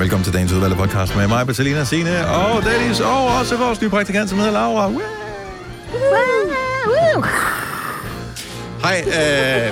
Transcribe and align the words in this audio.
Velkommen 0.00 0.24
til 0.24 0.32
dagens 0.32 0.52
udvalgte 0.52 0.76
podcast 0.76 1.16
med 1.16 1.28
mig, 1.28 1.46
Bettelina 1.46 1.84
Signe 1.84 2.26
og 2.26 2.62
Dennis, 2.62 3.00
og 3.00 3.26
også 3.26 3.56
vores 3.56 3.82
nye 3.82 3.88
praktikant, 3.88 4.30
som 4.30 4.38
hedder 4.38 4.52
Laura. 4.52 4.88
Woo! 4.88 5.00
Hej, 8.82 9.04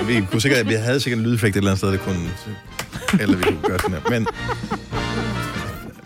øh, 0.01 0.07
vi 0.07 0.27
kunne 0.31 0.41
sikkert, 0.41 0.67
vi 0.67 0.73
havde 0.73 0.99
sikkert 0.99 1.19
en 1.19 1.25
lydeffekt 1.25 1.55
et 1.55 1.57
eller 1.57 1.71
andet 1.71 1.77
sted, 1.77 1.91
der 1.91 1.97
kunne, 1.97 2.29
eller 3.21 3.37
vi 3.37 3.43
kunne 3.43 3.61
gøre 3.63 3.79
sådan 3.79 3.95
her, 3.95 4.09
men 4.09 4.27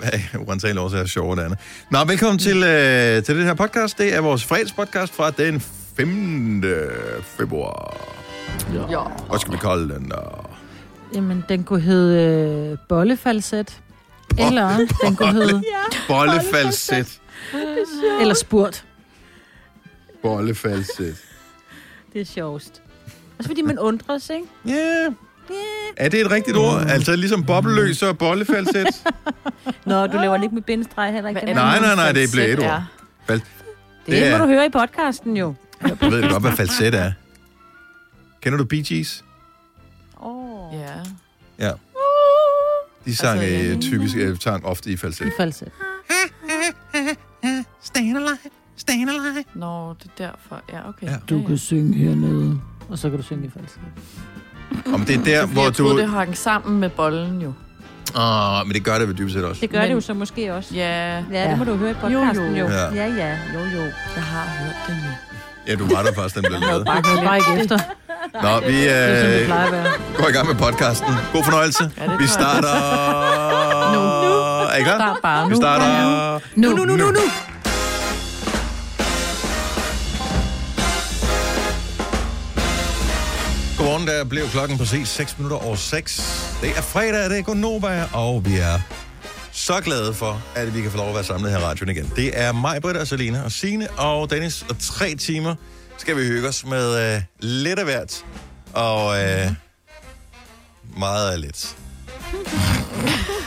Hey, 0.04 0.20
uantageligt 0.48 0.84
også 0.84 0.98
er 0.98 1.06
sjovere 1.06 1.40
det 1.40 1.44
andet. 1.44 1.60
Nå, 1.92 2.04
velkommen 2.04 2.40
til, 2.40 2.64
øh, 2.64 3.24
til 3.24 3.38
det 3.38 3.46
her 3.46 3.54
podcast. 3.54 3.98
Det 3.98 4.16
er 4.16 4.22
vores 4.22 4.46
fredagspodcast 4.46 5.14
fra 5.16 5.32
den 5.32 5.60
5. 5.98 6.64
februar. 7.24 7.98
Ja. 8.74 9.00
Hvad 9.30 9.40
skal 9.40 9.54
vi 9.54 9.58
kalde 9.58 9.94
den? 9.94 10.12
Uh... 10.12 10.54
Jamen, 11.16 11.44
den 11.50 11.64
kunne 11.64 11.82
hedde 11.82 12.72
øh, 12.72 12.78
bollefalset. 12.90 13.83
Eller 14.40 14.78
den 15.06 15.16
kunne 15.16 15.34
hedde... 15.34 15.64
Bollefalset. 16.08 17.20
Eller 18.22 18.34
spurt. 18.34 18.86
Bollefalset. 20.22 21.18
Det 22.14 22.22
er 22.22 22.26
sjovest. 22.26 22.82
Også 23.38 23.50
fordi 23.50 23.62
man 23.62 23.80
undres, 23.80 24.30
ikke? 24.30 24.46
Ja. 24.68 24.74
Yeah. 24.74 25.14
Er 25.98 26.10
det 26.10 26.22
et 26.22 26.32
rigtigt 26.32 26.58
ord? 26.58 26.82
Altså 26.90 27.16
ligesom 27.16 27.44
bobleløs 27.46 28.04
og 28.04 28.18
bollefalset? 28.18 28.88
Nå, 29.86 30.08
du 30.08 30.18
laver 30.18 30.44
ikke 30.44 30.56
med 30.56 30.62
bindestreg 30.62 31.14
heller 31.14 31.30
ikke. 31.30 31.54
Nej, 31.54 31.80
nej, 31.80 31.96
nej, 31.96 32.12
det 32.12 32.24
er 32.24 32.28
blevet 32.34 32.50
et 32.54 32.60
ord. 32.60 32.84
Fal- 33.30 33.34
Det, 33.34 33.42
det 34.06 34.14
det 34.16 34.28
er- 34.28 34.38
må 34.38 34.44
du 34.44 34.50
høre 34.50 34.66
i 34.66 34.70
podcasten 34.70 35.38
jo. 35.38 35.54
Du 36.02 36.10
ved 36.10 36.30
godt, 36.30 36.44
hvad 36.44 36.52
falset 36.52 36.96
er. 36.96 37.12
Kender 38.42 38.58
du 38.58 38.66
Bee 38.66 38.84
Gees? 38.84 39.24
Oh. 40.22 40.74
Ja. 40.80 40.94
Ja. 41.68 41.72
De 43.06 43.16
sang, 43.16 43.40
Altså, 43.40 43.70
ja. 43.74 43.80
typisk 43.82 44.16
øh, 44.18 44.38
sang 44.40 44.66
ofte 44.66 44.90
i 44.92 44.98
falset. 44.98 45.32
Falset. 45.38 45.68
Stayin' 47.84 48.16
alive, 48.18 48.38
stayin' 48.78 49.10
alive. 49.10 49.44
Nå, 49.56 49.94
det 50.04 50.12
er 50.20 50.26
derfor. 50.28 50.62
Ja, 50.74 50.90
okay. 50.90 51.08
Ja. 51.08 51.16
Du 51.30 51.44
kan 51.48 51.58
synge 51.58 51.94
hernede. 51.98 52.60
Og 52.90 53.00
så 53.00 53.10
kan 53.10 53.18
du 53.20 53.24
synge 53.24 53.46
i 53.46 53.50
falset. 53.50 53.80
Om 54.94 55.02
det 55.06 55.16
er 55.16 55.24
der, 55.24 55.46
hvor 55.46 55.64
jeg 55.64 55.78
du... 55.78 55.98
det 55.98 56.10
hang 56.10 56.38
sammen 56.38 56.80
med 56.80 56.90
bollen 56.90 57.42
jo. 57.42 57.54
Åh, 58.16 58.68
men 58.68 58.74
det 58.74 58.84
gør 58.84 58.98
det 59.00 59.08
vel 59.08 59.18
dybest 59.18 59.34
set 59.36 59.46
også. 59.46 59.62
Det 59.62 59.70
gør 59.70 59.80
Men- 59.80 59.88
det 59.90 59.96
jo 59.96 60.02
så 60.02 60.14
måske 60.14 60.54
også. 60.54 60.76
Ja, 60.76 61.24
Ja, 61.32 61.50
det 61.50 61.58
må 61.58 61.64
du 61.64 61.76
høre 61.76 61.92
i 61.92 61.94
podcasten 61.94 62.56
jo. 62.56 62.58
Jo, 62.58 62.68
jo. 62.68 62.68
Ja, 62.68 62.96
Ja. 62.96 63.06
ja, 63.16 63.38
jo, 63.54 63.60
jo. 63.60 63.82
jeg 64.16 64.24
har 64.24 64.46
hørt 64.64 64.76
det 64.88 64.96
nu. 65.04 65.10
Ja, 65.68 65.76
du 65.76 65.96
var 65.96 66.04
der 66.04 66.14
først, 66.14 66.36
den 66.36 66.44
blev 66.48 66.60
lavet. 66.60 66.86
Jeg 66.96 67.04
kan 67.04 67.26
bare 67.26 67.38
ikke 67.38 67.62
efter. 67.64 67.80
Nå, 68.44 68.60
vi 68.68 68.84
Det 68.84 69.48
sådan, 69.50 69.74
det 69.74 69.80
øh, 69.80 70.18
går 70.18 70.28
i 70.28 70.32
gang 70.32 70.48
med 70.48 70.56
podcasten. 70.56 71.14
God 71.34 71.44
fornøjelse. 71.44 71.92
Ja, 71.98 72.16
Vi 72.18 72.28
starter... 72.28 72.74
Nu. 73.94 74.00
Er 74.70 74.76
I 74.76 74.82
klar? 74.84 74.98
Start 74.98 75.18
bare 75.24 75.48
Vi 75.48 75.54
nu. 75.54 75.56
starter... 75.56 76.40
Nu, 76.56 76.70
nu, 76.70 76.86
nu, 76.86 76.96
nu, 76.96 77.12
nu. 77.12 77.20
Godmorgen, 83.78 84.08
der 84.08 84.24
blev 84.24 84.48
klokken 84.50 84.78
præcis 84.78 85.08
6 85.08 85.38
minutter 85.38 85.58
over 85.66 85.76
6. 85.76 86.22
Det 86.62 86.70
er 86.78 86.82
fredag, 86.82 87.30
det 87.30 87.40
er 87.40 87.44
Gonova, 87.44 88.04
og 88.14 88.46
vi 88.46 88.58
er 88.58 88.80
så 89.64 89.82
glade 89.82 90.14
for, 90.14 90.44
at 90.56 90.76
vi 90.76 90.82
kan 90.82 90.92
få 90.92 90.98
lov 90.98 91.10
at 91.10 91.16
være 91.16 91.24
samlet 91.24 91.52
her 91.52 91.60
i 91.60 91.62
radioen 91.62 91.90
igen. 91.90 92.12
Det 92.16 92.40
er 92.40 92.52
mig, 92.52 92.82
Britta, 92.82 93.00
og 93.00 93.08
Selina, 93.08 93.44
og 93.44 93.52
Signe 93.52 93.90
og 93.92 94.30
Dennis, 94.30 94.66
og 94.70 94.76
tre 94.80 95.16
timer 95.16 95.56
skal 95.98 96.18
vi 96.18 96.22
hygge 96.22 96.48
os 96.48 96.66
med 96.66 97.16
øh, 97.16 97.22
lidt 97.40 97.80
af 97.80 97.86
hvert, 97.86 98.26
og 98.74 99.24
øh, 99.24 99.52
meget 100.98 101.32
af 101.32 101.42
lidt. 101.42 101.76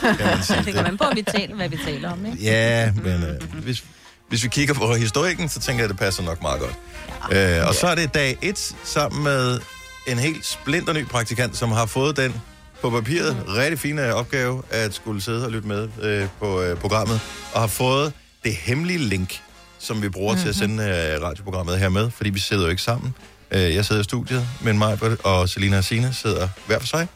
kan 0.01 0.25
man 0.25 0.43
sige. 0.43 0.63
Det 0.65 0.73
kommer 0.73 0.91
an 0.91 0.97
på, 0.97 1.03
at 1.03 1.15
vi 1.15 1.21
taler, 1.21 1.55
hvad 1.55 1.69
vi 1.69 1.77
taler 1.85 2.11
om, 2.11 2.25
ikke? 2.25 2.37
Ja, 2.43 2.91
men 2.91 3.23
øh, 3.23 3.53
hvis, 3.53 3.83
hvis 4.29 4.43
vi 4.43 4.49
kigger 4.49 4.73
på 4.73 4.93
historikken, 4.93 5.49
så 5.49 5.59
tænker 5.59 5.83
jeg, 5.83 5.83
at 5.83 5.89
det 5.89 5.99
passer 5.99 6.23
nok 6.23 6.41
meget 6.41 6.59
godt. 6.59 6.75
Ja. 7.31 7.59
Øh, 7.59 7.67
og 7.67 7.75
så 7.75 7.87
er 7.87 7.95
det 7.95 8.13
dag 8.13 8.37
1 8.41 8.75
sammen 8.83 9.23
med 9.23 9.59
en 10.07 10.19
helt 10.19 10.45
splinter 10.45 10.93
ny 10.93 11.05
praktikant, 11.05 11.57
som 11.57 11.71
har 11.71 11.85
fået 11.85 12.17
den 12.17 12.33
på 12.81 12.89
papiret 12.89 13.37
rigtig 13.47 13.79
fine 13.79 14.13
opgave 14.13 14.63
at 14.69 14.93
skulle 14.93 15.21
sidde 15.21 15.45
og 15.45 15.51
lytte 15.51 15.67
med 15.67 15.89
øh, 16.01 16.27
på 16.39 16.61
øh, 16.61 16.77
programmet, 16.77 17.19
og 17.53 17.59
har 17.59 17.67
fået 17.67 18.13
det 18.43 18.55
hemmelige 18.55 18.99
link, 18.99 19.41
som 19.79 20.01
vi 20.01 20.09
bruger 20.09 20.33
mm-hmm. 20.33 20.41
til 20.43 20.49
at 20.49 20.55
sende 20.55 20.83
øh, 20.83 21.23
radioprogrammet 21.23 21.79
her 21.79 21.89
med, 21.89 22.09
fordi 22.11 22.29
vi 22.29 22.39
sidder 22.39 22.63
jo 22.63 22.69
ikke 22.69 22.81
sammen. 22.81 23.15
Øh, 23.51 23.75
jeg 23.75 23.85
sidder 23.85 24.01
i 24.01 24.03
studiet, 24.03 24.47
men 24.61 24.77
mig 24.77 24.99
og 25.23 25.49
Selina 25.49 25.77
og 25.77 25.83
Signe 25.83 26.13
sidder 26.13 26.47
hver 26.67 26.79
for 26.79 26.87
sig, 26.87 27.07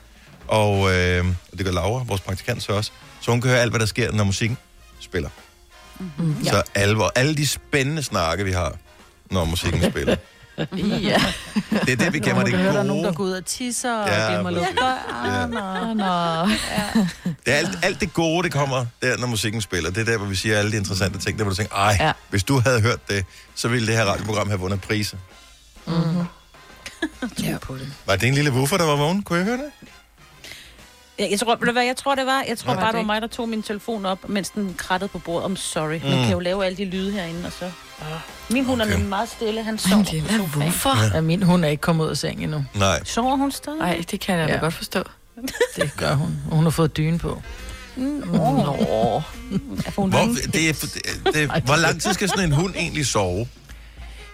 og 0.47 0.91
øh, 0.91 1.25
det 1.57 1.65
gør 1.65 1.71
Laura, 1.71 2.03
vores 2.03 2.21
praktikant, 2.21 2.63
så 2.63 2.73
også. 2.73 2.91
Så 3.21 3.31
hun 3.31 3.41
kan 3.41 3.49
høre 3.51 3.59
alt, 3.61 3.71
hvad 3.71 3.79
der 3.79 3.85
sker, 3.85 4.11
når 4.11 4.23
musikken 4.23 4.57
spiller. 4.99 5.29
Mm, 5.99 6.35
Ja. 6.43 6.49
Så 6.51 6.63
alvor, 6.75 7.11
alle 7.15 7.35
de 7.35 7.47
spændende 7.47 8.03
snakke, 8.03 8.43
vi 8.43 8.51
har, 8.51 8.73
når 9.31 9.45
musikken 9.45 9.91
spiller. 9.91 10.15
Ja. 10.77 11.21
Det 11.85 11.89
er 11.89 11.95
det, 11.95 12.13
vi 12.13 12.19
Nå, 12.19 12.25
gemmer 12.25 12.43
du 12.43 12.51
det 12.51 12.59
høre, 12.59 12.73
der 12.73 12.79
er 12.79 12.83
nogen, 12.83 13.03
der 13.03 13.09
gode. 13.11 13.15
går 13.17 13.23
ud 13.23 13.31
og 13.31 13.45
tisser, 13.45 13.93
og 13.95 14.07
Ja, 14.07 14.27
glemmer 14.31 14.47
at 14.49 14.53
lukke 14.53 14.69
døren. 14.81 15.53
Ja. 15.53 15.79
og- 15.81 15.95
Nå. 15.95 16.49
Det 17.45 17.53
er 17.53 17.57
alt, 17.57 17.79
alt 17.83 17.99
det 17.99 18.13
gode, 18.13 18.43
det 18.43 18.51
kommer 18.51 18.85
der, 19.01 19.17
når 19.17 19.27
musikken 19.27 19.61
spiller. 19.61 19.89
Det 19.91 20.01
er 20.01 20.05
der, 20.11 20.17
hvor 20.17 20.27
vi 20.27 20.35
siger 20.35 20.57
alle 20.59 20.71
de 20.71 20.77
interessante 20.77 21.19
ting. 21.19 21.37
Der, 21.37 21.43
hvor 21.43 21.51
du 21.51 21.55
tænker, 21.55 21.75
ej, 21.75 21.97
ja. 21.99 22.05
Ja. 22.05 22.11
hvis 22.29 22.43
du 22.43 22.59
havde 22.59 22.81
hørt 22.81 23.09
det, 23.09 23.25
så 23.55 23.67
ville 23.67 23.87
det 23.87 23.95
her 23.95 24.05
radioprogram 24.05 24.47
have 24.47 24.59
vundet 24.59 24.81
priser. 24.81 25.17
Ja, 27.43 27.57
på 27.61 27.75
det. 27.75 27.93
Var 28.05 28.15
det 28.15 28.27
en 28.27 28.33
lille 28.33 28.51
woofer, 28.51 28.77
der 28.77 28.85
var 28.85 28.95
vågen? 28.95 29.23
Kunne 29.23 29.37
jeg 29.39 29.45
høre 29.45 29.57
det? 29.57 29.71
Jeg, 31.19 31.27
jeg, 31.31 31.39
tror, 31.39 31.55
ved 31.55 31.65
du 31.67 31.71
hvad, 31.71 31.83
jeg 31.83 31.95
tror, 31.97 32.15
det 32.15 32.25
var. 32.25 32.43
Jeg 32.47 32.57
tror 32.57 32.73
bare, 32.75 32.87
det 32.91 32.97
var 32.97 33.03
mig, 33.03 33.21
der 33.21 33.27
tog 33.27 33.49
min 33.49 33.63
telefon 33.63 34.05
op, 34.05 34.29
mens 34.29 34.49
den 34.49 34.73
krattede 34.77 35.09
på 35.09 35.19
bordet. 35.19 35.45
I'm 35.53 35.55
sorry. 35.55 35.93
Mm. 36.03 36.09
Man 36.09 36.23
kan 36.23 36.31
jo 36.31 36.39
lave 36.39 36.65
alle 36.65 36.77
de 36.77 36.85
lyde 36.85 37.11
herinde, 37.11 37.45
og 37.45 37.51
så... 37.51 37.71
Min 38.49 38.65
hund 38.65 38.81
er 38.81 38.85
Okay. 38.85 38.93
nemlig 38.93 39.09
meget 39.09 39.29
stille. 39.29 39.63
Han 39.63 39.77
sover 39.77 40.03
på 40.03 40.09
sofaen. 40.09 40.51
hvorfor? 40.61 41.15
Ja, 41.15 41.21
min 41.21 41.43
hund 41.43 41.65
er 41.65 41.69
ikke 41.69 41.81
kommet 41.81 42.05
ud 42.05 42.09
af 42.09 42.17
sengen 42.17 42.43
endnu. 42.43 42.65
Nej. 42.75 43.03
Sover 43.03 43.35
hun 43.35 43.51
stadig? 43.51 43.79
Nej, 43.79 44.03
det 44.11 44.19
kan 44.19 44.37
jeg 44.37 44.47
da 44.47 44.53
Ja. 44.53 44.59
godt 44.59 44.73
forstå. 44.73 45.03
Det 45.75 45.91
gør 45.97 46.13
hun. 46.13 46.37
Og 46.49 46.55
hun 46.55 46.63
har 46.63 46.71
fået 46.71 46.97
dyne 46.97 47.19
på. 47.19 47.41
Mm, 47.95 48.03
Nå. 48.03 49.21
Hun 49.95 50.09
Hvor, 50.09 50.19
det 50.53 50.69
er, 50.69 50.73
det, 50.73 51.33
det, 51.33 51.49
hvor 51.63 51.75
lang 51.81 52.01
tid 52.01 52.13
skal 52.13 52.29
sådan 52.29 52.45
en 52.45 52.51
hund 52.51 52.73
egentlig 52.75 53.05
sove? 53.05 53.47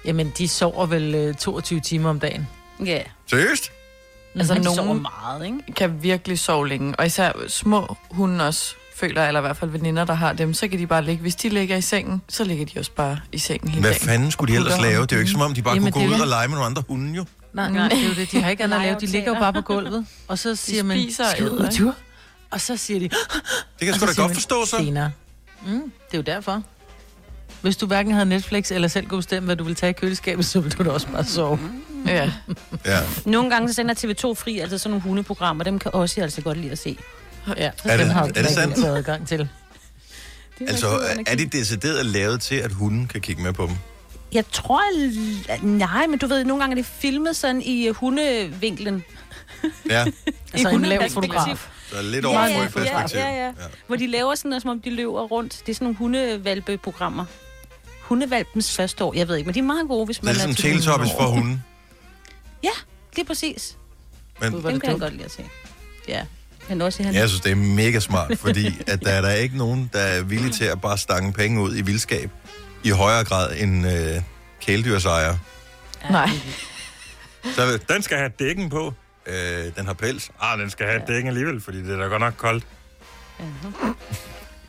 Jamen, 0.06 0.34
de 0.38 0.48
sover 0.48 0.86
vel 0.86 1.16
øh, 1.16 1.36
22 1.36 1.80
timer 1.80 2.10
om 2.10 2.20
dagen. 2.20 2.48
Ja. 2.86 3.02
Seriøst? 3.30 3.72
Altså, 4.40 4.54
Altså, 4.54 4.70
de 4.70 4.76
sover 4.76 4.88
nogen- 4.88 5.02
meget, 5.24 5.46
ikke? 5.46 5.74
Kan 5.76 6.04
virkelig 6.04 6.40
sove 6.40 6.68
længe. 6.68 6.96
Og 7.00 7.06
især 7.06 7.32
små 7.48 7.96
hunde 8.12 8.48
også 8.48 8.76
føler, 8.96 9.28
eller 9.28 9.40
i 9.40 9.42
hvert 9.42 9.58
fald 9.58 9.72
veninder, 9.72 10.06
der 10.06 10.14
har 10.14 10.34
dem, 10.34 10.54
så 10.54 10.68
kan 10.68 10.80
de 10.80 10.88
bare 10.88 11.04
ligge. 11.06 11.22
Hvis 11.22 11.36
de 11.36 11.50
ligger 11.50 11.76
i 11.78 11.82
sengen, 11.82 12.22
så 12.30 12.44
ligger 12.44 12.66
de 12.66 12.80
også 12.80 12.92
bare 12.92 13.20
i 13.32 13.38
sengen 13.38 13.70
hele 13.70 13.82
Hvad 13.82 13.92
dagen. 13.92 14.06
fanden 14.08 14.32
skulle 14.32 14.52
de 14.54 14.58
ellers 14.58 14.74
Putter 14.74 14.90
lave? 14.90 15.02
Det 15.02 15.12
er 15.12 15.16
jo 15.16 15.20
ikke 15.20 15.32
som 15.32 15.42
om, 15.42 15.54
de 15.54 15.62
bare 15.62 15.74
Jamen, 15.76 15.92
kunne 15.92 16.08
gå 16.10 16.16
ud 16.16 16.20
og 16.22 16.28
lege 16.28 16.48
med 16.48 16.56
nogle 16.56 16.66
andre 16.66 16.84
hunde, 16.88 17.14
jo. 17.16 17.26
Nej, 17.54 17.72
nej, 17.72 17.88
det 17.90 17.98
er 18.04 18.04
jo 18.08 18.14
det. 18.14 18.32
De 18.32 18.42
har 18.42 18.50
ikke 18.50 18.64
andet 18.64 18.76
at 18.78 18.82
lave. 18.84 18.96
De 19.00 19.06
ligger 19.06 19.34
jo 19.34 19.40
bare 19.40 19.54
på 19.54 19.62
gulvet. 19.62 20.06
Og 20.28 20.40
så 20.40 20.56
siger 20.56 20.84
man, 20.84 20.98
spiser 20.98 21.24
og 21.24 21.32
skal 21.32 21.46
vi 21.46 21.50
ud 21.50 21.58
og 21.58 21.74
tur? 21.74 21.94
Og 22.52 22.62
så 22.62 22.78
siger 22.78 23.00
de, 23.00 23.10
Det 23.10 23.20
kan 23.80 23.88
jeg 23.88 23.96
sgu 23.96 24.06
da 24.06 24.12
godt 24.12 24.30
man, 24.30 24.34
forstå, 24.36 24.66
så. 24.66 24.78
Senere. 24.78 25.12
Mm, 25.66 25.72
det 26.12 26.14
er 26.14 26.18
jo 26.18 26.22
derfor. 26.22 26.62
Hvis 27.62 27.78
du 27.78 27.86
hverken 27.86 28.14
havde 28.14 28.26
Netflix 28.26 28.72
eller 28.72 28.88
selv 28.88 29.08
kunne 29.08 29.18
bestemme, 29.18 29.46
hvad 29.46 29.56
du 29.56 29.64
ville 29.64 29.76
tage 29.76 29.90
i 29.90 29.94
køleskabet, 29.94 30.46
så 30.46 30.60
ville 30.60 30.78
du 30.78 30.84
da 30.84 30.90
også 30.90 31.08
bare 31.08 31.24
sove. 31.26 31.60
Ja. 32.08 32.32
Ja. 32.86 33.00
Nogle 33.26 33.50
gange 33.50 33.68
så 33.70 33.74
sender 33.74 33.94
TV2 33.96 34.34
fri, 34.34 34.60
altså 34.60 34.78
sådan 34.78 34.90
nogle 34.92 35.04
hundeprogrammer. 35.04 35.64
Dem 35.64 35.80
kan 35.80 35.92
også 35.94 36.22
altså 36.22 36.42
godt 36.42 36.58
lide 36.58 36.72
at 36.72 36.78
se. 36.78 36.98
Ja, 37.48 37.54
Er 37.84 37.98
det- 37.98 38.00
dem 38.00 38.10
har 38.10 38.24
er 38.24 38.28
det 38.32 38.48
sandt? 38.50 38.76
taget 38.76 38.98
adgang 38.98 39.28
til. 39.28 39.40
Det 40.60 40.70
Altså, 40.70 40.88
er 41.28 41.36
de 41.36 41.46
decideret 41.46 42.06
lavet 42.06 42.42
til, 42.42 42.56
at 42.56 42.72
hunden 42.72 43.08
kan 43.08 43.22
kigge 43.22 43.44
med 43.44 43.54
på 43.54 43.66
dem? 43.66 43.76
Jeg 44.34 44.44
tror... 44.52 44.82
Nej, 45.66 46.08
men 46.08 46.20
du 46.20 46.28
ved, 46.28 46.44
nogle 46.44 46.64
gange 46.64 46.74
er 46.74 46.76
det 46.76 46.86
filmet 46.86 47.36
sådan 47.36 47.62
i 47.62 47.88
øh, 47.88 47.96
hundevinklen. 47.96 49.04
Ja, 49.90 50.06
Altså 50.54 50.70
en 50.70 50.82
lav 50.86 51.10
fotograf. 51.10 51.68
så 51.92 52.02
lidt 52.02 52.26
Ja, 52.26 52.30
over 52.30 52.40
ja, 52.42 52.48
ja, 52.62 52.68
perspektiv. 52.70 53.20
ja, 53.20 53.30
ja, 53.30 53.46
ja. 53.46 53.52
Hvor 53.88 53.96
de 53.96 54.08
laver 54.08 54.36
sådan 54.36 54.50
noget, 54.50 54.62
som 54.62 54.72
om 54.72 54.80
de 54.82 54.90
løber 54.90 55.22
rundt. 55.22 55.62
Det 55.66 55.72
er 55.72 55.76
sådan 55.76 55.86
nogle 55.86 55.98
hundevalpeprogrammer. 55.98 57.26
Hundevalpens 58.08 58.76
første 58.76 59.04
år. 59.04 59.14
Jeg 59.14 59.28
ved 59.28 59.36
ikke, 59.36 59.48
men 59.48 59.54
de 59.54 59.60
er 59.60 59.64
meget 59.64 59.88
gode, 59.88 60.06
hvis 60.06 60.18
Det 60.18 60.24
er 60.24 60.26
man 60.26 60.34
ligesom 60.34 60.56
til 60.56 60.64
Teletubbies 60.64 61.12
hunde. 61.12 61.24
for 61.24 61.28
hunden. 61.28 61.64
Ja, 62.64 62.70
det 63.16 63.22
er 63.22 63.26
præcis. 63.26 63.78
Men 64.42 64.52
Gud, 64.52 64.60
er 64.60 64.64
Dem 64.64 64.74
det 64.74 64.82
kan 64.82 64.92
jeg 64.92 65.00
godt 65.00 65.14
lide 65.14 65.26
at 65.26 65.32
se. 65.32 65.44
Ja. 66.08 66.22
Men 66.70 66.82
også 66.82 67.04
i 67.04 67.06
han... 67.06 67.16
jeg 67.16 67.30
synes, 67.30 67.42
det 67.42 67.52
er 67.52 67.56
mega 67.56 68.00
smart, 68.00 68.38
fordi 68.46 68.82
at 68.88 69.02
der 69.02 69.12
er 69.12 69.22
der 69.22 69.32
ikke 69.32 69.58
nogen, 69.58 69.90
der 69.94 70.00
er 70.00 70.24
villige 70.24 70.52
til 70.54 70.66
at 70.66 70.82
bare 70.82 70.98
stange 70.98 71.34
penge 71.34 71.62
ud 71.62 71.78
i 71.78 71.82
vildskab 71.82 72.32
i 72.84 72.90
højere 72.90 73.24
grad 73.24 73.56
end 73.58 73.88
øh, 73.88 74.22
kæledyrsejere. 74.62 75.40
Nej. 76.10 76.30
Så 77.56 77.80
den 77.90 78.02
skal 78.02 78.18
have 78.18 78.32
dækken 78.40 78.70
på. 78.70 78.94
Øh, 79.28 79.66
den 79.78 79.86
har 79.86 79.94
pels. 79.94 80.32
Ah, 80.42 80.60
den 80.60 80.70
skal 80.70 80.86
have 80.86 81.02
dækken 81.08 81.28
alligevel, 81.28 81.62
fordi 81.62 81.78
det 81.84 81.94
er 81.94 81.98
da 81.98 82.04
godt 82.04 82.22
nok 82.22 82.34
koldt. 82.38 82.64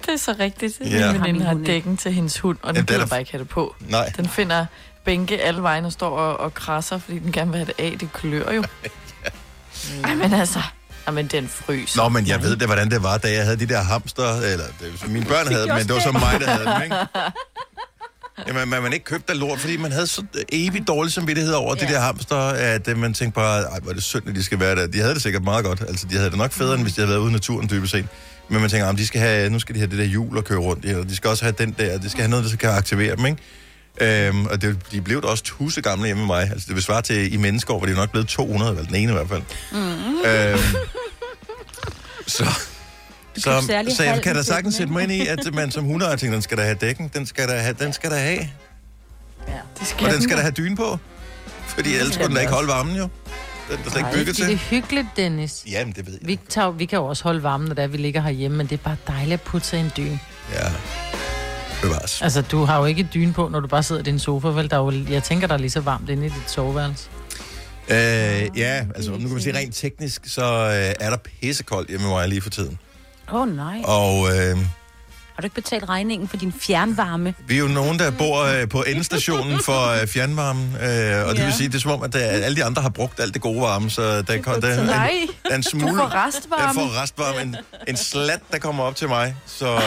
Det 0.07 0.13
er 0.13 0.17
så 0.17 0.35
rigtigt. 0.41 0.81
Ja. 0.81 0.87
Ja. 0.99 1.13
Min 1.13 1.21
veninde 1.21 1.45
har 1.45 1.55
dækken 1.67 1.97
til 1.97 2.13
hendes 2.13 2.39
hund, 2.39 2.59
og 2.63 2.75
Ja, 2.75 2.81
den 2.81 2.89
er 2.89 2.93
gider 2.93 3.07
bare 3.07 3.21
ikke 3.21 3.33
have 3.33 3.39
det 3.39 3.49
på. 3.49 3.75
Nej. 3.81 4.13
Den 4.17 4.29
finder 4.29 4.67
bænke 5.05 5.41
alle 5.43 5.63
vejen 5.63 5.85
og 5.85 5.93
står 5.93 6.19
og, 6.19 6.41
og 6.41 6.55
krasser, 6.55 6.99
fordi 6.99 7.19
den 7.19 7.33
gerne 7.33 7.51
vil 7.51 7.59
have 7.59 7.67
det 7.67 7.85
af. 7.93 7.97
Det 8.01 8.13
klør 8.13 8.53
jo. 8.53 8.65
Ej, 10.05 10.15
men 10.15 10.33
altså... 10.35 10.63
Jamen, 11.07 11.27
den 11.27 11.49
fryser. 11.49 12.03
Nå, 12.03 12.09
men 12.09 12.27
jeg 12.27 12.43
ved 12.43 12.57
det, 12.57 12.69
hvordan 12.69 12.91
det 12.91 13.03
var, 13.03 13.19
da 13.19 13.33
jeg 13.33 13.45
havde 13.45 13.57
de 13.57 13.69
der 13.69 13.83
hamster, 13.83 14.35
eller 14.35 14.65
det, 14.81 15.11
mine 15.11 15.27
børn 15.27 15.47
havde 15.47 15.63
dem, 15.67 15.75
men 15.75 15.87
det 15.87 15.95
var 15.95 16.01
så 16.01 16.13
mig, 16.13 16.41
der 16.41 16.51
havde 16.51 16.65
dem, 16.65 16.83
ikke? 16.83 16.97
Jamen, 18.47 18.69
man, 18.69 18.83
man 18.83 18.93
ikke 18.93 19.05
købte 19.05 19.33
af 19.33 19.39
lort, 19.39 19.59
fordi 19.59 19.77
man 19.77 19.93
havde 19.93 20.07
så 20.07 20.23
evigt 20.53 20.89
dårlig 20.89 21.13
samvittighed 21.13 21.53
over 21.53 21.75
ja. 21.81 21.87
de 21.87 21.93
der 21.93 22.01
hamster, 22.01 22.37
at 22.37 22.89
øh, 22.89 22.99
man 22.99 23.15
tænkte 23.15 23.35
bare, 23.35 23.63
ej, 23.63 23.81
hvor 23.81 23.91
er 23.91 23.95
det 23.95 24.03
synd, 24.03 24.29
at 24.29 24.35
de 24.35 24.45
skal 24.45 24.61
være 24.61 24.77
der. 24.77 24.87
De 24.87 24.99
havde 24.99 25.15
det 25.15 25.23
sikkert 25.23 25.45
meget 25.45 25.65
godt. 25.65 25.81
Altså, 25.81 26.07
de 26.11 26.17
havde 26.17 26.31
det 26.31 26.39
nok 26.39 26.53
federe, 26.53 26.75
end 26.75 26.83
hvis 26.83 26.95
de 26.95 27.01
havde 27.01 27.09
været 27.09 27.21
ude 27.21 27.31
i 27.31 27.33
naturen, 27.33 27.69
dybest 27.71 27.93
set. 27.93 28.07
Men 28.49 28.61
man 28.61 28.71
tænker, 28.71 28.87
om 28.87 28.97
de 28.97 29.07
skal 29.07 29.21
have, 29.21 29.51
nu 29.51 29.59
skal 29.59 29.75
de 29.75 29.81
have 29.81 29.91
det 29.91 29.99
der 29.99 30.05
hjul 30.05 30.39
at 30.39 30.45
køre 30.45 30.59
rundt 30.59 30.85
i, 30.85 30.95
og 30.95 31.09
de 31.09 31.17
skal 31.17 31.31
også 31.31 31.45
have 31.45 31.55
den 31.59 31.75
der, 31.79 31.99
de 31.99 32.11
skal 32.11 32.23
have 32.23 32.31
noget, 32.31 32.51
der 32.51 32.57
kan 32.57 32.71
aktivere 32.71 33.17
dem, 33.17 33.27
ikke? 33.27 33.39
Øhm, 34.01 34.47
og 34.47 34.63
det, 34.63 34.79
de 34.93 35.01
blev 35.01 35.21
også 35.25 35.45
tusse 35.45 35.81
gamle 35.81 36.07
hjemme 36.07 36.21
med 36.21 36.27
mig. 36.27 36.51
Altså, 36.51 36.67
det 36.67 36.75
vil 36.75 36.83
svare 36.83 37.03
til, 37.03 37.35
i 37.35 37.37
menneskeår, 37.37 37.79
hvor 37.79 37.87
de 37.87 37.93
er 37.93 37.97
nok 37.97 38.11
blevet 38.11 38.29
200, 38.29 38.71
eller 38.71 38.85
den 38.85 38.95
ene 38.95 39.13
i 39.13 39.15
hvert 39.15 39.29
fald. 39.29 39.43
Mm. 39.73 39.79
Øhm, 40.31 40.59
så, 42.27 42.45
så, 43.37 43.83
så 43.97 44.03
jeg 44.03 44.23
kan 44.23 44.35
da 44.35 44.43
sagtens 44.43 44.75
sætte 44.75 44.93
mig 44.93 45.03
ind 45.03 45.13
i, 45.13 45.27
at 45.27 45.55
man 45.55 45.71
som 45.71 45.85
hundeejer 45.85 46.17
tænker, 46.17 46.35
den 46.35 46.43
skal 46.43 46.59
da 46.59 46.63
have 46.63 46.77
dækken, 46.81 47.11
den 47.15 47.27
skal 47.27 47.49
da 47.49 47.59
have, 47.59 47.77
den 47.79 47.93
skal 47.93 48.11
da 48.11 48.17
have, 48.17 48.49
Det 49.81 49.87
skal 49.87 50.07
og 50.07 50.13
den 50.13 50.23
skal 50.23 50.37
da 50.37 50.43
have 50.43 50.53
dyne 50.53 50.77
på. 50.77 50.99
Fordi 51.67 51.95
ellers 51.95 52.15
skulle 52.15 52.27
den 52.27 52.35
da 52.35 52.41
ikke 52.41 52.53
holde 52.53 52.69
varmen, 52.69 52.97
jo. 52.97 53.09
Den 53.69 53.79
er 53.87 53.91
slet 53.91 53.97
ikke 53.97 54.11
bygget 54.15 54.37
Det 54.37 54.43
er 54.43 54.47
til. 54.47 54.57
hyggeligt, 54.59 55.07
Dennis. 55.17 55.65
Jamen, 55.71 55.93
det 55.97 56.07
ved 56.07 56.13
jeg. 56.21 56.29
Vi, 56.29 56.39
tager, 56.49 56.71
vi 56.71 56.85
kan 56.85 56.99
jo 56.99 57.05
også 57.07 57.23
holde 57.25 57.43
varmen, 57.43 57.69
når 57.69 57.75
det 57.75 57.85
er, 57.85 57.89
vi 57.89 57.97
ligger 57.97 58.21
herhjemme, 58.21 58.57
men 58.57 58.67
det 58.67 58.73
er 58.79 58.83
bare 58.85 58.97
dejligt 59.07 59.33
at 59.33 59.41
putte 59.41 59.67
sig 59.67 59.79
i 59.79 59.83
en 59.83 59.93
dyne. 59.97 60.21
Ja. 60.53 60.73
Bevares. 61.83 62.23
Altså, 62.23 62.43
du 62.43 62.65
har 62.65 62.79
jo 62.79 62.85
ikke 62.85 63.09
dyne 63.15 63.33
på, 63.33 63.49
når 63.49 63.61
du 63.61 63.67
bare 63.69 63.83
sidder 63.83 64.01
i 64.01 64.05
din 64.05 64.19
sofa, 64.19 64.49
vel? 64.49 64.71
Der 64.71 64.77
er 64.77 64.81
jo, 64.81 64.93
jeg 65.11 65.23
tænker, 65.23 65.47
der 65.47 65.55
er 65.55 65.59
lige 65.59 65.71
så 65.71 65.81
varmt 65.81 66.09
inde 66.09 66.27
i 66.27 66.29
dit 66.29 66.51
soveværelse. 66.51 67.09
Øh, 67.89 67.97
ja, 68.59 68.85
altså 68.95 69.11
nu 69.11 69.19
kan 69.19 69.29
man 69.31 69.41
sige 69.41 69.57
rent 69.57 69.75
teknisk, 69.75 70.23
så 70.27 70.43
øh, 70.45 71.07
er 71.07 71.11
der 71.11 71.17
pissekoldt 71.17 71.89
hjemme 71.89 72.07
med 72.07 72.15
mig 72.15 72.29
lige 72.29 72.41
for 72.41 72.51
tiden. 72.51 72.79
Åh 73.33 73.41
oh, 73.41 73.57
nej. 73.57 73.81
Og 73.85 74.27
øh, 74.37 74.57
Har 75.39 75.43
du 75.43 75.47
ikke 75.47 75.55
betalt 75.55 75.89
regningen 75.89 76.29
for 76.29 76.37
din 76.37 76.53
fjernvarme? 76.61 77.35
vi 77.47 77.55
er 77.55 77.59
jo 77.59 77.67
nogen, 77.69 77.99
der 77.99 78.11
bor 78.11 78.43
øh, 78.45 78.69
på 78.69 78.83
endestationen 78.83 79.61
for 79.63 80.01
øh, 80.03 80.07
fjernvarmen, 80.09 80.77
øh, 80.83 81.29
og 81.29 81.37
det 81.37 81.45
vil 81.45 81.53
sige, 81.53 81.69
det 81.69 81.75
er 81.75 81.79
som 81.79 81.91
om, 81.91 82.03
at 82.03 82.13
der, 82.13 82.19
alle 82.19 82.57
de 82.57 82.65
andre 82.65 82.83
har 82.83 82.89
brugt 82.89 83.21
alt 83.21 83.35
det 83.35 83.43
gode 83.43 83.61
varme, 83.61 83.91
så 83.91 84.23
der, 84.23 84.43
kom, 84.43 84.61
der, 84.61 84.85
Nej, 84.85 85.13
der 85.45 85.51
er 85.51 85.55
en 85.55 85.63
du 85.63 85.71
smule... 85.71 85.97
får 85.97 86.03
Jeg 86.03 86.27
restvarme. 86.27 86.75
får 86.81 87.03
restvarme. 87.03 87.41
En, 87.43 87.57
en 87.89 87.97
slat, 87.97 88.41
der 88.53 88.59
kommer 88.59 88.85
op 88.85 88.97
til 88.97 89.09
mig. 89.09 89.37
Så 89.47 89.75
øh, 89.75 89.81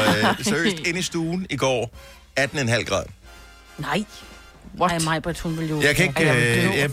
seriøst, 0.46 0.80
ind 0.80 0.98
i 0.98 1.02
stuen 1.02 1.48
i 1.50 1.56
går, 1.58 1.92
18,5 2.40 2.84
grader. 2.84 3.08
Nej. 3.78 4.04
What? 4.80 4.92
Ej, 4.92 5.00
mig, 5.00 5.22
Britt, 5.22 5.40
hun 5.40 5.58
vil 5.58 5.70
jo... 5.70 5.82
Jeg 5.82 5.96
kan 5.96 6.06
ikke, 6.06 6.22
øh, 6.22 6.28
jeg, 6.28 6.36
vil 6.46 6.64
dø 6.64 6.80
jeg-. 6.80 6.90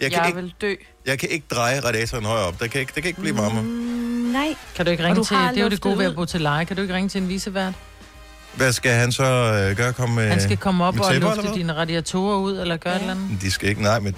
Jeg 0.00 0.10
kan, 0.10 0.18
Jeg 0.20 0.26
ikke, 0.28 0.40
vil 0.42 0.54
dø. 0.60 0.74
jeg 1.06 1.18
kan 1.18 1.28
ikke 1.28 1.46
dreje 1.50 1.80
radiatoren 1.80 2.24
højere 2.24 2.46
op. 2.46 2.60
Der 2.60 2.66
kan 2.66 2.80
ikke, 2.80 2.92
der 2.94 3.00
kan 3.00 3.08
ikke 3.08 3.20
blive 3.20 3.36
varmere. 3.38 3.62
Mm, 3.62 3.68
nej. 4.32 4.54
Kan 4.76 4.84
du 4.86 4.90
ikke 4.90 5.04
ringe 5.04 5.16
du 5.16 5.24
til... 5.24 5.36
Det 5.36 5.58
er 5.58 5.62
jo 5.62 5.68
det 5.68 5.80
gode 5.80 5.98
ved 5.98 6.06
at 6.06 6.14
bo 6.14 6.24
til 6.24 6.40
leje. 6.40 6.64
Kan 6.64 6.76
du 6.76 6.82
ikke 6.82 6.94
ringe 6.94 7.08
til 7.08 7.22
en 7.22 7.28
visevært? 7.28 7.74
Hvad 8.54 8.72
skal 8.72 8.92
han 8.92 9.12
så 9.12 9.24
øh, 9.24 9.76
gøre? 9.76 9.92
Komme 9.92 10.14
med, 10.14 10.28
Han 10.30 10.40
skal 10.40 10.56
komme 10.56 10.84
op 10.84 10.94
med 10.94 11.04
og 11.04 11.12
tæpper, 11.12 11.28
eller 11.28 11.36
lufte 11.42 11.48
hvad? 11.50 11.58
dine 11.58 11.72
radiatorer 11.74 12.36
ud, 12.38 12.58
eller 12.58 12.76
gøre 12.76 12.92
ja. 12.92 12.98
et 12.98 13.02
eller 13.10 13.14
andet. 13.24 13.40
De 13.42 13.50
skal 13.50 13.68
ikke, 13.68 13.82
nej, 13.82 14.00
men 14.00 14.14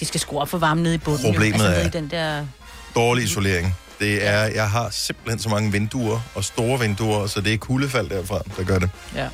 De 0.00 0.04
skal 0.04 0.20
skrue 0.20 0.40
op 0.40 0.48
for 0.48 0.58
varmen 0.58 0.82
nede 0.82 0.94
i 0.94 0.98
bunden. 0.98 1.26
jo. 1.26 1.32
Problemet 1.32 1.54
altså, 1.54 1.68
nede 1.68 1.80
er- 1.82 1.86
i 1.86 1.90
den 1.90 2.10
der... 2.10 2.46
dårlig 2.94 3.24
isolering. 3.24 3.74
Det 4.00 4.26
er, 4.26 4.42
jeg 4.44 4.70
har 4.70 4.88
simpelthen 4.90 5.38
så 5.38 5.48
mange 5.48 5.72
vinduer, 5.72 6.20
og 6.34 6.44
store 6.44 6.78
vinduer, 6.80 7.26
så 7.26 7.40
det 7.40 7.52
er 7.54 7.58
kuldefald 7.58 8.08
derfra, 8.10 8.38
der 8.56 8.64
gør 8.64 8.78
det. 8.78 8.90
Ja. 9.14 9.28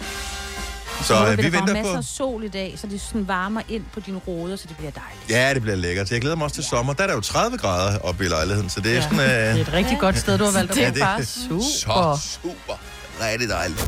Så 1.05 1.27
øh, 1.27 1.39
vi 1.39 1.43
venter 1.43 1.73
masser 1.75 1.93
på... 1.93 1.97
af 1.99 2.05
sol 2.05 2.45
i 2.45 2.49
dag, 2.49 2.75
så 2.77 2.87
det 2.87 3.01
sådan 3.01 3.29
varmer 3.29 3.61
ind 3.69 3.85
på 3.95 4.01
dine 4.01 4.19
ruder, 4.19 4.57
så 4.57 4.65
det 4.69 4.77
bliver 4.77 4.91
dejligt. 4.91 5.31
Ja, 5.31 5.55
det 5.55 5.63
bliver 5.63 5.77
lækkert. 5.77 6.09
Så 6.09 6.15
jeg 6.15 6.21
glæder 6.21 6.37
mig 6.37 6.45
også 6.45 6.55
til 6.55 6.65
sommer. 6.65 6.93
Der 6.93 7.03
er 7.03 7.07
der 7.07 7.15
jo 7.15 7.21
30 7.21 7.59
grader 7.59 7.99
oppe 7.99 8.25
i 8.25 8.29
lejligheden, 8.29 8.71
så 8.71 8.81
det 8.81 8.91
er 8.91 8.95
Ja. 8.95 9.03
sådan... 9.03 9.19
Det 9.19 9.27
er 9.31 9.53
Øh, 9.55 9.61
et 9.61 9.73
rigtig 9.73 9.99
godt 9.99 10.19
sted, 10.19 10.39
du 10.39 10.45
har 10.45 10.53
valgt 10.53 10.71
at 10.71 10.77
Det 10.77 10.85
bo. 10.85 10.89
er 10.89 10.93
det- 10.93 11.01
bare 11.01 11.25
super. 11.25 12.17
så 12.17 12.39
super. 12.43 12.75
Rigtig 13.21 13.49
dejligt. 13.49 13.81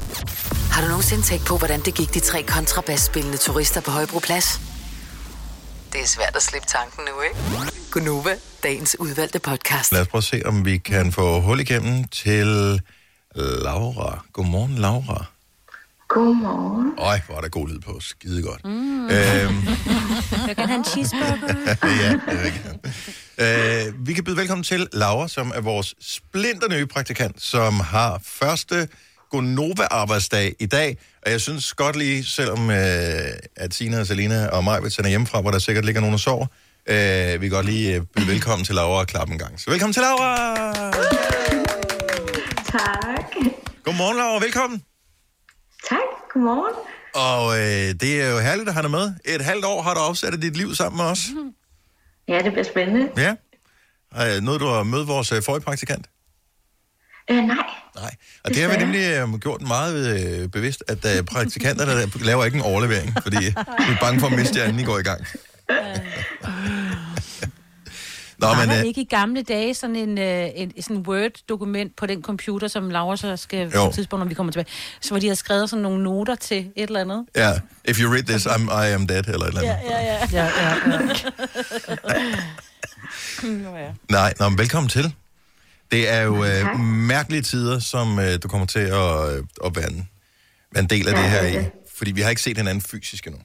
Har 0.73 0.83
du 0.83 0.89
nogensinde 0.89 1.23
tænkt 1.23 1.47
på, 1.47 1.59
hvordan 1.59 1.81
det 1.81 1.95
gik 1.95 2.15
de 2.15 2.21
tre 2.21 2.43
kontrabasspillende 2.43 3.37
turister 3.39 3.81
på 3.81 3.91
Højbroplads? 3.91 4.61
Det 5.93 6.01
er 6.01 6.07
svært 6.07 6.37
at 6.37 6.43
slippe 6.43 6.69
tanken 6.69 7.05
nu, 7.05 7.21
ikke? 7.23 7.73
Gunova, 7.91 8.37
dagens 8.63 8.97
udvalgte 9.01 9.39
podcast. 9.39 9.93
Lad 9.93 10.01
os 10.01 10.09
prøve 10.09 10.21
at 10.21 10.25
se, 10.25 10.43
om 10.45 10.65
vi 10.65 10.79
kan 10.79 11.13
få 11.13 11.41
hul 11.41 11.61
igennem 11.61 12.05
til 12.05 12.81
Laura. 13.35 14.25
Godmorgen, 14.33 14.75
Laura. 14.79 15.25
Godmorgen. 16.09 16.93
Øj, 16.99 17.21
hvor 17.27 17.37
er 17.37 17.41
der 17.41 17.49
god 17.49 17.69
lyd 17.69 17.79
på. 17.81 18.01
Skide 18.01 18.43
godt. 18.43 18.65
Mm. 18.65 19.05
Øhm, 19.05 19.11
Jeg 20.49 20.57
kan 20.57 20.67
have 20.69 20.79
en 20.79 20.85
cheeseburger. 20.85 21.37
ja, 22.03 22.11
det 22.11 22.43
vil 22.43 22.53
jeg 22.53 22.63
gerne. 23.39 23.87
Øh, 23.87 24.07
vi 24.07 24.13
kan 24.15 24.25
byde 24.25 24.37
velkommen 24.37 24.65
til 24.65 24.89
Laura, 24.93 25.29
som 25.29 25.53
er 25.55 25.61
vores 25.61 25.95
splinter 26.01 26.69
nye 26.69 26.87
praktikant, 26.87 27.43
som 27.43 27.81
har 27.81 28.21
første 28.25 28.89
Gonova-arbejdsdag 29.35 30.55
i 30.59 30.67
dag. 30.67 30.99
Og 31.23 31.31
jeg 31.31 31.41
synes 31.41 31.75
godt 31.75 31.97
lige, 31.97 32.25
selvom 32.25 32.71
øh, 32.71 32.77
at 33.57 33.75
Sina 33.75 34.01
og 34.01 34.07
Selina 34.07 34.47
og 34.47 34.65
mig 34.65 34.83
vil 34.83 34.91
sende 34.91 35.09
hjemmefra, 35.09 35.41
hvor 35.41 35.51
der 35.51 35.59
sikkert 35.59 35.85
ligger 35.85 36.01
nogen 36.01 36.15
og 36.15 36.21
sover, 36.21 36.47
øh, 36.87 37.41
vi 37.41 37.49
kan 37.49 37.51
godt 37.51 37.67
lige 37.67 37.95
øh, 37.95 38.03
byde 38.17 38.27
velkommen 38.27 38.65
til 38.65 38.75
Laura 38.75 39.01
og 39.01 39.07
klappe 39.07 39.33
en 39.33 39.39
gang. 39.39 39.61
Så 39.61 39.71
velkommen 39.71 39.93
til 39.93 40.03
Laura! 40.03 40.55
Tak. 42.73 43.33
Godmorgen, 43.85 44.17
Laura. 44.17 44.39
Velkommen. 44.45 44.83
Tak. 45.89 45.99
Godmorgen. 46.33 46.75
Og 47.15 47.59
øh, 47.59 47.95
det 48.01 48.23
er 48.23 48.31
jo 48.31 48.39
herligt 48.39 48.69
at 48.69 48.75
have 48.75 48.83
dig 48.83 48.91
med. 48.91 49.13
Et 49.25 49.41
halvt 49.41 49.65
år 49.65 49.83
har 49.83 49.95
du 49.95 50.01
afsat 50.01 50.43
dit 50.43 50.57
liv 50.57 50.75
sammen 50.75 50.97
med 50.97 51.05
os. 51.05 51.21
Ja, 52.29 52.39
det 52.43 52.53
bliver 52.53 52.65
spændende. 52.65 53.09
Ja. 53.17 53.35
Øh, 54.37 54.43
noget, 54.43 54.61
du 54.61 54.67
har 54.67 54.83
mødt 54.83 55.09
vores 55.09 55.33
øh, 55.33 55.43
forrige 55.43 55.65
praktikant? 55.65 56.07
Øh, 57.31 57.37
nej. 57.37 57.57
Nej, 57.95 58.15
og 58.45 58.51
det 58.51 58.63
har 58.63 58.69
vi 58.71 58.77
nemlig 58.77 59.01
øh, 59.01 59.41
gjort 59.41 59.63
meget 59.63 60.21
øh, 60.43 60.49
bevidst, 60.49 60.85
at 60.89 61.17
øh, 61.19 61.25
praktikanter 61.25 61.85
der 61.85 62.07
laver 62.25 62.45
ikke 62.45 62.57
en 62.57 62.63
overlevering, 62.63 63.13
fordi 63.23 63.37
vi 63.37 63.93
er 63.93 63.97
bange 64.01 64.21
for 64.21 64.27
at 64.27 64.33
miste 64.33 64.59
jer, 64.59 64.65
inden 64.67 64.81
I 64.81 64.85
går 64.85 64.99
i 64.99 65.03
gang. 65.03 65.27
Nå, 68.39 68.47
Var 68.47 68.61
men 68.61 68.69
der 68.69 68.79
øh, 68.79 68.85
ikke 68.85 69.01
i 69.01 69.05
gamle 69.05 69.43
dage 69.43 69.75
sådan 69.75 69.97
en, 69.97 70.19
øh, 70.19 70.49
en 70.55 70.83
sådan 70.83 71.05
Word-dokument 71.09 71.97
på 71.97 72.07
den 72.07 72.23
computer, 72.23 72.69
som 72.69 72.91
Laura 72.91 73.17
så 73.17 73.37
skal 73.37 73.71
på 73.71 73.87
et 73.87 73.95
tidspunkt, 73.95 74.21
når 74.25 74.29
vi 74.29 74.35
kommer 74.35 74.53
tilbage, 74.53 74.73
så 75.01 75.11
hvor 75.11 75.19
de 75.19 75.29
har 75.29 75.35
skrevet 75.35 75.71
sådan 75.71 75.83
nogle 75.83 76.03
noter 76.03 76.35
til 76.35 76.59
et 76.59 76.83
eller 76.83 77.01
andet? 77.01 77.25
ja, 77.37 77.53
if 77.85 78.01
you 78.01 78.13
read 78.13 78.23
this, 78.23 78.47
I'm, 78.47 78.73
I 78.85 78.93
am 78.93 79.07
dead, 79.07 79.27
eller 79.29 79.47
et 79.47 79.49
eller 79.49 79.61
andet. 79.61 79.91
ja, 79.91 80.03
ja. 80.03 80.29
Ja, 80.33 80.49
ja, 80.63 80.75
ja. 80.87 81.09
Nå, 83.71 83.77
ja. 83.77 83.89
Nej, 84.11 84.35
nå, 84.41 84.49
men 84.49 84.59
velkommen 84.59 84.89
til. 84.89 85.15
Det 85.95 86.13
er 86.13 86.21
jo 86.21 86.45
øh, 86.45 86.81
mærkelige 86.81 87.43
tider, 87.43 87.79
som 87.79 88.19
øh, 88.19 88.39
du 88.43 88.49
kommer 88.49 88.67
til 88.67 88.79
at, 88.79 89.35
øh, 89.35 89.45
at 89.65 89.77
være, 89.77 89.91
en, 89.91 90.09
være 90.73 90.83
en 90.83 90.91
del 90.91 91.09
af 91.09 91.13
Ja, 91.13 91.23
det 91.23 91.31
her 91.31 91.39
er 91.39 91.61
i. 91.61 91.65
Fordi 91.97 92.13
vi 92.13 92.21
har 92.21 92.31
ikke 92.31 92.43
set 92.43 92.57
hinanden 92.57 92.81
fysisk 92.81 93.27
endnu. 93.27 93.41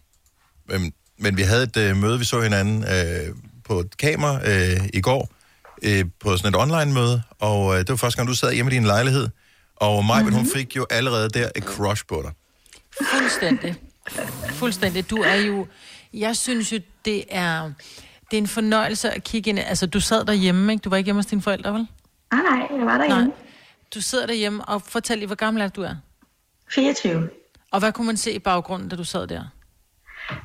Men, 0.69 0.93
men 1.19 1.37
vi 1.37 1.41
havde 1.41 1.63
et 1.63 1.77
øh, 1.77 1.97
møde, 1.97 2.19
vi 2.19 2.25
så 2.25 2.41
hinanden 2.41 2.83
øh, 2.83 3.35
på 3.65 3.79
et 3.79 3.97
kamera 3.97 4.49
øh, 4.49 4.89
i 4.93 5.01
går, 5.01 5.29
øh, 5.83 6.05
på 6.19 6.37
sådan 6.37 6.49
et 6.49 6.61
online-møde, 6.61 7.21
og 7.39 7.73
øh, 7.73 7.79
det 7.79 7.89
var 7.89 7.95
første 7.95 8.17
gang, 8.17 8.27
du 8.27 8.35
sad 8.35 8.53
hjemme 8.53 8.71
i 8.71 8.75
din 8.75 8.83
lejlighed, 8.83 9.27
og 9.75 10.05
Maj, 10.05 10.21
mm-hmm. 10.21 10.35
hun 10.35 10.47
fik 10.55 10.75
jo 10.75 10.85
allerede 10.89 11.29
der 11.29 11.49
et 11.55 11.63
crush 11.63 12.03
på 12.07 12.23
dig. 12.25 12.31
Fuldstændig. 13.11 13.75
Fuldstændig. 14.49 15.09
Du 15.09 15.17
er 15.17 15.35
jo... 15.35 15.67
Jeg 16.13 16.35
synes 16.35 16.71
jo, 16.71 16.79
det 17.05 17.23
er... 17.29 17.71
Det 18.31 18.37
er 18.37 18.41
en 18.41 18.47
fornøjelse 18.47 19.11
at 19.11 19.23
kigge 19.23 19.49
ind. 19.49 19.59
Altså, 19.59 19.85
du 19.85 19.99
sad 19.99 20.25
derhjemme, 20.25 20.73
ikke? 20.73 20.81
Du 20.81 20.89
var 20.89 20.97
ikke 20.97 21.07
hjemme 21.07 21.19
hos 21.19 21.25
dine 21.25 21.41
forældre, 21.41 21.73
vel? 21.73 21.87
Ah, 22.31 22.39
nej, 22.39 22.67
jeg 22.77 22.85
var 22.85 22.97
derhjemme. 22.97 23.23
Nej. 23.23 23.35
Du 23.93 24.01
sidder 24.01 24.25
derhjemme, 24.25 24.65
og 24.65 24.81
fortæl 24.81 25.17
lige, 25.17 25.27
hvor 25.27 25.35
gammel 25.35 25.63
er 25.63 25.67
du 25.67 25.81
er. 25.81 25.95
24. 26.71 27.29
Og 27.71 27.79
hvad 27.79 27.91
kunne 27.91 28.07
man 28.07 28.17
se 28.17 28.31
i 28.31 28.39
baggrunden, 28.39 28.89
da 28.89 28.95
du 28.95 29.03
sad 29.03 29.27
der? 29.27 29.43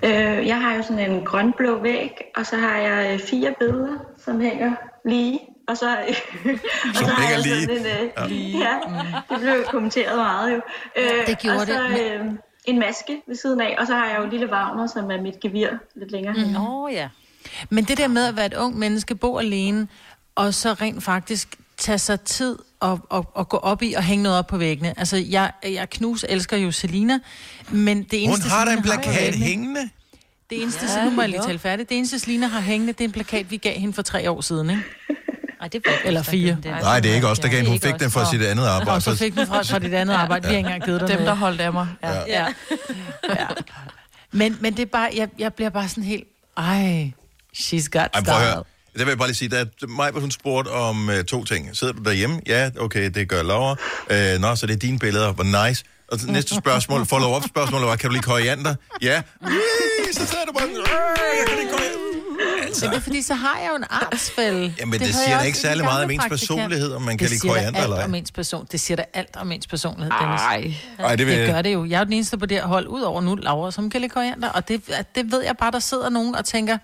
Øh, 0.02 0.46
jeg 0.46 0.60
har 0.60 0.74
jo 0.74 0.82
sådan 0.82 1.10
en 1.10 1.24
grønblå 1.24 1.82
væg, 1.82 2.10
og 2.36 2.46
så 2.46 2.56
har 2.56 2.76
jeg 2.76 3.14
øh, 3.14 3.20
fire 3.20 3.54
billeder, 3.58 3.98
som 4.24 4.40
hænger 4.40 4.74
lige. 5.04 5.40
Og 5.68 5.76
så, 5.76 5.96
og 6.88 6.94
så 6.94 7.04
har 7.04 7.30
jeg 7.30 7.40
lige. 7.40 7.62
sådan 7.62 7.78
en, 7.78 7.86
øh, 7.86 8.54
ja. 8.54 8.78
det 9.30 9.40
blev 9.40 9.52
jo 9.52 9.64
kommenteret 9.70 10.16
meget 10.16 10.52
jo. 10.52 10.60
Øh, 10.96 11.26
det 11.26 11.38
gjorde 11.38 11.56
og 11.56 11.66
så, 11.66 11.72
det, 11.72 12.12
Øh, 12.12 12.26
en 12.64 12.78
maske 12.78 13.22
ved 13.26 13.36
siden 13.36 13.60
af, 13.60 13.76
og 13.78 13.86
så 13.86 13.94
har 13.94 14.06
jeg 14.06 14.18
jo 14.18 14.26
lille 14.30 14.50
Wagner, 14.50 14.86
som 14.86 15.10
er 15.10 15.20
mit 15.22 15.40
gevir 15.40 15.68
lidt 15.94 16.10
længere 16.10 16.34
mm. 16.34 16.52
Nå 16.52 16.88
ja. 16.88 17.08
Men 17.70 17.84
det 17.84 17.98
der 17.98 18.08
med 18.08 18.26
at 18.26 18.36
være 18.36 18.46
et 18.46 18.54
ung 18.54 18.78
menneske, 18.78 19.14
bo 19.14 19.38
alene, 19.38 19.88
og 20.34 20.54
så 20.54 20.72
rent 20.72 21.02
faktisk 21.02 21.58
tage 21.78 21.98
sig 21.98 22.20
tid 22.20 22.58
og, 22.80 23.00
og, 23.10 23.30
og 23.34 23.48
gå 23.48 23.56
op 23.56 23.82
i 23.82 23.92
og 23.92 24.02
hænge 24.02 24.22
noget 24.22 24.38
op 24.38 24.46
på 24.46 24.56
væggene. 24.56 24.98
Altså, 24.98 25.16
jeg, 25.16 25.52
jeg 25.62 25.90
knus 25.90 26.24
elsker 26.28 26.56
jo 26.56 26.70
Selina, 26.70 27.18
men 27.70 28.02
det 28.02 28.20
Hun 28.20 28.28
eneste, 28.28 28.48
har 28.48 28.64
da 28.64 28.72
en 28.72 28.82
plakat 28.82 29.34
hængende. 29.34 29.90
Det 30.50 30.62
eneste, 30.62 30.86
ja, 30.96 31.04
nu 31.04 31.10
må 31.10 31.22
jeg 31.22 31.30
lige 31.30 31.42
tale 31.42 31.58
færdigt. 31.58 31.88
Det 31.88 31.96
eneste, 31.96 32.18
Selina 32.18 32.46
har 32.46 32.60
hængende, 32.60 32.92
det 32.92 33.00
er 33.00 33.04
en 33.04 33.12
plakat, 33.12 33.50
vi 33.50 33.56
gav 33.56 33.78
hende 33.78 33.94
for 33.94 34.02
tre 34.02 34.30
år 34.30 34.40
siden, 34.40 34.70
ikke? 34.70 34.82
Ej, 35.60 35.68
det 35.68 35.82
var 35.86 35.92
Eller 36.04 36.22
fire. 36.22 36.56
Det. 36.62 36.64
Nej, 36.64 37.00
det 37.00 37.10
er 37.10 37.14
ikke 37.14 37.26
os, 37.26 37.38
der 37.38 37.48
gav 37.48 37.56
hende. 37.56 37.68
Hun 37.68 37.74
ikke 37.74 37.86
fik 37.86 38.00
den 38.00 38.10
fra 38.10 38.30
sit 38.30 38.42
andet 38.42 38.66
arbejde. 38.66 38.96
Og 38.96 39.02
så 39.02 39.16
fik 39.16 39.34
den 39.34 39.46
fra, 39.46 39.62
fra 39.62 39.78
dit 39.78 39.94
andet 39.94 40.14
arbejde. 40.14 40.48
Vi 40.48 40.52
har 40.52 40.58
ikke 40.58 40.68
engang 40.68 40.84
givet 40.84 41.00
dig 41.00 41.08
Dem, 41.08 41.18
der 41.18 41.34
holdt 41.34 41.60
af 41.60 41.72
mig. 41.72 41.88
Ja. 42.02 42.12
Ja. 42.26 42.46
ja. 43.28 43.46
Men, 44.32 44.56
men 44.60 44.76
det 44.76 44.82
er 44.82 44.86
bare, 44.86 45.10
jeg, 45.16 45.28
jeg 45.38 45.54
bliver 45.54 45.70
bare 45.70 45.88
sådan 45.88 46.04
helt, 46.04 46.24
ej, 46.56 47.12
she's 47.56 47.88
got 47.88 48.16
style. 48.16 48.62
Det 48.94 49.00
vil 49.06 49.08
jeg 49.08 49.18
bare 49.18 49.28
lige 49.28 49.36
sige, 49.36 49.56
at 49.58 49.68
mig, 49.88 50.10
hun 50.14 50.30
spurgte 50.30 50.68
om 50.68 51.08
uh, 51.08 51.14
to 51.24 51.44
ting. 51.44 51.76
Sidder 51.76 51.92
du 51.92 52.02
derhjemme? 52.02 52.40
Ja, 52.46 52.70
okay, 52.80 53.10
det 53.10 53.28
gør 53.28 53.42
Laura. 53.42 53.76
Uh, 54.10 54.40
nå, 54.40 54.56
så 54.56 54.66
det 54.66 54.72
er 54.72 54.78
dine 54.78 54.98
billeder. 54.98 55.32
Hvor 55.32 55.66
nice. 55.68 55.84
Og 56.08 56.18
næste 56.28 56.54
spørgsmål, 56.54 57.06
follow-up 57.12 57.44
spørgsmål, 57.48 57.80
var, 57.82 57.96
kan 57.96 58.10
du 58.10 58.14
lide 58.14 58.22
koriander? 58.22 58.74
Ja. 59.02 59.22
Ui, 59.42 59.50
så 60.12 60.26
sidder 60.26 60.44
du 60.44 60.52
bare, 60.52 60.68
"Øh, 60.68 60.74
jeg 60.74 61.46
kan 61.48 61.56
lide 61.58 61.68
koriander. 61.72 61.98
Men 62.80 62.90
det 62.90 62.96
er 62.96 63.00
fordi, 63.00 63.22
så 63.22 63.34
har 63.34 63.58
jeg 63.62 63.68
jo 63.70 63.76
en 63.76 63.84
artsfælde. 63.90 64.74
Jamen, 64.78 64.92
det, 65.00 65.06
det 65.06 65.14
siger 65.14 65.38
da 65.38 65.44
ikke 65.44 65.58
særlig 65.58 65.84
meget 65.84 66.04
om 66.04 66.10
ens 66.10 66.24
personlighed, 66.28 66.92
om 66.92 67.02
man 67.02 67.18
kan 67.18 67.28
lide 67.28 67.40
koriander 67.40 67.82
eller 67.82 67.96
ej. 67.96 68.04
om 68.04 68.14
ens 68.14 68.32
person. 68.32 68.66
Det 68.72 68.80
siger 68.80 68.96
da 68.96 69.04
alt 69.14 69.36
om 69.36 69.52
ens 69.52 69.66
personlighed, 69.66 70.12
Dennis. 70.20 70.40
Ej. 70.40 70.74
Ej, 70.98 71.16
det 71.16 71.26
vil 71.26 71.38
Det 71.38 71.46
gør 71.48 71.62
det 71.62 71.72
jo. 71.72 71.84
Jeg 71.84 71.94
er 71.94 71.98
jo 71.98 72.04
den 72.04 72.12
eneste 72.12 72.38
på 72.38 72.46
det 72.46 72.56
her 72.56 72.66
hold, 72.66 72.86
ud 72.86 73.00
over 73.00 73.20
nu 73.20 73.34
Laura, 73.34 73.70
som 73.70 73.90
kan 73.90 74.00
lide 74.00 74.10
koriander. 74.10 74.48
Og 74.48 74.68
det, 74.68 74.82
det 75.14 75.32
ved 75.32 75.42
jeg 75.44 75.56
bare, 75.56 75.70
der 75.70 75.78
sidder 75.78 76.08
nogen 76.10 76.34
og 76.34 76.44
tænker, 76.44 76.78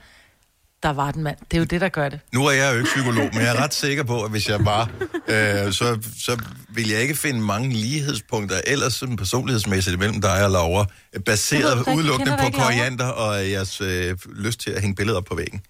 der 0.82 0.92
var 0.92 1.10
den 1.10 1.22
mand. 1.22 1.36
Det 1.50 1.56
er 1.56 1.58
jo 1.58 1.64
det, 1.64 1.80
der 1.80 1.88
gør 1.88 2.08
det. 2.08 2.20
Nu 2.32 2.46
er 2.46 2.50
jeg 2.50 2.72
jo 2.72 2.78
ikke 2.78 2.90
psykolog, 2.94 3.28
men 3.32 3.42
jeg 3.42 3.56
er 3.56 3.62
ret 3.62 3.74
sikker 3.74 4.04
på, 4.04 4.22
at 4.22 4.30
hvis 4.30 4.48
jeg 4.48 4.64
var, 4.64 4.90
øh, 5.28 5.72
så, 5.72 5.98
så 6.18 6.42
vil 6.68 6.88
jeg 6.88 7.00
ikke 7.00 7.14
finde 7.14 7.40
mange 7.40 7.68
lighedspunkter 7.68 8.60
ellers 8.66 8.94
sådan 8.94 9.16
personlighedsmæssigt 9.16 9.94
imellem 9.94 10.20
dig 10.20 10.44
og 10.44 10.50
Laura, 10.50 10.86
Jeg 11.12 11.24
baseret 11.24 11.88
udelukkende 11.94 12.36
på 12.40 12.50
koriander 12.58 13.08
og 13.08 13.50
jeres 13.50 13.80
øh, 13.80 14.16
lyst 14.36 14.60
til 14.60 14.70
at 14.70 14.80
hænge 14.80 14.94
billeder 14.96 15.18
op 15.18 15.24
på 15.24 15.34
væggen. 15.34 15.60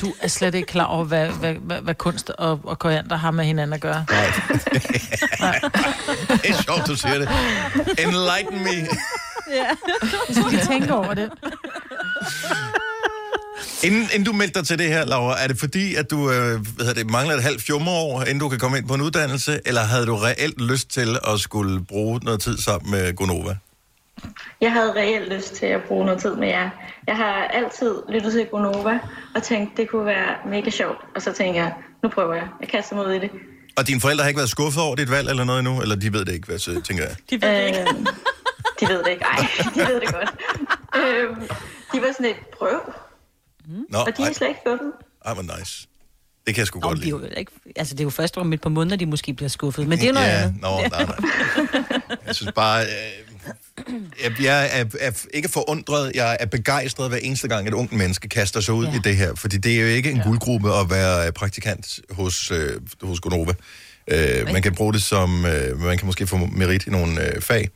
Du 0.00 0.12
er 0.20 0.28
slet 0.28 0.54
ikke 0.54 0.66
klar 0.66 0.84
over, 0.84 1.04
hvad, 1.04 1.28
hvad, 1.28 1.54
hvad, 1.54 1.80
hvad 1.80 1.94
kunst 1.94 2.30
og, 2.30 2.60
og 2.64 2.78
koriander 2.78 3.16
har 3.16 3.30
med 3.30 3.44
hinanden 3.44 3.74
at 3.74 3.80
gøre. 3.80 4.04
Det 6.42 6.50
er 6.50 6.62
sjovt, 6.62 6.86
du 6.86 6.96
siger 6.96 7.18
det. 7.18 7.28
Enlighten 7.98 8.58
me. 8.64 8.88
Så 10.34 10.42
skal 10.48 10.58
de 10.58 10.66
tænke 10.66 10.94
over 10.94 11.14
det. 11.14 11.30
Inden, 13.84 14.02
inden 14.02 14.24
du 14.24 14.32
meldte 14.32 14.58
dig 14.58 14.66
til 14.66 14.78
det 14.78 14.88
her, 14.88 15.04
Laura, 15.04 15.44
er 15.44 15.48
det 15.48 15.58
fordi, 15.58 15.94
at 15.94 16.10
du 16.10 16.30
øh, 16.30 16.36
hvad 16.36 16.86
hedder 16.86 16.94
det, 16.94 17.10
mangler 17.10 17.34
et 17.34 17.42
halvt 17.42 17.62
fjumreår, 17.62 18.20
inden 18.22 18.38
du 18.38 18.48
kan 18.48 18.58
komme 18.58 18.78
ind 18.78 18.88
på 18.88 18.94
en 18.94 19.00
uddannelse, 19.00 19.60
eller 19.66 19.80
havde 19.80 20.06
du 20.06 20.16
reelt 20.16 20.60
lyst 20.60 20.90
til 20.90 21.18
at 21.32 21.40
skulle 21.40 21.84
bruge 21.84 22.20
noget 22.22 22.40
tid 22.40 22.58
sammen 22.58 22.90
med 22.90 23.16
Gonova? 23.16 23.56
Jeg 24.60 24.72
havde 24.72 24.92
reelt 24.92 25.32
lyst 25.32 25.54
til 25.54 25.66
at 25.66 25.80
bruge 25.88 26.06
noget 26.06 26.20
tid 26.20 26.34
med 26.34 26.48
jer. 26.48 26.70
Jeg 27.06 27.16
har 27.16 27.34
altid 27.34 27.94
lyttet 28.08 28.32
til 28.32 28.46
Gonova 28.46 28.98
og 29.34 29.42
tænkt, 29.42 29.76
det 29.76 29.88
kunne 29.90 30.06
være 30.06 30.36
mega 30.50 30.70
sjovt. 30.70 30.98
Og 31.14 31.22
så 31.22 31.32
tænker 31.32 31.62
jeg, 31.62 31.72
nu 32.02 32.08
prøver 32.08 32.34
jeg. 32.34 32.46
Jeg 32.60 32.68
kaster 32.68 32.96
mig 32.96 33.06
ud 33.06 33.12
i 33.12 33.18
det. 33.18 33.30
Og 33.76 33.86
dine 33.86 34.00
forældre 34.00 34.22
har 34.22 34.28
ikke 34.28 34.38
været 34.38 34.50
skuffet 34.50 34.82
over 34.82 34.94
dit 34.96 35.10
valg 35.10 35.28
eller 35.30 35.44
noget 35.44 35.58
endnu? 35.58 35.80
Eller 35.80 35.96
de 35.96 36.12
ved 36.12 36.24
det 36.24 36.32
ikke, 36.32 36.46
hvad 36.46 36.58
så 36.58 36.80
tænker 36.84 37.04
jeg? 37.04 37.16
De 37.30 37.46
ved 37.46 37.54
det 37.54 37.66
ikke. 37.66 37.80
Øhm, 37.80 38.06
de 38.80 38.86
ved 38.88 38.98
det 39.04 39.10
ikke. 39.10 39.24
Ej, 39.24 39.46
de 39.74 39.80
ved 39.80 40.00
det 40.00 40.12
godt. 40.14 40.30
Øhm, 41.00 41.40
de 41.92 42.00
var 42.00 42.12
sådan 42.12 42.26
et 42.26 42.36
prøv, 42.58 42.80
Nå, 43.88 43.98
og 43.98 44.16
de 44.16 44.22
er 44.22 44.32
slet 44.32 44.48
ikke 44.48 44.60
skuffet. 44.64 44.92
ej, 45.24 45.34
hvor 45.34 45.58
nice. 45.58 45.88
Det 46.46 46.54
kan 46.54 46.60
jeg 46.60 46.66
sgu 46.66 46.80
Nå, 46.80 46.88
godt 46.88 46.98
de 46.98 47.04
er 47.04 47.08
jo 47.08 47.18
lide. 47.18 47.34
ikke, 47.36 47.52
altså, 47.76 47.94
det 47.94 48.00
er 48.00 48.04
jo 48.04 48.10
først 48.10 48.36
om 48.36 48.52
et 48.52 48.60
par 48.60 48.70
måneder, 48.70 48.96
de 48.96 49.06
måske 49.06 49.34
bliver 49.34 49.48
skuffet. 49.48 49.88
Men 49.88 49.98
det 49.98 50.04
er 50.04 50.08
jo 50.08 50.14
noget 50.14 50.26
ja, 50.26 50.42
andet. 50.42 50.60
Nå, 50.60 50.80
nej, 50.90 51.04
nej. 51.04 51.16
Jeg 52.26 52.34
synes 52.34 52.52
bare, 52.52 52.82
øh, 52.82 52.88
jeg, 54.22 54.32
jeg 54.42 54.70
er, 54.72 54.84
er 55.00 55.26
ikke 55.34 55.48
forundret, 55.48 56.12
jeg 56.14 56.36
er 56.40 56.46
begejstret 56.46 57.08
hver 57.08 57.18
eneste 57.18 57.48
gang, 57.48 57.68
et 57.68 57.74
ungt 57.74 57.92
menneske 57.92 58.28
kaster 58.28 58.60
sig 58.60 58.74
ud 58.74 58.86
ja. 58.86 58.94
I 58.94 58.98
det 59.04 59.16
her. 59.16 59.34
Fordi 59.34 59.56
det 59.56 59.76
er 59.76 59.80
jo 59.80 59.86
ikke 59.86 60.10
en 60.10 60.16
ja. 60.16 60.22
guldgruppe 60.22 60.74
at 60.74 60.90
være 60.90 61.32
praktikant 61.32 62.00
hos, 62.10 62.50
øh, 62.50 62.80
hos 63.02 63.20
Gonova. 63.20 63.52
Øh, 64.08 64.52
man 64.52 64.62
kan 64.62 64.74
bruge 64.74 64.92
det 64.92 65.02
som, 65.02 65.46
øh, 65.46 65.80
man 65.80 65.98
kan 65.98 66.06
måske 66.06 66.26
få 66.26 66.36
merit 66.36 66.86
i 66.86 66.90
nogle 66.90 67.34
øh, 67.34 67.42
fag. 67.42 67.68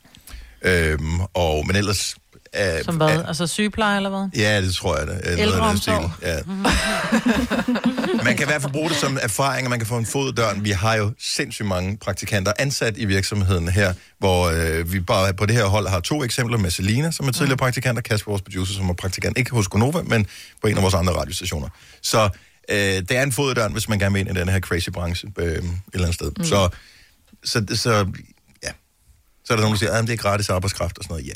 Øh, 0.61 0.99
og, 1.33 1.67
men 1.67 1.75
ellers... 1.75 2.15
Øh, 2.55 2.83
Som 2.83 2.97
hvad? 2.97 3.23
Altså 3.27 3.47
sygepleje 3.47 3.97
eller 3.97 4.09
hvad? 4.09 4.41
Ja, 4.41 4.61
det 4.61 4.73
tror 4.73 4.97
jeg 4.97 5.09
af 5.09 5.19
stil. 5.23 5.39
Ældreomsorg. 5.39 6.11
Ja. 6.21 6.37
man 8.27 8.37
kan 8.37 8.45
i 8.45 8.49
hvert 8.49 8.61
fald 8.61 8.73
bruge 8.73 8.89
det 8.89 8.97
som 8.97 9.17
erfaring, 9.21 9.67
og 9.67 9.69
man 9.69 9.79
kan 9.79 9.87
få 9.87 9.97
en 9.97 10.05
fod 10.05 10.31
i 10.31 10.35
døren. 10.35 10.63
Vi 10.63 10.71
har 10.71 10.95
jo 10.95 11.11
sindssygt 11.19 11.67
mange 11.67 11.97
praktikanter 11.97 12.53
ansat 12.59 12.97
i 12.97 13.05
virksomheden 13.05 13.67
her, 13.69 13.93
hvor 14.19 14.49
øh, 14.49 14.93
vi 14.93 14.99
bare 14.99 15.33
på 15.33 15.45
det 15.45 15.55
her 15.55 15.65
hold 15.65 15.87
har 15.87 15.99
to 15.99 16.23
eksempler 16.23 16.57
med 16.57 16.71
Selina, 16.71 17.11
som 17.11 17.27
er 17.27 17.31
tidligere 17.31 17.57
praktikant, 17.57 17.97
og 17.97 18.03
Kasper, 18.03 18.31
vores 18.31 18.41
producer, 18.41 18.73
som 18.73 18.89
er 18.89 18.93
praktikant, 18.93 19.37
ikke 19.37 19.51
hos 19.51 19.67
Gonova, 19.67 20.01
men 20.01 20.27
på 20.61 20.67
en 20.67 20.77
af 20.77 20.83
vores 20.83 20.93
andre 20.93 21.13
radiostationer. 21.13 21.69
Så 22.01 22.29
øh, 22.69 22.77
det 22.77 23.11
er 23.11 23.23
en 23.23 23.31
fod 23.31 23.51
i 23.51 23.53
døren, 23.53 23.71
hvis 23.71 23.89
man 23.89 23.99
gerne 23.99 24.13
vil 24.13 24.19
ind 24.27 24.37
i 24.37 24.39
den 24.39 24.49
her 24.49 24.59
crazy 24.59 24.89
branche 24.89 25.31
øh, 25.37 25.45
et 25.45 25.53
eller 25.93 26.07
andet 26.07 26.13
sted. 26.13 26.31
Mm. 26.37 26.43
Så, 26.43 26.69
så, 27.43 27.65
så, 27.75 27.91
ja. 28.63 28.71
Så 29.45 29.53
er 29.53 29.57
der 29.57 29.61
nogen, 29.61 29.73
der 29.73 29.79
siger, 29.79 29.91
at 29.91 30.07
det 30.07 30.13
er 30.13 30.17
gratis 30.17 30.49
arbejdskraft 30.49 30.97
og 30.97 31.03
sådan 31.03 31.13
noget. 31.13 31.27
Ja, 31.27 31.33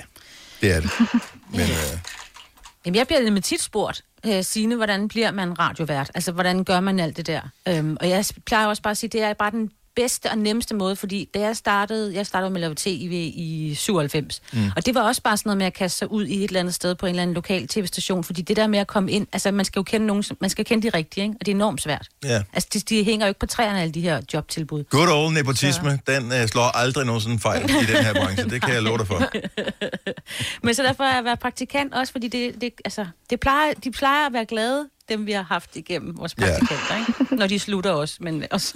det 0.62 0.72
er 0.76 0.82
det. 0.82 0.92
Men, 1.58 1.62
øh, 1.62 1.98
Jamen, 2.86 2.96
jeg 2.96 3.08
bliver 3.08 3.22
nemlig 3.22 3.44
tit 3.44 3.62
spurgt, 3.62 4.02
øh, 4.26 4.44
Signe, 4.44 4.76
hvordan 4.76 5.08
bliver 5.08 5.32
man 5.32 5.60
radiovært? 5.60 6.12
Altså, 6.16 6.32
hvordan 6.32 6.64
gør 6.64 6.80
man 6.80 7.00
alt 7.00 7.18
det 7.18 7.28
der? 7.28 7.42
Øhm, 7.68 7.98
og 8.00 8.10
jeg 8.10 8.26
plejer 8.46 8.68
også 8.68 8.82
bare 8.82 8.92
at 8.92 8.98
sige, 8.98 9.10
det 9.10 9.22
er 9.22 9.34
bare 9.34 9.52
den 9.52 9.72
bedste 9.96 10.32
og 10.32 10.38
nemmeste 10.38 10.76
måde, 10.76 10.96
fordi 10.96 11.30
da 11.34 11.40
jeg 11.40 11.58
startede, 11.58 12.16
jeg 12.16 12.26
startede 12.26 12.50
med 12.50 12.58
at 12.58 12.62
lave 12.62 12.74
tv 12.78 13.32
i 13.36 13.74
97, 13.78 14.42
mm. 14.54 14.72
og 14.76 14.86
det 14.86 14.96
var 14.96 15.02
også 15.02 15.22
bare 15.22 15.38
sådan 15.38 15.50
noget 15.50 15.58
med 15.58 15.66
at 15.66 15.74
kaste 15.74 15.98
sig 15.98 16.12
ud 16.12 16.26
i 16.26 16.44
et 16.44 16.48
eller 16.48 16.60
andet 16.60 16.74
sted 16.74 16.96
på 16.96 17.06
en 17.06 17.10
eller 17.10 17.22
anden 17.22 17.34
lokal 17.34 17.68
tv-station, 17.68 18.24
fordi 18.24 18.42
det 18.42 18.56
der 18.56 18.68
med 18.68 18.80
at 18.80 18.88
komme 18.88 19.12
ind, 19.12 19.28
altså 19.34 19.52
man 19.52 19.66
skal 19.66 19.80
jo 19.80 19.84
kende 19.84 20.08
nogen, 20.08 20.24
man 20.40 20.50
skal 20.50 20.66
kende 20.66 20.92
de 20.92 20.98
rigtige, 20.98 21.24
ikke? 21.24 21.36
og 21.40 21.46
det 21.46 21.52
er 21.52 21.56
enormt 21.56 21.82
svært. 21.82 22.08
ja. 22.24 22.44
Altså, 22.54 22.70
de, 22.74 22.80
de 22.80 23.04
hænger 23.04 23.26
jo 23.26 23.28
ikke 23.28 23.40
på 23.40 23.46
træerne, 23.46 23.82
alle 23.82 23.94
de 23.94 24.02
her 24.02 24.22
jobtilbud. 24.34 24.84
Good 24.84 25.08
old 25.10 25.34
nepotisme, 25.34 26.00
den 26.08 26.32
øh, 26.32 26.48
slår 26.48 26.78
aldrig 26.78 27.06
nogensinde 27.06 27.40
fejl 27.40 27.64
i 27.64 27.86
den 27.94 28.04
her 28.04 28.14
branche. 28.14 28.50
Det 28.50 28.62
kan 28.62 28.74
jeg 28.74 28.84
love 28.84 28.98
dig 28.98 29.08
for. 29.08 29.22
Men 30.66 30.74
så 30.74 30.84
derfor 30.84 31.04
er 31.04 31.10
jeg 31.10 31.18
at 31.18 31.26
være 31.26 31.38
praktikant 31.38 31.94
også, 31.94 32.12
fordi 32.12 32.28
det, 32.28 32.62
det, 32.62 32.74
altså, 32.86 33.06
det 33.30 33.40
plejer, 33.40 33.74
de 33.84 33.92
plejer 33.92 34.28
at 34.28 34.34
være 34.34 34.46
glade, 34.46 34.88
dem 35.10 35.26
vi 35.26 35.32
har 35.32 35.44
haft 35.44 35.76
igennem 35.76 36.18
vores 36.18 36.36
praktikanter, 36.36 36.98
ikke? 36.98 37.36
når 37.36 37.48
de 37.48 37.60
slutter 37.60 37.92
også. 37.92 38.18
Men 38.20 38.44
også 38.52 38.74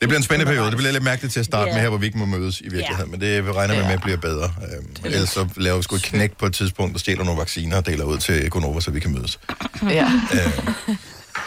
Det 0.00 0.08
bliver 0.08 0.16
en 0.16 0.22
spændende 0.22 0.50
periode. 0.52 0.70
Det 0.70 0.76
bliver 0.76 0.92
lidt 0.92 1.04
mærkeligt 1.04 1.32
til 1.32 1.40
at 1.40 1.46
starte 1.46 1.68
Ja. 1.68 1.74
med 1.74 1.82
her, 1.82 1.88
hvor 1.88 1.98
vi 1.98 2.06
ikke 2.06 2.18
må 2.18 2.24
mødes 2.26 2.60
i 2.60 2.68
virkeligheden. 2.68 3.10
Men 3.10 3.20
det 3.20 3.54
regner 3.56 3.74
vi 3.74 3.80
med 3.82 3.92
at 3.92 4.00
blive 4.02 4.18
bedre. 4.18 4.44
Øhm, 4.72 4.86
ellers 5.04 5.28
så 5.28 5.48
laver 5.56 5.76
vi 5.76 5.82
sgu 5.82 5.96
et 5.96 6.02
knæk 6.02 6.32
på 6.38 6.46
et 6.46 6.54
tidspunkt, 6.54 6.94
og 6.94 7.00
stjæler 7.00 7.24
nogle 7.24 7.40
vacciner 7.40 7.76
og 7.76 7.86
deler 7.86 8.04
ud 8.04 8.18
til 8.18 8.50
Gonova, 8.50 8.80
så 8.80 8.90
vi 8.90 9.00
kan 9.00 9.12
mødes. 9.12 9.38
Ja. 9.90 10.10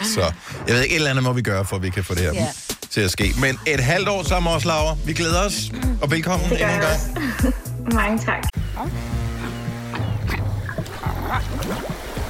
Så 0.02 0.20
jeg 0.66 0.74
ved 0.74 0.82
ikke, 0.82 0.92
et 0.94 0.96
eller 0.96 1.10
andet 1.10 1.24
må 1.24 1.32
vi 1.32 1.42
gøre, 1.42 1.64
for 1.64 1.76
at 1.76 1.82
vi 1.82 1.90
kan 1.90 2.04
få 2.04 2.14
det 2.14 2.22
her 2.22 2.32
Ja. 2.34 2.46
til 2.90 3.00
at 3.00 3.10
ske. 3.10 3.34
Men 3.40 3.58
et 3.66 3.80
halvt 3.80 4.08
år 4.08 4.22
sammen 4.22 4.50
med 4.50 4.56
os, 4.56 4.64
Laura. 4.64 4.96
Vi 5.06 5.12
glæder 5.12 5.40
os. 5.46 5.70
Og 6.02 6.10
velkommen 6.10 6.52
endnu 6.52 6.56
en 6.66 6.80
gang. 6.80 7.00
Mange 7.94 8.18
tak. 8.18 8.42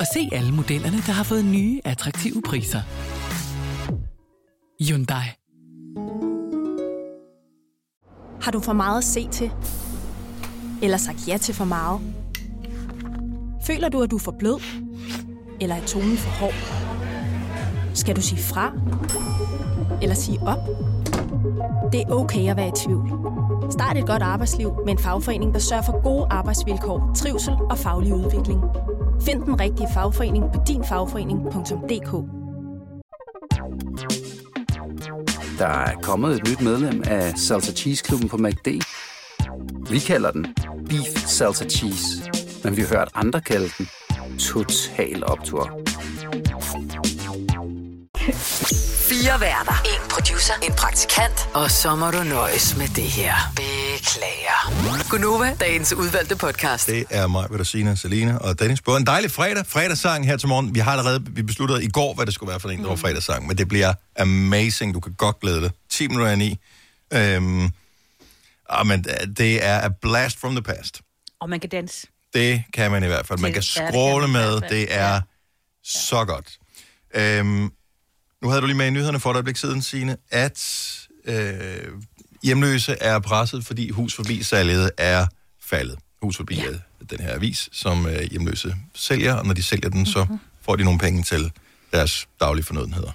og 0.00 0.06
se 0.14 0.28
alle 0.32 0.52
modellerne, 0.52 0.96
der 0.96 1.12
har 1.12 1.24
fået 1.24 1.44
nye, 1.44 1.80
attraktive 1.84 2.42
priser. 2.42 2.80
Hyundai. 4.80 5.26
Har 8.42 8.50
du 8.52 8.60
for 8.60 8.72
meget 8.72 8.98
at 8.98 9.04
se 9.04 9.28
til? 9.28 9.50
Eller 10.82 10.96
sagt 10.96 11.28
ja 11.28 11.36
til 11.36 11.54
for 11.54 11.64
meget? 11.64 12.00
Føler 13.66 13.88
du, 13.88 14.02
at 14.02 14.10
du 14.10 14.16
er 14.16 14.20
for 14.20 14.34
blød? 14.38 14.60
Eller 15.60 15.74
er 15.74 15.86
tonen 15.86 16.16
for 16.16 16.30
hård? 16.30 16.54
Skal 17.94 18.16
du 18.16 18.22
sige 18.22 18.42
fra? 18.42 18.72
Eller 20.02 20.14
sige 20.14 20.38
op? 20.40 20.68
Det 21.92 22.00
er 22.00 22.10
okay 22.10 22.50
at 22.50 22.56
være 22.56 22.68
i 22.68 22.72
tvivl. 22.76 23.10
Start 23.70 23.96
et 23.96 24.06
godt 24.06 24.22
arbejdsliv 24.22 24.72
med 24.84 24.92
en 24.92 24.98
fagforening, 24.98 25.54
der 25.54 25.60
sørger 25.60 25.82
for 25.82 26.02
gode 26.02 26.26
arbejdsvilkår, 26.30 27.12
trivsel 27.16 27.54
og 27.70 27.78
faglig 27.78 28.14
udvikling. 28.14 28.60
Find 29.22 29.42
den 29.42 29.60
rigtige 29.60 29.88
fagforening 29.94 30.44
på 30.54 30.60
dinfagforening.dk 30.68 32.12
Der 35.58 35.66
er 35.66 35.94
kommet 36.02 36.36
et 36.36 36.48
nyt 36.48 36.60
medlem 36.60 37.02
af 37.06 37.38
Salsa 37.38 37.72
Cheese 37.72 38.04
Klubben 38.04 38.28
på 38.28 38.36
MACD. 38.36 38.68
Vi 39.90 39.98
kalder 39.98 40.30
den 40.30 40.46
Beef 40.88 41.26
Salsa 41.26 41.64
Cheese, 41.64 42.30
men 42.64 42.76
vi 42.76 42.82
har 42.82 42.88
hørt 42.88 43.10
andre 43.14 43.40
kalde 43.40 43.68
den 43.78 43.88
Total 44.38 45.24
Optor. 45.24 45.80
Fire 49.08 49.40
værter. 49.40 49.76
En 49.84 50.02
producer, 50.26 50.54
en 50.62 50.72
praktikant, 50.72 51.48
og 51.54 51.70
så 51.70 51.96
må 51.96 52.10
du 52.10 52.22
nøjes 52.22 52.76
med 52.76 52.88
det 52.88 53.04
her. 53.04 53.34
Beklager. 53.56 55.08
Gunova, 55.10 55.56
dagens 55.60 55.92
udvalgte 55.92 56.36
podcast. 56.36 56.86
Det 56.86 57.04
er 57.10 57.26
mig, 57.26 57.48
Bettina, 57.50 57.94
Selina 57.94 58.36
og 58.36 58.58
Dennis. 58.58 58.80
Både 58.80 59.00
en 59.00 59.06
dejlig 59.06 59.30
fredag, 59.30 59.66
fredagssang 59.66 60.26
her 60.26 60.36
til 60.36 60.48
morgen. 60.48 60.74
Vi 60.74 60.80
har 60.80 60.90
allerede 60.92 61.26
vi 61.30 61.42
besluttede 61.42 61.84
i 61.84 61.88
går, 61.88 62.14
hvad 62.14 62.26
det 62.26 62.34
skulle 62.34 62.50
være 62.50 62.60
for 62.60 62.68
en, 62.68 62.82
der 62.82 62.88
var 62.88 62.96
fredagssang, 62.96 63.46
men 63.46 63.58
det 63.58 63.68
bliver 63.68 63.92
amazing. 64.18 64.94
Du 64.94 65.00
kan 65.00 65.12
godt 65.18 65.40
glæde 65.40 65.60
dig. 65.60 65.70
10 65.90 66.08
minutter 66.08 66.32
ind 66.32 66.42
i. 66.42 66.58
Øhm, 67.12 67.70
ah, 68.68 68.86
men 68.86 69.04
det 69.36 69.64
er 69.64 69.80
a 69.80 69.88
blast 70.02 70.40
from 70.40 70.52
the 70.52 70.62
past. 70.62 71.00
Og 71.40 71.50
man 71.50 71.60
kan 71.60 71.70
danse. 71.70 72.06
Det 72.34 72.62
kan 72.74 72.90
man 72.90 73.04
i 73.04 73.06
hvert 73.06 73.26
fald. 73.26 73.38
Man 73.38 73.52
kan 73.52 73.62
i 73.62 74.26
med. 74.32 74.60
Det 74.60 74.94
er 74.94 75.12
Ja. 75.14 75.20
så 75.84 76.24
godt. 76.24 76.58
Øhm, 77.14 77.70
nu 78.46 78.50
havde 78.50 78.60
du 78.62 78.66
lige 78.66 78.76
med 78.76 78.86
i 78.86 78.90
nyhederne 78.90 79.20
for 79.20 79.30
et 79.30 79.34
øjeblik 79.34 79.56
siden, 79.56 79.82
Signe, 79.82 80.16
at 80.30 80.58
øh, 81.24 81.92
hjemløse 82.42 82.92
er 83.00 83.18
presset, 83.18 83.66
fordi 83.66 83.90
hus 83.90 84.14
forbi 84.14 84.42
salget 84.42 84.90
er 84.98 85.26
faldet. 85.62 85.98
Hus 86.22 86.36
forbi 86.36 86.54
ja. 86.54 86.62
den 87.10 87.20
her 87.20 87.34
avis, 87.34 87.68
som 87.72 88.06
øh, 88.06 88.22
hjemløse 88.30 88.76
sælger, 88.94 89.34
og 89.34 89.46
når 89.46 89.54
de 89.54 89.62
sælger 89.62 89.88
den, 89.90 90.06
så 90.06 90.24
Mhm. 90.24 90.38
får 90.62 90.76
de 90.76 90.84
nogle 90.84 90.98
penge 90.98 91.22
til 91.22 91.52
deres 91.92 92.28
daglige 92.40 92.64
fornødenheder. 92.64 93.12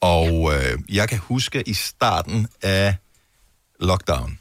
Og 0.00 0.54
øh, 0.54 0.78
jeg 0.88 1.08
kan 1.08 1.18
huske 1.18 1.68
i 1.68 1.74
starten 1.74 2.48
af 2.62 2.96
lockdown, 3.80 4.38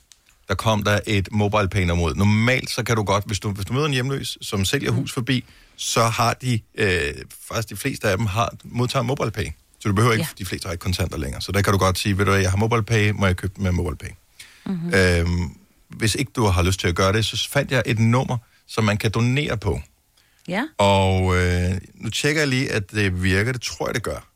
der 0.47 0.55
kom 0.55 0.83
der 0.83 0.99
et 1.07 1.29
mobile 1.31 1.69
pay 1.69 1.89
mod. 1.89 2.15
Normalt 2.15 2.69
så 2.69 2.83
kan 2.83 2.95
du 2.95 3.03
godt, 3.03 3.25
hvis 3.25 3.39
du, 3.39 3.51
hvis 3.51 3.65
du 3.65 3.73
møder 3.73 3.85
en 3.85 3.93
hjemløs, 3.93 4.37
som 4.41 4.65
sælger 4.65 4.91
hus 4.91 5.13
forbi, 5.13 5.45
så 5.75 6.03
har 6.03 6.33
de, 6.33 6.59
øh, 6.75 7.13
faktisk 7.47 7.69
de 7.69 7.75
fleste 7.75 8.09
af 8.09 8.17
dem 8.17 8.25
har 8.25 8.53
modtager 8.63 9.03
mobile 9.03 9.31
pay. 9.31 9.45
Så 9.85 9.89
du 9.89 9.95
behøver 9.95 10.13
ikke, 10.13 10.27
ja. 10.29 10.43
de 10.43 10.45
fleste 10.45 10.65
har 10.65 10.71
ikke 10.71 10.81
kontanter 10.81 11.17
længere. 11.17 11.41
Så 11.41 11.51
der 11.51 11.61
kan 11.61 11.73
du 11.73 11.79
godt 11.79 11.99
sige, 11.99 12.17
ved 12.17 12.25
du 12.25 12.31
jeg 12.31 12.49
har 12.49 12.57
mobile 12.57 12.83
pay, 12.83 13.09
må 13.09 13.25
jeg 13.25 13.35
købe 13.35 13.61
med 13.61 13.71
mobile 13.71 13.95
pay. 13.95 14.09
Mm-hmm. 14.65 14.93
Øhm, 14.93 15.57
hvis 15.89 16.15
ikke 16.15 16.31
du 16.35 16.45
har 16.45 16.63
lyst 16.63 16.79
til 16.79 16.87
at 16.87 16.95
gøre 16.95 17.13
det, 17.13 17.25
så 17.25 17.49
fandt 17.49 17.71
jeg 17.71 17.83
et 17.85 17.99
nummer, 17.99 18.37
som 18.67 18.83
man 18.83 18.97
kan 18.97 19.11
donere 19.11 19.57
på. 19.57 19.81
Ja, 20.47 20.63
Og 20.77 21.37
øh, 21.37 21.71
nu 21.93 22.09
tjekker 22.09 22.41
jeg 22.41 22.47
lige, 22.47 22.71
at 22.71 22.91
det 22.91 23.23
virker. 23.23 23.51
Det 23.51 23.61
tror 23.61 23.87
jeg, 23.87 23.95
det 23.95 24.03
gør. 24.03 24.27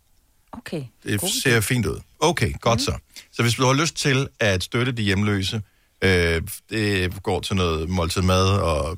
okay. 0.52 0.84
Det 1.04 1.20
God 1.20 1.30
ser 1.44 1.62
fint 1.62 1.86
ud. 1.86 2.00
Okay, 2.20 2.54
godt 2.62 2.80
mm. 2.80 2.84
så. 2.84 2.94
Så 3.32 3.42
hvis 3.42 3.54
du 3.54 3.66
har 3.66 3.74
lyst 3.74 3.96
til 3.96 4.28
at 4.40 4.64
støtte 4.64 4.92
de 4.92 5.02
hjemløse, 5.02 5.62
øh, 6.02 6.42
det 6.70 7.24
går 7.24 7.40
til 7.40 7.56
noget 7.56 7.90
måltid 7.90 8.22
mad 8.22 8.48
og 8.48 8.98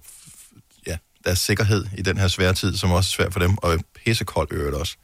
ja, 0.88 0.98
deres 1.26 1.40
sikkerhed 1.40 1.86
i 1.98 2.02
den 2.02 2.18
her 2.18 2.28
svære 2.28 2.54
tid, 2.54 2.78
som 2.78 2.92
også 2.92 3.08
er 3.08 3.24
svær 3.24 3.30
for 3.30 3.40
dem, 3.40 3.58
og 3.58 3.80
pissekoldt 4.06 4.52
øvrigt 4.54 4.76
også. 4.76 4.98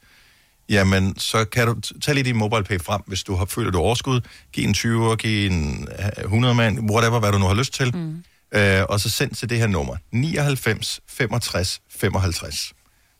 Jamen, 0.68 1.18
så 1.18 1.44
kan 1.44 1.66
du 1.66 1.80
tage 2.00 2.14
lige 2.14 2.24
din 2.24 2.36
MobilePay 2.36 2.80
frem, 2.80 3.02
hvis 3.06 3.22
du 3.22 3.34
har 3.34 3.44
følt, 3.44 3.66
at 3.66 3.72
du 3.72 3.78
overskud. 3.78 4.20
Giv 4.52 4.64
en 4.68 4.74
20, 4.74 5.16
giv 5.16 5.50
en 5.50 5.88
øh, 5.98 6.24
100 6.24 6.54
mand, 6.54 6.90
whatever, 6.90 7.18
hvad 7.20 7.32
du 7.32 7.38
nu 7.38 7.46
har 7.46 7.54
lyst 7.54 7.72
til. 7.74 7.96
Mm. 7.96 8.24
Øh, 8.58 8.84
og 8.88 9.00
så 9.00 9.10
send 9.10 9.34
til 9.34 9.50
det 9.50 9.58
her 9.58 9.66
nummer. 9.66 9.96
99 10.12 11.00
65 11.08 11.80
55. 11.90 12.72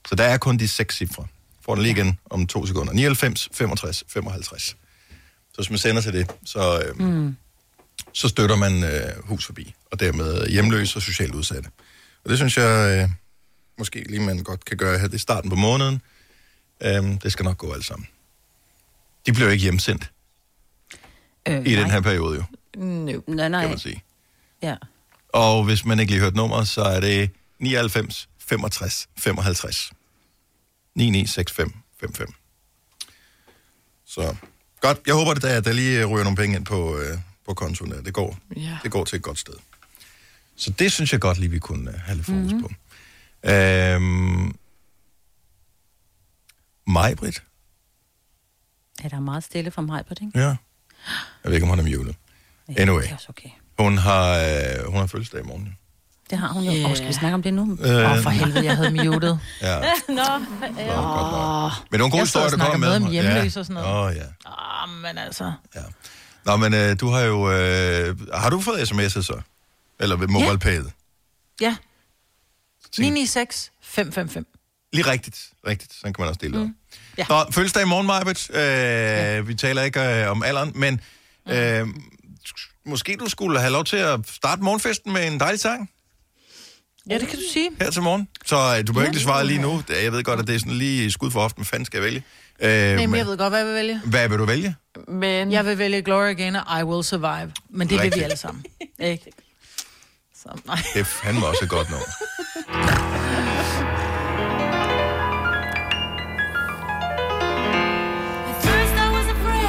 Så 0.08 0.14
der 0.14 0.24
er 0.24 0.38
kun 0.38 0.56
de 0.58 0.68
seks 0.68 0.96
cifre. 0.96 1.26
Får 1.64 1.74
den 1.74 1.82
lige 1.82 1.92
igen 1.92 2.18
om 2.30 2.46
to 2.46 2.66
sekunder. 2.66 2.92
99 2.92 3.48
65 3.52 4.04
55. 4.08 4.62
Så 4.62 4.74
hvis 5.56 5.70
man 5.70 5.78
sender 5.78 6.02
til 6.02 6.12
det, 6.12 6.30
så, 6.44 6.82
øh, 6.82 7.00
Mm. 7.06 7.36
så 8.12 8.28
støtter 8.28 8.56
man 8.56 8.84
øh, 8.84 9.00
hus 9.24 9.46
forbi, 9.46 9.74
og 9.92 10.00
dermed 10.00 10.46
hjemløse 10.48 10.96
og 10.98 11.02
socialt 11.02 11.34
udsatte. 11.34 11.70
Og 12.24 12.30
det 12.30 12.38
synes 12.38 12.56
jeg 12.56 12.98
øh, 13.02 13.10
måske 13.78 14.04
lige, 14.08 14.20
man 14.20 14.38
godt 14.38 14.64
kan 14.64 14.76
gøre 14.76 14.98
her. 14.98 15.06
Det 15.06 15.14
er 15.14 15.18
starten 15.18 15.50
på 15.50 15.56
måneden. 15.56 16.02
Øhm, 16.82 17.18
det 17.18 17.32
skal 17.32 17.44
nok 17.44 17.58
gå 17.58 17.72
alt 17.72 17.84
sammen. 17.84 18.08
De 19.26 19.32
bliver 19.32 19.46
jo 19.46 19.52
ikke 19.52 19.62
hjemsendt 19.62 20.10
Øh, 21.48 21.66
i 21.66 21.74
den 21.76 21.90
her 21.90 22.00
periode, 22.00 22.36
jo, 22.36 22.44
No. 22.82 23.20
Nej, 23.26 23.48
nej. 23.48 23.60
kan 23.60 23.70
man 23.70 23.78
sige. 23.78 24.02
Ja. 24.62 24.76
Og 25.28 25.64
hvis 25.64 25.84
man 25.84 26.00
ikke 26.00 26.12
lige 26.12 26.20
hørt 26.22 26.34
nummeret, 26.34 26.68
så 26.68 26.82
er 26.82 27.00
det 27.00 27.30
99 27.58 28.28
65 28.38 29.08
55. 29.18 29.92
9965 30.94 31.72
55. 32.00 32.30
Så 34.06 34.36
godt. 34.80 34.98
Jeg 35.06 35.14
håber, 35.14 35.30
at 35.30 35.42
der, 35.42 35.60
der 35.60 35.72
lige 35.72 36.04
ryger 36.04 36.24
nogle 36.24 36.36
penge 36.36 36.56
ind 36.56 36.64
på, 36.66 36.98
øh, 36.98 37.18
på 37.46 37.54
kontoen. 37.54 37.90
der. 37.90 38.02
Det 38.02 38.14
går, 38.14 38.38
Ja. 38.56 38.78
det 38.82 38.90
går 38.90 39.04
til 39.04 39.16
et 39.16 39.22
godt 39.22 39.38
sted. 39.38 39.54
Så 40.56 40.70
det 40.70 40.92
synes 40.92 41.12
jeg 41.12 41.20
godt 41.20 41.38
lige, 41.38 41.50
vi 41.50 41.58
kunne 41.58 41.90
øh, 41.90 41.98
have 42.00 42.16
lidt 42.16 42.26
fokus 42.26 42.52
mm-hmm. 42.52 42.62
på. 42.62 42.70
Øhm, 43.50 44.54
Majbrit? 46.88 47.42
Er 49.04 49.08
der 49.08 49.20
meget 49.20 49.44
stille 49.44 49.72
mig 49.78 50.04
på 50.08 50.14
det? 50.14 50.30
Ja. 50.34 50.40
Jeg 50.40 50.56
ved 51.44 51.52
ikke, 51.54 51.64
om 51.64 51.70
hun 51.70 51.78
er 51.78 51.82
muted. 51.98 52.14
Anyway. 52.76 53.02
Det 53.02 53.10
er 53.10 53.14
også 53.14 53.26
okay. 53.28 53.48
Hun 53.78 53.98
har, 53.98 54.38
øh, 54.38 54.86
hun 54.86 54.96
har 55.00 55.06
fødselsdag 55.06 55.40
i 55.40 55.42
morgen. 55.42 55.64
jo. 55.66 55.72
Det 56.30 56.38
har 56.38 56.48
hun 56.52 56.62
jo. 56.64 56.72
Yeah. 56.72 56.90
Og 56.90 56.96
skal 56.96 57.08
vi 57.08 57.12
snakke 57.12 57.34
om 57.34 57.42
det 57.42 57.54
nu? 57.54 57.62
Åh, 57.62 57.90
Øh, 57.90 58.10
oh, 58.12 58.22
for 58.22 58.30
helvede, 58.30 58.64
jeg 58.64 58.76
havde 58.76 58.90
muted. 58.90 59.36
Ja. 59.62 59.78
Nå, 60.08 60.14
Nå, 60.14 60.22
godt 60.22 61.32
nok. 61.32 61.72
Men 61.90 61.98
nogle 61.98 62.10
gode 62.10 62.18
Jeg 62.20 62.28
sidder 62.28 62.44
historier, 62.44 62.44
og 62.44 62.50
der 62.50 62.56
snakker 62.56 62.72
kommer 62.72 62.88
med 62.88 62.98
med. 62.98 63.06
om 63.06 63.12
hjemløse 63.12 63.60
og 63.60 63.66
sådan 63.66 63.82
noget. 63.82 63.98
Åh, 63.98 64.04
oh, 64.06 64.14
ja. 64.16 64.24
Ah, 64.46 64.88
men 64.88 65.18
altså... 65.18 65.52
Nå, 66.44 66.56
men 66.56 66.74
øh, 66.74 67.00
du 67.00 67.08
har 67.08 67.20
jo... 67.20 67.50
Øh, 67.52 68.16
har 68.34 68.50
du 68.50 68.60
fået 68.60 68.78
sms'er 68.92 69.22
så? 69.22 69.40
Eller 70.00 70.16
ved 70.16 70.28
mobile 70.28 70.58
pay? 70.58 70.80
Ja. 71.60 71.76
996 72.98 73.70
555. 73.82 74.46
Lige 74.92 75.10
rigtigt. 75.10 75.38
Rigtigt. 75.66 75.92
Sådan 75.94 76.12
kan 76.12 76.22
man 76.22 76.28
også 76.28 76.38
dele 76.42 76.58
det. 76.58 76.66
Mm. 76.66 76.74
Ja. 77.18 77.26
Nå, 77.28 77.44
fødselsdag 77.50 77.82
i 77.82 77.86
morgen, 77.86 78.06
Majbet. 78.06 78.50
Øh, 78.54 78.60
ja. 78.60 79.40
Vi 79.40 79.54
taler 79.54 79.82
ikke 79.82 80.00
øh, 80.00 80.30
om 80.30 80.42
alderen, 80.42 80.72
men 80.74 81.00
øh, 81.48 81.86
måske 82.86 83.16
du 83.20 83.28
skulle 83.28 83.60
have 83.60 83.72
lov 83.72 83.84
til 83.84 83.96
at 83.96 84.20
starte 84.32 84.62
morgenfesten 84.62 85.12
med 85.12 85.26
en 85.26 85.40
dejlig 85.40 85.60
sang 85.60 85.90
Ja, 87.10 87.18
det 87.18 87.28
kan 87.28 87.38
du 87.38 87.44
sige. 87.52 87.70
her 87.80 87.90
til 87.90 88.02
morgen. 88.02 88.28
Så 88.46 88.56
øh, 88.56 88.86
du 88.86 88.92
behøver 88.92 89.06
ikke 89.06 89.16
lige 89.16 89.24
svare 89.24 89.46
lige 89.46 89.60
nu. 89.60 89.82
Jeg 90.02 90.12
ved 90.12 90.24
godt, 90.24 90.40
at 90.40 90.46
det 90.46 90.54
er 90.54 90.58
sådan 90.58 90.72
lige 90.72 91.10
skud 91.10 91.30
for 91.30 91.40
often. 91.40 91.60
Hvad 91.60 91.66
fanden 91.66 91.86
skal 91.86 91.96
jeg 91.96 92.04
vælge? 92.04 92.22
Øh, 92.60 92.96
Nej, 92.96 93.06
men 93.06 93.18
jeg 93.18 93.26
ved 93.26 93.38
godt, 93.38 93.50
hvad 93.50 93.58
jeg 93.58 93.66
vil 93.68 93.74
vælge. 93.74 94.00
hvad 94.04 94.28
vil 94.28 94.38
du 94.38 94.44
vælge? 94.44 94.74
Men 95.08 95.52
Jeg 95.52 95.66
vil 95.66 95.78
vælge 95.78 96.02
Gloria 96.02 96.32
Gaynor, 96.32 96.78
I 96.80 96.82
Will 96.82 97.04
Survive. 97.04 97.52
Men 97.70 97.88
det 97.88 97.90
vil 97.94 97.98
Rigtigt. 98.00 98.16
vi 98.20 98.22
alle 98.24 98.36
sammen. 98.36 98.64
Ikke? 98.98 99.24
Så, 100.42 100.60
nej. 100.66 100.78
Det 100.94 101.00
er 101.00 101.04
fandme 101.04 101.46
også 101.46 101.60
et 101.64 101.70
godt 101.70 101.90
nummer. 101.90 102.06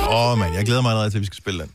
Åh, 0.10 0.32
oh, 0.32 0.38
mand, 0.38 0.56
jeg 0.56 0.66
glæder 0.66 0.82
mig 0.82 0.90
allerede 0.90 1.10
til, 1.10 1.18
at 1.18 1.22
vi 1.22 1.26
skal 1.26 1.38
spille 1.38 1.60
den. 1.60 1.72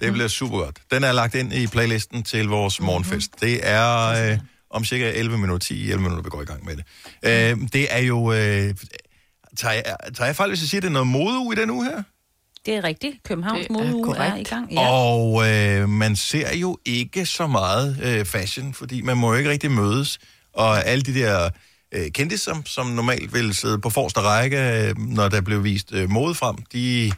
Det 0.00 0.12
bliver 0.12 0.28
super 0.28 0.58
godt. 0.58 0.78
Den 0.90 1.04
er 1.04 1.12
lagt 1.12 1.34
ind 1.34 1.52
i 1.52 1.66
playlisten 1.66 2.22
til 2.22 2.48
vores 2.48 2.80
morgenfest. 2.80 3.40
Det 3.40 3.60
er 3.62 4.08
øh, 4.32 4.38
om 4.70 4.84
cirka 4.84 5.10
11 5.10 5.38
minutter, 5.38 5.74
10-11 5.74 5.96
minutter, 5.96 6.22
vi 6.22 6.30
går 6.30 6.42
i 6.42 6.44
gang 6.44 6.64
med 6.64 6.76
det. 6.76 6.84
Øh, 7.22 7.68
det 7.72 7.86
er 7.90 7.98
jo... 7.98 8.32
Øh, 8.32 8.74
tager, 9.56 9.72
jeg, 9.72 9.96
tager 10.14 10.26
jeg 10.26 10.36
fejl, 10.36 10.50
hvis 10.50 10.60
jeg 10.60 10.68
siger, 10.68 10.80
det 10.80 10.88
er 10.88 10.92
noget 10.92 11.06
modeuge 11.06 11.56
i 11.56 11.60
den 11.60 11.70
uge 11.70 11.84
her? 11.84 12.02
Det 12.66 12.74
er 12.74 12.84
rigtigt. 12.84 13.22
Københavns 13.24 13.66
Det 13.66 13.76
er 13.76 14.14
er, 14.14 14.36
i 14.36 14.42
gang. 14.42 14.72
Ja. 14.72 14.88
Og 14.90 15.50
øh, 15.50 15.88
man 15.88 16.16
ser 16.16 16.56
jo 16.56 16.78
ikke 16.84 17.26
så 17.26 17.46
meget 17.46 17.98
øh, 18.02 18.24
fashion, 18.24 18.74
fordi 18.74 19.02
man 19.02 19.16
må 19.16 19.32
jo 19.32 19.38
ikke 19.38 19.50
rigtig 19.50 19.70
mødes. 19.70 20.18
Og 20.52 20.86
alle 20.86 21.02
de 21.02 21.14
der 21.14 21.50
øh, 21.92 22.10
kendte, 22.10 22.38
som, 22.38 22.66
som 22.66 22.86
normalt 22.86 23.34
vil 23.34 23.54
sidde 23.54 23.78
på 23.78 23.90
forreste 23.90 24.20
række, 24.20 24.88
øh, 24.88 24.98
når 24.98 25.28
der 25.28 25.40
blev 25.40 25.64
vist 25.64 25.92
øh, 25.92 26.10
mode 26.10 26.34
frem, 26.34 26.56
de 26.72 27.12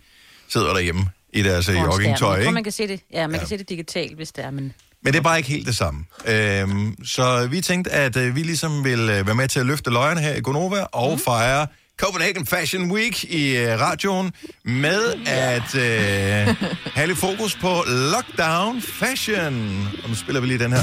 sidder 0.48 0.72
derhjemme 0.72 1.07
i 1.33 1.42
deres 1.42 1.68
øh, 1.68 1.76
joggingtøj, 1.76 2.38
ikke? 2.38 2.52
man 2.52 2.64
kan 2.64 2.72
se 2.72 2.88
det, 2.88 3.00
ja, 3.12 3.26
man 3.26 3.35
Ja. 3.35 3.38
kan 3.38 3.48
se 3.48 3.59
det 3.59 3.68
digitalt, 3.68 4.16
hvis 4.16 4.33
det 4.33 4.44
er, 4.44 4.50
men... 4.50 4.72
Men 5.02 5.12
det 5.12 5.18
er 5.18 5.22
bare 5.22 5.37
ikke 5.38 5.48
helt 5.50 5.66
det 5.66 5.76
samme. 5.76 6.04
Øhm, 6.26 7.04
så 7.04 7.46
vi 7.50 7.61
tænkte, 7.61 7.90
at 7.90 8.16
øh, 8.16 8.37
vi 8.37 8.42
ligesom 8.42 8.85
vil 8.85 9.00
øh, 9.00 9.26
være 9.26 9.35
med 9.35 9.48
til 9.48 9.61
at 9.61 9.66
løfte 9.66 9.90
løjerne 9.90 10.20
her 10.20 10.35
i 10.35 10.40
Gonova 10.40 10.80
og 10.92 11.12
mm. 11.12 11.18
fejre 11.18 11.66
Copenhagen 12.00 12.46
Fashion 12.46 12.90
Week 12.92 13.24
i 13.24 13.57
øh, 13.57 13.80
radioen 13.80 14.33
med 14.64 15.14
at 15.26 15.74
øh, 15.74 16.54
have 16.96 17.07
lidt 17.07 17.18
fokus 17.18 17.54
på 17.57 17.85
lockdown 17.88 18.83
fashion. 18.83 19.88
Og 20.02 20.09
nu 20.09 20.14
spiller 20.14 20.40
vi 20.40 20.46
lige 20.46 20.59
den 20.59 20.72
her. 20.72 20.83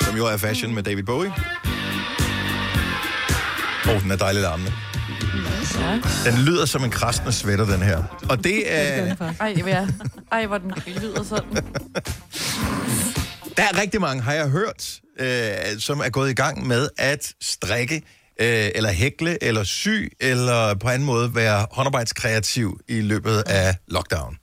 Som 0.00 0.16
jo 0.16 0.26
er 0.26 0.36
fashion 0.36 0.74
med 0.74 0.82
David 0.82 1.02
Bowie. 1.02 1.32
Åh, 3.88 3.94
oh, 3.94 4.02
den 4.02 4.10
er 4.10 4.16
dejlig 4.16 4.42
larmende. 4.42 4.72
Den 6.24 6.44
lyder 6.44 6.66
som 6.66 6.84
en 6.84 6.90
krasende 6.90 7.32
sweater, 7.32 7.64
den 7.64 7.82
her. 7.82 8.02
Og 8.28 8.44
det 8.44 8.72
er... 8.72 9.16
Ej, 9.40 9.54
ja. 9.66 9.86
Ej, 10.32 10.46
hvor 10.46 10.58
den 10.58 10.72
lyder 10.86 11.22
sådan. 11.22 11.64
Der 13.56 13.62
er 13.62 13.80
rigtig 13.80 14.00
mange, 14.00 14.22
har 14.22 14.32
jeg 14.32 14.48
hørt, 14.48 15.00
øh, 15.20 15.78
som 15.78 16.00
er 16.00 16.08
gået 16.10 16.30
i 16.30 16.34
gang 16.34 16.66
med 16.66 16.88
at 16.98 17.32
strikke, 17.42 17.94
øh, 18.40 18.70
eller 18.74 18.90
hækle, 18.90 19.44
eller 19.44 19.64
sy, 19.64 19.88
eller 20.20 20.74
på 20.74 20.88
anden 20.88 21.06
måde 21.06 21.34
være 21.34 21.66
håndarbejdskreativ 21.72 22.80
i 22.88 23.00
løbet 23.00 23.42
af 23.46 23.76
lockdown. 23.88 24.36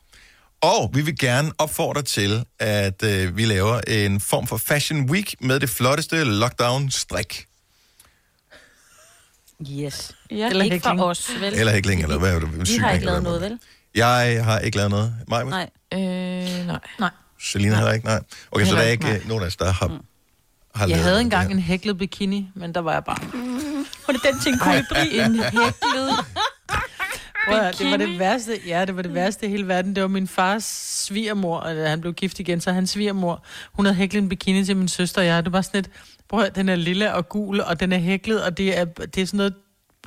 Og 0.61 0.91
vi 0.93 1.01
vil 1.01 1.17
gerne 1.17 1.51
opfordre 1.57 2.01
til, 2.01 2.43
at 2.59 3.03
øh, 3.03 3.37
vi 3.37 3.45
laver 3.45 3.81
en 3.87 4.21
form 4.21 4.47
for 4.47 4.57
fashion 4.57 5.09
week 5.09 5.35
med 5.41 5.59
det 5.59 5.69
flotteste 5.69 6.23
lockdown-strik. 6.23 7.45
Yes. 9.69 10.15
Ja. 10.31 10.49
Eller 10.49 10.63
ikke 10.63 10.75
hækling. 10.75 10.99
fra 10.99 11.05
os, 11.05 11.31
vel? 11.39 11.53
Eller 11.53 11.71
hækling, 11.71 12.03
eller 12.03 12.19
hvad 12.19 12.35
er 12.35 12.39
det? 12.39 12.69
Vi 12.69 12.77
har 12.77 12.91
ikke 12.91 13.05
lavet 13.05 13.23
noget, 13.23 13.41
vel? 13.41 13.59
Jeg 13.95 14.45
har 14.45 14.59
ikke 14.59 14.77
lavet 14.77 14.91
noget. 14.91 15.15
Mig, 15.27 15.45
Nej. 15.45 15.69
Øh, 15.93 16.67
nej. 16.67 16.79
Nej. 16.99 17.09
Selina 17.41 17.75
heller 17.75 17.91
ikke, 17.91 18.05
nej. 18.05 18.21
Okay, 18.51 18.65
så 18.65 18.75
der 18.75 18.81
er 18.81 18.87
ikke, 18.87 19.07
ikke 19.07 19.21
øh, 19.21 19.27
nogen 19.27 19.43
af 19.43 19.47
os, 19.47 19.55
der 19.55 19.71
har, 19.71 19.99
har 20.75 20.87
Jeg 20.87 21.03
havde 21.03 21.21
engang 21.21 21.51
en 21.51 21.59
hæklet 21.59 21.97
bikini, 21.97 22.49
men 22.55 22.73
der 22.73 22.81
var 22.81 22.93
jeg 22.93 23.03
bare... 23.03 23.17
Var 24.07 24.13
det 24.13 24.23
den 24.23 24.39
ting, 24.39 24.59
kolibri? 24.59 25.19
en 25.19 25.35
hæklet 25.35 26.25
Prøv 27.47 27.71
det 27.79 27.91
var 27.91 27.97
det 27.97 28.19
værste, 28.19 28.59
ja, 28.67 28.85
det 28.85 28.95
var 28.95 29.01
det 29.01 29.13
værste 29.13 29.45
i 29.45 29.49
hele 29.49 29.67
verden. 29.67 29.95
Det 29.95 30.03
var 30.03 30.09
min 30.09 30.27
fars 30.27 30.63
svigermor, 31.07 31.57
og 31.57 31.89
han 31.89 32.01
blev 32.01 32.13
gift 32.13 32.39
igen, 32.39 32.61
så 32.61 32.71
hans 32.71 32.89
svigermor, 32.89 33.43
hun 33.73 33.85
havde 33.85 33.95
hæklet 33.95 34.21
en 34.21 34.29
bikini 34.29 34.65
til 34.65 34.77
min 34.77 34.87
søster 34.87 35.21
og 35.21 35.27
jeg. 35.27 35.45
Det 35.45 35.53
var 35.53 35.61
sådan 35.61 35.79
et, 35.79 35.89
prøv 36.31 36.43
at 36.43 36.55
den 36.55 36.69
er 36.69 36.75
lille 36.75 37.13
og 37.13 37.29
gul, 37.29 37.61
og 37.61 37.79
den 37.79 37.91
er 37.91 37.97
hæklet, 37.97 38.43
og 38.43 38.57
det 38.57 38.77
er, 38.77 38.85
det 38.85 39.17
er 39.17 39.25
sådan 39.25 39.37
noget 39.37 39.53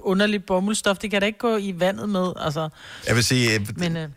underligt 0.01 0.47
bomuldstof. 0.47 0.99
Det 0.99 1.11
kan 1.11 1.21
da 1.21 1.27
ikke 1.27 1.39
gå 1.39 1.57
i 1.57 1.75
vandet 1.81 2.09
med, 2.09 2.33
altså. 2.37 2.69
Jeg 3.07 3.15
vil 3.15 3.25
sige, 3.25 3.55
øh, 3.55 3.61
Men 3.77 3.97
øh, 3.97 4.09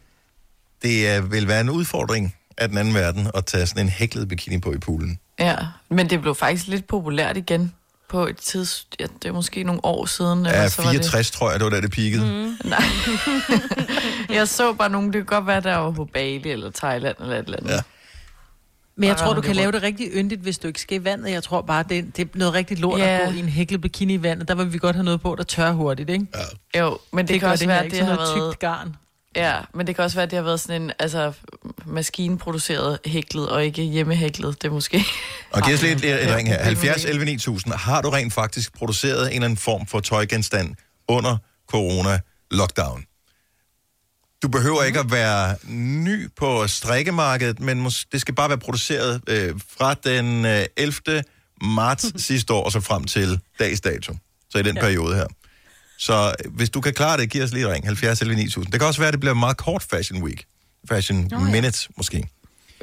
det 0.82 1.18
øh, 1.18 1.32
vil 1.32 1.48
være 1.48 1.62
en 1.62 1.70
udfordring 1.70 2.36
af 2.58 2.70
den 2.70 2.78
anden 2.78 2.94
verden 2.94 3.32
at 3.36 3.46
tage 3.46 3.68
sådan 3.68 3.84
en 3.84 3.90
hæklet 3.90 4.28
bikini 4.28 4.60
på 4.60 4.74
i 4.74 4.78
poolen. 4.78 5.20
Ja, 5.40 5.56
men 5.90 6.10
det 6.10 6.22
blev 6.22 6.36
faktisk 6.36 6.68
lidt 6.68 6.88
populært 6.88 7.38
igen 7.38 7.74
på 8.10 8.28
et 8.28 8.38
tids... 8.38 8.88
Ja, 9.00 9.06
det 9.24 9.30
er 9.30 9.34
måske 9.34 9.64
nogle 9.64 9.86
år 9.86 10.06
siden. 10.06 10.40
eller 10.40 10.62
Ja, 10.62 10.70
så 10.70 10.82
var 10.82 10.90
64 10.90 11.32
tror 11.32 11.52
jeg, 11.52 11.60
det 11.60 11.64
var 11.64 11.70
da 11.70 11.82
det 11.82 11.92
peakede. 11.92 12.22
Det... 12.22 12.58
Nej. 12.66 12.84
jeg 14.38 14.48
så 14.48 14.74
bare 14.74 14.90
nogen, 14.90 15.08
det 15.08 15.14
kan 15.14 15.26
godt 15.26 15.48
være, 15.48 15.62
der 15.62 15.76
var 15.76 15.92
på 15.92 16.06
Bali 16.06 16.52
eller 16.52 16.72
Thailand 16.72 17.16
eller 17.20 17.36
et 17.36 17.46
eller 17.46 17.58
andet. 17.58 17.72
Ja. 17.72 17.82
Men 18.98 19.10
jeg 19.10 19.18
tror, 19.18 19.34
du 19.34 19.42
kan 19.42 19.56
lave 19.56 19.72
det 19.72 19.84
rigtig 19.84 20.08
yndigt, 20.14 20.42
hvis 20.42 20.58
du 20.58 20.68
ikke 20.68 20.82
skal 20.82 21.02
i 21.02 21.04
vandet. 21.04 21.32
Jeg 21.32 21.44
tror 21.44 21.62
bare, 21.62 21.84
det, 21.90 21.98
er- 21.98 22.04
det 22.16 22.20
er 22.20 22.28
noget 22.36 22.54
rigtig 22.54 22.80
lort 22.80 23.00
Ja. 23.00 23.18
at 23.22 23.30
gå 23.30 23.36
i 23.36 23.40
en 23.40 23.50
hæklet 23.50 23.82
bikini 23.82 24.14
i 24.14 24.24
vandet. 24.24 24.48
Der 24.48 24.56
vil 24.56 24.74
vi 24.74 24.78
godt 24.78 24.96
have 24.96 25.04
noget 25.06 25.22
på, 25.22 25.36
der 25.38 25.44
tør 25.44 25.72
hurtigt, 25.72 26.10
ikke? 26.10 26.26
Ja. 26.74 26.80
Jo, 26.80 26.98
men 27.14 27.28
det, 27.28 27.34
det 27.34 27.40
kan 27.40 27.50
også 27.50 27.62
det 27.62 27.68
være, 27.70 27.80
at 27.80 27.92
det 27.92 27.94
sådan 27.94 28.08
har 28.08 28.16
noget 28.16 28.36
været... 28.40 28.52
tykt 28.54 28.60
garn. 28.60 28.96
Ja, 29.36 29.56
men 29.74 29.88
det 29.88 29.96
kan 29.96 30.04
også 30.04 30.18
være, 30.18 30.24
at 30.24 30.32
det 30.32 30.38
har 30.38 30.44
været 30.44 30.60
sådan 30.60 30.82
en 30.82 30.92
altså, 31.00 31.32
maskinproduceret 31.86 33.00
hæklet, 33.06 33.50
og 33.50 33.66
ikke 33.66 33.84
hjemmehæklet. 33.84 34.62
Det 34.62 34.68
er 34.68 34.72
måske... 34.72 35.04
Og 35.52 35.62
giv 35.62 35.74
os 35.74 35.82
lidt 35.82 36.06
et, 36.06 36.24
et 36.30 36.36
ring 36.36 36.48
her. 36.48 36.56
det 36.56 36.62
er 36.62 36.66
70 36.66 36.96
muligt. 36.96 37.10
11 37.10 37.26
9000. 37.26 37.74
Har 37.74 38.02
du 38.02 38.10
rent 38.10 38.34
faktisk 38.34 38.74
produceret 38.78 39.28
en 39.28 39.34
eller 39.34 39.46
anden 39.46 39.58
form 39.58 39.88
for 39.88 40.00
tøjgenstand 40.00 40.76
under 41.08 41.38
corona-lockdown? 41.74 43.04
Du 44.44 44.48
behøver 44.48 44.84
ikke 44.84 45.00
at 45.00 45.12
være 45.12 45.56
ny 45.70 46.30
på 46.38 46.68
strikkemarkedet, 46.68 47.60
men 47.60 47.88
mås- 47.88 48.06
det 48.12 48.22
skal 48.22 48.36
bare 48.36 48.50
være 48.50 48.58
produceret 48.58 49.22
øh, 49.28 49.54
fra 49.80 49.94
den 49.94 50.46
øh, 50.46 50.66
11. 50.78 51.24
marts 51.64 52.06
sidste 52.28 52.54
år 52.54 52.64
og 52.64 52.72
så 52.72 52.80
frem 52.80 53.04
til 53.04 53.40
dags 53.60 53.82
dato. 53.82 54.16
Så 54.50 54.58
i 54.58 54.64
den 54.64 54.76
ja. 54.76 54.82
periode 54.82 55.16
her. 55.16 55.26
Så 56.00 56.36
øh, 56.46 56.52
hvis 56.56 56.70
du 56.70 56.82
kan 56.82 56.94
klare 56.94 57.18
det, 57.18 57.30
giv 57.30 57.44
os 57.44 57.52
lige 57.54 57.74
ring. 57.74 57.86
70 57.86 58.22
11 58.22 58.36
9000. 58.36 58.72
Det 58.72 58.80
kan 58.80 58.88
også 58.88 59.00
være, 59.02 59.08
at 59.08 59.14
det 59.14 59.20
bliver 59.20 59.34
en 59.34 59.40
meget 59.40 59.58
kort 59.58 59.84
fashion 59.90 60.24
week. 60.24 60.44
Fashion 60.90 61.20
oh, 61.20 61.32
ja. 61.32 61.38
minute 61.38 61.80
måske. 61.98 62.28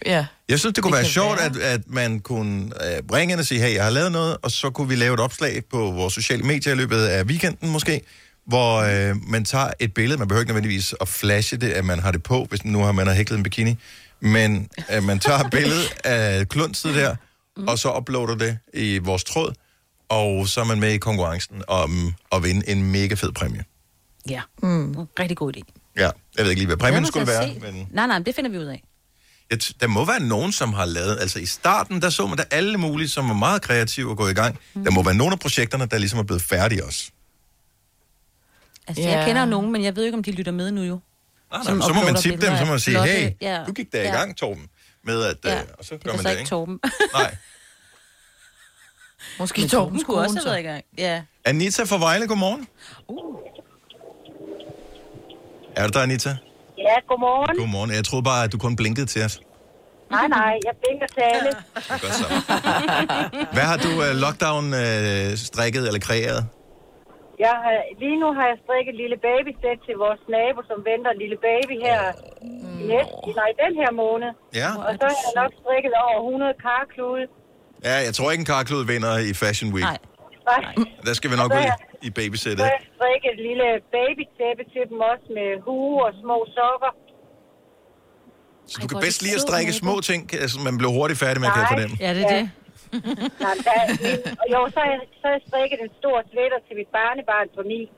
Ja. 0.06 0.26
Jeg 0.48 0.58
synes, 0.58 0.74
det 0.74 0.82
kunne 0.82 0.96
Det 0.96 1.02
være 1.02 1.10
sjovt, 1.12 1.38
være. 1.38 1.46
at, 1.46 1.56
at 1.56 1.80
man 1.86 2.20
kunne 2.20 2.64
øh, 2.64 3.02
ringe 3.12 3.32
ind 3.32 3.40
og 3.40 3.46
sige, 3.46 3.60
hey, 3.60 3.74
jeg 3.74 3.84
har 3.84 3.90
lavet 3.90 4.12
noget, 4.12 4.36
og 4.42 4.50
så 4.50 4.70
kunne 4.70 4.88
vi 4.88 4.94
lave 4.94 5.14
et 5.14 5.20
opslag 5.20 5.62
på 5.70 5.78
vores 5.90 6.14
sociale 6.14 6.42
medier 6.42 6.72
i 6.72 6.76
løbet 6.76 6.98
af 7.04 7.22
weekenden 7.24 7.70
måske, 7.70 8.00
hvor 8.46 8.76
øh, 9.10 9.16
man 9.28 9.44
tager 9.44 9.70
et 9.80 9.94
billede, 9.94 10.18
man 10.18 10.28
behøver 10.28 10.42
ikke 10.42 10.52
nødvendigvis 10.52 10.94
at 11.00 11.08
flashe 11.08 11.56
det, 11.56 11.70
at 11.70 11.84
man 11.84 11.98
har 11.98 12.12
det 12.12 12.22
på, 12.22 12.44
hvis 12.50 12.64
nu 12.64 12.78
har 12.82 12.92
man 12.92 13.06
har 13.06 13.14
hæklet 13.14 13.36
en 13.36 13.42
bikini, 13.42 13.76
men 14.20 14.68
at 14.88 15.04
man 15.04 15.18
tager 15.18 15.38
et 15.38 15.50
billede 15.50 15.82
af 16.04 16.48
klunset 16.48 16.94
der, 16.94 17.16
Mm. 17.56 17.68
og 17.68 17.78
så 17.78 17.92
uploader 17.96 18.34
det 18.34 18.58
i 18.74 18.98
vores 18.98 19.24
tråd, 19.24 19.54
og 20.08 20.48
så 20.48 20.60
er 20.60 20.64
man 20.64 20.80
med 20.80 20.92
i 20.92 20.98
konkurrencen 20.98 21.62
om 21.68 22.14
at 22.32 22.42
vinde 22.42 22.68
en 22.68 22.82
mega 22.92 23.14
fed 23.14 23.32
præmie. 23.32 23.64
Ja, 24.28 24.40
mm. 24.62 24.94
rigtig 25.20 25.36
god 25.36 25.56
idé. 25.56 25.60
Ja, 25.96 26.10
jeg 26.36 26.44
ved 26.44 26.50
ikke 26.50 26.60
lige, 26.60 26.66
hvad 26.66 26.76
præmien 26.76 27.06
skulle 27.06 27.26
til 27.26 27.32
være, 27.34 27.48
se. 27.54 27.60
men... 27.60 27.88
Nej, 27.90 28.06
nej, 28.06 28.18
det 28.18 28.34
finder 28.34 28.50
vi 28.50 28.58
ud 28.58 28.64
af. 28.64 28.82
Jeg 29.50 29.58
t- 29.62 29.72
der 29.80 29.86
må 29.86 30.04
være 30.04 30.20
nogen, 30.20 30.52
som 30.52 30.72
har 30.72 30.84
lavet... 30.84 31.18
Altså 31.20 31.38
i 31.38 31.46
starten, 31.46 32.02
der 32.02 32.10
så 32.10 32.26
man 32.26 32.38
der 32.38 32.44
alle 32.50 32.78
mulige, 32.78 33.08
som 33.08 33.28
var 33.28 33.34
meget 33.34 33.62
kreative 33.62 34.10
og 34.10 34.16
gået 34.16 34.30
i 34.30 34.34
gang. 34.34 34.58
Mm. 34.74 34.84
Der 34.84 34.90
må 34.90 35.02
være 35.02 35.14
nogle 35.14 35.32
af 35.32 35.38
projekterne, 35.38 35.86
der 35.86 35.98
ligesom 35.98 36.18
er 36.18 36.22
blevet 36.22 36.42
færdige 36.42 36.84
også. 36.84 37.10
Altså, 38.88 39.02
Ja. 39.02 39.16
jeg 39.18 39.26
kender 39.26 39.44
nogen, 39.44 39.72
men 39.72 39.84
jeg 39.84 39.96
ved 39.96 40.04
ikke, 40.04 40.16
om 40.16 40.22
de 40.22 40.30
lytter 40.32 40.52
med 40.52 40.70
nu 40.70 40.82
jo. 40.82 40.98
Nej, 41.52 41.62
Som 41.64 41.76
nej, 41.76 41.88
så 41.88 41.94
må 41.94 42.02
man 42.02 42.14
tippe 42.14 42.46
dem, 42.46 42.56
så 42.56 42.64
må 42.64 42.70
man 42.70 42.80
sige, 42.80 43.02
hey, 43.02 43.30
ja. 43.40 43.64
du 43.66 43.72
gik 43.72 43.92
da 43.92 44.02
i 44.02 44.06
gang, 44.12 44.36
Torben, 44.36 44.68
med 45.04 45.24
at... 45.24 45.36
Ja. 45.44 45.54
Øh, 45.60 45.62
og 45.78 45.84
så 45.84 45.94
Det 45.94 46.04
gør 46.04 46.12
man 46.12 46.22
så 46.22 46.28
det, 46.28 46.38
ikke? 46.38 46.48
Torben. 46.48 46.80
Nej. 47.14 47.36
Måske 49.38 49.60
Men 49.60 49.68
Torben 49.70 50.00
skulle 50.00 50.20
også 50.20 50.38
have 50.38 50.44
været 50.46 50.60
i 50.60 50.62
gang. 50.62 50.84
Ja. 50.98 51.22
Anita 51.44 51.82
fra 51.84 51.98
Vejle, 51.98 52.26
godmorgen. 52.28 52.68
Er 55.76 55.86
du 55.86 55.98
der, 55.98 56.02
Anita? 56.02 56.36
Ja, 56.78 56.94
godmorgen. 57.08 57.58
Godmorgen. 57.58 57.90
Jeg 57.90 58.04
troede 58.04 58.22
bare, 58.24 58.44
at 58.44 58.52
du 58.52 58.58
kun 58.58 58.76
blinkede 58.76 59.06
til 59.06 59.24
os. 59.24 59.40
Nej, 60.10 60.28
nej, 60.28 60.54
jeg 60.64 60.72
blinker 60.82 61.06
til 61.06 61.20
alle. 61.20 61.50
Godt 61.88 62.14
så. 62.14 62.26
Hvad 63.52 63.62
har 63.62 63.76
du 63.76 63.88
uh, 63.88 64.16
lockdown 64.20 64.64
uh, 64.72 65.38
strikket 65.38 65.86
eller 65.86 66.00
kreeret? 66.00 66.46
Jeg 67.46 67.54
har, 67.64 67.74
lige 68.02 68.18
nu 68.22 68.28
har 68.38 68.46
jeg 68.52 68.58
strikket 68.64 68.90
et 68.94 68.98
lille 69.02 69.16
babysæt 69.26 69.78
til 69.86 69.94
vores 70.04 70.22
nabo, 70.34 70.60
som 70.70 70.78
venter 70.90 71.10
en 71.16 71.20
lille 71.24 71.38
baby 71.48 71.74
her 71.86 72.00
i 72.82 72.84
næste, 72.92 73.28
nej, 73.40 73.50
den 73.64 73.72
her 73.82 73.90
måned. 74.04 74.30
Ja. 74.62 74.68
Og 74.86 74.92
så 75.00 75.04
har 75.12 75.18
jeg 75.26 75.34
nok 75.42 75.52
strikket 75.62 75.92
over 76.06 76.18
100 76.30 76.54
karklude. 76.68 77.24
Ja, 77.88 77.94
jeg 78.06 78.12
tror 78.16 78.26
ikke, 78.32 78.42
en 78.46 78.50
karklud 78.56 78.82
vinder 78.92 79.12
i 79.30 79.32
Fashion 79.42 79.68
Week. 79.76 79.88
Nej. 79.90 79.98
Nej. 80.52 80.62
Der 81.06 81.14
skal 81.18 81.28
vi 81.32 81.36
nok 81.42 81.50
Og 81.52 81.56
så 81.56 81.62
ud 81.62 81.70
i, 82.04 82.06
i 82.06 82.10
Så 82.10 82.16
babysættet. 82.18 82.62
har 82.66 82.72
jeg 82.78 82.84
strikket 82.96 83.28
et 83.36 83.40
lille 83.48 83.66
babytæppe 83.96 84.62
til 84.74 84.82
dem 84.90 84.98
også 85.12 85.26
med 85.38 85.48
hue 85.66 85.96
og 86.06 86.12
små 86.22 86.38
sokker. 86.56 86.92
Så 88.70 88.76
du 88.82 88.86
kan 88.90 88.98
bedst 89.06 89.18
lide 89.24 89.34
at 89.40 89.44
strikke 89.48 89.72
små 89.82 89.94
ting, 90.10 90.20
altså 90.44 90.56
man 90.68 90.74
bliver 90.80 90.92
hurtigt 90.98 91.18
færdig 91.24 91.40
med, 91.42 91.48
kan 91.54 91.60
jeg 91.62 91.68
Nej. 91.70 91.74
fornemme. 91.74 91.94
Ja, 92.06 92.10
det 92.16 92.22
er 92.24 92.34
det. 92.38 92.44
Nej, 93.44 93.54
der, 93.66 93.76
og 94.40 94.46
jo, 94.54 94.60
så 94.74 94.78
har, 94.82 94.88
jeg, 94.94 95.00
så 95.20 95.24
har 95.28 95.32
jeg 95.36 95.42
strikket 95.48 95.78
en 95.86 95.90
stor 96.00 96.16
sweater 96.32 96.58
til 96.66 96.74
mit 96.80 96.90
barnebarn 96.98 97.46
på 97.56 97.62
9. 97.66 97.90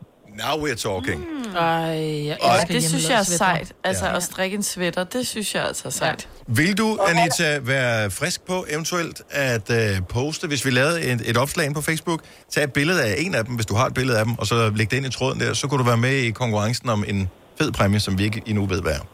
Now 0.44 0.54
we're 0.66 0.74
talking. 0.88 1.20
Ej, 1.56 2.26
jeg 2.26 2.37
Og- 2.40 2.68
Det 2.68 2.85
synes 2.85 3.11
jeg 3.11 3.18
er 3.18 3.22
sejt. 3.22 3.72
Altså, 3.85 4.06
Ja. 4.06 4.16
at 4.16 4.22
strikke 4.22 4.54
en 4.56 4.62
sweater, 4.62 5.04
det 5.04 5.26
synes 5.26 5.54
jeg 5.54 5.64
altså 5.64 5.82
er 5.88 5.90
sejt. 5.90 6.28
Vil 6.46 6.78
du, 6.78 6.98
Anita, 7.09 7.59
være 7.62 8.11
frisk 8.11 8.46
på 8.46 8.66
eventuelt 8.70 9.22
at 9.30 9.70
uh, 9.70 10.06
poste, 10.09 10.46
hvis 10.48 10.64
vi 10.66 10.70
lavede 10.70 11.02
et, 11.12 11.20
et 11.30 11.37
opslag 11.37 11.66
ind 11.66 11.74
på 11.74 11.80
Facebook, 11.80 12.20
tag 12.50 12.64
et 12.64 12.72
billede 12.72 13.04
af 13.04 13.14
en 13.18 13.35
af 13.35 13.44
dem, 13.44 13.54
hvis 13.54 13.66
du 13.66 13.74
har 13.74 13.87
et 13.87 13.94
billede 13.94 14.18
af 14.18 14.24
dem, 14.24 14.35
og 14.38 14.46
så 14.46 14.72
læg 14.74 14.90
det 14.90 14.96
ind 14.96 15.06
i 15.06 15.11
tråden 15.11 15.40
der, 15.40 15.52
så 15.54 15.68
kunne 15.68 15.78
du 15.78 15.85
være 15.85 15.96
med 15.96 16.12
i 16.14 16.30
konkurrencen 16.30 16.88
om 16.88 17.04
en 17.09 17.28
fed 17.61 17.72
præmie, 17.72 18.00
som 18.00 18.18
vi 18.18 18.24
ikke 18.24 18.42
endnu 18.46 18.66
ved, 18.66 18.82
hvad 18.82 18.92
er. 18.92 19.04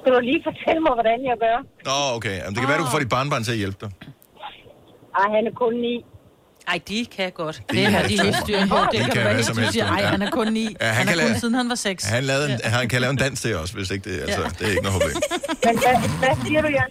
Skal 0.00 0.12
du 0.14 0.20
lige 0.20 0.42
fortælle 0.44 0.80
mig, 0.80 0.92
hvordan 0.92 1.18
jeg 1.30 1.36
gør? 1.40 1.56
Nå, 1.84 2.16
okay. 2.16 2.36
Jamen, 2.38 2.50
det 2.54 2.58
kan 2.60 2.68
være, 2.68 2.78
du 2.78 2.82
kan 2.84 2.92
få 2.92 2.98
dit 2.98 3.08
barnbarn 3.08 3.44
til 3.44 3.52
at 3.52 3.58
hjælpe 3.58 3.76
dig. 3.80 3.90
Ej, 5.20 5.26
han 5.36 5.46
er 5.46 5.54
kun 5.62 5.74
9. 5.74 6.04
Ej, 6.68 6.80
de 6.88 7.06
kan 7.16 7.32
godt. 7.32 7.62
Det 7.70 7.86
har 7.86 8.02
de 8.02 8.08
helt 8.22 8.36
styr 8.44 8.60
på. 8.72 8.76
Det 8.92 9.00
De 9.00 9.10
kan 9.14 9.24
være 9.24 9.34
helt 9.34 9.72
sige, 9.72 9.84
ej, 9.84 10.00
ja. 10.00 10.06
han 10.14 10.22
er 10.22 10.30
kun 10.30 10.48
ni. 10.52 10.64
Ja, 10.80 10.86
han 10.86 10.94
han, 10.94 11.06
kan 11.06 11.18
er 11.18 11.22
kun 11.22 11.28
lave- 11.30 11.40
siden 11.42 11.54
han 11.54 11.68
var 11.68 11.74
seks. 11.88 12.04
Han, 12.04 12.24
lavede 12.24 12.46
en, 12.52 12.58
han 12.78 12.88
kan 12.88 13.00
lave 13.00 13.10
en 13.10 13.20
dans 13.24 13.40
til 13.44 13.52
os, 13.62 13.70
hvis 13.76 13.88
ikke 13.94 14.04
det, 14.10 14.16
altså, 14.20 14.42
det 14.58 14.62
er 14.66 14.70
ikke 14.74 14.82
noget 14.88 14.96
problem. 14.98 15.16
Men 15.66 15.74
hvad, 15.82 15.94
hvad 16.22 16.34
siger 16.46 16.60
du, 16.66 16.68
jeg, 16.80 16.86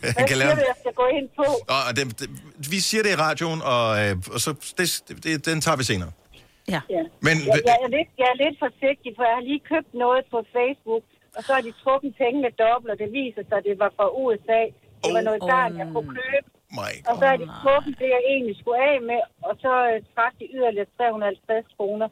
hvad 0.00 0.12
Han 0.18 0.24
kan 0.30 0.36
siger 0.36 0.36
lave 0.42 0.50
du, 0.60 0.64
jeg 0.72 0.76
skal 0.82 0.94
gå 1.02 1.06
ind 1.18 1.26
på? 1.40 1.46
og 1.88 1.90
det, 1.96 2.02
det, 2.20 2.26
vi 2.74 2.78
siger 2.88 3.02
det 3.06 3.10
i 3.16 3.18
radioen, 3.26 3.60
og, 3.74 3.86
øh, 4.02 4.12
og 4.34 4.40
så 4.44 4.50
det, 4.78 4.86
det, 5.24 5.46
den 5.50 5.58
tager 5.66 5.76
vi 5.80 5.84
senere. 5.92 6.10
Ja. 6.74 6.80
Ja. 6.96 7.02
Men 7.26 7.34
Jeg, 7.50 7.60
jeg, 7.70 7.76
er 7.86 7.90
lidt, 7.96 8.10
jeg 8.22 8.28
er 8.34 8.38
lidt 8.44 8.56
forsigtig, 8.64 9.10
for 9.16 9.22
jeg 9.30 9.34
har 9.38 9.44
lige 9.50 9.62
købt 9.72 9.90
noget 10.04 10.22
på 10.34 10.38
Facebook, 10.56 11.04
og 11.36 11.40
så 11.46 11.50
har 11.56 11.62
de 11.68 11.72
trukket 11.84 12.10
pengene 12.22 12.48
dobbelt, 12.64 12.90
og 12.94 12.98
det 13.02 13.08
viser 13.20 13.42
sig, 13.48 13.56
at 13.60 13.64
det 13.68 13.76
var 13.84 13.90
fra 13.98 14.06
USA. 14.22 14.60
Det 15.04 15.10
var 15.16 15.22
noget 15.28 15.40
garn, 15.52 15.72
jeg 15.82 15.86
kunne 15.94 16.10
købe. 16.22 16.46
My 16.78 16.92
Og 17.10 17.14
så 17.20 17.24
har 17.30 17.36
de 17.42 17.46
trukket 17.62 17.94
det, 18.00 18.08
jeg 18.16 18.22
egentlig 18.32 18.54
skulle 18.60 18.80
af 18.90 18.96
med, 19.10 19.20
og 19.48 19.52
så 19.64 19.72
øh, 19.90 19.96
trak 20.14 20.32
de 20.40 20.46
yderligere 20.56 20.88
350 20.98 21.66
kroner. 21.78 22.08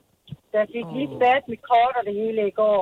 Så 0.50 0.54
jeg 0.62 0.68
fik 0.76 0.86
lige 0.96 1.10
sat 1.20 1.42
mit 1.52 1.62
kort 1.72 1.94
og 2.00 2.04
det 2.08 2.14
hele 2.22 2.40
i 2.52 2.54
går. 2.62 2.80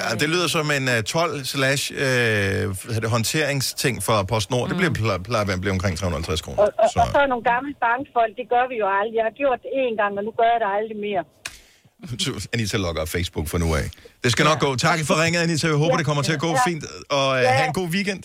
Ja, 0.00 0.08
det 0.20 0.28
lyder 0.34 0.48
som 0.56 0.66
en 0.78 0.84
uh, 0.94 0.98
12 1.02 1.44
slash 1.54 1.82
uh, 2.04 2.98
det, 3.02 3.08
håndteringsting 3.16 3.94
for 4.06 4.16
PostNord. 4.32 4.64
Mm. 4.64 4.68
Det 4.70 4.76
bliver, 4.80 4.92
plejer, 5.00 5.20
plejer 5.30 5.44
at 5.58 5.60
blive 5.64 5.74
omkring 5.78 5.94
350 5.98 6.40
kroner. 6.44 6.58
Og, 6.62 6.68
og, 6.82 6.88
Så. 6.92 6.98
og 7.00 7.06
så 7.14 7.18
er 7.24 7.28
nogle 7.32 7.44
gamle 7.52 7.72
bankfolk, 7.86 8.32
det 8.40 8.46
gør 8.54 8.64
vi 8.72 8.76
jo 8.82 8.86
aldrig. 8.98 9.16
Jeg 9.20 9.26
har 9.30 9.34
gjort 9.42 9.58
det 9.64 9.70
én 9.82 9.94
gang, 10.00 10.12
og 10.18 10.22
nu 10.28 10.32
gør 10.40 10.48
jeg 10.54 10.58
det 10.64 10.68
aldrig 10.78 10.98
mere. 11.08 11.22
Anita 12.54 12.76
logger 12.86 13.04
Facebook 13.04 13.46
for 13.52 13.58
nu 13.58 13.68
af. 13.80 13.86
Det 14.24 14.30
skal 14.34 14.44
nok 14.50 14.60
gå. 14.66 14.70
Tak 14.88 14.98
for 15.08 15.14
ringet, 15.24 15.40
Anita. 15.46 15.66
Jeg 15.66 15.76
håber, 15.76 15.96
det 15.96 16.06
kommer 16.06 16.22
til 16.22 16.32
at 16.38 16.40
gå 16.40 16.50
Ja. 16.58 16.68
fint. 16.70 16.84
Og 17.10 17.26
uh, 17.30 17.36
Ja. 17.42 17.50
have 17.58 17.66
en 17.72 17.74
god 17.80 17.88
weekend. 17.96 18.22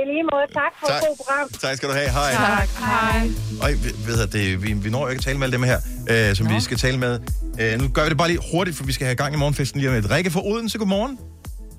I 0.00 0.04
lige 0.12 0.24
måde, 0.32 0.46
tak 0.60 0.72
for 0.80 0.86
Tak. 0.86 0.96
et 0.96 1.02
god 1.08 1.16
program. 1.20 1.46
Tak 1.64 1.76
skal 1.76 1.86
du 1.90 1.94
have. 2.00 2.10
Hej. 2.18 2.30
Tak. 2.32 2.68
Hej. 2.68 3.20
Og 3.62 3.68
ved 4.06 4.16
jeg, 4.22 4.32
det, 4.36 4.44
vi, 4.62 4.68
vi 4.72 4.90
når 4.94 5.00
jo 5.04 5.08
ikke 5.12 5.20
at 5.20 5.24
tale 5.24 5.38
med 5.38 5.44
alle 5.46 5.56
dem 5.58 5.62
her, 5.72 5.78
øh, 6.12 6.36
som 6.36 6.44
vi 6.54 6.60
skal 6.60 6.76
tale 6.86 6.98
med. 6.98 7.12
Øh, 7.60 7.72
nu 7.80 7.88
gør 7.96 8.02
vi 8.04 8.08
det 8.12 8.18
bare 8.22 8.28
lige 8.28 8.40
hurtigt, 8.52 8.76
for 8.76 8.84
vi 8.90 8.92
skal 8.92 9.04
have 9.10 9.16
gang 9.22 9.34
i 9.34 9.38
morgenfesten 9.42 9.80
lige 9.80 9.88
om 9.90 9.94
lidt. 9.94 10.10
Rikke 10.10 10.30
fra 10.30 10.42
Odense, 10.50 10.78
godmorgen. 10.78 11.14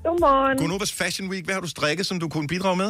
Godmorgen. 0.05 0.57
Godnovas 0.57 0.91
Fashion 1.01 1.29
Week. 1.31 1.43
Hvad 1.45 1.53
har 1.57 1.61
du 1.61 1.71
strikket, 1.77 2.05
som 2.05 2.19
du 2.19 2.27
kunne 2.29 2.47
bidrage 2.47 2.75
med? 2.83 2.89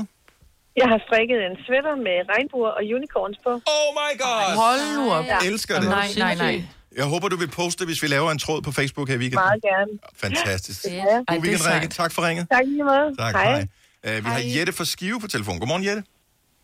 Jeg 0.82 0.88
har 0.94 1.00
strikket 1.08 1.38
en 1.48 1.56
sweater 1.66 1.96
med 2.08 2.18
regnbuer 2.34 2.70
og 2.78 2.82
unicorns 2.98 3.38
på. 3.46 3.52
Oh 3.76 3.90
my 4.02 4.12
god! 4.24 4.46
Hold 4.64 4.82
nu 4.98 5.04
op. 5.18 5.26
Jeg 5.26 5.40
elsker 5.52 5.80
det. 5.80 5.90
Nej, 5.90 6.08
nej, 6.18 6.36
nej. 6.36 6.64
Jeg 6.98 7.06
håber, 7.06 7.28
du 7.28 7.38
vil 7.38 7.48
poste, 7.48 7.86
hvis 7.86 8.04
vi 8.04 8.08
laver 8.08 8.32
en 8.32 8.40
tråd 8.40 8.62
på 8.62 8.72
Facebook 8.72 9.08
her 9.10 9.16
i 9.16 9.18
weekenden. 9.18 9.46
Meget 9.48 9.62
gerne. 9.62 9.92
Fantastisk. 10.24 10.86
Ja. 10.86 11.04
God 11.28 11.40
weekend, 11.44 11.62
Rikke. 11.74 11.88
Tak 11.88 12.12
for 12.12 12.22
ringet. 12.28 12.48
Tak 12.52 12.64
lige 12.66 12.84
måde. 12.84 13.16
Tak, 13.18 13.34
hej. 13.36 13.52
hej. 13.52 13.68
Uh, 14.08 14.16
vi 14.26 14.30
har 14.36 14.42
Jette 14.58 14.74
fra 14.74 14.86
Skive 14.86 15.20
på 15.22 15.28
telefon. 15.28 15.60
Godmorgen, 15.60 15.86
Jette. 15.88 16.04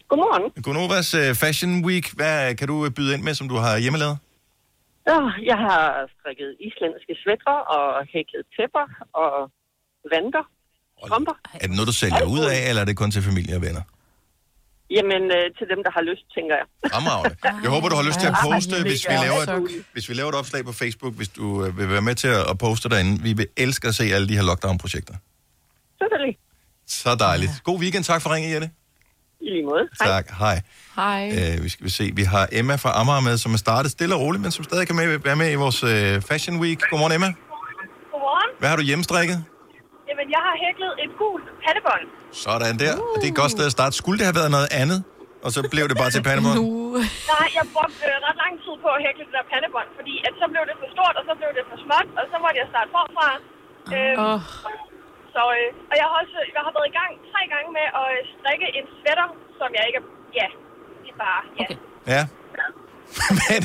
Godmorgen. 0.10 0.64
Gonovas 0.64 1.10
uh, 1.14 1.36
Fashion 1.44 1.86
Week. 1.86 2.06
Hvad 2.20 2.56
kan 2.56 2.68
du 2.68 2.86
øh, 2.86 2.92
byde 2.92 3.14
ind 3.16 3.24
med, 3.24 3.34
som 3.34 3.48
du 3.50 3.56
har 3.56 3.78
hjemmelavet? 3.78 4.18
Ja, 5.08 5.20
jeg 5.52 5.58
har 5.68 6.10
strikket 6.16 6.50
islandske 6.68 7.14
svætter 7.24 7.58
og 7.76 7.86
hækket 8.14 8.44
tæpper 8.56 8.86
og 9.24 9.32
vanter. 10.14 10.44
Strømper. 11.06 11.36
Er 11.54 11.68
det 11.68 11.76
noget, 11.76 11.88
du 11.88 11.98
sælger 12.04 12.26
ud 12.36 12.44
af, 12.54 12.70
eller 12.70 12.82
er 12.82 12.86
det 12.86 12.98
kun 12.98 13.12
til 13.12 13.22
familie 13.22 13.56
og 13.56 13.62
venner? 13.62 13.82
Jamen, 14.90 15.24
øh, 15.38 15.46
til 15.58 15.66
dem, 15.74 15.80
der 15.86 15.92
har 15.98 16.02
lyst, 16.02 16.26
tænker 16.36 16.56
jeg. 16.56 16.66
Fremragende. 16.92 17.36
Jeg 17.64 17.70
håber, 17.76 17.90
du 17.90 17.96
har 17.96 18.04
lyst 18.10 18.20
til 18.20 18.28
at 18.28 18.38
poste, 18.48 18.76
hvis 18.82 19.02
vi, 19.10 19.16
laver 19.26 19.42
et, 19.48 19.86
hvis 19.94 20.10
vi 20.10 20.14
laver 20.14 20.30
et 20.30 20.36
opslag 20.36 20.66
på 20.66 20.72
Facebook, 20.72 21.14
hvis 21.20 21.30
du 21.30 21.66
øh, 21.66 21.78
vil 21.78 21.90
være 21.90 22.02
med 22.02 22.16
til 22.16 22.28
at 22.28 22.50
at 22.52 22.58
poste 22.58 22.90
derinde. 22.90 23.22
Vi 23.28 23.34
vil 23.34 23.48
elske 23.58 23.88
at 23.88 23.96
se 23.96 24.04
alle 24.04 24.28
de 24.28 24.36
her 24.40 24.44
lockdown-projekter. 24.44 25.16
Selvfølgelig. 26.02 26.38
Så 26.88 27.16
dejligt. 27.20 27.52
God 27.64 27.80
weekend. 27.80 28.04
Tak 28.04 28.22
for 28.22 28.30
ringet, 28.34 28.54
Jette. 28.54 28.70
I 29.42 29.50
lige 29.56 29.66
måde. 29.72 29.84
Tak. 30.14 30.26
Hej. 30.44 30.58
Hej. 30.96 31.22
Øh, 31.38 31.64
vi 31.64 31.70
skal 31.70 31.92
se. 31.92 32.06
Vi 32.16 32.24
har 32.24 32.44
Emma 32.60 32.76
fra 32.84 32.92
Amager 33.02 33.22
med, 33.30 33.36
som 33.44 33.54
er 33.54 33.58
startet 33.68 33.90
stille 33.92 34.16
og 34.16 34.22
roligt, 34.22 34.42
men 34.46 34.52
som 34.52 34.64
stadig 34.70 34.86
kan 34.88 34.96
med, 34.96 35.08
være 35.30 35.36
med 35.44 35.50
i 35.56 35.58
vores 35.64 35.80
øh, 35.84 36.22
Fashion 36.30 36.56
Week. 36.64 36.80
Godmorgen, 36.90 37.14
Emma. 37.18 37.30
Godmorgen. 38.12 38.50
Hvad 38.60 38.70
har 38.72 38.78
du 38.82 38.84
hjemmestrikket? 38.90 39.38
Jamen, 40.10 40.28
jeg 40.36 40.42
har 40.48 40.56
hæklet 40.66 40.92
et 41.04 41.12
gult 41.22 41.48
pattebånd. 41.66 42.06
Sådan 42.46 42.76
der. 42.84 42.94
Uh. 42.96 43.16
Det 43.20 43.26
er 43.28 43.32
et 43.36 43.40
godt 43.44 43.52
sted 43.58 43.66
at 43.72 43.76
starte. 43.78 43.94
Skulle 44.02 44.18
det 44.20 44.26
have 44.30 44.38
været 44.42 44.52
noget 44.58 44.70
andet? 44.82 45.00
Og 45.46 45.50
så 45.56 45.60
blev 45.74 45.86
det 45.92 45.98
bare 46.02 46.12
til 46.16 46.22
pandebånd? 46.30 46.60
Nej, 47.34 47.48
jeg 47.58 47.66
brugte 47.76 48.00
øh, 48.10 48.16
ret 48.28 48.38
lang 48.44 48.54
tid 48.64 48.76
på 48.84 48.90
at 48.96 49.00
hækle 49.06 49.24
det 49.28 49.34
der 49.38 49.46
pandebånd, 49.54 49.90
fordi 50.00 50.14
at 50.28 50.34
så 50.42 50.46
blev 50.54 50.64
det 50.70 50.76
for 50.82 50.90
stort, 50.96 51.16
og 51.20 51.24
så 51.30 51.34
blev 51.40 51.50
det 51.58 51.64
for 51.72 51.78
småt, 51.86 52.08
og 52.20 52.24
så 52.32 52.36
måtte 52.44 52.58
jeg 52.62 52.68
starte 52.74 52.90
forfra. 52.96 53.28
Øhm, 53.96 54.18
Åh. 54.28 54.40
Så, 55.36 55.44
øh, 55.58 55.68
og 55.92 55.96
jeg 56.00 56.06
har 56.10 56.16
også 56.24 56.38
jeg 56.56 56.62
har 56.66 56.72
været 56.78 56.90
i 56.92 56.96
gang 57.00 57.12
tre 57.32 57.42
gange 57.54 57.70
med 57.78 57.86
at 58.02 58.08
øh, 58.16 58.20
strikke 58.36 58.68
en 58.78 58.86
sweater, 58.98 59.28
som 59.60 59.70
jeg 59.78 59.84
ikke 59.90 60.00
er... 60.02 60.08
Ja, 60.40 60.48
det 61.04 61.10
er 61.16 61.20
bare... 61.26 61.42
Ja. 61.62 61.66
Okay. 61.66 61.78
Ja. 62.14 62.22
men, 63.42 63.60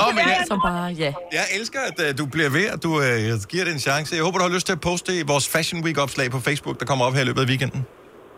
Nå, 0.00 0.06
men 0.18 0.24
jeg, 0.32 0.44
Så 0.52 0.56
bare, 0.68 0.86
ja. 1.04 1.12
jeg 1.38 1.44
elsker, 1.58 1.80
at 1.90 1.96
uh, 2.04 2.18
du 2.20 2.24
bliver 2.34 2.50
ved, 2.58 2.66
at 2.74 2.80
du 2.86 2.90
uh, 2.96 3.04
giver 3.52 3.64
det 3.66 3.72
en 3.78 3.82
chance. 3.88 4.08
Jeg 4.16 4.24
håber, 4.26 4.38
du 4.38 4.44
har 4.48 4.54
lyst 4.58 4.66
til 4.66 4.74
at 4.78 4.82
poste 4.88 5.10
i 5.20 5.22
vores 5.32 5.46
Fashion 5.54 5.78
Week-opslag 5.86 6.26
på 6.36 6.40
Facebook, 6.48 6.76
der 6.80 6.86
kommer 6.90 7.04
op 7.06 7.14
her 7.16 7.22
i 7.26 7.28
løbet 7.30 7.42
af 7.44 7.48
weekenden. 7.52 7.80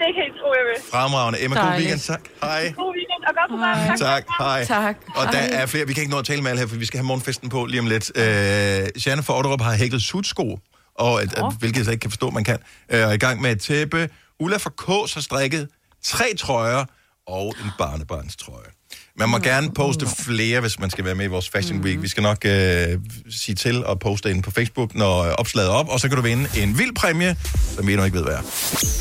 Det 0.03 0.11
kan 0.17 0.23
I 0.31 0.33
tro, 0.41 0.49
jeg 0.59 0.65
vil. 0.69 0.77
Fremragende. 0.93 1.39
Emma, 1.45 1.55
god 1.67 1.73
weekend. 1.81 2.01
Tak. 2.13 2.23
Hej. 2.43 2.63
God 2.83 2.93
weekend, 2.99 3.23
og 3.29 3.33
godt 3.39 3.51
program. 3.55 3.99
Tak, 4.09 4.23
hej. 4.39 4.65
Tak. 4.65 4.97
Og 5.19 5.25
der 5.35 5.43
Hej. 5.53 5.63
er 5.63 5.67
flere, 5.67 5.87
vi 5.87 5.93
kan 5.95 6.01
ikke 6.05 6.15
nå 6.15 6.19
at 6.19 6.25
tale 6.31 6.43
med 6.43 6.51
alle 6.51 6.61
her, 6.61 6.69
for 6.69 6.77
vi 6.77 6.89
skal 6.91 6.99
have 6.99 7.07
morgenfesten 7.07 7.49
på 7.49 7.65
lige 7.65 7.81
om 7.81 7.87
lidt. 7.95 8.07
Øh, 8.17 9.07
Janne 9.07 9.23
fra 9.27 9.39
Otterup 9.39 9.61
har 9.61 9.75
hæklet 9.83 10.03
sutsko, 10.03 10.59
og, 11.01 11.23
at, 11.23 11.39
at, 11.39 11.45
hvilket 11.59 11.79
jeg 11.79 11.85
så 11.85 11.91
ikke 11.91 12.01
kan 12.01 12.11
forstå, 12.11 12.31
man 12.31 12.45
kan. 12.45 12.59
Øh, 12.91 13.03
og 13.03 13.09
er 13.09 13.13
i 13.13 13.17
gang 13.17 13.41
med 13.41 13.53
et 13.53 13.61
tæppe. 13.61 14.09
Ulla 14.41 14.57
fra 14.57 14.71
Kås 14.71 15.15
har 15.15 15.21
strikket 15.21 15.69
tre 16.05 16.35
trøjer 16.39 16.85
og 17.27 17.55
en 17.65 17.71
barnebarnstrøje. 17.79 18.71
Man 19.17 19.29
må 19.29 19.39
gerne 19.39 19.71
poste 19.75 20.07
flere, 20.07 20.61
hvis 20.61 20.79
man 20.79 20.91
skal 20.91 21.05
være 21.05 21.15
med 21.15 21.25
i 21.25 21.29
vores 21.29 21.49
Fashion 21.51 21.81
Week. 21.81 22.03
Vi 22.03 22.09
skal 22.09 22.23
nok 22.23 22.45
øh, 22.45 22.99
sige 23.31 23.55
til 23.55 23.85
og 23.85 24.01
poste 24.01 24.31
ind 24.31 24.43
på 24.43 24.51
Facebook, 24.51 24.95
når 24.95 25.25
øh, 25.25 25.33
opslaget 25.33 25.69
er 25.69 25.73
op, 25.73 25.89
og 25.89 26.01
så 26.01 26.09
kan 26.09 26.17
du 26.17 26.23
vinde 26.23 26.63
en 26.63 26.79
vild 26.79 26.95
præmie, 26.95 27.37
som 27.75 27.87
vi 27.87 27.93
endnu 27.93 28.05
ikke 28.05 28.17
ved, 28.17 28.25
hvad 28.25 28.35
er. 28.35 28.43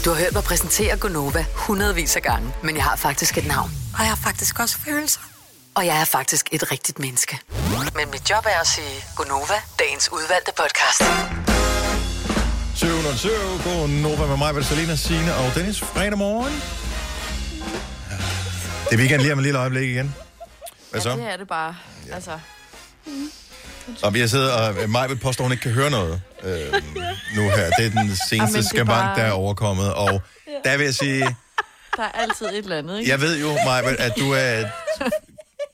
Du 0.05 0.09
har 0.09 0.17
hørt 0.19 0.33
mig 0.33 0.43
præsentere 0.43 0.97
Gonova 0.97 1.45
hundredvis 1.53 2.15
af 2.15 2.21
gange, 2.21 2.51
men 2.63 2.75
jeg 2.75 2.83
har 2.83 2.95
faktisk 2.95 3.37
et 3.37 3.47
navn. 3.47 3.71
Og 3.93 3.99
jeg 3.99 4.09
har 4.09 4.19
faktisk 4.23 4.59
også 4.59 4.77
følelser. 4.77 5.21
Og 5.75 5.85
jeg 5.85 6.01
er 6.01 6.05
faktisk 6.05 6.49
et 6.51 6.71
rigtigt 6.71 6.99
menneske. 6.99 7.39
Men 7.95 8.11
mit 8.11 8.29
job 8.29 8.45
er 8.45 8.61
at 8.61 8.67
sige 8.67 9.03
Gonova, 9.15 9.53
dagens 9.79 10.09
udvalgte 10.11 10.51
podcast. 10.57 11.48
707, 12.79 13.29
god 13.63 13.87
Nova 13.89 14.27
med 14.27 14.37
mig, 14.37 14.65
Selina, 14.65 14.95
Signe 14.95 15.35
og 15.35 15.55
Dennis. 15.55 15.79
Fredag 15.79 16.17
morgen. 16.17 16.53
Det 18.89 18.93
er 18.93 18.97
weekend 18.97 19.21
lige 19.21 19.33
om 19.33 19.39
et 19.39 19.43
lille 19.43 19.59
øjeblik 19.59 19.89
igen. 19.89 20.15
Hvad 20.91 21.01
så? 21.01 21.09
Ja, 21.09 21.15
det 21.15 21.31
er 21.33 21.37
det 21.37 21.47
bare. 21.47 21.75
Altså, 22.13 22.39
Og 24.03 24.13
vi 24.13 24.19
har 24.19 24.27
siddet, 24.27 24.51
og 24.53 24.75
Maj 24.89 25.07
vil 25.07 25.15
påstå, 25.15 25.43
at 25.43 25.45
hun 25.45 25.51
ikke 25.51 25.61
kan 25.61 25.71
høre 25.71 25.89
noget 25.89 26.21
øh, 26.43 26.73
nu 27.35 27.41
her. 27.41 27.69
Det 27.69 27.85
er 27.85 27.89
den 27.89 28.11
seneste 28.29 28.57
er 28.57 28.61
skabant, 28.61 28.89
bare- 28.89 29.19
der 29.19 29.23
er 29.25 29.31
overkommet. 29.31 29.93
Og 29.93 30.21
der 30.63 30.77
vil 30.77 30.83
jeg 30.83 30.95
sige, 30.95 31.21
der 31.97 32.03
er 32.03 32.11
altid 32.21 32.45
et 32.45 32.57
eller 32.57 32.77
andet, 32.77 32.99
ikke? 32.99 33.11
jeg 33.11 33.21
ved 33.21 33.39
jo, 33.41 33.53
Maj, 33.65 33.95
at 33.99 34.13
du 34.19 34.31
er 34.31 34.63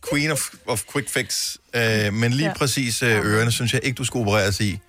queen 0.10 0.32
of, 0.32 0.42
of 0.68 0.82
quick 0.94 1.10
fix. 1.10 1.56
Øh, 1.74 2.14
men 2.14 2.32
lige 2.34 2.48
Ja. 2.48 2.54
præcis 2.54 3.04
øh, 3.04 3.26
ørerne, 3.26 3.52
synes 3.52 3.74
jeg 3.74 3.82
ikke, 3.84 3.96
du 3.96 4.04
skal 4.06 4.20
opereres 4.22 4.60
i, 4.60 4.80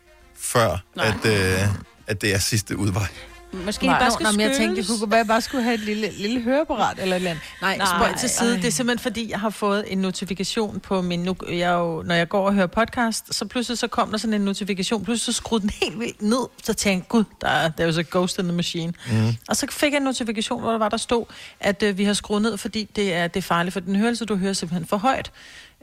før 0.41 0.79
at, 1.01 1.25
øh, 1.25 1.61
at 2.07 2.23
det 2.23 2.35
er 2.35 2.39
sidste 2.39 2.77
udvej. 2.77 3.07
Måske 3.53 3.87
Nej, 3.87 3.99
bare 4.01 4.11
skal 4.11 4.25
nå, 4.37 4.43
jeg 4.43 4.57
tænkte, 4.57 4.83
det 4.83 4.89
kunne 4.89 5.11
være, 5.11 5.21
at 5.21 5.25
jeg 5.25 5.27
bare 5.27 5.41
skulle 5.41 5.65
have 5.65 5.75
et 5.75 5.81
lille, 5.81 6.11
lille 6.11 6.41
høreapparat 6.41 6.99
eller 6.99 7.17
et 7.17 7.21
eller 7.21 7.31
andet. 7.31 7.45
Nej, 7.61 7.77
Nej, 7.77 7.87
spøj 7.87 8.19
til 8.19 8.29
side. 8.29 8.51
ej. 8.55 8.57
Det 8.57 8.67
er 8.67 8.71
simpelthen 8.73 9.03
fordi, 9.03 9.31
jeg 9.31 9.41
har 9.41 9.51
fået 9.51 9.85
en 9.87 9.99
notifikation 9.99 10.81
på 10.81 11.03
min... 11.03 11.21
Nu, 11.21 11.37
jeg 11.49 11.73
jo, 11.73 12.03
når 12.03 12.15
jeg 12.15 12.29
går 12.29 12.47
og 12.47 12.55
hører 12.55 12.67
podcast, 12.67 13.35
så 13.35 13.47
pludselig 13.47 13.79
så 13.79 13.87
kom 13.89 14.11
der 14.11 14.19
sådan 14.19 14.35
en 14.35 14.41
notifikation. 14.41 15.05
Pludselig 15.05 15.35
så 15.35 15.39
skruede 15.39 15.63
den 15.63 15.71
helt 15.71 16.01
vildt 16.01 16.23
ned. 16.23 16.49
Så 16.65 16.75
tænkte 16.75 17.05
jeg, 17.05 17.09
gud, 17.09 17.25
der 17.41 17.49
er, 17.49 17.69
der 17.69 17.83
er 17.85 17.87
jo 17.87 17.93
så 17.93 18.05
ghost 18.11 18.39
in 18.39 18.45
the 18.45 18.53
machine. 18.57 18.93
Mm. 19.11 19.37
Og 19.49 19.57
så 19.57 19.67
fik 19.71 19.93
jeg 19.93 19.97
en 19.99 20.05
notifikation, 20.05 20.61
hvor 20.61 20.71
der 20.71 20.79
var, 20.79 20.89
der 20.89 20.97
stod, 20.97 21.25
at 21.61 21.83
øh, 21.83 21.99
vi 21.99 22.05
har 22.05 22.13
skruet 22.13 22.43
ned, 22.43 22.57
fordi 22.57 22.89
det 22.97 23.15
er, 23.15 23.27
det 23.29 23.41
er 23.41 23.43
farligt 23.43 23.73
for 23.73 23.81
den 23.81 23.97
hørelse. 23.97 24.25
Du 24.25 24.37
hører 24.37 24.53
simpelthen 24.53 24.87
for 24.87 24.97
højt. 24.97 25.31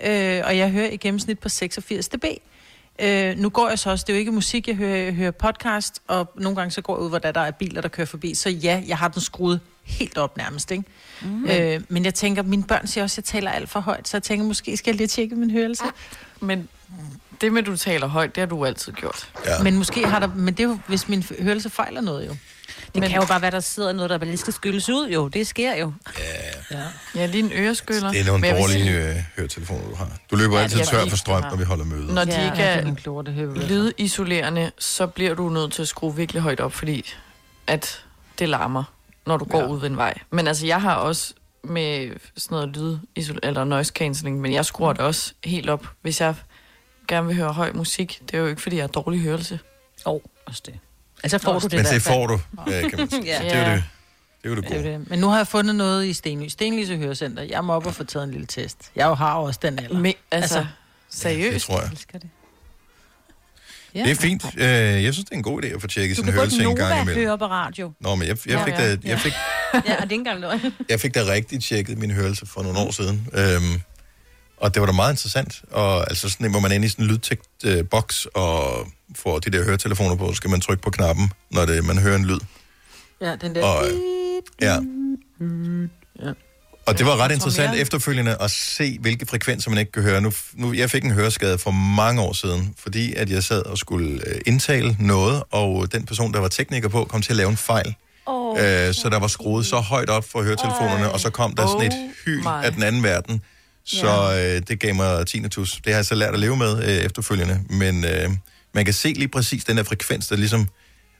Øh, 0.04 0.42
og 0.46 0.58
jeg 0.58 0.72
hører 0.72 0.90
i 0.90 0.98
gennemsnit 0.98 1.40
på 1.40 1.50
86 1.50 2.08
dB. 2.08 2.26
Øh, 3.00 3.38
nu 3.38 3.50
går 3.50 3.70
jeg 3.70 3.80
så 3.80 3.90
også, 3.90 4.04
det 4.08 4.14
er 4.14 4.18
jo 4.18 4.20
ikke 4.20 4.32
musik, 4.32 4.68
jeg 4.68 4.76
hører, 4.76 4.98
jeg 4.98 5.14
hører 5.14 5.32
podcast, 5.32 6.02
og 6.08 6.32
nogle 6.36 6.56
gange 6.56 6.72
så 6.72 6.82
går 6.82 6.96
jeg 6.96 7.04
ud, 7.04 7.10
hvor 7.10 7.20
der, 7.20 7.32
der 7.32 7.42
er 7.42 7.52
biler, 7.52 7.82
der 7.82 7.90
kører 7.90 8.08
forbi. 8.08 8.34
Så 8.36 8.50
ja, 8.50 8.84
jeg 8.88 8.98
har 8.98 9.08
den 9.08 9.22
skruet 9.22 9.60
helt 9.84 10.18
op 10.18 10.38
nærmest, 10.38 10.72
ikke? 10.72 10.84
Mm. 11.22 11.46
Øh, 11.50 11.82
men 11.90 12.06
jeg 12.06 12.14
tænker, 12.14 12.44
mine 12.44 12.64
børn 12.64 12.88
siger 12.88 13.04
også, 13.04 13.14
at 13.14 13.18
jeg 13.18 13.24
taler 13.26 13.52
alt 13.52 13.70
for 13.70 13.80
højt, 13.80 14.08
så 14.08 14.18
jeg 14.18 14.24
tænker, 14.24 14.46
måske 14.46 14.78
skal 14.78 14.92
jeg 14.92 14.98
lige 14.98 15.08
tjekke 15.08 15.36
min 15.36 15.52
hørelse. 15.52 15.84
Men 16.40 16.68
det 17.42 17.54
med, 17.54 17.62
at 17.62 17.66
du 17.66 17.78
taler 17.78 18.08
højt, 18.08 18.36
det 18.36 18.42
har 18.42 18.46
du 18.46 18.66
altid 18.66 18.94
gjort. 18.94 19.30
Ja. 19.46 19.64
Men 19.64 19.78
måske 19.78 20.08
har 20.08 20.20
der, 20.20 20.28
men 20.28 20.54
det 20.54 20.64
er 20.64 20.68
jo, 20.68 20.80
hvis 20.88 21.10
min 21.10 21.24
hørelse 21.40 21.70
fejler 21.70 22.02
noget 22.02 22.28
jo. 22.28 22.36
Det 22.94 23.00
men, 23.00 23.10
kan 23.10 23.20
jo 23.22 23.28
bare 23.28 23.42
være, 23.42 23.52
der 23.52 23.60
sidder 23.60 23.94
noget, 23.94 24.10
der 24.10 24.18
bare 24.18 24.26
lige 24.28 24.38
skal 24.38 24.54
skylles 24.54 24.90
ud, 24.90 25.10
jo. 25.10 25.28
Det 25.28 25.48
sker 25.48 25.76
jo. 25.76 25.94
Ja, 26.72 26.78
ja 27.16 27.26
lige 27.26 27.44
en 27.44 27.52
øreskyller. 27.54 28.12
Det 28.12 28.22
er 28.22 28.26
nogle 28.26 28.50
dårlige 28.52 28.84
sige- 28.84 29.10
øh, 29.10 29.16
høretelefoner, 29.38 29.90
du 29.90 29.96
har. 29.96 30.10
Du 30.32 30.36
løber 30.36 30.58
Ja, 30.58 30.64
altid 30.64 30.80
tør 30.86 31.06
for 31.10 31.18
strøm, 31.18 31.44
ja. 31.44 31.50
når 31.50 31.58
vi 31.58 31.64
holder 31.64 31.86
møde. 31.86 32.14
Når 32.14 32.24
de 32.26 32.32
Ja, 32.42 32.52
ikke 32.52 32.64
er 32.64 32.82
er 32.82 33.52
vi. 33.54 33.60
lydisolerende, 33.60 34.72
så 34.80 35.08
bliver 35.08 35.34
du 35.36 35.50
nødt 35.50 35.74
til 35.74 35.82
at 35.82 35.88
skrue 35.88 36.16
virkelig 36.16 36.42
højt 36.42 36.60
op, 36.60 36.74
fordi 36.74 37.14
at 37.68 38.04
det 38.40 38.50
larmer, 38.50 38.84
når 39.26 39.38
du 39.38 39.46
går 39.46 39.60
Ja. 39.60 39.68
ud 39.68 39.80
ved 39.80 39.90
en 39.90 39.98
vej. 39.98 40.14
Men 40.32 40.48
altså, 40.48 40.66
jeg 40.66 40.82
har 40.82 40.96
også 40.96 41.34
med 41.64 42.12
sådan 42.38 42.56
noget 42.56 43.00
lydisol 43.16 43.40
eller 43.44 43.64
noise 43.64 43.92
cancelling, 43.96 44.42
men 44.42 44.54
jeg 44.54 44.66
skruer 44.66 44.94
det 44.94 45.02
også 45.02 45.34
helt 45.44 45.70
op, 45.70 45.88
hvis 46.02 46.22
jeg 46.22 46.36
gerne 47.08 47.28
vil 47.28 47.36
høre 47.36 47.54
høj 47.54 47.72
musik. 47.74 48.22
Det 48.32 48.34
er 48.38 48.42
jo 48.42 48.48
ikke, 48.48 48.62
fordi 48.62 48.76
jeg 48.76 48.84
har 48.84 48.88
dårlig 48.88 49.22
hørelse. 49.22 49.60
Åh, 50.06 50.14
oh, 50.14 50.20
også 50.46 50.62
det. 50.66 50.74
Altså 51.24 51.38
får 51.38 51.60
du 51.60 51.68
det 51.68 51.74
Men 51.74 51.86
det 51.86 52.02
får 52.02 52.28
du, 52.28 52.34
øh, 52.68 52.90
kan 52.90 53.00
man 53.00 53.10
sige. 53.10 53.24
Ja. 53.42 53.42
Det 53.44 53.52
er 53.54 53.70
jo 53.70 53.76
det. 53.76 53.84
Det 54.44 54.46
er 54.46 54.50
jo 54.50 54.56
det 54.56 54.64
Det 54.64 54.72
er 54.78 54.82
gode. 54.82 54.94
det. 54.94 55.10
Men 55.10 55.20
nu 55.20 55.28
har 55.28 55.38
jeg 55.38 55.48
fundet 55.48 55.76
noget 55.76 56.06
i 56.06 56.14
Stenly. 56.14 56.48
Stenlyse 56.48 56.98
Hørecenter. 56.98 57.44
Jeg 57.44 57.64
må 57.64 57.74
op 57.74 57.86
og 57.86 57.96
få 57.96 58.04
taget 58.04 58.24
en 58.24 58.32
lille 58.32 58.48
test. 58.48 58.78
Jeg 58.96 59.06
jo 59.08 59.14
har 59.14 59.38
jo 59.40 59.44
også 59.44 59.60
den 59.64 59.80
alder. 59.80 60.00
Men, 60.00 60.14
altså, 60.32 60.58
Altså, 60.58 60.66
seriøst? 61.10 61.54
Det 61.54 61.62
tror 61.62 61.82
jeg. 61.82 61.92
elsker 61.92 62.20
det. 62.20 62.30
Det 63.94 64.12
er 64.12 64.16
fint. 64.16 64.46
Øh, 64.58 64.64
jeg 65.04 65.14
synes, 65.14 65.26
det 65.26 65.32
er 65.32 65.36
en 65.38 65.44
god 65.44 65.64
idé 65.64 65.68
at 65.68 65.82
få 65.82 65.88
tjekket 65.88 66.18
Du 66.18 66.22
sin 66.22 66.26
kan 66.26 66.34
hørelse 66.34 66.64
en 66.64 66.76
gang 66.76 67.02
imellem. 67.02 67.26
høre 67.28 67.38
på 67.38 67.46
radio. 67.46 67.94
Nå, 68.00 68.16
men 68.16 68.28
jeg, 68.28 68.38
jeg, 68.48 68.62
fik 68.66 68.74
Ja, 68.74 68.78
da, 68.84 68.90
ja. 68.90 68.98
jeg, 69.10 69.20
fik, 69.20 69.34
Ja, 69.74 69.78
og 69.80 69.84
det 69.86 69.92
er 69.98 70.02
ikke 70.04 70.14
engang 70.16 70.40
løgn. 70.40 70.74
jeg 70.90 71.00
fik 71.00 71.16
da 71.16 71.20
rigtig 71.28 71.64
tjekket 71.64 71.98
min 71.98 72.12
hørelse 72.12 72.46
for 72.46 72.64
nogle 72.64 72.80
år 72.80 72.92
siden. 72.92 73.28
Øhm, 73.34 73.82
og 74.64 74.74
det 74.74 74.80
var 74.82 74.86
da 74.86 74.92
meget 74.94 75.14
interessant. 75.14 75.62
Og 75.72 76.10
altså 76.10 76.30
sådan, 76.30 76.52
hvor 76.52 76.60
man 76.60 76.72
er 76.72 76.76
inde 76.76 76.86
i 76.86 76.90
sådan 76.90 77.06
en 77.06 77.12
lydtægt 77.12 77.48
øh, 77.66 77.86
boks 77.92 78.26
og 78.34 78.88
får 79.16 79.40
de 79.40 79.50
der 79.50 79.64
høretelefoner 79.64 80.16
på, 80.16 80.30
så 80.32 80.36
skal 80.36 80.50
man 80.50 80.62
trykke 80.62 80.84
på 80.84 80.90
knappen, 80.90 81.32
når 81.52 81.66
det, 81.66 81.86
man 81.86 81.98
hører 81.98 82.16
en 82.16 82.26
lyd. 82.26 82.40
Ja, 83.22 83.36
den 83.36 83.56
der... 83.56 83.64
Og, 83.66 83.86
øh, 83.86 83.92
ja. 84.62 84.74
Ja. 86.26 86.32
Og 86.86 86.98
det 86.98 87.06
var 87.06 87.18
ret 87.18 87.32
interessant 87.32 87.70
mere- 87.72 87.80
efterfølgende 87.82 88.36
at 88.42 88.52
se, 88.52 88.98
hvilke 89.02 89.26
frekvenser 89.26 89.70
man 89.70 89.80
ikke 89.80 89.92
kan 89.92 90.04
høre. 90.04 90.22
Nu, 90.22 90.32
nu, 90.54 90.74
jeg 90.74 90.90
fik 90.92 91.04
en 91.04 91.12
høreskade 91.12 91.58
for 91.58 91.72
mange 91.72 92.22
år 92.22 92.34
siden, 92.34 92.74
fordi 92.78 93.14
at 93.14 93.30
jeg 93.30 93.44
sad 93.44 93.66
og 93.66 93.78
skulle 93.78 94.22
øh, 94.28 94.42
indtale 94.46 94.98
noget, 95.00 95.44
og 95.52 95.92
den 95.92 96.06
person, 96.06 96.34
der 96.34 96.40
var 96.40 96.48
tekniker 96.48 96.88
på, 96.90 97.06
kom 97.06 97.22
til 97.22 97.32
at 97.32 97.38
lave 97.38 97.50
en 97.50 97.58
fejl. 97.58 97.96
Oh, 98.26 98.58
Øh, 98.60 98.94
så 98.94 99.10
der 99.12 99.20
var 99.20 99.28
skruet 99.28 99.66
så 99.66 99.80
højt 99.80 100.10
op 100.10 100.26
for 100.32 100.44
høretelefonerne, 100.44 101.12
og 101.12 101.20
så 101.20 101.30
kom 101.30 101.56
der 101.56 101.68
sådan 101.68 101.86
et 101.88 101.94
Oh 101.94 102.10
hyl 102.26 102.40
my. 102.40 102.48
af 102.66 102.72
den 102.74 102.84
anden 102.84 103.04
verden. 103.04 103.42
Så 103.86 104.32
øh, 104.32 104.68
det 104.68 104.80
gav 104.80 104.96
mig 104.96 105.28
tinnitus. 105.28 105.72
Det 105.72 105.94
har 105.94 105.98
jeg 105.98 106.06
så 106.06 106.16
lært 106.16 106.34
at 106.34 106.40
leve 106.40 106.58
med 106.58 106.84
øh, 106.84 106.90
efterfølgende. 106.90 107.62
Men 107.70 108.06
øh, 108.06 108.30
man 108.74 108.86
kan 108.86 108.94
se 108.94 109.14
lige 109.14 109.28
præcis 109.28 109.64
den 109.64 109.78
der 109.78 109.84
frekvens, 109.84 110.28
der 110.28 110.36
ligesom 110.36 110.68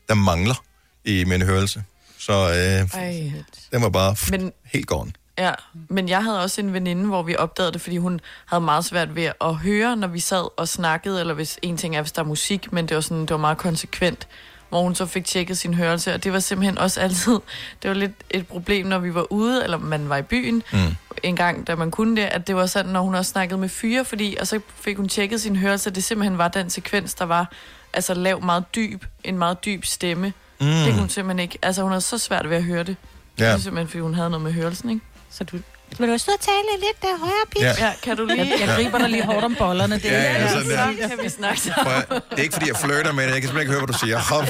der 0.08 0.14
mangler 0.14 0.64
i 1.06 1.24
min 1.24 1.42
hørelse. 1.42 1.84
Så 2.18 2.34
øh, 2.34 3.02
Ej. 3.02 3.32
den 3.72 3.82
var 3.82 3.90
bare 3.90 4.16
Men 4.32 4.52
helt 4.66 4.88
gone. 4.88 5.12
Ja, 5.38 5.52
men 5.90 6.10
jeg 6.10 6.24
havde 6.24 6.42
også 6.42 6.62
en 6.62 6.74
veninde, 6.74 7.06
hvor 7.06 7.24
vi 7.24 7.36
opdagede 7.36 7.72
det, 7.72 7.82
fordi 7.82 7.98
hun 7.98 8.20
havde 8.46 8.62
meget 8.62 8.86
svært 8.86 9.16
ved 9.16 9.32
at 9.42 9.56
høre, 9.56 9.96
når 9.96 10.08
vi 10.08 10.20
sad 10.20 10.60
og 10.60 10.68
snakkede, 10.68 11.20
eller 11.20 11.34
hvis 11.34 11.60
en 11.62 11.78
ting 11.78 11.96
er, 11.96 12.02
hvis 12.02 12.12
der 12.12 12.22
er 12.22 12.26
musik, 12.26 12.74
men 12.74 12.88
det 12.88 12.96
var 12.96 13.02
sådan, 13.02 13.22
det 13.22 13.30
var 13.30 13.38
meget 13.38 13.58
konsekvent, 13.58 14.28
hvor 14.74 14.82
hun 14.84 14.96
så 14.96 15.06
fik 15.06 15.26
tjekket 15.26 15.58
sin 15.58 15.74
hørelse, 15.74 16.14
og 16.14 16.24
det 16.24 16.34
var 16.34 16.40
simpelthen 16.40 16.78
også 16.78 17.00
altid, 17.02 17.40
det 17.84 17.90
var 17.90 17.94
lidt 17.94 18.12
et 18.30 18.48
problem, 18.48 18.88
når 18.88 19.00
vi 19.00 19.14
var 19.14 19.32
ude, 19.32 19.64
eller 19.64 19.78
man 19.78 20.10
var 20.10 20.18
i 20.18 20.22
byen, 20.22 20.64
Mm. 20.72 20.80
en 21.24 21.36
gang, 21.36 21.68
da 21.68 21.76
man 21.76 21.92
kunne 21.92 22.16
det, 22.16 22.22
at 22.22 22.48
det 22.48 22.56
var 22.56 22.66
sådan, 22.66 22.92
når 22.92 23.02
hun 23.02 23.16
også 23.16 23.32
snakkede 23.32 23.60
med 23.60 23.70
fyre, 23.70 24.06
fordi, 24.06 24.38
og 24.40 24.48
så 24.48 24.60
fik 24.82 24.98
hun 24.98 25.10
tjekket 25.10 25.42
sin 25.42 25.56
hørelse, 25.56 25.90
at 25.90 25.96
det 25.96 26.04
simpelthen 26.04 26.38
var 26.38 26.48
den 26.48 26.70
sekvens, 26.70 27.14
der 27.14 27.26
var, 27.26 27.52
altså 27.94 28.14
lav 28.14 28.44
meget 28.44 28.64
dyb, 28.76 29.04
en 29.24 29.38
meget 29.38 29.66
dyb 29.66 29.86
stemme. 29.86 30.34
Mm. 30.60 30.66
Det 30.66 30.86
kunne 30.86 31.00
hun 31.00 31.10
simpelthen 31.10 31.40
ikke, 31.40 31.58
altså 31.62 31.82
hun 31.82 31.92
havde 31.92 32.02
så 32.02 32.18
svært 32.18 32.50
ved 32.50 32.58
at 32.58 32.64
høre 32.64 32.84
det. 32.84 32.96
Ja. 33.40 33.46
Det 33.46 33.52
er 33.54 33.58
simpelthen, 33.58 33.88
fordi 33.88 34.02
hun 34.02 34.14
havde 34.14 34.30
noget 34.30 34.44
med 34.44 34.52
hørelsen, 34.52 34.90
ikke? 34.90 35.02
Så 35.30 35.44
du... 35.44 35.58
Vil 36.00 36.10
du 36.10 36.18
stå 36.18 36.32
og 36.32 36.40
tale 36.40 36.58
lidt 36.86 37.02
der 37.02 37.18
højere, 37.18 37.46
pige? 37.52 37.66
Ja. 37.66 37.74
Ja, 37.86 37.94
kan 38.04 38.18
du 38.18 38.26
lige... 38.26 38.38
Jeg, 38.50 38.60
jeg 38.60 38.76
griber 38.76 38.98
dig 38.98 39.10
lige 39.10 39.24
hårdt 39.26 39.46
om 39.46 39.56
bollerne. 39.56 39.96
Det 39.96 40.04
Ja, 40.06 40.10
er 40.12 40.42
ja, 40.42 40.50
sådan 40.50 40.70
der. 40.70 40.94
Så 41.10 41.16
kan 41.16 41.20
vi 41.24 41.30
snakke 41.30 41.62
sammen. 41.62 41.94
at- 41.98 42.10
Det 42.10 42.40
er 42.40 42.44
ikke, 42.44 42.54
fordi 42.54 42.68
jeg 42.68 42.78
flirter 42.78 43.12
med 43.12 43.24
det. 43.28 43.34
Jeg 43.34 43.42
kan 43.42 43.50
simpelthen 43.50 43.60
ikke 43.62 43.72
høre, 43.72 43.80
hvad 43.86 43.94
du 43.94 44.00
siger. 44.00 44.18
Hop. 44.18 44.44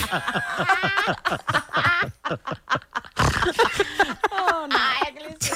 Åh, 4.34 4.70
nej, 4.70 4.96
jeg 5.04 5.10
kan 5.14 5.22
lige 5.28 5.38
se 5.42 5.54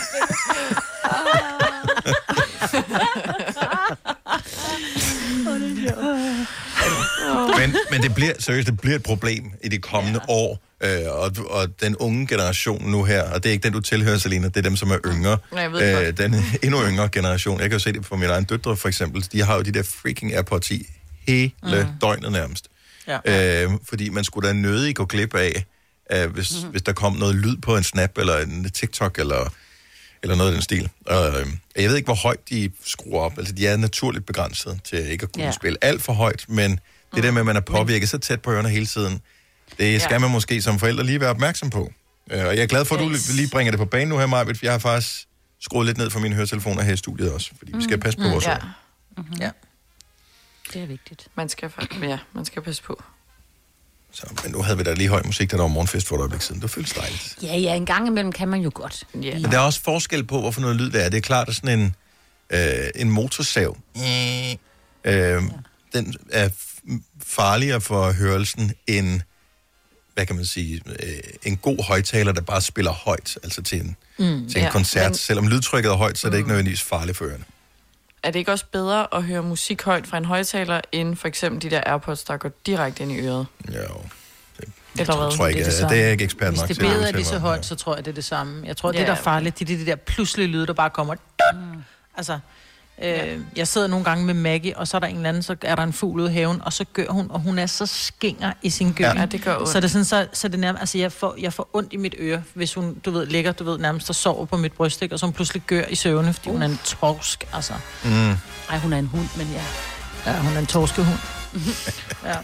Men, 7.59 7.75
men 7.91 8.01
det 8.03 8.15
bliver, 8.15 8.33
seriøst, 8.39 8.67
det 8.67 8.79
bliver 8.81 8.95
et 8.95 9.03
problem 9.03 9.51
i 9.63 9.67
de 9.69 9.77
kommende 9.77 10.19
ja. 10.27 10.33
år. 10.33 10.59
Øh, 10.83 10.89
og, 11.11 11.31
og 11.49 11.81
den 11.81 11.95
unge 11.95 12.27
generation 12.27 12.89
nu 12.91 13.03
her, 13.03 13.23
og 13.23 13.43
det 13.43 13.49
er 13.49 13.53
ikke 13.53 13.63
den, 13.63 13.73
du 13.73 13.79
tilhører, 13.79 14.17
Selina, 14.17 14.47
det 14.47 14.57
er 14.57 14.61
dem, 14.61 14.75
som 14.75 14.91
er 14.91 14.97
yngre. 15.05 15.37
Ja, 15.53 15.59
jeg 15.59 15.71
ved 15.71 16.05
godt. 16.05 16.17
den 16.17 16.35
endnu 16.63 16.83
yngre 16.83 17.09
generation. 17.09 17.59
Jeg 17.59 17.69
kan 17.69 17.75
jo 17.75 17.83
se 17.83 17.93
det 17.93 18.01
på 18.01 18.15
mine 18.15 18.31
egne 18.31 18.45
døtre, 18.45 18.77
for 18.77 18.87
eksempel. 18.87 19.25
De 19.31 19.41
har 19.41 19.55
jo 19.55 19.61
de 19.61 19.71
der 19.71 19.83
freaking 19.83 20.33
AirPods 20.33 20.71
i 20.71 20.87
hele 21.27 21.51
mm. 21.63 21.69
døgnet 22.01 22.31
nærmest. 22.31 22.67
Ja. 23.07 23.63
Øh, 23.63 23.71
fordi 23.89 24.09
man 24.09 24.23
skulle 24.23 24.47
da 24.47 24.53
nødig 24.53 24.95
gå 24.95 25.05
glip 25.05 25.35
af, 25.35 25.65
øh, 26.13 26.29
hvis, 26.31 26.63
mm. 26.63 26.69
hvis 26.69 26.81
der 26.81 26.93
kom 26.93 27.13
noget 27.13 27.35
lyd 27.35 27.57
på 27.57 27.77
en 27.77 27.83
snap, 27.83 28.17
eller 28.17 28.37
en 28.37 28.69
TikTok, 28.69 29.19
eller, 29.19 29.53
eller 30.23 30.35
noget 30.35 30.49
af 30.49 30.53
den 30.53 30.61
stil. 30.61 30.89
Øh, 31.11 31.47
jeg 31.75 31.89
ved 31.89 31.95
ikke, 31.95 32.05
hvor 32.07 32.15
højt 32.15 32.49
de 32.49 32.71
skruer 32.85 33.21
op. 33.21 33.37
Altså, 33.37 33.53
de 33.53 33.67
er 33.67 33.77
naturligt 33.77 34.25
begrænset 34.25 34.79
til 34.83 35.11
ikke 35.11 35.23
at 35.23 35.31
kunne 35.31 35.43
Ja. 35.45 35.51
spille 35.51 35.77
alt 35.81 36.01
for 36.01 36.13
højt, 36.13 36.45
men 36.47 36.79
det 37.15 37.23
der 37.23 37.31
med, 37.31 37.39
at 37.39 37.45
man 37.45 37.55
er 37.55 37.61
påvirket 37.61 38.09
så 38.09 38.17
tæt 38.17 38.41
på 38.41 38.51
ørerne 38.51 38.69
hele 38.69 38.85
tiden, 38.85 39.21
det 39.79 40.01
skal 40.01 40.13
Ja. 40.13 40.19
man 40.19 40.31
måske 40.31 40.61
som 40.61 40.79
forældre 40.79 41.03
lige 41.03 41.19
være 41.19 41.29
opmærksom 41.29 41.69
på. 41.69 41.91
Øh, 42.31 42.45
og 42.45 42.55
jeg 42.55 42.63
er 42.63 42.67
glad 42.67 42.85
for, 42.85 42.95
at 42.95 43.01
du 43.01 43.11
Yes. 43.11 43.33
lige 43.33 43.49
bringer 43.49 43.71
det 43.71 43.77
på 43.79 43.85
banen 43.85 44.07
nu 44.07 44.17
her, 44.17 44.25
Majbet, 44.25 44.57
for 44.57 44.65
jeg 44.65 44.73
har 44.73 44.79
faktisk 44.79 45.27
skruet 45.61 45.85
lidt 45.85 45.97
ned 45.97 46.09
for 46.09 46.19
mine 46.19 46.35
høretelefoner 46.35 46.81
her 46.83 46.93
i 46.93 46.97
studiet 46.97 47.31
også, 47.33 47.51
fordi 47.57 47.71
vi 47.77 47.83
skal 47.83 47.99
passe 47.99 48.19
på 48.19 48.29
vores 48.29 48.45
Ja. 48.45 48.53
ord. 48.55 49.25
Ja. 49.39 49.49
Det 50.73 50.81
er 50.81 50.85
vigtigt. 50.87 51.27
Man 51.35 51.49
skal, 51.49 51.71
ja, 52.01 52.17
man 52.33 52.45
skal 52.45 52.61
passe 52.61 52.83
på. 52.83 53.03
Så, 54.11 54.27
men 54.43 54.51
nu 54.51 54.61
havde 54.61 54.77
vi 54.77 54.83
da 54.83 54.93
lige 54.93 55.09
høj 55.09 55.21
musik, 55.25 55.51
da 55.51 55.55
der 55.57 55.61
var 55.63 55.69
morgenfest 55.69 56.07
for 56.07 56.15
et 56.15 56.19
øjeblik 56.19 56.41
siden. 56.41 56.61
Det 56.61 56.69
føles 56.69 56.93
dejligt. 56.93 57.37
Ja, 57.43 57.57
ja, 57.57 57.75
en 57.75 57.85
gang 57.85 58.07
imellem 58.07 58.31
kan 58.31 58.47
man 58.47 58.61
jo 58.61 58.71
godt. 58.73 59.03
Ja. 59.13 59.33
Men 59.33 59.43
der 59.43 59.57
er 59.57 59.61
også 59.61 59.81
forskel 59.81 60.23
på, 60.23 60.39
hvorfor 60.41 60.61
noget 60.61 60.75
lyd 60.75 60.89
det 60.91 61.05
er. 61.05 61.09
Det 61.09 61.17
er 61.17 61.21
klart, 61.21 61.49
at 61.49 61.55
sådan 61.55 61.79
en, 61.79 61.95
øh, 62.49 62.59
en 62.95 63.09
motorsav, 63.11 63.77
øh, 65.03 65.43
den 65.93 66.15
er 66.31 66.49
farligere 67.25 67.81
for 67.81 68.11
hørelsen 68.11 68.71
end, 68.87 69.21
hvad 70.17 70.25
kan 70.25 70.35
man 70.35 70.45
sige, 70.45 70.81
øh, 70.85 71.09
en 71.43 71.57
god 71.57 71.83
højtaler, 71.87 72.31
der 72.31 72.41
bare 72.41 72.61
spiller 72.61 72.91
højt, 72.91 73.37
altså 73.43 73.61
til 73.63 73.79
en, 73.81 73.95
mm, 74.17 74.25
til 74.49 74.57
en 74.57 74.63
ja, 74.63 74.69
koncert. 74.71 75.05
men-. 75.09 75.15
Selvom 75.15 75.47
lydtrykket 75.47 75.89
er 75.91 75.95
højt, 75.95 76.17
så 76.17 76.27
er 76.27 76.31
det 76.31 76.37
ikke 76.37 76.47
nødvendigvis 76.49 76.81
farligt 76.81 77.17
for 77.17 77.25
ørerne. 77.25 77.43
Er 78.23 78.31
det 78.31 78.39
ikke 78.39 78.51
også 78.51 78.65
bedre 78.71 79.07
at 79.15 79.23
høre 79.23 79.43
musik 79.43 79.83
højt 79.83 80.07
fra 80.07 80.17
en 80.17 80.25
højtaler, 80.25 80.81
end 80.91 81.15
for 81.15 81.27
eksempel 81.27 81.61
de 81.61 81.75
der 81.75 81.81
AirPods, 81.85 82.23
der 82.23 82.37
går 82.37 82.51
direkte 82.65 83.03
ind 83.03 83.11
i 83.11 83.19
øret? 83.19 83.45
Jo, 83.67 83.73
Eller 83.73 83.83
jeg 84.97 85.05
hvad? 85.05 85.05
tror, 85.05 85.29
tror 85.29 85.47
ikke, 85.47 85.57
det 85.59 85.65
er 85.65 85.69
det 85.69 85.71
det, 85.71 85.73
samme. 85.79 85.89
det 85.95 85.99
er 85.99 86.03
jeg 86.03 86.11
ikke 86.11 86.23
ekspert 86.23 86.49
Hvis 86.49 86.59
nok 86.59 86.67
det 86.67 86.75
til. 86.77 86.85
at 86.85 86.91
beder 86.91 87.11
lige 87.11 87.25
så 87.25 87.39
højt, 87.39 87.65
så 87.65 87.75
tror 87.75 87.95
jeg, 87.95 88.05
det 88.05 88.11
er 88.11 88.15
det 88.15 88.25
samme. 88.25 88.67
Jeg 88.67 88.77
tror, 88.77 88.91
det 88.91 88.99
Ja. 88.99 89.05
der 89.05 89.11
er 89.11 89.15
farligt, 89.15 89.59
det 89.59 89.71
er 89.71 89.77
det 89.77 89.87
der 89.87 89.95
pludselige 89.95 90.47
lyde, 90.47 90.67
der 90.67 90.73
bare 90.73 90.89
kommer. 90.89 91.15
Mm. 91.53 91.59
Altså, 92.17 92.39
øh, 93.03 93.39
jeg 93.55 93.67
sidder 93.67 93.87
nogle 93.87 94.05
gange 94.05 94.25
med 94.25 94.33
Maggie, 94.33 94.77
og 94.77 94.87
så 94.87 94.97
er 94.97 94.99
der 94.99 95.07
en 95.07 95.15
eller 95.15 95.29
anden, 95.29 95.43
så 95.43 95.55
er 95.61 95.75
der 95.75 95.83
en 95.83 95.93
fugl 95.93 96.19
ude 96.19 96.31
i 96.31 96.33
haven, 96.33 96.61
og 96.65 96.73
så 96.73 96.85
gør 96.93 97.05
hun, 97.09 97.27
og 97.29 97.39
hun 97.39 97.59
er 97.59 97.65
så 97.65 97.85
skinger 97.85 98.53
i 98.61 98.69
sin 98.69 98.93
gør. 98.93 99.13
Ja, 99.13 99.25
det 99.25 99.43
gør 99.43 99.57
ondt. 99.57 99.69
Så 99.69 99.77
er 99.77 99.81
det 99.81 99.91
sådan, 99.91 100.05
så, 100.05 100.27
så 100.33 100.47
er 100.47 100.49
det 100.49 100.59
nærmest, 100.59 100.81
altså 100.81 100.97
jeg 100.97 101.11
får, 101.11 101.35
jeg 101.39 101.53
får 101.53 101.69
ondt 101.73 101.93
i 101.93 101.97
mit 101.97 102.15
øre, 102.19 102.43
hvis 102.53 102.73
hun, 102.73 102.93
du 103.05 103.11
ved, 103.11 103.25
ligger, 103.25 103.51
du 103.51 103.63
ved, 103.63 103.77
nærmest 103.77 104.09
og 104.09 104.15
sover 104.15 104.45
på 104.45 104.57
mit 104.57 104.73
bryst, 104.73 105.01
ikke? 105.01 105.15
og 105.15 105.19
så 105.19 105.25
hun 105.25 105.33
pludselig 105.33 105.61
gør 105.67 105.83
i 105.89 105.95
søvne, 105.95 106.33
fordi 106.33 106.49
hun 106.49 106.61
er 106.61 106.65
en 106.67 106.79
torsk, 106.83 107.47
altså. 107.53 107.73
Mm. 108.03 108.31
Ej, 108.69 108.77
hun 108.77 108.93
er 108.93 108.97
en 108.97 109.07
hund, 109.07 109.27
men 109.37 109.47
ja. 109.53 109.63
Ja, 110.31 110.37
hun 110.37 110.55
er 110.55 110.59
en 110.59 110.65
torskehund. 110.65 111.36
Ja. 112.25 112.35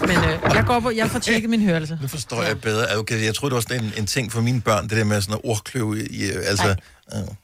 Men 0.00 0.16
øh, 0.16 0.54
jeg 0.54 0.64
går 0.66 0.80
på, 0.80 0.90
jeg 0.90 1.10
får 1.10 1.18
tjekket 1.18 1.50
min 1.50 1.62
hørelse. 1.62 1.98
Nu 2.02 2.08
forstår 2.08 2.42
jeg 2.42 2.60
bedre. 2.60 2.98
Okay, 2.98 3.24
jeg 3.24 3.34
troede, 3.34 3.50
det 3.50 3.54
var 3.54 3.60
sådan 3.60 3.84
en, 3.84 3.92
en 3.98 4.06
ting 4.06 4.32
for 4.32 4.40
mine 4.40 4.60
børn, 4.60 4.88
det 4.88 4.90
der 4.98 5.04
med 5.04 5.20
sådan 5.20 5.32
noget 5.32 5.56
ordkløv 5.56 5.94
i, 5.96 6.00
i 6.00 6.30
altså... 6.30 6.74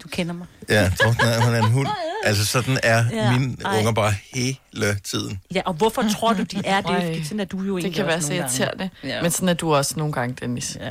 Du 0.03 0.09
kender 0.09 0.35
mig. 0.35 0.47
Ja, 0.69 0.93
hun 1.05 1.15
er, 1.21 1.45
hun 1.45 1.55
er 1.55 1.59
en 1.63 1.71
hund. 1.71 1.89
Altså, 2.25 2.47
sådan 2.47 2.79
er 2.83 3.05
Ja, 3.11 3.17
ja, 3.17 3.39
mine 3.39 3.57
ej. 3.65 3.79
unger 3.79 3.93
bare 3.93 4.15
hele 4.35 4.95
tiden. 5.05 5.41
Ja, 5.55 5.63
og 5.67 5.75
hvorfor 5.75 6.03
tror 6.17 6.33
du, 6.33 6.43
de 6.43 6.63
er 6.65 6.81
det? 6.81 6.91
Ej. 6.91 7.07
Fordi 7.07 7.25
sådan 7.25 7.41
er 7.41 7.45
du 7.45 7.57
jo 7.59 7.63
egentlig 7.79 7.85
Det 7.85 7.95
kan 7.97 8.07
være 8.07 8.21
så 8.21 8.35
irriterende. 8.35 8.91
Ja. 9.05 9.23
Men 9.23 9.31
sådan 9.31 9.49
er 9.49 9.55
du 9.55 9.75
også 9.75 9.95
nogle 9.97 10.13
gange, 10.13 10.37
Dennis. 10.41 10.77
Ja. 10.81 10.91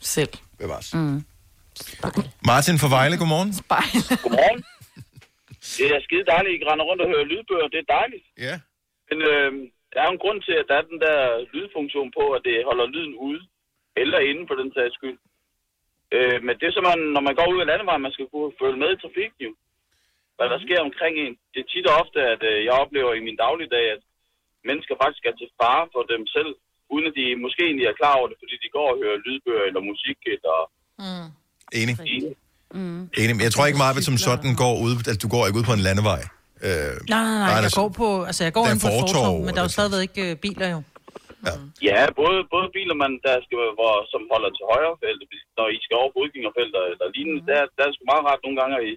Selv. 0.00 0.28
Bevares. 0.58 0.94
Mm. 0.94 1.24
Martin 2.46 2.78
fra 2.78 2.88
Vejle, 2.88 3.16
godmorgen. 3.16 3.54
Spejl. 3.54 4.18
Godmorgen. 4.22 4.64
Det 5.78 5.86
er 5.96 6.00
skide 6.06 6.24
dejligt, 6.32 6.52
at 6.54 6.60
I 6.60 6.64
render 6.70 6.84
rundt 6.90 7.02
og 7.04 7.08
hører 7.12 7.24
lydbøger. 7.32 7.68
Det 7.74 7.78
er 7.84 7.88
dejligt. 7.98 8.24
Ja. 8.46 8.54
Men 9.10 9.18
øh, 9.30 9.50
der 9.92 9.98
er 10.00 10.06
jo 10.08 10.14
en 10.16 10.24
grund 10.24 10.40
til, 10.46 10.54
at 10.60 10.68
der 10.70 10.76
er 10.78 10.90
den 10.90 11.00
der 11.06 11.18
lydfunktion 11.54 12.10
på, 12.18 12.24
at 12.36 12.42
det 12.48 12.66
holder 12.68 12.92
lyden 12.94 13.16
ude. 13.28 13.42
Eller 14.02 14.18
inde 14.30 14.44
for 14.48 14.56
den 14.60 14.70
sags 14.76 14.94
skyld. 14.98 15.18
Øh, 16.16 16.38
men 16.46 16.54
det 16.58 16.66
er 16.66 16.74
som, 16.74 16.86
man, 16.90 17.00
når 17.16 17.22
man 17.28 17.36
går 17.38 17.52
ud 17.52 17.62
af 17.62 17.68
landevejen, 17.70 18.06
man 18.06 18.16
skal 18.16 18.28
kunne 18.32 18.52
følge 18.60 18.80
med 18.82 18.90
i 18.92 19.00
trafikken 19.02 19.40
jo. 19.46 19.52
Hvad 20.36 20.48
der 20.52 20.58
sker 20.64 20.80
omkring 20.88 21.14
en. 21.24 21.34
Det 21.52 21.60
er 21.60 21.68
tit 21.72 21.86
og 21.90 21.94
ofte, 22.02 22.18
at 22.34 22.42
øh, 22.50 22.58
jeg 22.66 22.74
oplever 22.82 23.12
i 23.14 23.24
min 23.26 23.40
dagligdag, 23.44 23.84
at 23.94 24.02
mennesker 24.68 24.94
faktisk 25.02 25.24
er 25.30 25.36
til 25.36 25.48
fare 25.60 25.84
for 25.94 26.02
dem 26.12 26.22
selv, 26.36 26.50
uden 26.92 27.06
at 27.08 27.14
de 27.18 27.24
måske 27.44 27.62
egentlig 27.68 27.86
er 27.88 28.00
klar 28.00 28.14
over 28.18 28.28
det, 28.30 28.38
fordi 28.42 28.54
de 28.64 28.74
går 28.76 28.88
og 28.92 28.98
hører 29.02 29.22
lydbøger 29.26 29.64
eller 29.68 29.82
musik 29.92 30.18
eller... 30.34 30.56
Mm. 31.02 31.28
Enig. 31.80 31.94
Mm. 32.78 33.02
Enig. 33.20 33.34
Jeg 33.46 33.52
tror 33.52 33.66
ikke, 33.68 33.82
Marvind 33.84 34.06
som 34.10 34.18
sådan 34.28 34.52
går 34.62 34.74
ud, 34.86 34.92
altså 35.10 35.20
du 35.24 35.28
går 35.34 35.42
ikke 35.46 35.58
ud 35.60 35.66
på 35.70 35.76
en 35.78 35.84
landevej. 35.88 36.22
Øh, 36.66 36.72
Nej, 37.12 37.22
nej, 37.28 37.38
nej, 37.44 37.48
jeg 37.56 37.64
er 37.70 37.80
går 37.82 37.90
på, 38.02 38.08
altså 38.28 38.42
jeg 38.46 38.52
går 38.56 38.64
er 38.66 38.70
ind 38.72 38.80
på 38.86 38.90
fortov, 39.00 39.32
men 39.44 39.50
der 39.54 39.60
er 39.62 39.66
jo 39.68 39.74
stadigvæk 39.78 40.02
ikke 40.08 40.22
øh, 40.30 40.36
biler 40.44 40.68
jo. 40.76 40.80
Ja, 41.88 42.00
både, 42.20 42.38
både 42.54 42.66
biler, 42.76 42.96
man, 43.04 43.12
der 43.26 43.34
skal, 43.46 43.58
hvor, 43.78 43.94
som 44.12 44.20
holder 44.32 44.50
til 44.56 44.64
højre 44.72 44.94
felt, 45.02 45.20
når 45.58 45.66
I 45.76 45.78
skal 45.84 45.94
over 46.00 46.10
fodgængerfelter 46.16 46.80
eller 46.92 47.06
lignende, 47.16 47.40
der, 47.50 47.60
der 47.76 47.82
er 47.86 47.90
sgu 47.94 48.02
meget 48.12 48.24
rart 48.28 48.40
nogle 48.46 48.56
gange, 48.60 48.74
at 48.80 48.84
I, 48.90 48.92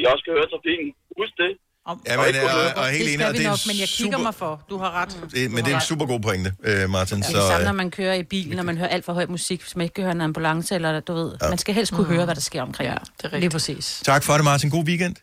I 0.00 0.02
også 0.12 0.22
kan 0.26 0.32
høre 0.38 0.48
trafikken. 0.54 0.86
Husk 1.18 1.34
det. 1.42 1.52
Om, 1.90 1.96
Ja, 2.08 2.14
men, 2.16 2.24
og, 2.24 2.50
og, 2.60 2.82
og 2.82 2.86
helt 2.96 3.08
det 3.08 3.14
enig, 3.14 3.18
skal 3.18 3.26
og 3.28 3.32
vi 3.34 3.38
det 3.38 3.46
er 3.46 3.54
nok, 3.54 3.64
men 3.70 3.76
jeg 3.84 3.88
kigger 3.98 4.18
super, 4.18 4.26
mig 4.28 4.34
for. 4.42 4.52
Du 4.72 4.76
har 4.82 4.90
ret. 5.00 5.12
det, 5.34 5.44
men 5.54 5.60
det 5.64 5.70
er 5.72 5.78
en 5.82 5.88
super 5.92 6.06
god 6.12 6.20
pointe, 6.28 6.50
øh, 6.68 6.82
Martin. 6.96 7.16
Det 7.18 7.24
er 7.26 7.30
Så, 7.30 7.36
det 7.40 7.46
samme, 7.52 7.64
når 7.70 7.76
øh, 7.76 7.82
man 7.82 7.90
kører 7.98 8.14
i 8.14 8.26
bil, 8.34 8.48
når 8.58 8.66
man 8.70 8.76
hører 8.80 8.92
alt 8.96 9.04
for 9.08 9.12
høj 9.18 9.26
musik, 9.36 9.58
hvis 9.64 9.74
man 9.76 9.82
ikke 9.86 9.94
kan 9.98 10.04
høre 10.06 10.16
en 10.20 10.24
ambulance, 10.30 10.70
eller 10.78 11.00
du 11.08 11.12
ved, 11.20 11.30
man 11.54 11.58
skal 11.62 11.72
helst 11.78 11.90
kunne 11.96 12.06
høre, 12.14 12.24
hvad 12.28 12.34
der 12.40 12.44
sker 12.50 12.62
omkring. 12.68 12.86
Ja, 12.90 12.94
det 12.94 13.24
er 13.24 13.28
Lige 13.28 13.34
rigtigt. 13.36 13.52
præcis. 13.52 13.86
tak 14.04 14.22
for 14.26 14.32
det, 14.38 14.44
Martin. 14.50 14.70
God 14.70 14.84
weekend. 14.90 15.16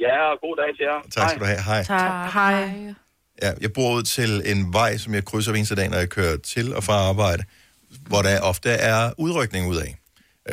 Ja, 0.00 0.32
og 0.32 0.38
god 0.40 0.56
dag 0.56 0.76
til 0.76 0.84
jer. 0.90 1.00
Tak 1.22 1.30
skal 1.30 1.40
du 1.40 1.44
have. 1.46 1.62
Hej. 1.62 1.82
Tak. 1.84 2.32
Hej. 2.32 2.94
Ja, 3.42 3.52
jeg 3.60 3.72
bor 3.72 3.94
ud 3.94 4.02
til 4.02 4.42
en 4.44 4.72
vej, 4.72 4.96
som 4.96 5.14
jeg 5.14 5.24
krydser 5.24 5.50
hver 5.50 5.56
eneste 5.58 5.74
dag, 5.74 5.88
når 5.88 5.96
jeg 5.98 6.08
kører 6.08 6.36
til 6.36 6.74
og 6.76 6.84
fra 6.84 6.92
arbejde, 6.92 7.42
hvor 8.06 8.22
der 8.22 8.40
ofte 8.40 8.70
er 8.70 9.12
udrykning 9.18 9.68
ud 9.68 9.76
af. 9.76 9.96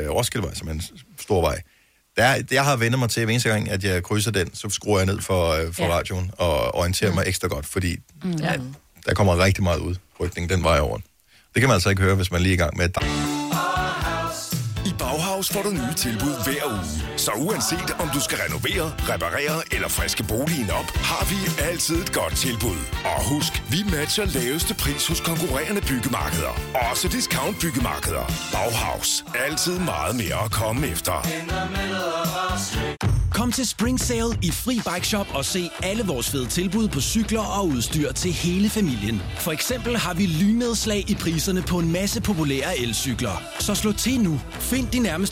Øh, 0.00 0.10
Roskildevej, 0.10 0.54
som 0.54 0.68
er 0.68 0.72
en 0.72 0.82
stor 1.20 1.40
vej. 1.40 1.62
Der, 2.16 2.42
jeg 2.50 2.64
har 2.64 2.76
vendt 2.76 2.98
mig 2.98 3.10
til, 3.10 3.20
at 3.20 3.26
hver 3.26 3.32
eneste 3.32 3.48
gang, 3.48 3.70
at 3.70 3.84
jeg 3.84 4.02
krydser 4.02 4.30
den, 4.30 4.54
så 4.54 4.68
skruer 4.70 4.98
jeg 4.98 5.06
ned 5.06 5.20
for, 5.20 5.50
øh, 5.50 5.72
for 5.74 5.82
Ja. 5.84 5.90
radioen 5.90 6.30
og 6.38 6.74
orienterer 6.74 7.10
mm. 7.10 7.14
mig 7.16 7.24
ekstra 7.26 7.48
godt, 7.48 7.66
fordi 7.66 7.96
Mm. 8.24 8.30
ja. 8.30 8.52
der 9.06 9.14
kommer 9.14 9.44
rigtig 9.44 9.62
meget 9.64 9.78
udrykning 9.78 10.50
den 10.50 10.64
vej 10.64 10.78
over. 10.80 10.96
Det 11.54 11.60
kan 11.60 11.68
man 11.68 11.74
altså 11.74 11.90
ikke 11.90 12.02
høre, 12.02 12.14
hvis 12.14 12.30
man 12.30 12.40
lige 12.40 12.50
er 12.52 12.54
i 12.54 12.58
gang 12.58 12.76
med 12.76 12.84
at 12.84 12.90
I 12.90 13.41
Bauhaus 15.42 15.52
får 15.52 15.62
du 15.62 15.70
nye 15.70 15.94
tilbud 15.96 16.34
hver 16.44 16.64
uge. 16.66 17.18
Så 17.18 17.30
uanset 17.36 17.90
om 17.98 18.08
du 18.14 18.20
skal 18.20 18.38
renovere, 18.44 18.94
reparere 19.12 19.74
eller 19.74 19.88
friske 19.88 20.24
boligen 20.24 20.70
op, 20.70 20.88
har 20.96 21.24
vi 21.30 21.62
altid 21.62 21.96
et 22.02 22.12
godt 22.12 22.36
tilbud. 22.36 22.78
Og 23.04 23.24
husk, 23.32 23.52
vi 23.70 23.78
matcher 23.90 24.24
laveste 24.24 24.74
pris 24.74 25.06
hos 25.06 25.20
konkurrerende 25.20 25.80
byggemarkeder. 25.80 26.54
Også 26.90 27.08
discount 27.08 27.60
byggemarkeder. 27.60 28.24
Bauhaus. 28.52 29.24
Altid 29.46 29.78
meget 29.78 30.14
mere 30.16 30.44
at 30.44 30.50
komme 30.50 30.86
efter. 30.86 31.16
Kom 33.34 33.52
til 33.52 33.68
Spring 33.68 34.00
Sale 34.00 34.38
i 34.42 34.50
Fri 34.50 34.74
Bike 34.74 35.06
Shop 35.06 35.26
og 35.34 35.44
se 35.44 35.70
alle 35.82 36.04
vores 36.04 36.30
fede 36.30 36.46
tilbud 36.46 36.88
på 36.88 37.00
cykler 37.00 37.40
og 37.40 37.66
udstyr 37.66 38.12
til 38.12 38.32
hele 38.32 38.70
familien. 38.70 39.22
For 39.38 39.52
eksempel 39.52 39.96
har 39.96 40.14
vi 40.14 40.26
lynnedslag 40.26 41.10
i 41.10 41.14
priserne 41.14 41.62
på 41.62 41.78
en 41.78 41.92
masse 41.92 42.20
populære 42.20 42.78
elcykler. 42.78 43.42
Så 43.58 43.74
slå 43.74 43.92
til 43.92 44.20
nu. 44.20 44.40
Find 44.52 44.88
din 44.88 45.02
nærmeste 45.02 45.31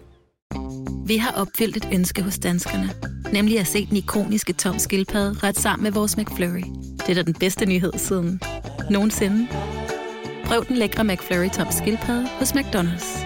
Vi 1.05 1.17
har 1.17 1.31
opfyldt 1.31 1.77
et 1.77 1.87
ønske 1.93 2.21
hos 2.21 2.39
danskerne. 2.39 2.93
Nemlig 3.33 3.59
at 3.59 3.67
se 3.67 3.85
den 3.85 3.97
ikoniske 3.97 4.53
tom 4.53 4.79
skildpadde 4.79 5.39
ret 5.43 5.59
sammen 5.59 5.83
med 5.83 5.91
vores 5.91 6.17
McFlurry. 6.17 6.63
Det 6.97 7.09
er 7.09 7.13
da 7.13 7.21
den 7.21 7.33
bedste 7.33 7.65
nyhed 7.65 7.93
siden 7.97 8.41
nogensinde. 8.89 9.47
Prøv 10.45 10.65
den 10.67 10.77
lækre 10.77 11.03
McFlurry 11.03 11.49
tom 11.49 11.67
skildpadde 11.71 12.27
hos 12.39 12.51
McDonald's. 12.51 13.25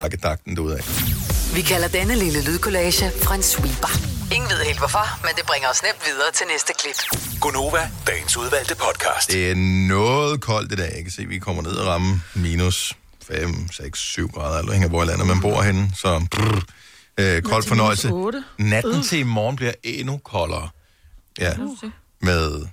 Pakkedagten 0.00 0.56
derudad. 0.56 0.78
Vi 1.54 1.60
kalder 1.62 1.88
denne 1.88 2.14
lille 2.14 2.44
lydkollage 2.44 3.06
en 3.34 3.42
sweeper. 3.42 3.92
Ingen 4.34 4.50
ved 4.50 4.60
helt 4.66 4.78
hvorfor, 4.78 5.26
men 5.26 5.34
det 5.36 5.44
bringer 5.46 5.68
os 5.68 5.82
nemt 5.82 6.02
videre 6.06 6.30
til 6.34 6.46
næste 6.52 6.72
klip. 6.80 6.98
Gonova, 7.40 7.90
dagens 8.06 8.36
udvalgte 8.36 8.74
podcast. 8.76 9.32
Det 9.32 9.50
er 9.50 9.54
noget 9.88 10.40
koldt 10.40 10.72
i 10.72 10.76
dag. 10.76 10.92
Jeg 10.96 11.02
kan 11.02 11.12
se, 11.12 11.22
at 11.22 11.28
vi 11.28 11.38
kommer 11.38 11.62
ned 11.62 11.72
og 11.72 11.86
ramme 11.86 12.20
minus 12.34 12.96
5, 13.28 13.68
6, 13.72 13.98
7 13.98 14.28
grader, 14.28 14.58
eller 14.58 14.72
hænger 14.72 14.88
hvor 14.88 15.02
i 15.02 15.06
landet 15.06 15.26
man 15.26 15.40
bor 15.40 15.62
henne. 15.62 15.90
Så 15.94 16.26
brrr, 16.30 16.62
øh, 17.18 17.42
kold 17.42 17.62
til 17.62 17.68
fornøjelse. 17.68 18.12
Natten 18.58 19.02
til 19.02 19.18
i 19.18 19.22
morgen 19.22 19.56
bliver 19.56 19.72
endnu 19.82 20.16
koldere. 20.16 20.68
Ja, 21.40 21.52
med... 22.20 22.66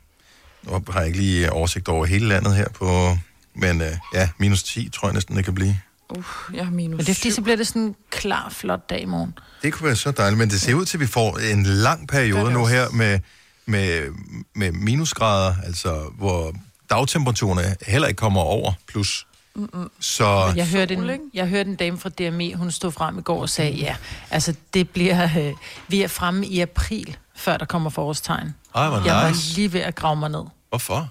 Nu 0.63 0.83
har 0.89 0.99
jeg 0.99 1.07
ikke 1.07 1.19
lige 1.19 1.51
oversigt 1.51 1.87
over 1.87 2.05
hele 2.05 2.27
landet 2.27 2.55
her 2.55 2.69
på... 2.69 3.17
Men 3.55 3.81
øh, 3.81 3.91
ja, 4.13 4.29
minus 4.37 4.63
10 4.63 4.89
tror 4.89 5.07
jeg 5.07 5.13
næsten, 5.13 5.35
det 5.37 5.45
kan 5.45 5.55
blive. 5.55 5.79
Uh, 6.09 6.25
jeg 6.53 6.65
har 6.65 6.71
minus 6.71 6.97
Men 6.97 7.05
det 7.05 7.09
er 7.09 7.15
fordi, 7.15 7.31
så 7.31 7.41
bliver 7.41 7.55
det 7.55 7.67
sådan 7.67 7.81
en 7.81 7.95
klar, 8.09 8.49
flot 8.49 8.89
dag 8.89 9.01
i 9.01 9.05
morgen. 9.05 9.37
Det 9.61 9.73
kunne 9.73 9.87
være 9.87 9.95
så 9.95 10.11
dejligt, 10.11 10.37
men 10.37 10.49
det 10.49 10.61
ser 10.61 10.73
ud 10.73 10.85
til, 10.85 10.97
at 10.97 11.01
vi 11.01 11.07
får 11.07 11.37
en 11.37 11.63
lang 11.63 12.07
periode 12.07 12.53
nu 12.53 12.65
her 12.65 12.89
med, 12.89 13.19
med, 13.65 14.07
med 14.55 14.71
minusgrader, 14.71 15.55
altså 15.65 16.11
hvor 16.17 16.55
dagtemperaturerne 16.89 17.75
heller 17.87 18.07
ikke 18.07 18.17
kommer 18.17 18.41
over 18.41 18.73
plus. 18.87 19.27
Mm-mm. 19.55 19.91
Så 19.99 20.53
Jeg 20.55 20.67
hørte, 20.67 20.93
en, 20.93 21.19
jeg 21.33 21.47
hørte 21.47 21.69
en 21.69 21.75
dame 21.75 21.97
fra 21.97 22.09
DMI, 22.09 22.53
hun 22.53 22.71
stod 22.71 22.91
frem 22.91 23.19
i 23.19 23.21
går 23.21 23.41
og 23.41 23.49
sagde, 23.49 23.71
ja, 23.71 23.95
altså 24.31 24.53
det 24.73 24.89
bliver, 24.89 25.29
øh, 25.37 25.53
vi 25.87 26.01
er 26.01 26.07
fremme 26.07 26.45
i 26.45 26.59
april, 26.59 27.17
før 27.35 27.57
der 27.57 27.65
kommer 27.65 27.89
forårstegn. 27.89 28.55
Ej, 28.75 28.87
hvor 28.89 28.97
jeg 29.05 29.15
var 29.15 29.29
nice. 29.29 29.55
lige 29.55 29.73
ved 29.73 29.81
at 29.81 29.95
grave 29.95 30.15
mig 30.15 30.29
ned. 30.29 30.43
hvorfor? 30.69 31.09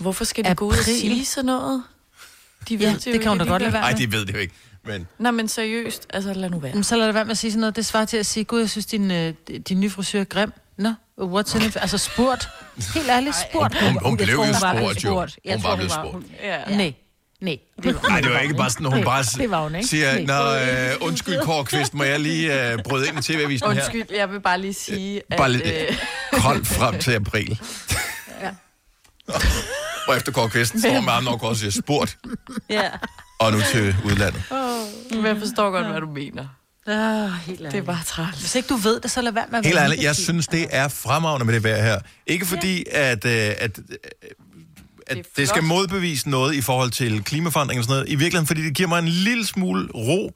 Hvorfor 0.00 0.24
skal 0.24 0.44
de 0.44 0.54
gå 0.54 0.64
ud 0.66 0.70
og 0.72 0.76
sige 0.84 1.24
sådan 1.26 1.44
noget? 1.46 1.82
De 2.68 2.74
Ja, 2.76 2.90
jo 2.90 2.96
det 3.12 3.20
kan 3.20 3.28
hun 3.28 3.38
da 3.38 3.44
godt 3.44 3.62
lade 3.62 3.72
være 3.72 3.82
Nej, 3.82 3.92
de 3.92 4.12
ved 4.12 4.26
det 4.26 4.34
jo 4.34 4.38
ikke. 4.38 4.54
Men 4.84 5.06
Nej, 5.18 5.30
men 5.32 5.48
seriøst, 5.48 6.06
altså 6.10 6.32
lad 6.32 6.50
nu 6.50 6.58
være. 6.58 6.70
Jamen, 6.70 6.84
så 6.84 6.96
lad 6.96 7.06
det 7.06 7.14
være 7.14 7.24
med 7.24 7.30
at 7.30 7.38
sige 7.38 7.50
sådan 7.50 7.60
noget. 7.60 7.76
Det 7.76 7.86
svarer 7.86 8.04
til 8.04 8.16
at 8.16 8.26
sige, 8.26 8.44
gud, 8.44 8.60
jeg 8.60 8.70
synes, 8.70 8.86
din, 8.86 9.10
øh, 9.10 9.34
din 9.68 9.80
nye 9.80 9.90
frisør 9.90 10.20
er 10.20 10.24
grim. 10.24 10.52
Nå, 10.78 10.92
what's 11.20 11.56
in 11.56 11.62
it? 11.62 11.76
Altså 11.80 11.98
spurgt. 11.98 12.48
Helt 12.94 13.08
ærligt, 13.08 13.36
spurgt. 13.50 13.74
Hun- 13.80 13.88
hun- 13.92 13.98
hun 14.02 14.18
Jeg 14.18 14.26
blev 14.26 14.34
jo 14.34 14.40
var 14.40 14.52
spurgt, 14.76 15.04
jo. 15.04 15.10
Hun 15.54 15.62
var 15.62 15.76
blevet 15.76 15.92
spurgt. 15.92 16.12
hun- 16.12 16.24
Ja. 16.42 16.64
Nej, 16.76 16.94
nej. 17.40 17.58
Det 17.82 17.94
var, 17.94 18.08
Nej, 18.08 18.20
det 18.20 18.30
var 18.32 18.38
ikke 18.38 18.54
bare 18.54 18.70
sådan, 18.70 18.86
hun 18.86 19.04
bare 19.04 19.22
det 19.22 19.50
var 19.50 19.62
hun 19.62 19.74
ikke. 19.74 19.88
siger, 19.88 20.24
Nej. 20.24 20.90
Nå, 20.90 20.92
øh, 20.92 21.08
undskyld, 21.08 21.40
Kåre 21.42 21.86
må 21.92 22.04
jeg 22.04 22.20
lige 22.20 22.72
øh, 22.72 22.78
bryde 22.82 23.08
ind 23.08 23.18
i 23.18 23.22
tv-avisen 23.22 23.66
her? 23.72 23.74
Undskyld, 23.74 24.04
jeg 24.16 24.32
vil 24.32 24.40
bare 24.40 24.60
lige 24.60 24.74
sige, 24.74 25.22
at... 25.30 25.36
Bare 25.38 25.52
lidt 25.52 25.64
øh, 25.66 25.96
koldt 26.42 26.66
frem 26.66 26.98
til 26.98 27.12
april. 27.12 27.58
Ja. 28.42 28.50
Og 30.08 30.16
efter 30.16 30.32
Kåre 30.32 30.50
Kvist 30.50 30.78
står 30.78 31.00
med 31.00 31.12
armen 31.12 31.28
over 31.28 31.38
og 31.44 31.56
siger 31.56 31.70
spurgt, 31.70 32.18
Ja. 32.70 32.90
og 33.40 33.52
nu 33.52 33.58
til 33.72 33.96
udlandet. 34.04 34.42
Oh, 34.50 35.16
men 35.16 35.26
jeg 35.26 35.36
forstår 35.38 35.70
godt, 35.70 35.86
hvad 35.86 36.00
du 36.00 36.06
mener. 36.10 36.46
Ah, 36.86 37.30
helt 37.46 37.60
Det 37.60 37.74
er 37.74 37.82
bare 37.82 38.04
træls. 38.06 38.40
Hvis 38.40 38.54
ikke 38.54 38.68
du 38.68 38.76
ved 38.76 39.00
det, 39.00 39.10
så 39.10 39.22
lad 39.22 39.32
være 39.32 39.44
med 39.50 39.58
at 39.58 39.66
Helt 39.66 39.78
ærligt, 39.78 40.02
jeg 40.02 40.16
synes, 40.16 40.46
det 40.46 40.66
er 40.70 40.88
fremragende 40.88 41.46
med 41.46 41.54
det 41.54 41.64
vejr 41.64 41.82
her. 41.82 41.98
Ikke 42.26 42.46
fordi, 42.46 42.84
at, 42.92 43.24
øh, 43.24 43.32
at, 43.58 43.78
øh, 43.78 43.96
at 45.06 45.26
det 45.36 45.48
skal 45.48 45.62
modbevise 45.62 46.30
noget 46.30 46.54
i 46.54 46.60
forhold 46.60 46.90
til 46.90 47.24
klimaforandring 47.24 47.78
og 47.78 47.84
sådan 47.84 47.94
noget. 47.94 48.08
I 48.08 48.14
virkeligheden, 48.14 48.46
fordi 48.46 48.62
det 48.62 48.74
giver 48.74 48.88
mig 48.88 48.98
en 48.98 49.08
lille 49.08 49.46
smule 49.46 49.88
ro, 49.94 50.32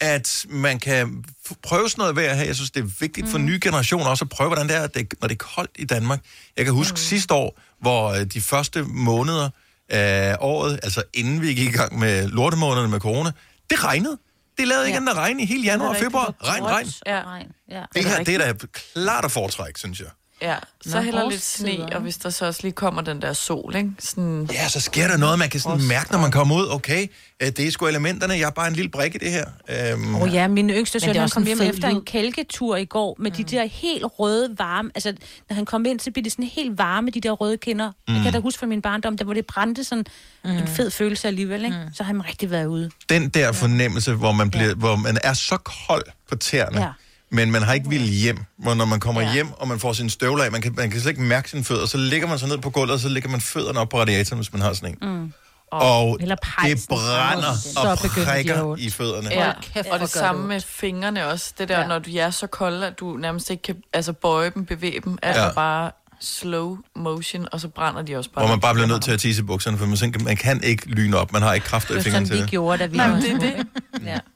at 0.00 0.46
man 0.48 0.78
kan 0.78 1.24
prøve 1.62 1.88
sådan 1.88 2.02
noget 2.02 2.16
vejr 2.16 2.34
her. 2.34 2.44
Jeg 2.44 2.54
synes, 2.54 2.70
det 2.70 2.80
er 2.80 2.90
vigtigt 3.00 3.28
for 3.28 3.38
nye 3.38 3.58
generationer 3.62 4.06
også 4.06 4.24
at 4.24 4.28
prøve, 4.28 4.48
hvordan 4.48 4.68
det 4.68 4.76
er, 4.76 4.86
det, 4.86 5.14
når 5.20 5.28
det 5.28 5.34
er 5.34 5.44
koldt 5.54 5.70
i 5.76 5.84
Danmark. 5.84 6.20
Jeg 6.56 6.64
kan 6.64 6.74
huske 6.74 6.92
mm. 6.92 6.96
sidste 6.96 7.34
år, 7.34 7.60
hvor 7.80 8.08
øh, 8.08 8.24
de 8.24 8.40
første 8.40 8.82
måneder 8.82 9.50
af 9.88 10.36
året, 10.40 10.80
altså 10.82 11.02
inden 11.14 11.40
vi 11.40 11.54
gik 11.54 11.68
i 11.74 11.76
gang 11.76 11.98
med 11.98 12.28
lortemånederne 12.28 12.88
med 12.88 13.00
corona, 13.00 13.32
det 13.70 13.84
regnede. 13.84 14.18
Det 14.58 14.68
lavede 14.68 14.86
ikke 14.86 14.96
andet 14.96 15.10
end 15.10 15.18
at 15.18 15.22
regne 15.22 15.42
i 15.42 15.46
hele 15.46 15.62
januar 15.64 15.88
og 15.88 15.96
februar. 15.96 16.34
Regn, 16.44 16.64
regn. 16.64 16.86
Ja. 17.06 17.22
ja. 17.70 17.84
Det 17.94 18.04
her, 18.04 18.24
det 18.24 18.34
er 18.34 18.52
da 18.52 18.66
klart 18.94 19.24
at 19.24 19.32
foretrække, 19.32 19.78
synes 19.78 20.00
jeg. 20.00 20.08
Ja, 20.42 20.56
så 20.86 20.96
Nå, 20.96 21.02
heller 21.02 21.30
lidt 21.30 21.42
sne, 21.42 21.86
og 21.92 22.00
hvis 22.00 22.16
der 22.16 22.30
så 22.30 22.46
også 22.46 22.60
lige 22.62 22.72
kommer 22.72 23.02
den 23.02 23.22
der 23.22 23.32
sol, 23.32 23.76
ikke? 23.76 23.90
Sådan... 23.98 24.48
Ja, 24.52 24.68
så 24.68 24.80
sker 24.80 25.08
der 25.08 25.16
noget, 25.16 25.38
man 25.38 25.48
kan 25.48 25.60
sådan 25.60 25.88
mærke, 25.88 26.12
når 26.12 26.18
man 26.18 26.30
kommer 26.30 26.56
ud. 26.56 26.66
Okay, 26.70 27.06
øh, 27.42 27.48
det 27.48 27.66
er 27.66 27.70
sgu 27.70 27.86
elementerne, 27.86 28.34
jeg 28.34 28.46
er 28.46 28.50
bare 28.50 28.68
en 28.68 28.74
lille 28.74 28.90
brik 28.90 29.14
i 29.14 29.18
det 29.18 29.30
her. 29.30 29.46
Øhm, 29.68 30.14
Åh 30.14 30.22
oh, 30.22 30.34
ja, 30.34 30.48
min 30.48 30.70
yngste 30.70 31.00
søn, 31.00 31.16
han 31.16 31.28
kom 31.28 31.44
hjem 31.44 31.60
efter 31.60 31.88
en 31.88 32.04
kælketur 32.04 32.76
i 32.76 32.84
går 32.84 33.16
med 33.18 33.30
mm. 33.30 33.36
de 33.36 33.44
der 33.44 33.64
helt 33.64 34.04
røde 34.18 34.54
varme, 34.58 34.90
altså 34.94 35.14
når 35.48 35.54
han 35.54 35.64
kom 35.64 35.86
ind, 35.86 36.00
så 36.00 36.10
blev 36.10 36.24
det 36.24 36.32
sådan 36.32 36.44
helt 36.44 36.78
varme, 36.78 37.10
de 37.10 37.20
der 37.20 37.30
røde 37.30 37.56
kinder. 37.56 37.92
Mm. 38.08 38.14
Jeg 38.14 38.22
kan 38.22 38.32
da 38.32 38.38
huske 38.38 38.58
fra 38.58 38.66
min 38.66 38.82
barndom, 38.82 39.16
der 39.16 39.24
hvor 39.24 39.34
det 39.34 39.46
brændte 39.46 39.84
sådan 39.84 40.04
mm. 40.44 40.50
en 40.50 40.66
fed 40.66 40.90
følelse 40.90 41.28
alligevel, 41.28 41.64
ikke? 41.64 41.76
Mm. 41.86 41.94
Så 41.94 42.02
har 42.02 42.12
han 42.12 42.26
rigtig 42.26 42.50
været 42.50 42.66
ude. 42.66 42.90
Den 43.08 43.28
der 43.28 43.52
fornemmelse, 43.52 44.12
hvor 44.12 44.32
man, 44.32 44.50
bliver, 44.50 44.74
hvor 44.74 44.96
man 44.96 45.18
er 45.24 45.32
så 45.32 45.56
kold 45.56 46.04
på 46.28 46.36
tæerne, 46.36 46.80
Ja. 46.80 46.88
Men 47.32 47.50
man 47.50 47.62
har 47.62 47.72
ikke 47.72 47.88
vil 47.88 48.00
hjem. 48.02 48.38
Hvor 48.58 48.74
når 48.74 48.84
man 48.84 49.00
kommer 49.00 49.20
ja. 49.20 49.32
hjem, 49.32 49.48
og 49.52 49.68
man 49.68 49.78
får 49.80 49.92
sine 49.92 50.10
støvler 50.10 50.44
af, 50.44 50.52
man 50.52 50.62
kan, 50.62 50.74
man 50.76 50.90
kan 50.90 51.00
slet 51.00 51.10
ikke 51.10 51.22
mærke 51.22 51.50
sine 51.50 51.64
fødder, 51.64 51.86
så 51.86 51.96
ligger 51.98 52.28
man 52.28 52.38
sig 52.38 52.48
ned 52.48 52.58
på 52.58 52.70
gulvet, 52.70 52.94
og 52.94 53.00
så 53.00 53.08
lægger 53.08 53.28
man 53.28 53.40
fødderne 53.40 53.80
op 53.80 53.88
på 53.88 54.00
radiatoren, 54.00 54.38
hvis 54.38 54.52
man 54.52 54.62
har 54.62 54.72
sådan 54.72 54.96
en. 55.02 55.08
Mm. 55.08 55.32
Og 55.72 56.18
Eller 56.20 56.34
det 56.62 56.84
brænder 56.88 57.54
Så 57.54 57.80
og 57.80 57.98
prikker 57.98 58.76
i 58.78 58.90
fødderne. 58.90 59.28
Ja, 59.30 59.52
kæft, 59.74 59.88
og 59.88 60.00
det 60.00 60.10
samme 60.10 60.40
det 60.40 60.48
med 60.48 60.60
fingrene 60.60 61.26
også. 61.26 61.52
Det 61.58 61.68
der, 61.68 61.80
ja. 61.80 61.86
når 61.86 61.98
du 61.98 62.10
er 62.16 62.30
så 62.30 62.46
kolde, 62.46 62.86
at 62.86 63.00
du 63.00 63.16
nærmest 63.16 63.50
ikke 63.50 63.62
kan 63.62 63.76
altså, 63.92 64.12
bøje 64.12 64.50
dem, 64.54 64.66
bevæge 64.66 65.00
dem. 65.04 65.18
Altså 65.22 65.42
Ja. 65.42 65.52
bare 65.52 65.90
slow 66.20 66.76
motion, 66.96 67.46
og 67.52 67.60
så 67.60 67.68
brænder 67.68 68.02
de 68.02 68.16
også 68.16 68.30
bare. 68.30 68.44
Hvor 68.46 68.54
man 68.54 68.60
bare 68.60 68.74
bliver 68.74 68.86
nødt 68.86 69.02
til 69.02 69.12
at 69.12 69.20
tisse 69.20 69.42
bukserne, 69.44 69.78
for 69.78 69.86
man, 69.86 70.14
man 70.24 70.36
kan 70.36 70.64
ikke 70.64 70.86
lyne 70.88 71.16
op. 71.16 71.32
Man 71.32 71.42
har 71.42 71.54
ikke 71.54 71.66
kræfter 71.66 71.94
i 71.94 71.98
Det 71.98 72.04
var 72.04 72.10
fingrene 72.10 72.26
sådan, 72.26 72.36
til 72.36 72.36
vi 72.36 72.42
det. 72.42 72.50
gjorde, 72.50 72.78
da 72.78 72.86
vi 72.86 72.96
Nej, 72.96 73.08
var 73.10 73.20
det 73.20 73.32
er 73.32 73.38
det. 73.38 73.66
Ja. 74.06 74.18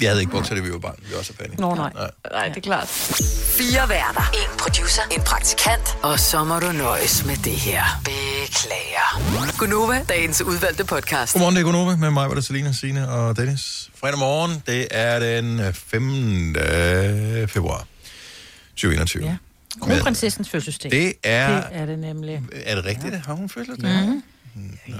Jeg 0.00 0.10
havde 0.10 0.20
ikke 0.20 0.32
bukser, 0.32 0.54
da 0.54 0.60
vi 0.60 0.72
var 0.72 0.78
barn. 0.78 0.94
Vi 0.98 1.12
var 1.12 1.18
også 1.18 1.32
panik. 1.32 1.58
Nå, 1.58 1.74
nej. 1.74 1.92
Nej, 2.32 2.48
det 2.48 2.56
er 2.56 2.60
klart. 2.60 2.88
Fire 3.58 3.88
værter. 3.88 4.30
En 4.34 4.58
producer. 4.58 5.02
En 5.10 5.20
praktikant. 5.20 5.96
Og 6.02 6.20
så 6.20 6.44
må 6.44 6.60
du 6.60 6.72
nøjes 6.72 7.24
med 7.26 7.36
det 7.36 7.52
her. 7.52 7.82
Beklager. 8.04 9.58
Gunova, 9.58 10.04
dagens 10.08 10.42
udvalgte 10.42 10.84
podcast. 10.84 11.32
Godmorgen, 11.32 11.56
det 11.56 11.60
er 11.60 11.64
Gunova 11.64 11.96
med 11.96 12.10
mig, 12.10 12.28
var 12.28 12.34
det 12.34 12.44
Selina, 12.44 12.72
Signe 12.72 13.08
og 13.08 13.36
Dennis. 13.36 13.90
Fredag 14.00 14.18
morgen, 14.18 14.62
det 14.66 14.88
er 14.90 15.18
den 15.18 15.74
5. 15.74 16.54
februar 17.48 17.86
2021. 18.76 19.24
Ja. 19.24 19.36
Kronprinsessens 19.80 20.48
fødselsdag. 20.48 20.90
Det 20.90 21.12
er... 21.24 21.54
Det 21.56 21.64
er 21.72 21.86
det 21.86 21.98
nemlig. 21.98 22.42
Er 22.66 22.74
det 22.74 22.84
rigtigt? 22.84 23.14
Har 23.26 23.34
hun 23.34 23.48
fødselsdag? 23.48 23.90
Mm. 23.90 24.22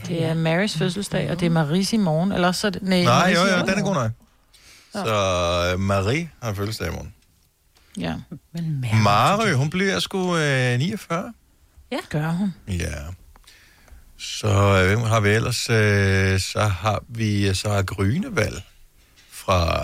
Det 0.08 0.24
er 0.24 0.34
Marys 0.34 0.78
fødselsdag, 0.78 1.30
og 1.30 1.40
det 1.40 1.46
er 1.46 1.50
Maries 1.50 1.92
i 1.92 1.96
morgen. 1.96 2.32
Eller 2.32 2.52
så 2.52 2.66
er 2.66 2.70
det... 2.70 2.82
Nej, 2.82 3.02
Nej, 3.02 3.34
jo, 3.36 3.40
jo, 3.40 3.66
den 3.66 3.78
er 3.78 3.82
god 3.82 3.94
nok. 3.94 4.10
Så 4.92 5.72
øh, 5.72 5.80
Marie 5.80 6.30
har 6.42 6.54
fødselsdag 6.54 6.88
i 6.88 6.90
morgen. 6.90 7.14
Ja. 7.98 8.14
Mary, 9.02 9.52
hun 9.52 9.70
bliver 9.70 9.98
sgu 9.98 10.36
øh, 10.36 10.78
49. 10.78 11.32
Ja. 11.92 11.98
Gør 12.08 12.28
hun. 12.30 12.54
Ja. 12.68 12.94
Så 14.18 14.48
øh, 14.48 14.86
hvem 14.86 15.00
har 15.00 15.20
vi 15.20 15.28
ellers? 15.28 15.70
Øh, 15.70 16.40
så 16.40 16.60
har 16.60 17.02
vi 17.08 17.54
så 17.54 17.68
har 17.68 17.82
Grønevald 17.82 18.58
fra... 19.30 19.74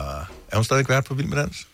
Er 0.49 0.57
hun 0.57 0.65
stadig 0.65 0.89
vært 0.89 1.05
på 1.05 1.15
Vild 1.15 1.27
med 1.27 1.37
Dans? 1.37 1.67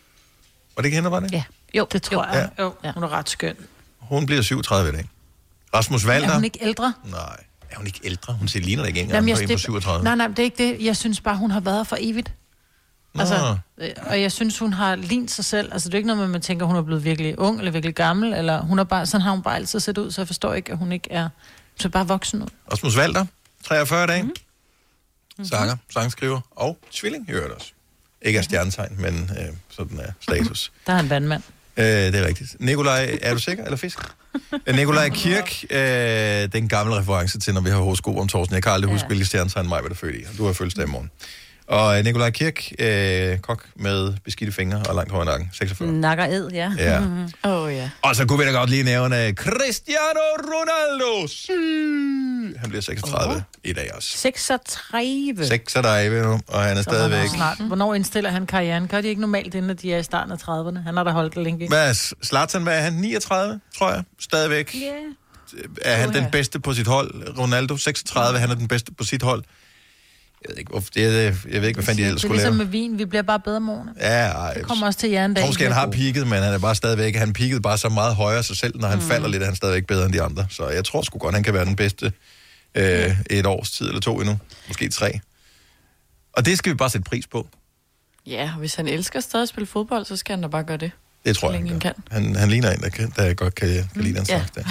Var 0.76 0.80
det 0.80 0.86
ikke 0.86 0.96
hende, 0.96 1.10
var 1.10 1.20
det? 1.20 1.32
Ja. 1.32 1.44
Jo, 1.74 1.86
det 1.92 2.02
tror 2.02 2.26
jo. 2.26 2.32
jeg. 2.32 2.50
Jo, 2.58 2.74
hun 2.94 3.02
er 3.02 3.08
ret 3.12 3.28
skøn. 3.28 3.56
Hun 3.98 4.26
bliver 4.26 4.42
37 4.42 4.88
i 4.88 4.92
dag. 4.92 5.08
Rasmus 5.74 6.06
Valder? 6.06 6.28
Er 6.28 6.34
hun 6.34 6.44
ikke 6.44 6.58
ældre? 6.62 6.92
Nej. 7.04 7.44
Er 7.70 7.76
hun 7.76 7.86
ikke 7.86 8.00
ældre? 8.04 8.34
Hun 8.34 8.48
ser 8.48 8.60
ligner 8.60 8.82
da 8.82 8.86
ikke 8.86 9.00
engang 9.00 9.14
Jamen, 9.14 9.34
på 9.34 9.40
jeg, 9.40 9.56
på 9.56 9.58
37. 9.58 10.04
Nej, 10.04 10.14
nej, 10.14 10.26
det 10.26 10.38
er 10.38 10.42
ikke 10.42 10.68
det. 10.68 10.84
Jeg 10.84 10.96
synes 10.96 11.20
bare, 11.20 11.36
hun 11.36 11.50
har 11.50 11.60
været 11.60 11.86
for 11.86 11.96
evigt. 12.00 12.34
Altså, 13.18 13.56
øh, 13.78 13.90
og 14.06 14.22
jeg 14.22 14.32
synes, 14.32 14.58
hun 14.58 14.72
har 14.72 14.96
lignet 14.96 15.30
sig 15.30 15.44
selv. 15.44 15.72
Altså, 15.72 15.88
det 15.88 15.94
er 15.94 15.98
ikke 15.98 16.06
noget 16.06 16.18
med, 16.18 16.24
at 16.24 16.30
man 16.30 16.40
tænker, 16.40 16.66
hun 16.66 16.76
er 16.76 16.82
blevet 16.82 17.04
virkelig 17.04 17.38
ung 17.38 17.58
eller 17.58 17.72
virkelig 17.72 17.94
gammel. 17.94 18.32
Eller 18.32 18.60
hun 18.60 18.78
er 18.78 18.84
bare, 18.84 19.06
sådan 19.06 19.22
har 19.22 19.30
hun 19.30 19.42
bare 19.42 19.56
altid 19.56 19.80
set 19.80 19.98
ud, 19.98 20.10
så 20.10 20.20
jeg 20.20 20.26
forstår 20.26 20.54
ikke, 20.54 20.72
at 20.72 20.78
hun 20.78 20.92
ikke 20.92 21.12
er 21.12 21.28
Så 21.80 21.88
bare 21.88 22.08
voksen 22.08 22.42
ud. 22.42 22.48
Osmus 22.66 22.96
Walter, 22.98 23.26
43 23.64 24.06
dage. 24.06 24.22
Mm. 24.22 25.44
Sanger, 25.44 25.76
sangskriver 25.92 26.40
og 26.50 26.78
tvilling, 26.92 27.28
i 27.28 27.32
øvrigt 27.32 27.52
også. 27.52 27.72
Ikke 28.22 28.38
af 28.38 28.44
stjernetegn, 28.44 28.96
men 28.98 29.30
øh, 29.38 29.46
sådan 29.70 29.98
er 29.98 30.12
status. 30.20 30.72
Der 30.86 30.92
er 30.92 30.98
en 30.98 31.10
vandmand. 31.10 31.42
Øh, 31.76 31.84
det 31.86 32.14
er 32.14 32.26
rigtigt. 32.26 32.56
Nikolaj, 32.60 33.18
er 33.22 33.34
du 33.34 33.40
sikker, 33.40 33.64
eller 33.64 33.76
fisk? 33.76 33.98
Øh, 34.66 34.76
Nikolaj 34.76 35.08
Kirk, 35.08 35.64
øh, 35.70 35.78
det 35.78 36.54
er 36.54 36.58
en 36.58 36.68
gammel 36.68 36.94
reference 36.96 37.38
til, 37.38 37.54
når 37.54 37.60
vi 37.60 37.70
har 37.70 37.76
horoskop 37.76 38.16
om 38.16 38.28
torsdagen. 38.28 38.54
Jeg 38.54 38.62
kan 38.62 38.72
aldrig 38.72 38.92
huske, 38.92 39.06
hvilket 39.06 39.26
stjernetegn 39.26 39.68
mig 39.68 39.82
var 39.82 39.88
der 39.88 39.94
født 39.94 40.14
i. 40.14 40.36
Du 40.38 40.46
har 40.46 40.52
fødselsdag 40.52 40.84
i 40.84 40.90
morgen. 40.90 41.10
Og 41.66 41.98
øh, 41.98 42.04
Nikolaj 42.04 42.30
Kirk, 42.30 42.72
øh, 42.78 43.38
kok 43.38 43.66
med 43.76 44.14
beskidte 44.24 44.52
fingre 44.52 44.82
og 44.88 44.94
langt 44.94 45.12
hår 45.12 45.22
i 45.22 45.24
nakken, 45.24 45.50
46. 45.52 45.92
Nakker 45.92 46.24
ed, 46.24 46.50
ja. 46.52 46.72
Ja. 46.78 46.98
Åh, 47.50 47.62
oh, 47.62 47.72
ja. 47.72 47.90
Og 48.02 48.16
så 48.16 48.26
kunne 48.26 48.38
vi 48.38 48.44
da 48.44 48.50
godt 48.50 48.70
lige 48.70 48.82
nævne 48.82 49.32
Cristiano 49.32 50.26
Ronaldo. 50.38 51.26
Syg. 51.26 52.60
Han 52.60 52.68
bliver 52.68 52.82
36 52.82 53.34
oh. 53.34 53.40
i 53.64 53.72
dag 53.72 53.90
også. 53.94 54.18
36. 54.18 55.46
36 55.46 56.22
nu, 56.22 56.32
og 56.32 56.38
han 56.38 56.42
er 56.52 56.58
Så 56.58 56.66
han 56.66 56.76
er 56.76 56.82
stadigvæk... 56.82 57.28
Snart. 57.28 57.58
Hvornår 57.60 57.94
indstiller 57.94 58.30
han 58.30 58.46
karrieren? 58.46 58.88
Gør 58.88 59.00
de 59.00 59.08
ikke 59.08 59.20
normalt, 59.20 59.54
inden 59.54 59.76
de 59.76 59.94
er 59.94 59.98
i 59.98 60.02
starten 60.02 60.32
af 60.32 60.36
30'erne? 60.36 60.78
Han 60.78 60.96
har 60.96 61.04
da 61.04 61.10
holdt 61.10 61.34
det 61.34 61.42
længe. 61.42 61.68
Hvad 61.68 61.94
Zlatan, 62.24 62.62
hvad 62.62 62.78
er 62.78 62.82
han? 62.82 62.92
39, 62.92 63.60
tror 63.78 63.90
jeg, 63.90 64.02
stadigvæk. 64.20 64.74
Ja. 64.74 64.92
Er 65.82 65.96
han 65.96 66.14
den 66.14 66.30
bedste 66.32 66.60
på 66.60 66.72
sit 66.72 66.86
hold? 66.86 67.38
Ronaldo, 67.38 67.76
36, 67.76 68.38
han 68.38 68.50
er 68.50 68.54
den 68.54 68.68
bedste 68.68 68.92
på 68.92 69.04
sit 69.04 69.22
hold. 69.22 69.44
Jeg 70.44 70.50
ved 70.50 70.58
ikke, 70.58 70.70
hvorfor, 70.70 70.90
det, 70.94 71.04
er- 71.04 71.10
jeg 71.22 71.34
ved 71.60 71.68
ikke 71.68 71.76
hvad 71.76 71.84
fanden 71.84 71.98
de 71.98 72.02
Det 72.02 72.08
ellers 72.08 72.24
er 72.24 72.28
skulle 72.28 72.36
ligesom 72.36 72.52
lave. 72.56 72.64
med 72.64 72.72
vin. 72.72 72.98
Vi 72.98 73.04
bliver 73.04 73.22
bare 73.22 73.40
bedre 73.40 73.56
om 73.56 73.68
årene. 73.70 73.92
Ja, 74.00 74.26
ej, 74.28 74.54
Det 74.54 74.62
kommer 74.66 74.86
også 74.86 74.98
til 74.98 75.06
jeg 75.06 75.10
hjernen, 75.10 75.36
tror 75.36 75.46
måske, 75.46 75.64
han 75.64 75.72
har 75.72 75.86
peaked, 75.90 76.24
men 76.24 76.32
han 76.42 76.54
er 76.54 76.58
bare 76.58 76.74
stadigvæk, 76.74 77.14
han 77.16 77.32
peakede 77.32 77.60
bare 77.60 77.78
så 77.78 77.88
meget 77.88 78.14
højere 78.14 78.42
sig 78.42 78.56
selv, 78.56 78.80
når 78.80 78.88
han 78.88 78.98
mm. 78.98 79.04
falder 79.04 79.28
lidt, 79.28 79.42
er 79.42 79.46
han 79.46 79.54
stadigvæk 79.56 79.86
bedre 79.86 80.04
end 80.04 80.12
de 80.12 80.22
andre. 80.22 80.46
Så 80.50 80.68
jeg 80.68 80.84
tror 80.84 81.02
sgu 81.02 81.18
godt, 81.18 81.34
han 81.34 81.42
kan 81.44 81.54
være 81.54 81.64
den 81.64 81.76
bedste 81.76 82.12
øh, 82.74 83.16
et 83.30 83.46
års 83.46 83.70
tid 83.70 83.86
eller 83.86 84.00
to 84.00 84.20
endnu. 84.20 84.38
Måske 84.68 84.88
tre. 84.88 85.20
Og 86.32 86.46
det 86.46 86.58
skal 86.58 86.72
vi 86.72 86.76
bare 86.76 86.90
sætte 86.90 87.04
pris 87.10 87.26
på. 87.26 87.48
Ja, 88.26 88.50
hvis 88.58 88.74
han 88.74 88.88
elsker 88.88 89.20
stadig 89.20 89.42
at 89.42 89.48
spille 89.48 89.66
fodbold, 89.66 90.04
så 90.04 90.16
skal 90.16 90.32
han 90.32 90.42
da 90.42 90.48
bare 90.48 90.62
gøre 90.64 90.76
det. 90.76 90.90
Det 91.24 91.36
tror 91.36 91.52
jeg, 91.52 91.60
han 91.68 91.78
gør. 91.78 91.90
Han, 92.10 92.36
han 92.36 92.48
ligner 92.48 92.70
en, 92.70 92.80
der, 92.80 92.88
kan, 92.88 93.12
der 93.16 93.34
godt 93.34 93.54
kan, 93.54 93.68
kan 93.68 94.02
lide 94.02 94.14
den 94.14 94.26
Ja. 94.28 94.38
slags 94.38 94.50
der. 94.50 94.62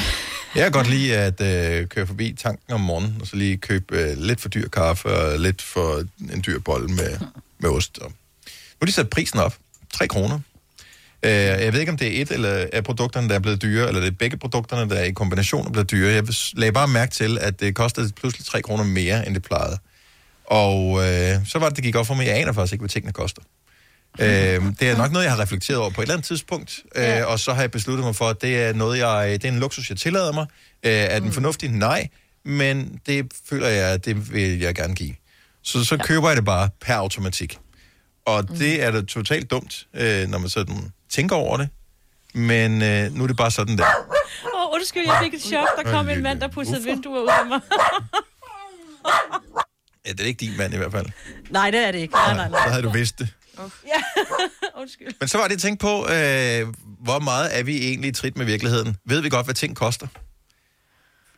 Jeg 0.55 0.63
kan 0.63 0.71
godt 0.71 0.89
lide 0.89 1.17
at 1.17 1.41
øh, 1.41 1.87
køre 1.87 2.07
forbi 2.07 2.35
tanken 2.39 2.73
om 2.73 2.81
morgenen, 2.81 3.17
og 3.21 3.27
så 3.27 3.35
lige 3.35 3.57
købe 3.57 3.97
øh, 3.97 4.17
lidt 4.17 4.41
for 4.41 4.49
dyr 4.49 4.67
kaffe 4.69 5.09
og 5.09 5.39
lidt 5.39 5.61
for 5.61 6.03
en 6.33 6.43
dyr 6.47 6.59
bold 6.59 6.89
med, 6.89 7.17
med 7.59 7.69
ost. 7.69 7.97
Og 7.97 8.09
nu 8.09 8.77
har 8.81 8.85
de 8.85 8.91
sat 8.91 9.09
prisen 9.09 9.39
op. 9.39 9.55
3 9.93 10.07
kroner. 10.07 10.39
Øh, 11.23 11.31
jeg 11.31 11.73
ved 11.73 11.79
ikke, 11.79 11.91
om 11.91 11.97
det 11.97 12.17
er 12.17 12.21
et 12.21 12.31
eller 12.31 12.65
af 12.73 12.83
produkterne, 12.83 13.29
der 13.29 13.35
er 13.35 13.39
blevet 13.39 13.61
dyre, 13.61 13.87
eller 13.87 14.01
det 14.01 14.07
er 14.07 14.11
begge 14.19 14.37
produkterne, 14.37 14.89
der 14.89 14.95
er 14.95 15.03
i 15.03 15.11
kombination 15.11 15.67
er 15.67 15.71
blevet 15.71 15.91
dyre. 15.91 16.11
Jeg 16.13 16.23
lagde 16.53 16.71
bare 16.71 16.87
mærke 16.87 17.11
til, 17.11 17.37
at 17.41 17.59
det 17.59 17.75
kostede 17.75 18.11
pludselig 18.13 18.45
3 18.45 18.61
kroner 18.61 18.83
mere, 18.83 19.27
end 19.27 19.35
det 19.35 19.43
plejede. 19.43 19.77
Og 20.45 20.99
øh, 21.09 21.47
så 21.47 21.59
var 21.59 21.67
det, 21.67 21.75
det 21.75 21.83
gik 21.83 21.95
op 21.95 22.07
for 22.07 22.13
mig. 22.13 22.25
Jeg 22.27 22.35
aner 22.37 22.53
faktisk 22.53 22.73
ikke, 22.73 22.81
hvad 22.81 22.89
tingene 22.89 23.13
koster. 23.13 23.41
Øh, 24.19 24.27
det 24.79 24.89
er 24.89 24.97
nok 24.97 25.11
noget, 25.11 25.25
jeg 25.25 25.33
har 25.33 25.41
reflekteret 25.41 25.79
over 25.79 25.89
på 25.89 26.01
et 26.01 26.03
eller 26.05 26.13
andet 26.13 26.27
tidspunkt, 26.27 26.79
øh, 26.95 27.27
og 27.27 27.39
så 27.39 27.53
har 27.53 27.61
jeg 27.61 27.71
besluttet 27.71 28.05
mig 28.05 28.15
for, 28.15 28.29
at 28.29 28.41
det 28.41 28.63
er 28.63 28.73
noget, 28.73 28.99
jeg, 28.99 29.29
det 29.41 29.47
er 29.47 29.51
en 29.51 29.59
luksus, 29.59 29.89
jeg 29.89 29.97
tillader 29.97 30.31
mig. 30.33 30.45
Øh, 30.83 30.91
er 30.91 31.19
den 31.19 31.31
fornuftig? 31.31 31.69
Nej, 31.69 32.07
men 32.45 32.99
det 33.05 33.33
føler 33.49 33.67
jeg, 33.67 33.89
at 33.89 34.05
det 34.05 34.33
vil 34.33 34.59
jeg 34.59 34.75
gerne 34.75 34.95
give. 34.95 35.15
Så 35.63 35.85
så 35.85 35.95
ja. 35.95 36.03
køber 36.03 36.27
jeg 36.27 36.37
det 36.37 36.45
bare 36.45 36.69
per 36.81 36.95
automatik. 36.95 37.57
Og 38.25 38.49
det 38.49 38.83
er 38.83 38.91
da 38.91 39.01
totalt 39.01 39.51
dumt, 39.51 39.87
øh, 39.93 40.27
når 40.27 40.37
man 40.37 40.49
sådan 40.49 40.91
tænker 41.09 41.35
over 41.35 41.57
det. 41.57 41.69
Men 42.33 42.81
øh, 42.81 43.13
nu 43.13 43.23
er 43.23 43.27
det 43.27 43.37
bare 43.37 43.51
sådan 43.51 43.77
der. 43.77 43.83
Åh, 43.83 44.61
oh, 44.67 44.73
undskyld, 44.73 45.03
jeg 45.05 45.19
fik 45.23 45.33
et 45.33 45.41
chok. 45.41 45.67
Der 45.83 45.91
kom 45.91 46.09
en 46.09 46.21
mand, 46.23 46.41
der 46.41 46.47
pudsede 46.47 46.83
vinduer 46.83 47.21
ud 47.21 47.27
af 47.27 47.45
mig. 47.49 47.59
Ja, 50.05 50.11
det 50.11 50.21
er 50.21 50.25
ikke 50.25 50.39
din 50.39 50.57
mand 50.57 50.73
i 50.73 50.77
hvert 50.77 50.91
fald. 50.91 51.05
nej, 51.49 51.71
det 51.71 51.87
er 51.87 51.91
det 51.91 51.99
ikke. 51.99 52.13
Nej, 52.13 52.33
nej, 52.35 52.45
Så 52.47 52.51
nej. 52.51 52.67
havde 52.69 52.83
du 52.83 52.89
vidst 52.89 53.19
det. 53.19 53.33
Ja, 53.61 54.01
undskyld. 54.81 55.13
Men 55.19 55.27
så 55.29 55.37
var 55.37 55.43
det, 55.47 55.51
jeg 55.51 55.61
tænkte 55.61 55.83
på, 55.83 56.07
øh, 56.07 56.67
hvor 57.03 57.19
meget 57.19 57.59
er 57.59 57.63
vi 57.63 57.87
egentlig 57.87 58.09
i 58.09 58.11
trit 58.13 58.37
med 58.37 58.45
virkeligheden? 58.45 58.97
Ved 59.05 59.21
vi 59.21 59.29
godt, 59.29 59.45
hvad 59.45 59.55
ting 59.55 59.75
koster? 59.75 60.07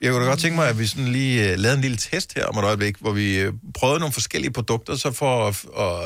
Jeg 0.01 0.11
kunne 0.11 0.24
da 0.24 0.30
godt 0.30 0.39
tænke 0.39 0.55
mig, 0.55 0.70
at 0.70 0.80
vi 0.80 0.86
sådan 0.88 1.07
lige 1.07 1.51
øh, 1.51 1.57
lavede 1.59 1.76
en 1.76 1.82
lille 1.82 1.97
test 1.97 2.34
her 2.34 2.45
om 2.45 2.57
et 2.57 2.63
øjeblik, 2.63 2.97
hvor 2.97 3.11
vi 3.11 3.39
øh, 3.39 3.53
prøvede 3.74 3.99
nogle 3.99 4.13
forskellige 4.13 4.51
produkter, 4.51 4.95
så 4.95 5.11
for 5.11 5.47
at... 5.47 5.66
Og, 5.66 6.03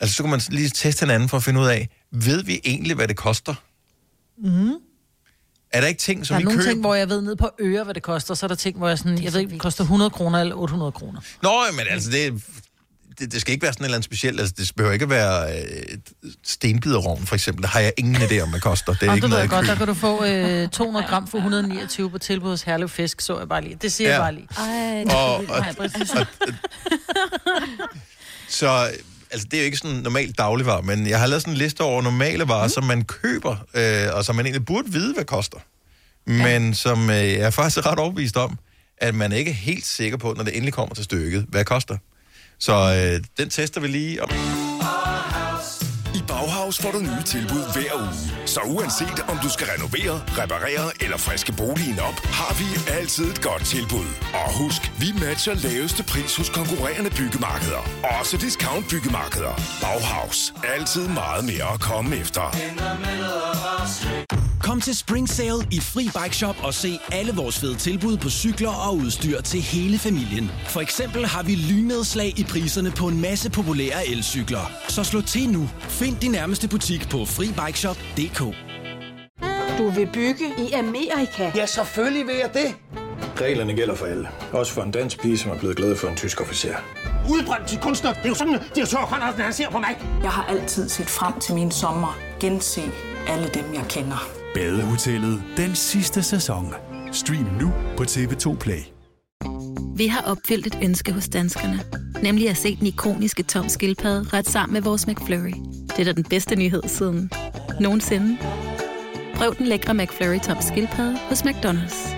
altså, 0.00 0.16
så 0.16 0.22
kunne 0.22 0.30
man 0.30 0.40
lige 0.48 0.68
teste 0.68 1.00
hinanden 1.04 1.28
for 1.28 1.36
at 1.36 1.42
finde 1.42 1.60
ud 1.60 1.66
af, 1.66 1.88
ved 2.10 2.42
vi 2.42 2.60
egentlig, 2.64 2.96
hvad 2.96 3.08
det 3.08 3.16
koster? 3.16 3.54
Mm. 4.38 4.72
Er 5.72 5.80
der 5.80 5.88
ikke 5.88 6.00
ting, 6.00 6.26
som 6.26 6.34
Der 6.34 6.36
er 6.36 6.38
vi 6.38 6.44
nogle 6.44 6.58
køber? 6.58 6.70
ting, 6.70 6.80
hvor 6.80 6.94
jeg 6.94 7.08
ved 7.08 7.20
ned 7.20 7.36
på 7.36 7.50
øre, 7.60 7.84
hvad 7.84 7.94
det 7.94 8.02
koster. 8.02 8.34
Så 8.34 8.46
er 8.46 8.48
der 8.48 8.54
ting, 8.54 8.78
hvor 8.78 8.88
jeg 8.88 8.98
sådan, 8.98 9.22
jeg 9.22 9.32
ved 9.32 9.40
ikke, 9.40 9.52
det 9.52 9.60
koster 9.60 9.84
100 9.84 10.10
kroner 10.10 10.40
eller 10.40 10.56
800 10.56 10.92
kroner. 10.92 11.20
Nå, 11.42 11.50
men 11.76 11.86
altså, 11.90 12.10
det, 12.10 12.42
det, 13.18 13.32
det 13.32 13.40
skal 13.40 13.52
ikke 13.52 13.62
være 13.62 13.72
sådan 13.72 13.84
et 13.84 13.86
eller 13.86 13.96
andet 13.96 14.04
specielt. 14.04 14.40
Altså, 14.40 14.54
det 14.58 14.72
behøver 14.76 14.92
ikke 14.92 15.10
være 15.10 15.58
øh, 15.58 15.98
stenbiderovn, 16.44 17.26
for 17.26 17.34
eksempel. 17.34 17.62
Det 17.62 17.70
har 17.70 17.80
jeg 17.80 17.92
ingen 17.96 18.16
idé 18.16 18.40
om, 18.40 18.50
hvad 18.50 18.60
koster. 18.60 18.92
Det 18.94 19.02
er 19.02 19.10
og 19.10 19.16
ikke 19.16 19.22
det 19.26 19.30
ved 19.30 19.38
noget, 19.38 19.42
jeg 19.42 19.50
godt, 19.50 19.66
der 19.66 19.74
kan 19.74 19.86
du 19.86 19.94
få 19.94 20.24
øh, 20.24 20.68
200 20.68 21.06
gram 21.06 21.26
for 21.26 21.38
129 21.38 22.10
på 22.10 22.18
tilbud 22.18 22.50
hos 22.50 22.62
Herlev 22.62 22.88
Fisk, 22.88 23.20
så 23.20 23.38
jeg 23.38 23.48
bare 23.48 23.60
lige. 23.62 23.78
Det 23.82 23.92
siger 23.92 24.08
Ja. 24.10 24.14
jeg 24.14 24.22
bare 24.22 24.34
lige. 24.34 24.48
Ej, 24.58 25.04
Og- 25.14 25.34
og- 25.36 25.64
Så 28.48 28.68
altså, 29.30 29.46
det 29.50 29.54
er 29.54 29.58
jo 29.60 29.64
ikke 29.64 29.76
sådan 29.76 29.96
normalt 29.96 30.38
dagligvarer, 30.38 30.82
men 30.82 31.06
jeg 31.06 31.20
har 31.20 31.26
lavet 31.26 31.42
sådan 31.42 31.54
en 31.54 31.58
liste 31.58 31.80
over 31.80 32.02
normale 32.02 32.48
varer, 32.48 32.64
mm. 32.66 32.70
som 32.72 32.84
man 32.84 33.04
køber, 33.04 33.56
øh, 33.74 34.06
og 34.16 34.24
som 34.24 34.36
man 34.36 34.46
egentlig 34.46 34.64
burde 34.66 34.92
vide, 34.92 35.14
hvad 35.14 35.24
koster. 35.24 35.58
Men 36.26 36.74
som 36.74 37.10
øh, 37.10 37.16
jeg 37.16 37.34
er 37.34 37.50
faktisk 37.50 37.86
ret 37.86 37.98
overbevist 37.98 38.36
om, 38.36 38.58
at 38.98 39.14
man 39.14 39.32
ikke 39.32 39.50
er 39.50 39.54
helt 39.54 39.86
sikker 39.86 40.18
på, 40.18 40.34
når 40.36 40.44
det 40.44 40.52
endelig 40.56 40.72
kommer 40.74 40.94
til 40.94 41.04
stykket, 41.04 41.46
hvad 41.48 41.64
koster. 41.64 41.96
Så 42.58 42.74
øh, 42.74 43.24
den 43.38 43.50
tester 43.50 43.80
vi 43.80 43.86
lige 43.86 44.22
om... 44.22 44.30
I 46.14 46.22
Bauhaus 46.28 46.78
får 46.78 46.90
du 46.90 46.98
nye 46.98 47.22
tilbud 47.26 47.72
hver 47.72 47.94
uge. 48.00 48.46
Så 48.46 48.60
uanset 48.60 49.18
om 49.28 49.38
du 49.42 49.48
skal 49.48 49.66
renovere, 49.74 50.22
reparere 50.40 50.86
eller 51.00 51.16
friske 51.16 51.52
boligen 51.52 51.98
op, 51.98 52.18
har 52.38 52.52
vi 52.60 52.92
altid 52.98 53.24
et 53.24 53.42
godt 53.42 53.64
tilbud. 53.64 54.08
Og 54.34 54.58
husk, 54.62 54.92
vi 55.00 55.06
matcher 55.20 55.54
laveste 55.54 56.02
pris 56.02 56.36
hos 56.36 56.48
konkurrerende 56.48 57.10
byggemarkeder. 57.10 57.82
Også 58.20 58.36
discount 58.36 58.88
byggemarkeder. 58.90 59.54
Bauhaus. 59.82 60.54
Altid 60.64 61.08
meget 61.08 61.44
mere 61.44 61.74
at 61.74 61.80
komme 61.80 62.16
efter. 62.16 62.44
Kom 64.62 64.80
til 64.80 64.96
Spring 64.96 65.28
Sale 65.28 65.66
i 65.72 65.80
Fri 65.80 66.04
Bike 66.22 66.36
Shop 66.36 66.56
og 66.62 66.74
se 66.74 66.98
alle 67.12 67.32
vores 67.32 67.58
fede 67.58 67.74
tilbud 67.76 68.16
på 68.16 68.30
cykler 68.30 68.70
og 68.70 68.96
udstyr 68.96 69.40
til 69.40 69.60
hele 69.60 69.98
familien. 69.98 70.50
For 70.68 70.80
eksempel 70.80 71.26
har 71.26 71.42
vi 71.42 71.54
lynedslag 71.54 72.38
i 72.38 72.44
priserne 72.44 72.90
på 72.90 73.08
en 73.08 73.20
masse 73.20 73.50
populære 73.50 74.08
elcykler. 74.08 74.70
Så 74.88 75.04
slå 75.04 75.20
til 75.20 75.48
nu. 75.50 75.68
Find 75.78 76.16
din 76.16 76.30
nærmeste 76.30 76.68
butik 76.68 77.08
på 77.08 77.24
FriBikeShop.dk 77.24 78.38
Du 79.78 79.90
vil 79.90 80.08
bygge 80.12 80.44
i 80.58 80.72
Amerika? 80.72 81.52
Ja, 81.54 81.66
selvfølgelig 81.66 82.26
vil 82.26 82.36
jeg 82.36 82.50
det. 82.54 82.98
Reglerne 83.40 83.74
gælder 83.74 83.94
for 83.94 84.06
alle. 84.06 84.28
Også 84.52 84.72
for 84.72 84.82
en 84.82 84.90
dansk 84.90 85.20
pige, 85.20 85.38
som 85.38 85.50
er 85.50 85.58
blevet 85.58 85.76
glad 85.76 85.96
for 85.96 86.08
en 86.08 86.16
tysk 86.16 86.40
officer. 86.40 86.74
Udbrændt 87.30 87.68
til 87.68 87.78
kunstner. 87.78 88.12
Det 88.12 88.24
er 88.24 88.28
jo 88.28 88.34
sådan, 88.34 88.54
at 88.54 88.62
de 88.74 88.80
har 88.80 88.86
tørt, 88.86 89.34
han 89.38 89.52
ser 89.52 89.70
på 89.70 89.78
mig. 89.78 89.98
Jeg 90.22 90.30
har 90.30 90.44
altid 90.44 90.88
set 90.88 91.06
frem 91.06 91.40
til 91.40 91.54
min 91.54 91.70
sommer. 91.70 92.18
Gense 92.40 92.82
alle 93.28 93.48
dem, 93.54 93.74
jeg 93.74 93.84
kender. 93.88 94.37
Badehotellet 94.58 95.42
den 95.56 95.74
sidste 95.74 96.22
sæson. 96.22 96.74
Stream 97.12 97.46
nu 97.60 97.72
på 97.96 98.02
TV2 98.02 98.56
Play. 98.56 98.80
Vi 99.96 100.06
har 100.06 100.20
opfyldt 100.20 100.66
et 100.66 100.78
ønske 100.82 101.12
hos 101.12 101.28
danskerne. 101.28 101.80
Nemlig 102.22 102.50
at 102.50 102.56
se 102.56 102.76
den 102.76 102.86
ikoniske 102.86 103.42
tom 103.42 103.68
skildpadde 103.68 104.28
ret 104.32 104.48
sammen 104.48 104.72
med 104.72 104.82
vores 104.82 105.06
McFlurry. 105.06 105.52
Det 105.88 105.98
er 105.98 106.04
da 106.04 106.12
den 106.12 106.24
bedste 106.24 106.56
nyhed 106.56 106.82
siden 106.86 107.30
nogensinde. 107.80 108.38
Prøv 109.34 109.54
den 109.58 109.66
lækre 109.66 109.94
McFlurry 109.94 110.40
tom 110.40 110.56
skildpadde 110.60 111.18
hos 111.28 111.42
McDonald's. 111.42 112.16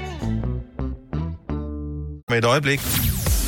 Med 2.28 2.38
et 2.38 2.44
øjeblik. 2.44 2.80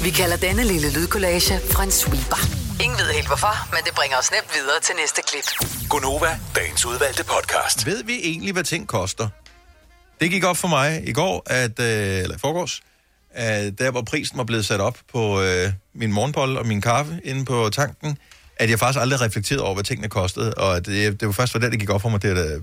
Vi 0.04 0.10
kalder 0.10 0.36
denne 0.36 0.64
lille 0.64 0.92
lydkollage 0.92 1.54
en 1.84 1.90
sweeper. 1.90 2.61
Ingen 2.82 2.98
ved 2.98 3.12
helt 3.14 3.26
hvorfor, 3.26 3.70
men 3.74 3.80
det 3.84 3.94
bringer 3.94 4.16
os 4.16 4.30
nemt 4.30 4.50
videre 4.54 4.80
til 4.82 4.94
næste 5.00 5.20
klip. 5.28 5.46
Gonova, 5.90 6.38
dagens 6.56 6.86
udvalgte 6.86 7.24
podcast. 7.24 7.86
Ved 7.86 8.04
vi 8.04 8.14
egentlig, 8.22 8.52
hvad 8.52 8.64
ting 8.64 8.88
koster? 8.88 9.28
Det 10.20 10.30
gik 10.30 10.44
op 10.44 10.56
for 10.56 10.68
mig 10.68 11.08
i 11.08 11.12
går, 11.12 11.42
at, 11.46 11.80
øh, 11.80 12.22
eller 12.22 12.34
i 12.34 12.38
forgårs, 12.38 12.80
at 13.30 13.78
der 13.78 13.90
hvor 13.90 14.02
prisen 14.02 14.38
var 14.38 14.44
blevet 14.44 14.66
sat 14.66 14.80
op 14.80 14.98
på 15.12 15.42
øh, 15.42 15.72
min 15.94 16.12
morgenbolle 16.12 16.58
og 16.58 16.66
min 16.66 16.80
kaffe 16.80 17.20
inde 17.24 17.44
på 17.44 17.70
tanken, 17.72 18.18
at 18.56 18.70
jeg 18.70 18.78
faktisk 18.78 19.00
aldrig 19.00 19.20
reflekterede 19.20 19.64
over, 19.64 19.74
hvad 19.74 19.84
tingene 19.84 20.08
kostede, 20.08 20.54
og 20.54 20.76
at 20.76 20.86
det, 20.86 21.20
det 21.20 21.26
var 21.26 21.32
først, 21.32 21.54
da 21.54 21.58
det 21.58 21.80
gik 21.80 21.90
op 21.90 22.02
for 22.02 22.08
mig, 22.08 22.22
det 22.22 22.30
var 22.30 22.36
da, 22.36 22.48
det 22.48 22.62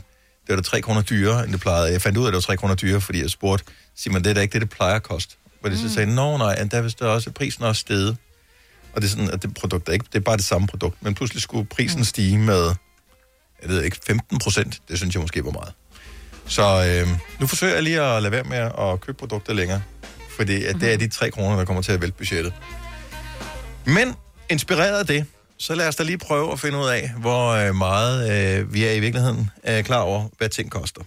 var 0.50 0.56
da 0.56 0.62
3 0.62 0.82
kroner 0.82 1.02
dyrere, 1.02 1.44
end 1.44 1.52
det 1.52 1.62
plejede. 1.62 1.92
Jeg 1.92 2.02
fandt 2.02 2.18
ud 2.18 2.24
af, 2.24 2.28
at 2.28 2.32
det 2.32 2.36
var 2.36 2.42
3 2.42 2.58
kroner 2.58 2.76
dyrere, 2.76 3.02
fordi 3.02 3.22
jeg 3.22 3.30
spurgte, 3.30 3.66
Simon, 3.96 4.24
det 4.24 4.30
er 4.30 4.34
da 4.34 4.42
ikke 4.42 4.54
det, 4.54 4.62
det 4.62 4.70
plejer 4.70 4.96
at 4.96 5.04
koste. 5.04 5.36
Hvor 5.62 5.70
de 5.70 5.78
så 5.78 5.94
sagde, 5.94 6.16
nå 6.16 6.38
nej, 6.38 6.56
der 6.72 6.78
er 6.78 6.82
vist 6.82 7.02
også 7.02 7.32
prisen 7.32 7.64
også 7.64 7.80
steget. 7.80 8.18
Og 8.94 9.02
det 9.02 9.08
er 9.08 9.10
sådan, 9.10 9.32
at 9.32 9.44
det 9.44 9.54
produkt 9.54 9.90
er 9.90 9.94
ikke, 9.94 10.06
det 10.14 10.20
er 10.20 10.24
bare 10.24 10.38
det 10.38 10.46
samme 10.46 10.68
produkt, 10.68 11.04
men 11.04 11.16
pludselig 11.16 11.42
skulle 11.42 11.66
prisen 11.66 12.06
stige 12.06 12.38
med, 12.38 12.74
jeg 13.62 13.70
ved 13.70 13.84
ikke, 13.84 13.98
15 14.08 14.40
procent. 14.40 14.82
Det 14.90 14.98
synes 14.98 15.16
jeg 15.16 15.22
måske 15.22 15.46
var 15.46 15.52
meget. 15.52 15.74
Så 16.48 16.64
øh, 16.88 17.08
nu 17.40 17.48
forsøger 17.48 17.74
jeg 17.74 17.84
lige 17.84 18.02
at 18.02 18.22
lade 18.24 18.32
være 18.32 18.44
med 18.44 18.58
at 18.58 19.02
købe 19.02 19.18
produkter 19.18 19.54
længere. 19.54 19.82
fordi 20.38 20.64
at 20.64 20.76
det 20.82 20.94
er 20.94 20.98
de 20.98 21.08
3 21.08 21.32
kroner, 21.32 21.58
der 21.58 21.66
kommer 21.66 21.82
til 21.82 21.92
at 21.92 22.02
vælte 22.02 22.18
budgettet. 22.18 22.54
Men 23.86 24.16
inspireret 24.50 25.00
af 25.00 25.08
det, 25.08 25.26
så 25.58 25.76
lad 25.76 25.88
os 25.88 25.96
da 25.96 26.04
lige 26.04 26.18
prøve 26.18 26.52
at 26.52 26.60
finde 26.60 26.78
ud 26.78 26.88
af, 26.88 27.12
hvor 27.18 27.50
øh, 27.50 27.76
meget 27.76 28.32
øh, 28.32 28.74
vi 28.74 28.86
er 28.86 28.92
i 28.92 29.00
virkeligheden 29.00 29.50
er 29.64 29.82
klar 29.82 30.00
over, 30.00 30.28
hvad 30.38 30.50
ting 30.50 30.72
koster. 30.72 31.02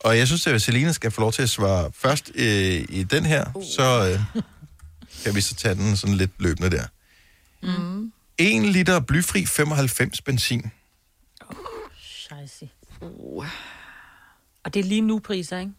Og 0.00 0.18
jeg 0.18 0.26
synes, 0.26 0.46
at 0.46 0.62
Selina 0.62 0.92
skal 0.92 1.10
få 1.10 1.20
lov 1.20 1.32
til 1.32 1.42
at 1.42 1.50
svare 1.50 1.90
først 1.98 2.30
øh, 2.34 2.84
i 2.88 3.06
den 3.10 3.26
her, 3.26 3.44
så 3.76 4.10
øh, 4.12 4.42
kan 5.24 5.34
vi 5.34 5.40
så 5.40 5.54
tage 5.54 5.74
den 5.74 5.96
sådan 5.96 6.14
lidt 6.14 6.30
løbende 6.38 6.70
der. 6.70 6.84
Mm. 7.64 8.12
1 8.38 8.62
liter 8.72 9.00
blyfri 9.00 9.46
95 9.46 10.20
benzin. 10.20 10.70
Scheisse. 12.00 12.68
Uh. 13.00 13.46
Og 14.64 14.74
det 14.74 14.80
er 14.80 14.84
lige 14.84 15.00
nu 15.00 15.18
priser, 15.18 15.58
ikke? 15.58 15.72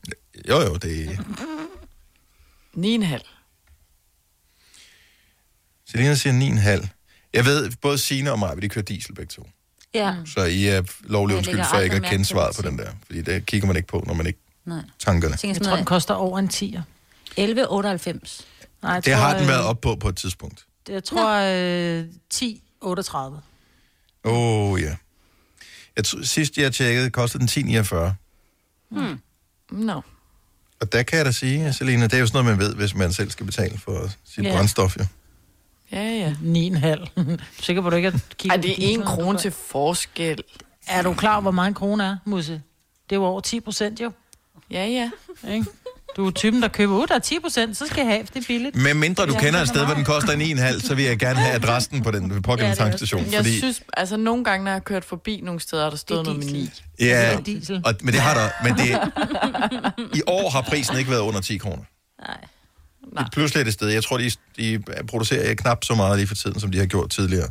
Jo, 0.50 0.62
jo, 0.62 0.76
det 0.76 1.04
er... 1.06 1.18
9,5. 2.78 3.32
Selina 5.88 6.16
siger 6.16 6.80
9,5. 6.82 6.88
Jeg 7.34 7.46
ved, 7.46 7.72
både 7.82 7.98
Sina 7.98 8.32
og 8.32 8.40
mig, 8.40 8.62
de 8.62 8.70
kører 8.70 8.86
diesel 8.86 9.16
begge 9.16 9.30
to. 9.30 9.50
Ja. 9.94 10.16
Så 10.26 10.44
I 10.44 10.66
er 10.66 10.84
lovlig 11.02 11.38
undskyld 11.38 11.64
for 11.70 11.80
ikke 11.80 11.96
at 11.96 12.04
kende 12.04 12.26
svaret 12.26 12.56
på 12.56 12.62
den 12.62 12.78
der. 12.78 12.92
Fordi 13.06 13.22
det 13.22 13.46
kigger 13.46 13.68
man 13.68 13.76
ikke 13.76 13.88
på, 13.88 14.04
når 14.08 14.14
man 14.14 14.28
ikke 14.28 14.40
Nej. 14.66 14.82
tanker 15.00 15.30
det. 15.30 15.44
Jeg 15.44 15.62
tror, 15.62 15.76
den 15.76 15.86
koster 15.86 16.14
over 16.14 16.40
en 16.40 16.50
10'er. 16.54 16.82
11,98. 17.40 18.44
Nej, 18.82 18.96
Det 19.00 19.04
tror, 19.14 19.14
har 19.14 19.38
den 19.38 19.48
været 19.48 19.64
op 19.64 19.82
på 19.82 19.96
på 19.96 20.10
et 20.10 20.18
tidspunkt. 20.18 20.66
Jeg 20.90 21.04
tror, 21.04 21.32
øh, 22.00 22.06
10,38. 22.34 23.18
Åh, 24.24 24.72
oh, 24.72 24.82
ja. 24.82 24.96
Jeg 25.96 26.04
tr- 26.08 26.26
sidst 26.26 26.58
jeg 26.58 26.74
tjekkede, 26.74 27.10
kostede 27.10 27.48
den 27.48 27.80
10,49. 27.84 27.96
Hmm. 28.90 29.20
No. 29.72 30.02
Og 30.82 30.92
der 30.92 31.04
kan 31.04 31.18
jeg 31.18 31.26
da 31.26 31.32
sige, 31.32 31.74
Selina, 31.74 32.04
det 32.04 32.14
er 32.14 32.18
jo 32.18 32.28
sådan 32.28 32.44
noget, 32.46 32.58
man 32.60 32.68
ved, 32.68 32.76
hvis 32.76 32.96
man 32.96 33.14
selv 33.14 33.32
skal 33.32 33.46
betale 33.46 33.78
for 33.78 34.08
sit 34.26 34.38
Ja. 34.44 34.44
yeah. 34.44 34.56
brændstof, 34.58 34.98
jo. 34.98 35.06
Ja, 35.92 36.04
ja. 36.04 36.34
9,5. 36.42 37.38
Sikker 37.66 37.82
på, 37.82 37.90
du 37.90 37.96
ikke 37.96 38.08
at 38.08 38.14
kigge 38.38 38.56
Ej, 38.56 38.62
det 38.62 38.72
er 38.72 38.76
en 38.94 39.02
krone 39.04 39.38
til 39.40 39.52
forskel. 39.52 40.44
Er 40.88 41.02
du 41.02 41.14
klar, 41.14 41.34
over, 41.34 41.42
hvor 41.42 41.52
meget 41.52 41.68
en 41.68 41.74
krone 41.74 42.04
er, 42.04 42.18
Musse? 42.26 42.54
Det 43.10 43.16
er 43.16 43.20
jo 43.20 43.24
over 43.26 43.42
10 43.42 43.60
procent, 43.60 44.02
jo. 44.02 44.12
Ja, 44.72 44.86
ja. 44.88 45.12
Ikke? 45.54 45.66
Du 46.16 46.28
er 46.28 46.32
typen, 46.32 46.62
der 46.62 46.68
køber 46.68 46.96
ud, 46.96 47.08
der 47.08 47.16
er 47.16 47.20
10 47.20 47.40
procent, 47.40 47.78
så 47.78 47.86
skal 47.86 47.98
jeg 47.98 48.08
have, 48.08 48.28
det 48.34 48.36
er 48.36 48.46
billigt. 48.48 48.76
Men 48.76 49.00
mindre 49.00 49.26
du 49.26 49.34
Ja, 49.34 49.40
kender 49.40 49.62
et 49.62 49.68
sted, 49.68 49.86
hvor 49.86 49.94
den 49.94 50.06
koster 50.06 50.34
9,5, 50.74 50.88
så 50.88 50.96
vil 50.96 51.06
jeg 51.06 51.20
gerne 51.20 51.40
have 51.40 51.56
adressen 51.56 52.04
på 52.04 52.12
den 52.12 52.42
pågældende 52.42 52.70
ja, 52.70 52.74
tankstation. 52.76 53.26
Jeg 53.26 53.36
Fordi, 53.36 53.58
synes, 53.58 53.84
altså 53.94 54.18
nogle 54.18 54.44
gange, 54.44 54.64
når 54.64 54.72
jeg 54.72 54.76
har 54.76 54.80
kørt 54.80 55.06
forbi 55.06 55.42
nogle 55.44 55.60
steder, 55.60 55.90
der 55.90 55.98
stået 55.98 56.26
noget 56.26 56.40
med 56.40 56.54
9. 56.54 56.72
ja, 57.00 57.38
diesel. 57.46 57.82
og, 57.86 57.94
men 58.02 58.14
det 58.14 58.22
har 58.22 58.34
der. 58.34 58.50
Men 58.64 58.74
det, 58.78 58.90
i 60.20 60.22
år 60.28 60.50
har 60.50 60.62
prisen 60.62 60.98
ikke 60.98 61.12
været 61.12 61.22
under 61.22 61.42
10 61.42 61.58
kroner. 61.58 61.84
Nej. 62.28 63.24
Pludselig 63.32 63.60
er 63.60 63.64
det 63.64 63.74
sted. 63.74 63.88
Jeg 63.88 64.04
tror, 64.04 64.18
de, 64.18 64.32
de 64.58 64.84
producerer 65.08 65.54
knap 65.54 65.84
så 65.84 65.96
meget 65.96 66.18
lige 66.18 66.28
for 66.28 66.36
tiden, 66.36 66.60
som 66.60 66.72
de 66.72 66.78
har 66.78 66.86
gjort 66.86 67.10
tidligere. 67.10 67.48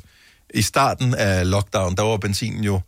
I 0.55 0.63
starten 0.63 1.15
af 1.15 1.51
lockdown, 1.51 1.97
der 1.97 2.03
var 2.03 2.17
benzinen 2.17 2.65
jo 2.65 2.81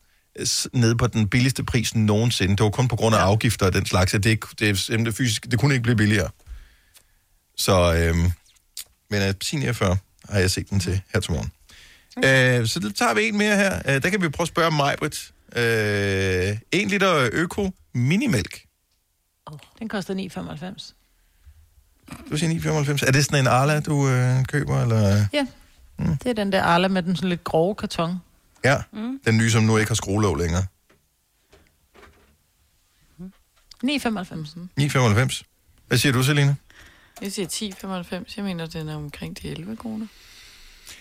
nede 0.72 0.96
på 0.96 1.06
den 1.06 1.28
billigste 1.28 1.64
pris 1.64 1.94
nogensinde. 1.94 2.56
Det 2.56 2.64
var 2.64 2.70
kun 2.70 2.88
på 2.88 2.96
grund 2.96 3.14
af 3.14 3.18
afgifter 3.18 3.66
og 3.66 3.72
den 3.72 3.86
slags, 3.86 4.14
at 4.14 4.24
det, 4.24 4.30
ikke- 4.30 4.46
det, 4.58 4.78
simpelthen 4.78 5.14
fysisk, 5.14 5.46
det 5.50 5.58
kunne 5.60 5.74
ikke 5.74 5.82
blive 5.82 5.96
billigere. 5.96 6.30
Så, 7.56 7.94
øhm, 7.94 8.30
men 9.10 9.22
øh, 9.22 9.34
10,49 9.44 9.96
har 10.32 10.38
jeg 10.38 10.50
set 10.50 10.70
den 10.70 10.80
til 10.80 11.00
her 11.14 11.20
til 11.20 11.32
morgen. 11.32 11.50
Øh, 12.24 12.66
så 12.66 12.80
det 12.80 12.94
tager 12.96 13.14
vi 13.14 13.28
en 13.28 13.38
mere 13.38 13.56
her. 13.56 13.82
Øh, 13.88 14.02
der 14.02 14.10
kan 14.10 14.22
vi 14.22 14.28
prøve 14.28 14.44
at 14.44 14.48
spørge 14.48 14.70
Majbrit. 14.70 15.30
Øh, 15.56 16.58
1 16.72 16.88
liter 16.88 17.28
øko 17.32 17.70
minimælk. 17.94 18.60
Den 19.78 19.88
koster 19.88 20.14
9,95. 20.14 20.94
Du 22.30 22.36
siger 22.36 22.84
9,95. 22.94 23.06
Er 23.06 23.12
det 23.12 23.24
sådan 23.24 23.40
en 23.40 23.46
Arla, 23.46 23.80
du 23.80 24.08
øh, 24.08 24.44
køber? 24.44 24.82
Eller? 24.82 25.26
Ja, 25.32 25.46
mm. 25.98 26.16
det 26.16 26.30
er 26.30 26.32
den 26.34 26.52
der 26.52 26.62
Arla 26.62 26.88
med 26.88 27.02
den 27.02 27.16
sådan 27.16 27.28
lidt 27.28 27.44
grove 27.44 27.74
karton. 27.74 28.16
Ja, 28.64 28.82
Mm. 28.92 29.20
den 29.26 29.36
nye, 29.36 29.50
som 29.50 29.62
nu 29.62 29.76
ikke 29.76 29.90
har 29.90 29.94
skruelåg 29.94 30.36
længere. 30.38 30.64
9,95. 33.84 34.68
9,95. 34.76 35.42
Hvad 35.88 35.98
siger 35.98 36.12
du, 36.12 36.22
Selina? 36.22 36.54
Jeg 37.22 37.32
siger 37.32 37.48
10,95. 37.48 38.36
Jeg 38.36 38.44
mener, 38.44 38.66
den 38.66 38.88
er 38.88 38.96
omkring 38.96 39.42
de 39.42 39.48
11 39.48 39.76
kroner. 39.76 40.06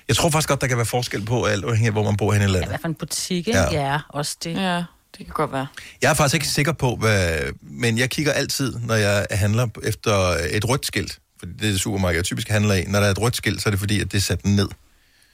Jeg 0.08 0.16
tror 0.16 0.30
faktisk 0.30 0.50
godt, 0.50 0.62
der 0.62 0.68
kan 0.68 0.78
være 0.78 0.86
forskel 0.86 1.26
på, 1.26 1.44
alt 1.44 1.66
afhængig 1.66 1.88
af, 1.88 1.94
hvor 1.94 2.04
man 2.04 2.18
bor 2.18 2.34
hen 2.34 2.42
i 2.42 2.46
landet. 2.46 2.68
hvert 2.68 2.82
fald 2.82 2.92
en 2.92 2.96
butik, 2.96 3.48
ikke? 3.48 3.60
Ja. 3.60 3.72
Ja. 3.74 3.92
ja, 3.94 4.00
også 4.10 4.38
det. 4.44 4.56
Ja, 4.56 4.76
det 5.18 5.26
kan 5.26 5.34
godt 5.34 5.52
være. 5.52 5.68
Jeg 6.02 6.10
er 6.10 6.14
faktisk 6.14 6.34
ikke 6.34 6.48
sikker 6.48 6.72
på, 6.74 6.96
hvad... 6.96 7.40
Men 7.62 7.98
jeg 7.98 8.10
kigger 8.10 8.32
altid, 8.32 8.76
når 8.80 8.96
jeg 8.96 9.28
handler 9.32 9.68
efter 9.84 10.14
et 10.52 10.70
rødt 10.70 10.86
skilt. 10.86 11.20
For 11.40 11.46
det 11.46 11.56
er 11.56 11.72
det 11.72 11.80
supermarked, 11.80 12.18
jeg 12.18 12.26
typisk 12.26 12.50
handler 12.50 12.74
i. 12.74 12.84
Når 12.84 13.00
der 13.00 13.08
er 13.08 13.12
et 13.12 13.22
rødt 13.22 13.36
skilt, 13.36 13.62
så 13.62 13.70
er 13.70 13.72
det 13.72 13.80
fordi, 13.80 14.00
at 14.02 14.12
det 14.12 14.18
er 14.18 14.22
sat 14.22 14.46
ned. 14.46 14.70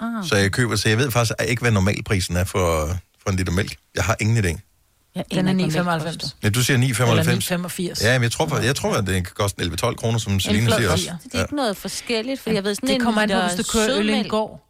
Ah. 0.02 0.28
Så 0.28 0.36
jeg 0.36 0.52
køber, 0.52 0.76
så 0.76 0.89
jeg 0.89 0.97
ved 0.97 1.12
faktisk 1.12 1.34
ikke, 1.47 1.62
hvad 1.62 1.72
normalprisen 1.72 2.36
er 2.36 2.43
for, 2.43 2.97
for 3.24 3.30
en 3.30 3.36
liter 3.36 3.52
mælk. 3.54 3.76
Jeg 3.95 4.04
har 4.04 4.16
ingen 4.20 4.45
idé. 4.45 4.60
Ja, 5.16 5.22
Den 5.36 5.47
er 5.47 5.68
9,95. 6.10 6.30
Ja, 6.43 6.49
du 6.49 6.64
siger 6.64 6.78
9,95. 6.78 6.82
Eller 7.12 7.68
9,85. 7.99 8.06
Ja, 8.08 8.14
men 8.20 8.24
jeg 8.24 8.32
tror, 8.32 8.58
jeg 8.60 8.76
tror 8.76 8.93
at 8.95 9.08
det 9.08 9.14
kan 9.14 9.34
koste 9.36 9.64
11-12 9.64 9.95
kroner, 9.95 10.20
som 10.20 10.39
Selina 10.39 10.76
siger 10.78 10.91
også. 10.91 11.04
firer. 11.06 11.16
Det 11.24 11.36
er 11.36 11.41
ikke 11.41 11.56
noget 11.56 11.78
forskelligt, 11.78 12.41
for 12.41 12.49
jeg 12.49 12.64
ved 12.64 12.76
sådan 12.76 12.88
det 12.89 12.95
en 12.95 13.02
kommer 13.02 13.22
an 13.22 13.30
på, 13.30 13.36
hvis 13.56 13.66
du 13.66 13.72
kører 13.74 13.86
øl 13.89 13.91
sødmælk. 13.95 14.26
en 14.26 14.30
gård. 14.30 14.68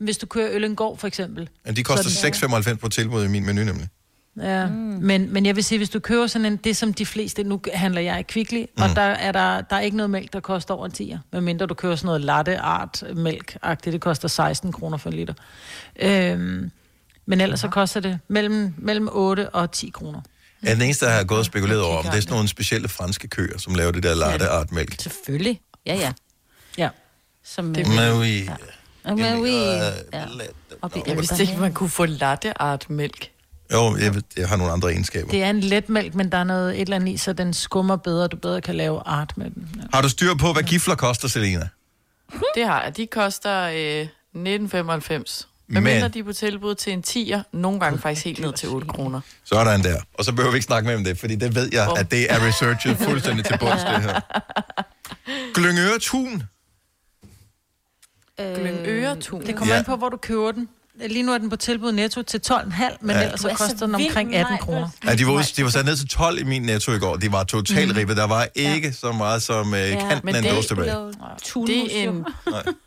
Hvis 0.00 0.16
du 0.18 0.26
kører 0.26 0.48
øl 0.52 0.64
en 0.64 0.76
gård, 0.76 0.98
for 0.98 1.06
eksempel. 1.06 1.48
Men 1.66 1.76
de 1.76 1.82
koster 1.82 2.10
Så 2.10 2.26
er 2.26 2.30
den- 2.50 2.64
6,95 2.74 2.74
på 2.76 2.88
tilbud 2.88 3.24
i 3.24 3.28
min 3.28 3.46
menu 3.46 3.64
nemlig. 3.64 3.88
Ja, 4.36 4.66
mm. 4.66 4.72
men, 4.72 5.32
men 5.32 5.46
jeg 5.46 5.56
vil 5.56 5.64
sige, 5.64 5.78
hvis 5.78 5.90
du 5.90 6.00
køber 6.00 6.26
sådan 6.26 6.46
en, 6.46 6.56
det 6.56 6.76
som 6.76 6.94
de 6.94 7.06
fleste, 7.06 7.44
nu 7.44 7.60
handler 7.74 8.00
jeg 8.00 8.20
i 8.20 8.22
Kvickly, 8.22 8.64
mm. 8.76 8.82
og 8.82 8.88
der 8.96 9.02
er, 9.02 9.32
der, 9.32 9.60
der 9.60 9.76
er 9.76 9.80
ikke 9.80 9.96
noget 9.96 10.10
mælk, 10.10 10.32
der 10.32 10.40
koster 10.40 10.74
over 10.74 10.86
en 10.86 10.92
10'er. 10.92 11.18
Medmindre 11.32 11.66
du 11.66 11.74
køber 11.74 11.96
sådan 11.96 12.06
noget 12.06 12.20
latte 12.20 12.58
art 12.58 13.04
mælk 13.16 13.56
-agtigt. 13.66 13.90
det 13.90 14.00
koster 14.00 14.28
16 14.28 14.72
kroner 14.72 14.96
for 14.96 15.10
en 15.10 15.16
liter. 15.16 15.34
Øhm, 15.96 16.70
men 17.26 17.40
ellers 17.40 17.60
så 17.60 17.68
koster 17.68 18.00
det 18.00 18.18
mellem, 18.28 18.74
mellem 18.78 19.08
8 19.12 19.50
og 19.50 19.72
10 19.72 19.90
kroner. 19.94 20.20
Ja, 20.64 20.74
den 20.74 20.82
eneste, 20.82 21.06
der 21.06 21.12
har 21.12 21.24
gået 21.24 21.38
og 21.38 21.44
spekuleret 21.44 21.82
over, 21.82 21.96
om 21.98 22.04
det 22.04 22.14
er 22.14 22.20
sådan 22.20 22.32
nogle 22.32 22.48
specielle 22.48 22.88
franske 22.88 23.28
køer, 23.28 23.58
som 23.58 23.74
laver 23.74 23.92
det 23.92 24.02
der 24.02 24.14
latte 24.14 24.48
art 24.48 24.72
mælk. 24.72 25.00
Selvfølgelig. 25.00 25.60
Ja, 25.86 25.94
ja. 25.94 26.12
Ja. 26.78 26.88
Som, 27.44 27.74
Det 27.74 27.88
Men 27.88 28.12
oui. 28.20 28.48
Ja. 29.06 29.14
Men 29.14 29.42
oui. 29.42 29.50
Ja. 30.12 30.24
Op 30.82 30.96
i 30.96 31.02
Jeg 31.06 31.16
vidste 31.16 31.42
ikke, 31.42 31.56
man 31.56 31.72
kunne 31.72 31.90
få 31.90 32.04
latte 32.06 32.62
art 32.62 32.90
mælk. 32.90 33.30
Jo, 33.72 33.96
jeg, 33.96 34.14
ved, 34.14 34.22
jeg 34.36 34.48
har 34.48 34.56
nogle 34.56 34.72
andre 34.72 34.90
egenskaber. 34.92 35.30
Det 35.30 35.42
er 35.42 35.50
en 35.50 35.60
let 35.60 35.88
mælk, 35.88 36.14
men 36.14 36.32
der 36.32 36.38
er 36.38 36.44
noget 36.44 36.74
et 36.74 36.80
eller 36.80 36.96
andet 36.96 37.12
i, 37.12 37.16
så 37.16 37.32
den 37.32 37.54
skummer 37.54 37.96
bedre, 37.96 38.28
du 38.28 38.36
bedre 38.36 38.60
kan 38.60 38.74
lave 38.74 39.02
art 39.06 39.32
med 39.36 39.50
den. 39.50 39.68
Ja. 39.76 39.82
Har 39.94 40.02
du 40.02 40.08
styr 40.08 40.34
på, 40.34 40.52
hvad 40.52 40.62
gifler 40.62 40.94
koster, 40.94 41.28
Selina? 41.28 41.68
Det 42.54 42.66
har 42.66 42.82
jeg. 42.82 42.96
De 42.96 43.06
koster 43.06 43.62
øh, 43.74 44.06
19,95. 44.36 45.46
Men- 45.66 45.82
mindre 45.82 46.08
de 46.08 46.18
er 46.18 46.24
på 46.24 46.32
tilbud 46.32 46.74
til 46.74 46.92
en 46.92 47.04
10'er, 47.06 47.40
nogle 47.52 47.80
gange 47.80 47.98
faktisk 47.98 48.24
helt 48.24 48.40
ned 48.40 48.52
til 48.52 48.68
8 48.68 48.86
kroner. 48.88 49.20
Sådan 49.44 49.82
der. 49.82 50.00
Og 50.14 50.24
så 50.24 50.32
behøver 50.32 50.52
vi 50.52 50.56
ikke 50.56 50.66
snakke 50.66 50.86
mere 50.86 50.96
om 50.96 51.04
det, 51.04 51.18
fordi 51.18 51.34
det 51.36 51.54
ved 51.54 51.68
jeg, 51.72 51.88
at 51.96 52.10
det 52.10 52.32
er 52.32 52.46
researchet 52.46 52.96
fuldstændig 52.96 53.44
til 53.44 53.58
bunds, 53.58 53.82
det 53.82 54.02
her. 54.02 54.20
Glyngøre 55.54 55.98
Tun. 55.98 56.42
Glyngøretun. 58.38 59.46
Det 59.46 59.56
kommer 59.56 59.74
ja. 59.74 59.78
an 59.78 59.84
på, 59.84 59.96
hvor 59.96 60.08
du 60.08 60.16
køber 60.16 60.52
den. 60.52 60.68
Lige 61.08 61.22
nu 61.22 61.32
er 61.32 61.38
den 61.38 61.50
på 61.50 61.56
tilbud 61.56 61.92
netto 61.92 62.22
til 62.22 62.40
12,5, 62.52 62.52
men 63.00 63.10
Ja. 63.10 63.16
ja. 63.18 63.24
ellers 63.24 63.40
så 63.40 63.48
er 63.48 63.54
koster 63.54 63.86
den 63.86 63.94
omkring 63.94 64.34
18 64.36 64.52
nej, 64.52 64.60
kroner. 64.60 64.88
Ja, 65.04 65.14
de 65.14 65.26
var, 65.26 65.50
de 65.56 65.64
var 65.64 65.70
sat 65.70 65.84
ned 65.84 65.96
til 65.96 66.08
12 66.08 66.38
i 66.40 66.44
min 66.44 66.62
netto 66.62 66.92
i 66.92 66.98
går. 66.98 67.16
De 67.16 67.32
var 67.32 67.44
totalt 67.44 67.88
Mhm. 67.88 67.96
ribbet. 67.98 68.16
Der 68.16 68.26
var 68.26 68.46
ikke 68.54 68.92
så 68.92 69.12
meget 69.12 69.42
som 69.42 69.74
øh, 69.74 69.90
kanten 69.90 70.20
Men 70.24 70.34
af 70.34 70.38
en 70.38 70.44
det- 70.44 70.52
dåse 70.52 70.68
tilbage. 70.68 70.86
Det 71.66 72.04
er 72.04 72.10
en 72.10 72.24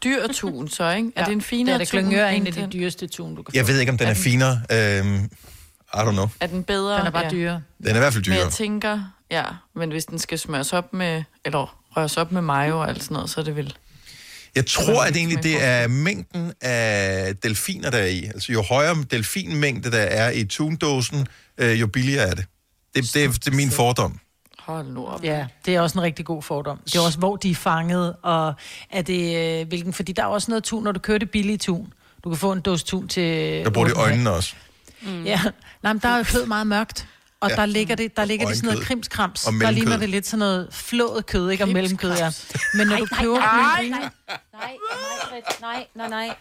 dyr 0.03 0.27
tun, 0.33 0.67
så, 0.69 0.89
ikke? 0.91 1.11
Er 1.15 1.25
det 1.25 1.31
en 1.31 1.41
finere 1.41 1.73
det 1.73 1.73
er 1.73 1.77
det 1.77 1.87
tun 1.87 1.99
Glyngør 1.99 2.25
er 2.25 2.29
end 2.29 2.47
en 2.47 2.53
af 2.63 2.69
de 2.69 2.77
dyreste 2.79 3.07
tun, 3.07 3.35
du 3.35 3.43
kan 3.43 3.55
Jeg 3.55 3.65
få. 3.65 3.71
ved 3.71 3.79
ikke, 3.79 3.91
om 3.91 3.97
den 3.97 4.07
er 4.07 4.13
finere. 4.13 4.61
Øhm, 4.71 5.29
I 5.93 5.97
don't 5.97 6.11
know. 6.11 6.27
Er 6.39 6.47
den 6.47 6.63
bedre? 6.63 6.97
Den 6.97 7.05
er 7.07 7.11
bare 7.11 7.31
dyrere. 7.31 7.61
Den 7.77 7.87
er 7.87 7.95
i 7.95 7.99
hvert 7.99 8.13
fald 8.13 8.21
Men 8.21 8.25
dyrere. 8.25 8.43
jeg 8.43 8.51
tænker, 8.53 8.99
ja, 9.31 9.43
men 9.75 9.91
hvis 9.91 10.05
den 10.05 10.19
skal 10.19 10.39
smøres 10.39 10.73
op 10.73 10.93
med, 10.93 11.23
eller 11.45 11.77
røres 11.97 12.17
op 12.17 12.31
med 12.31 12.41
mayo 12.41 12.79
og 12.79 12.89
alt 12.89 13.03
sådan 13.03 13.15
noget, 13.15 13.29
så 13.29 13.39
er 13.39 13.43
det 13.45 13.55
vel... 13.55 13.73
Jeg 14.57 14.65
tror, 14.65 15.03
at 15.03 15.15
egentlig 15.15 15.43
det 15.43 15.63
er 15.63 15.87
mængden 15.87 16.53
af 16.61 17.35
delfiner, 17.43 17.89
der 17.91 17.97
er 17.97 18.05
i. 18.05 18.25
Altså 18.25 18.51
jo 18.51 18.61
højere 18.61 18.95
delfinmængde, 19.11 19.91
der 19.91 19.97
er 19.99 20.31
i 20.31 20.45
tundåsen, 20.45 21.27
øh, 21.57 21.79
jo 21.81 21.87
billigere 21.87 22.27
er 22.27 22.33
det. 22.35 22.45
Det, 22.95 23.13
det, 23.13 23.23
er- 23.23 23.29
det 23.31 23.47
er 23.47 23.51
min 23.55 23.71
fordom. 23.71 24.19
Hold 24.59 24.87
nu 24.87 25.05
op. 25.05 25.23
Ja, 25.23 25.45
det 25.65 25.75
er 25.75 25.81
også 25.81 25.97
en 25.99 26.03
rigtig 26.03 26.25
god 26.25 26.43
fordom. 26.43 26.79
Det 26.85 26.95
er 26.95 26.99
også, 27.01 27.19
hvor 27.19 27.35
de 27.35 27.51
er 27.51 27.55
fanget, 27.55 28.15
og 28.23 28.53
er 28.91 29.01
det, 29.01 29.37
øh, 29.61 29.67
hvilken, 29.67 29.93
fordi 29.93 30.11
der 30.11 30.21
er 30.23 30.27
også 30.27 30.51
noget 30.51 30.63
tun, 30.63 30.83
når 30.83 30.91
du 30.91 30.99
kører 30.99 31.17
det 31.17 31.31
billige 31.31 31.57
tun. 31.57 31.93
Du 32.23 32.29
kan 32.29 32.37
få 32.37 32.51
en 32.51 32.61
dåse 32.61 32.85
tun 32.85 33.07
til... 33.07 33.23
Der 33.63 33.69
bruger 33.69 33.87
de 33.87 33.93
8,5. 33.93 33.99
øjnene 34.01 34.29
også. 34.31 34.53
Mm. 35.01 35.23
Ja, 35.23 35.41
Nej, 35.83 35.93
men 35.93 36.01
der 36.01 36.09
er 36.09 36.17
jo 36.17 36.23
kød 36.23 36.45
meget 36.45 36.67
mørkt. 36.67 37.07
Og 37.41 37.49
Ja. 37.49 37.55
der 37.55 37.65
ligger 37.65 37.95
det, 37.95 38.17
der 38.17 38.25
ligger 38.25 38.47
det 38.47 38.55
sådan 38.57 38.67
noget 38.69 38.85
krimskrams. 38.85 39.47
Og 39.47 39.53
Der 39.61 39.71
ligner 39.71 39.97
det 39.97 40.09
lidt 40.09 40.27
sådan 40.27 40.39
noget 40.39 40.67
flået 40.71 41.25
kød, 41.25 41.49
ikke? 41.49 41.63
Og 41.63 41.69
mellemkød, 41.69 42.11
ja. 42.17 42.31
Men 42.73 42.87
når 42.87 42.97
du 42.97 43.07
Nej, 43.11 43.21
køber 43.21 43.37
nej, 43.39 43.87
nej, 43.89 43.99
nej, 43.99 44.09
nej, 45.61 45.85
nej, 45.95 46.09
nej, 46.09 46.09
nej. 46.09 46.35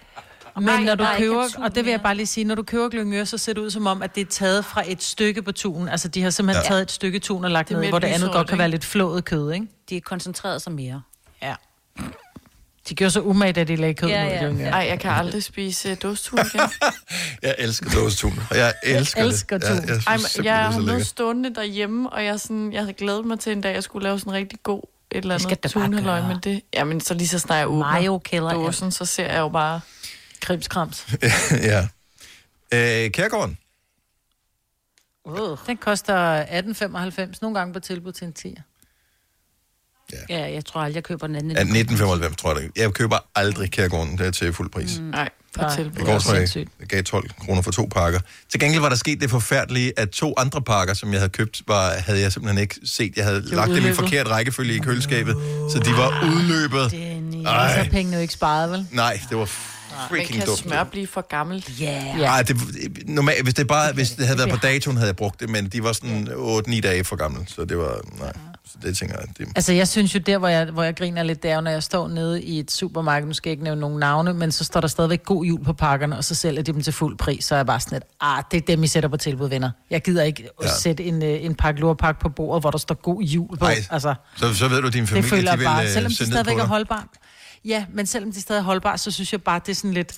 Men 0.61 0.84
når 0.86 0.94
du 0.94 1.03
nej, 1.05 1.18
køber, 1.18 1.49
og 1.59 1.74
det 1.74 1.84
vil 1.84 1.90
jeg 1.90 2.01
bare 2.01 2.14
lige 2.14 2.26
sige, 2.26 2.44
når 2.44 2.55
du 2.55 2.62
køber 2.62 2.88
glyngøre, 2.88 3.26
så 3.26 3.38
ser 3.38 3.53
det 3.53 3.61
ud 3.61 3.70
som 3.70 3.86
om, 3.86 4.03
at 4.03 4.14
det 4.14 4.20
er 4.20 4.24
taget 4.30 4.64
fra 4.64 4.82
et 4.86 5.03
stykke 5.03 5.42
på 5.42 5.53
tunen. 5.53 5.88
Altså, 5.88 6.09
de 6.09 6.22
har 6.22 6.30
simpelthen 6.30 6.62
Ja. 6.64 6.68
taget 6.68 6.82
et 6.82 6.90
stykke 6.90 7.18
tun 7.18 7.44
og 7.44 7.51
lagt 7.51 7.68
Det 7.68 7.78
ned, 7.78 7.88
hvor 7.88 7.99
det 7.99 8.07
andet 8.07 8.32
godt 8.32 8.49
kan 8.49 8.59
være 8.59 8.68
lidt 8.68 8.84
flået 8.84 9.24
kød, 9.24 9.53
ikke? 9.53 9.66
De 9.90 9.97
er 9.97 10.01
koncentreret 10.01 10.62
sig 10.62 10.72
mere. 10.72 11.03
De 12.89 12.95
gjorde 12.95 13.11
så 13.11 13.20
umage, 13.20 13.53
da 13.53 13.64
de 13.64 13.76
lagde 13.76 13.95
kød 13.95 14.09
Ja, 14.09 14.24
ja. 14.24 14.45
jorden. 14.45 14.61
Ej, 14.61 14.87
jeg 14.89 15.01
kan 15.01 15.11
aldrig 15.11 15.43
spise 15.43 15.93
uh, 15.93 15.97
dåstun 16.03 16.39
igen. 16.39 16.61
Jeg 17.43 17.55
elsker 17.59 17.91
dåsetun, 17.91 18.41
og 18.51 18.57
jeg 18.57 18.74
elsker, 18.82 19.22
elsker 19.22 19.59
det. 19.59 19.68
Jeg, 19.68 19.89
jeg, 19.89 20.03
synes 20.03 20.07
Ej, 20.07 20.16
men 20.37 20.45
jeg 20.45 20.57
har 20.57 20.80
noget 20.80 21.07
stående 21.07 21.55
derhjemme, 21.55 22.11
og 22.11 22.24
jeg, 22.24 22.41
sådan, 22.41 22.72
jeg 22.72 22.80
havde 22.80 22.93
glædet 22.93 23.24
mig 23.24 23.41
til 23.41 23.53
en 23.53 23.61
dag, 23.61 23.74
jeg 23.74 23.82
skulle 23.82 24.05
lave 24.05 24.18
sådan 24.18 24.30
en 24.32 24.37
rigtig 24.37 24.59
god 24.62 24.82
et 25.11 25.16
eller 25.16 25.34
andet 25.34 26.05
gøre. 26.05 26.28
men 26.28 26.37
det... 26.45 26.62
Jamen, 26.74 27.01
så 27.01 27.14
lige 27.14 27.28
så 27.28 27.39
snart 27.39 27.59
jeg 27.59 27.68
åbner 27.68 27.93
Mayo 27.93 28.18
kælder, 28.18 28.51
ja. 28.51 28.57
dåsen, 28.57 28.93
så 28.93 29.05
ser 29.05 29.26
jeg 29.32 29.39
jo 29.39 29.49
bare... 29.49 29.80
Krimskrams. 30.41 31.07
ja. 31.70 31.89
Øh, 32.72 33.11
Kærgården, 33.11 33.59
Uh. 35.24 35.59
Den 35.66 35.76
koster 35.76 36.45
18,95. 36.45 37.39
Nogle 37.43 37.59
gange 37.59 37.72
på 37.72 37.80
tilbud 37.80 38.12
til 38.12 38.26
en 38.26 38.32
10. 38.32 38.57
Ja, 40.28 40.52
jeg 40.52 40.64
tror 40.64 40.80
aldrig, 40.80 40.94
jeg 40.94 41.04
køber 41.04 41.26
den 41.26 41.36
anden. 41.36 41.50
ja, 41.52 41.61
1995, 41.61 42.36
tror 42.36 42.50
jeg. 42.52 42.62
det 42.62 42.70
er. 42.76 42.82
Jeg 42.82 42.92
køber 42.92 43.18
aldrig 43.34 43.70
Kærgården 43.70 44.18
der 44.18 44.30
til 44.30 44.52
fuld 44.52 44.70
pris. 44.70 44.98
Mm. 44.98 45.04
Nej, 45.04 45.28
på 45.54 45.61
Nej. 45.62 45.76
tilbud. 45.76 46.00
I 46.00 46.04
går 46.04 46.34
jeg, 46.34 46.66
jeg 46.80 46.86
gav 46.88 47.02
12 47.02 47.30
kroner 47.40 47.62
for 47.62 47.70
to 47.70 47.88
pakker. 47.94 48.20
Til 48.50 48.61
gengæld 48.61 48.80
var 48.80 48.88
der 48.88 48.96
sket 48.96 49.20
det 49.20 49.30
forfærdelige, 49.30 49.92
at 49.96 50.11
to 50.11 50.34
andre 50.38 50.62
pakker, 50.62 50.94
som 50.94 51.12
jeg 51.12 51.20
havde 51.20 51.30
købt, 51.30 51.62
var, 51.68 51.90
havde 51.98 52.20
jeg 52.20 52.32
simpelthen 52.32 52.62
ikke 52.62 52.74
set. 52.84 53.16
Jeg 53.16 53.24
havde 53.24 53.40
lagt 53.50 53.70
dem 53.70 53.86
i 53.86 53.92
forkert 53.92 54.28
rækkefølge 54.28 54.74
i 54.74 54.78
køleskabet, 54.78 55.34
så 55.72 55.78
de 55.78 55.90
var 55.90 56.30
udløbet. 56.34 56.90
Så 56.90 57.80
er 57.80 57.84
pengene 57.90 58.16
jo 58.16 58.22
ikke 58.22 58.34
sparet, 58.34 58.70
vel? 58.70 58.86
Nej, 58.92 59.20
det 59.30 59.36
var 59.38 59.44
Men 59.44 60.09
freaking 60.09 60.38
kan 60.38 60.46
dumt. 60.46 60.59
smør 60.59 60.84
blive 60.84 61.07
for 61.07 61.20
gammelt? 61.28 61.70
Yeah. 61.82 62.20
Ja. 62.20 62.24
Ej, 62.26 62.42
det, 62.42 62.57
normalt, 63.07 63.42
hvis 63.42 63.54
det 63.54 63.66
bare 63.68 63.92
hvis 63.92 64.11
det 64.11 64.26
havde 64.26 64.38
været 64.38 64.50
på 64.50 64.57
datoen, 64.57 64.96
havde 64.96 65.09
jeg 65.09 65.16
brugt 65.16 65.40
det, 65.40 65.50
men 65.50 65.68
de 65.68 65.82
var 65.82 65.92
sådan 65.92 66.28
8-9 66.28 66.80
dage 66.80 67.04
for 67.04 67.16
gamle, 67.16 67.38
så 67.46 67.64
det 67.64 67.78
var, 67.78 68.00
nej, 68.18 68.32
så 68.66 68.78
det 68.82 68.96
tænker 68.96 69.16
jeg, 69.18 69.28
det, 69.38 69.48
Altså, 69.56 69.72
jeg 69.72 69.88
synes 69.88 70.14
jo, 70.14 70.18
der, 70.18 70.38
hvor 70.38 70.48
jeg, 70.48 70.64
hvor 70.66 70.82
jeg 70.82 70.96
griner 70.96 71.22
lidt, 71.22 71.42
det 71.42 71.50
er 71.50 71.60
når 71.60 71.70
jeg 71.70 71.82
står 71.82 72.08
nede 72.08 72.42
i 72.42 72.58
et 72.58 72.70
supermarked, 72.70 73.26
nu 73.26 73.34
skal 73.34 73.50
jeg 73.50 73.52
ikke 73.52 73.64
nævne 73.64 73.80
nogen 73.80 73.98
navne, 73.98 74.34
men 74.34 74.52
så 74.52 74.64
står 74.64 74.80
der 74.80 74.88
stadigvæk 74.88 75.24
god 75.24 75.44
jul 75.44 75.64
på 75.64 75.72
pakkerne, 75.72 76.16
og 76.16 76.24
så 76.24 76.34
sælger 76.34 76.62
de 76.62 76.72
dem 76.72 76.82
til 76.82 76.92
fuld 76.92 77.18
pris, 77.18 77.44
så 77.44 77.54
er 77.54 77.58
jeg 77.58 77.66
bare 77.66 77.80
sådan 77.80 77.96
lidt, 77.96 78.04
ah, 78.20 78.42
det 78.50 78.56
er 78.56 78.60
dem, 78.60 78.82
I 78.82 78.86
sætter 78.86 79.08
på 79.08 79.16
tilbud, 79.16 79.48
venner. 79.48 79.70
Jeg 79.90 80.02
gider 80.02 80.22
ikke 80.22 80.48
ja. 80.62 80.68
Sætte 80.68 81.04
en, 81.04 81.22
øh, 81.22 81.44
en 81.44 81.54
pakke 81.54 81.80
lurpak 81.80 82.20
på 82.20 82.28
bordet, 82.28 82.62
hvor 82.62 82.70
der 82.70 82.78
står 82.78 82.94
god 82.94 83.22
jul 83.22 83.56
på. 83.58 83.64
Ej, 83.64 83.74
altså, 83.90 84.14
så, 84.36 84.54
så 84.54 84.68
ved 84.68 84.80
du, 84.80 84.86
at 84.86 84.92
din 84.92 85.00
det 85.00 85.08
familie, 85.08 85.30
føler 85.30 85.50
de 85.50 85.58
vil 85.58 85.64
bare, 85.64 85.84
øh, 85.84 85.90
selvom 85.90 86.10
de 86.10 86.26
stadigvæk 86.26 86.58
er 86.58 86.84
dig. 86.88 87.02
Ja, 87.66 87.84
men 87.92 88.06
selvom 88.06 88.32
de 88.32 88.40
stadig 88.40 88.58
er 88.58 88.64
holdbare, 88.64 88.98
så 88.98 89.10
synes 89.10 89.32
jeg 89.32 89.42
bare, 89.42 89.60
det 89.66 89.72
er 89.72 89.74
sådan 89.74 89.92
lidt... 89.92 90.12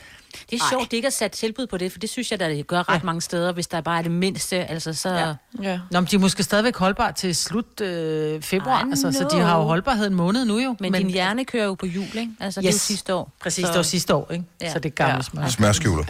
Det 0.50 0.60
er 0.60 0.64
sjovt, 0.70 0.90
det 0.90 0.96
ikke 0.96 1.06
er 1.06 1.10
sat 1.10 1.32
tilbud 1.32 1.66
på 1.66 1.76
det, 1.76 1.92
for 1.92 1.98
det 1.98 2.10
synes 2.10 2.30
jeg, 2.30 2.40
der 2.40 2.62
gør 2.62 2.88
ret 2.88 2.94
ja. 2.94 3.00
mange 3.04 3.20
steder, 3.20 3.52
hvis 3.52 3.66
der 3.66 3.80
bare 3.80 3.98
er 3.98 4.02
det 4.02 4.10
mindste. 4.10 4.56
Altså, 4.56 4.92
så... 4.92 5.14
Ja. 5.14 5.34
Ja. 5.62 5.80
Nå, 5.90 6.00
men 6.00 6.08
de 6.10 6.16
er 6.16 6.20
måske 6.20 6.42
stadigvæk 6.42 6.76
holdbare 6.76 7.12
til 7.12 7.34
slut 7.34 7.80
øh, 7.80 8.42
februar, 8.42 8.80
altså, 8.90 9.12
så 9.12 9.28
de 9.36 9.40
har 9.40 9.58
jo 9.58 9.62
holdbarhed 9.62 10.06
en 10.06 10.14
måned 10.14 10.44
nu 10.44 10.58
jo. 10.58 10.76
Men, 10.80 10.92
men 10.92 11.02
din 11.02 11.10
hjerne 11.10 11.44
kører 11.44 11.64
jo 11.64 11.74
på 11.74 11.86
jul, 11.86 12.04
ikke? 12.16 12.32
Altså, 12.40 12.60
yes. 12.60 12.64
det 12.64 12.68
er 12.68 12.72
jo 12.72 12.78
sidste 12.78 13.14
år. 13.14 13.32
Præcis, 13.40 13.64
det 13.64 13.76
var 13.76 13.82
sidste 13.82 14.14
år, 14.14 14.32
ikke? 14.32 14.44
Ja. 14.60 14.72
Så 14.72 14.78
det 14.78 14.88
er 14.88 14.94
gamle 14.94 15.14
Ja. 15.14 15.22
smør. 15.22 15.48
Smørskjuler. 15.48 16.04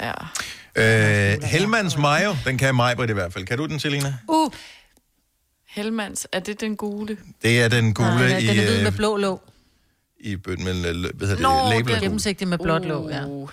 Ja. 0.76 1.32
Øh, 1.34 1.42
Helmans 1.42 1.96
Mayo, 1.96 2.36
den 2.44 2.58
kan 2.58 2.74
mig 2.74 3.10
i 3.10 3.12
hvert 3.12 3.32
fald. 3.32 3.46
Kan 3.46 3.58
du 3.58 3.66
den, 3.66 3.80
Selina? 3.80 4.14
Uh, 4.28 4.52
Helmans, 5.68 6.26
er 6.32 6.40
det 6.40 6.60
den 6.60 6.76
gule? 6.76 7.16
Det 7.42 7.62
er 7.62 7.68
den 7.68 7.94
gule 7.94 8.08
Nej, 8.08 8.38
i, 8.38 8.46
den 8.46 8.58
er 8.58 8.64
hvid 8.64 8.78
med 8.78 8.86
øh, 8.86 8.96
blå 8.96 9.16
låg. 9.16 9.42
I 10.20 10.36
bøtten, 10.36 10.64
men 10.64 10.84
øh, 10.84 11.14
hvad 11.14 11.28
hedder 11.28 11.42
Nå, 11.42 11.64
det, 11.64 11.76
labelet 11.76 11.90
er 11.90 11.98
gul. 11.98 12.02
Gennemsigtig 12.02 12.48
med 12.48 12.58
blåt 12.58 12.84
låg, 12.84 13.10
ja. 13.10 13.24
Uh, 13.26 13.50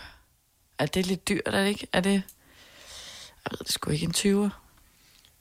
er 0.79 0.85
det 0.85 1.05
lidt 1.07 1.29
dyrt, 1.29 1.41
er 1.45 1.51
det 1.51 1.67
ikke? 1.67 1.87
Er 1.93 1.99
det... 2.01 2.11
Jeg 3.45 3.51
ved 3.51 3.57
det 3.57 3.71
sgu 3.71 3.91
ikke 3.91 4.05
en 4.05 4.13
20'er. 4.45 4.49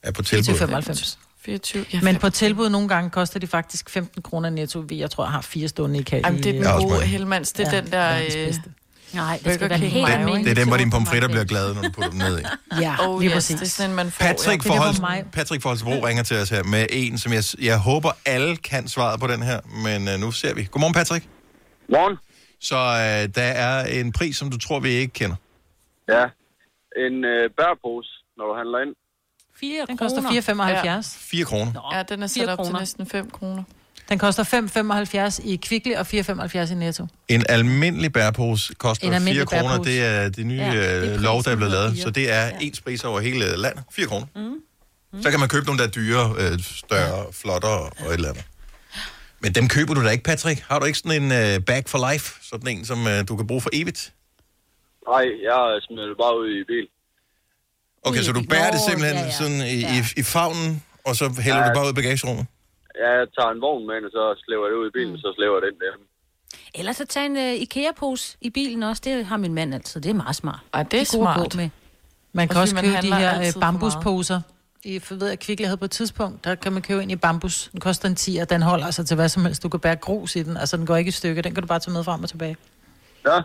Er 0.03 0.13
på 0.13 0.23
tilbud. 0.23 0.55
95. 0.55 1.19
24. 1.39 1.85
Ja, 1.93 2.01
Men 2.03 2.17
på 2.17 2.31
tilbud 2.31 2.69
nogle 2.69 2.89
gange 2.89 3.11
koster 3.11 3.41
de 3.41 3.47
faktisk 3.47 3.91
15 3.91 4.23
kroner 4.23 4.51
netto. 4.51 4.79
Vi, 4.81 4.99
jeg 4.99 5.11
tror, 5.11 5.25
jeg 5.25 5.33
har 5.33 5.41
fire 5.41 5.69
stående 5.69 5.99
i 5.99 6.03
kassen. 6.03 6.25
Jamen, 6.25 6.43
det 6.43 6.49
er 6.49 6.53
den 6.53 6.83
gode 6.83 6.91
mange. 6.93 7.07
Helmans. 7.07 7.53
Det 7.53 7.67
er 7.67 7.75
Ja, 7.75 7.81
den 7.81 7.93
der... 7.93 8.17
Øh, 8.17 8.31
bedste. 8.33 8.63
Nej, 9.13 9.41
det 9.45 9.55
skal 9.55 9.71
være 9.71 9.79
helt 9.79 10.09
almindeligt. 10.09 10.45
Det 10.45 10.51
er 10.51 10.55
dem, 10.55 10.69
hvor 10.69 10.77
dine 10.77 10.91
pomfritter 10.91 11.29
bliver 11.29 11.45
glade, 11.45 11.75
når 11.75 11.83
du 11.83 11.91
putter 11.91 12.11
dem 12.11 12.19
ned 12.19 12.41
i. 12.41 12.43
Ja, 12.81 12.97
oh, 13.09 13.21
lige 13.21 13.29
yes, 13.29 13.35
præcis. 13.35 13.57
det 13.61 13.67
er 13.67 13.71
sådan, 13.71 13.95
man 13.95 14.11
får... 14.11 14.25
Patrick 14.25 14.63
Forholds, 14.63 15.01
mig. 15.01 15.27
Patrick 15.33 15.63
Forholdsbro 15.63 16.07
ringer 16.07 16.23
til 16.23 16.37
os 16.37 16.51
her 16.51 16.63
med 16.63 16.87
en, 16.91 17.19
som 17.19 17.33
jeg, 17.33 17.43
jeg 17.63 17.79
håber, 17.79 18.11
alle 18.27 18.57
kan 18.57 18.89
svaret 18.89 19.21
på 19.21 19.27
den 19.27 19.43
her, 19.43 19.61
men 19.83 20.09
uh, 20.09 20.21
nu 20.21 20.33
ser 20.33 20.55
vi. 20.55 20.69
Godmorgen, 20.71 20.95
Patrick. 20.95 21.25
Morgen. 21.89 22.17
Så 22.61 22.77
uh, 22.77 23.35
der 23.35 23.51
er 23.67 24.01
en 24.01 24.13
pris, 24.13 24.37
som 24.37 24.51
du 24.51 24.59
tror, 24.59 24.81
vi 24.81 24.89
ikke 24.89 25.13
kender. 25.13 25.37
Ja. 26.09 26.25
En 27.07 27.25
øh, 27.25 27.51
bærpose, 27.57 28.11
når 28.37 28.45
du 28.47 28.55
handler 28.57 28.79
ind. 28.79 28.95
4 29.61 29.87
Den 29.87 29.97
koster 29.97 30.23
4,75. 30.23 31.19
4 31.31 31.45
kroner. 31.45 31.97
Ja, 31.97 32.03
den 32.03 32.23
er 32.23 32.27
sat 32.27 32.49
op 32.49 32.59
til 32.59 32.65
kroner. 32.65 32.79
næsten 32.79 33.07
5 33.07 33.31
kroner. 33.31 33.63
Den 34.09 34.19
koster 34.19 34.45
5,75 35.41 35.49
i 35.49 35.57
Kvickly 35.57 35.93
og 35.95 36.01
4,75 36.01 36.73
i 36.73 36.75
Netto. 36.75 37.07
En 37.29 37.45
almindelig 37.49 38.13
bærpose 38.13 38.75
koster 38.75 39.07
En 39.07 39.11
4 39.11 39.17
almindelig 39.17 39.47
kroner. 39.49 39.69
bærpose. 39.71 39.91
Det 39.91 40.05
er 40.05 40.29
det 40.29 40.47
nye 40.47 40.57
Ja, 40.57 40.73
ja, 40.73 41.01
det 41.01 41.13
er 41.15 41.19
lov, 41.19 41.43
der 41.45 41.51
er 41.51 41.57
blevet 41.57 41.73
lavet. 41.73 41.99
Så 41.99 42.11
det 42.11 42.31
er 42.33 42.45
Ja. 42.47 42.51
ens 42.61 42.81
pris 42.81 43.05
over 43.05 43.21
hele 43.21 43.57
landet. 43.57 43.85
4 43.93 44.07
kroner. 44.07 44.27
Mm. 44.37 45.23
Så 45.23 45.31
kan 45.31 45.41
man 45.41 45.49
købe 45.49 45.67
nogle, 45.67 45.79
der 45.79 45.87
er 45.87 45.91
dyre, 45.91 46.35
øh, 46.39 46.59
større, 46.63 47.33
flottere 47.33 47.81
og 47.81 48.07
et 48.07 48.13
eller 48.15 48.29
andet. 48.29 48.45
Men 49.41 49.53
dem 49.55 49.69
køber 49.69 49.95
du 49.95 50.05
da 50.05 50.11
ikke, 50.11 50.25
Patrick? 50.25 50.65
Har 50.69 50.79
du 50.79 50.85
ikke 50.85 50.99
sådan 50.99 51.23
en 51.23 51.57
uh, 51.57 51.65
bag 51.65 51.83
for 51.87 52.13
life? 52.13 52.35
Sådan 52.43 52.69
en, 52.69 52.85
som 52.85 52.99
uh, 53.07 53.13
du 53.29 53.37
kan 53.37 53.47
bruge 53.47 53.61
for 53.61 53.71
evigt? 53.73 54.13
Nej, 55.09 55.25
jeg 55.43 55.81
smider 55.87 56.07
det 56.07 56.17
bare 56.21 56.39
ud 56.41 56.49
i 56.49 56.65
bil. 56.69 56.87
Okay, 58.03 58.23
så 58.23 58.33
du 58.33 58.43
bærer 58.51 58.71
det 58.71 58.81
simpelthen 58.89 59.17
ja, 59.19 59.25
ja. 59.25 59.31
sådan 59.33 59.61
i, 59.61 59.81
i, 59.99 60.03
i 60.17 60.23
favnen, 60.23 60.83
og 61.05 61.17
så 61.17 61.35
hælder 61.41 61.61
Ja. 61.61 61.69
du 61.69 61.75
bare 61.75 61.85
ud 61.87 61.91
i 61.91 61.95
bagagerummet? 61.95 62.47
Ja, 63.01 63.11
jeg 63.19 63.27
tager 63.39 63.51
en 63.51 63.61
vogn 63.61 63.87
med, 63.87 63.95
og 64.05 64.11
så 64.11 64.43
slæver 64.45 64.65
jeg 64.67 64.73
det 64.73 64.79
ud 64.79 64.87
i 64.89 64.91
bilen, 64.99 65.13
Mm. 65.13 65.19
så 65.19 65.33
slæver 65.37 65.61
den 65.61 65.75
der. 65.83 65.93
Ellers 66.75 66.97
så 66.97 67.07
tag 67.07 67.27
en 67.27 67.37
uh, 67.37 67.43
IKEA-pose 67.63 68.37
i 68.41 68.51
bilen 68.51 68.83
også. 68.83 69.03
Det 69.05 69.27
har 69.27 69.37
min 69.37 69.55
mand 69.55 69.75
altid. 69.75 70.01
Det 70.01 70.11
er 70.11 70.15
meget 70.15 70.37
smart. 70.37 70.61
Ej, 70.73 70.83
det 70.83 70.97
er 70.97 71.01
at 71.01 71.09
gå 71.13 71.17
smart. 71.25 71.57
Med. 71.57 71.69
Man 72.33 72.49
kan 72.49 72.57
Også 72.57 72.63
også 72.63 72.75
man 72.75 72.85
købe 72.85 72.97
de 73.07 73.15
her 73.15 73.41
øh, 73.41 73.61
bambusposer. 73.61 74.41
I 74.85 74.99
for 74.99 75.15
ved 75.15 75.29
jeg, 75.29 75.39
Kvickly 75.39 75.65
havde 75.65 75.77
på 75.77 75.85
et 75.85 75.91
tidspunkt, 75.91 76.45
der 76.45 76.55
kan 76.55 76.73
man 76.73 76.83
købe 76.83 77.03
ind 77.03 77.13
i 77.13 77.17
bambus. 77.17 77.69
Den 77.73 77.81
koster 77.81 78.09
en 78.09 78.17
10, 78.17 78.37
og 78.37 78.51
den 78.51 78.63
holder 78.63 78.87
altså 78.87 79.05
til 79.05 79.15
hvad 79.15 79.29
som 79.29 79.45
helst. 79.45 79.63
Du 79.63 79.69
kan 79.69 79.81
bære 79.81 79.97
grus 79.97 80.37
i 80.37 80.43
den, 80.43 80.57
altså 80.57 80.77
den 80.77 80.87
går 80.87 80.97
ikke 80.97 81.09
i 81.09 81.13
stykker. 81.13 81.43
Den 81.43 81.55
kan 81.55 81.63
du 81.63 81.67
bare 81.67 81.79
tage 81.79 81.93
med 81.93 82.05
frem 82.05 82.23
og 82.23 82.29
tilbage. 82.29 82.57
Ja. 83.27 83.41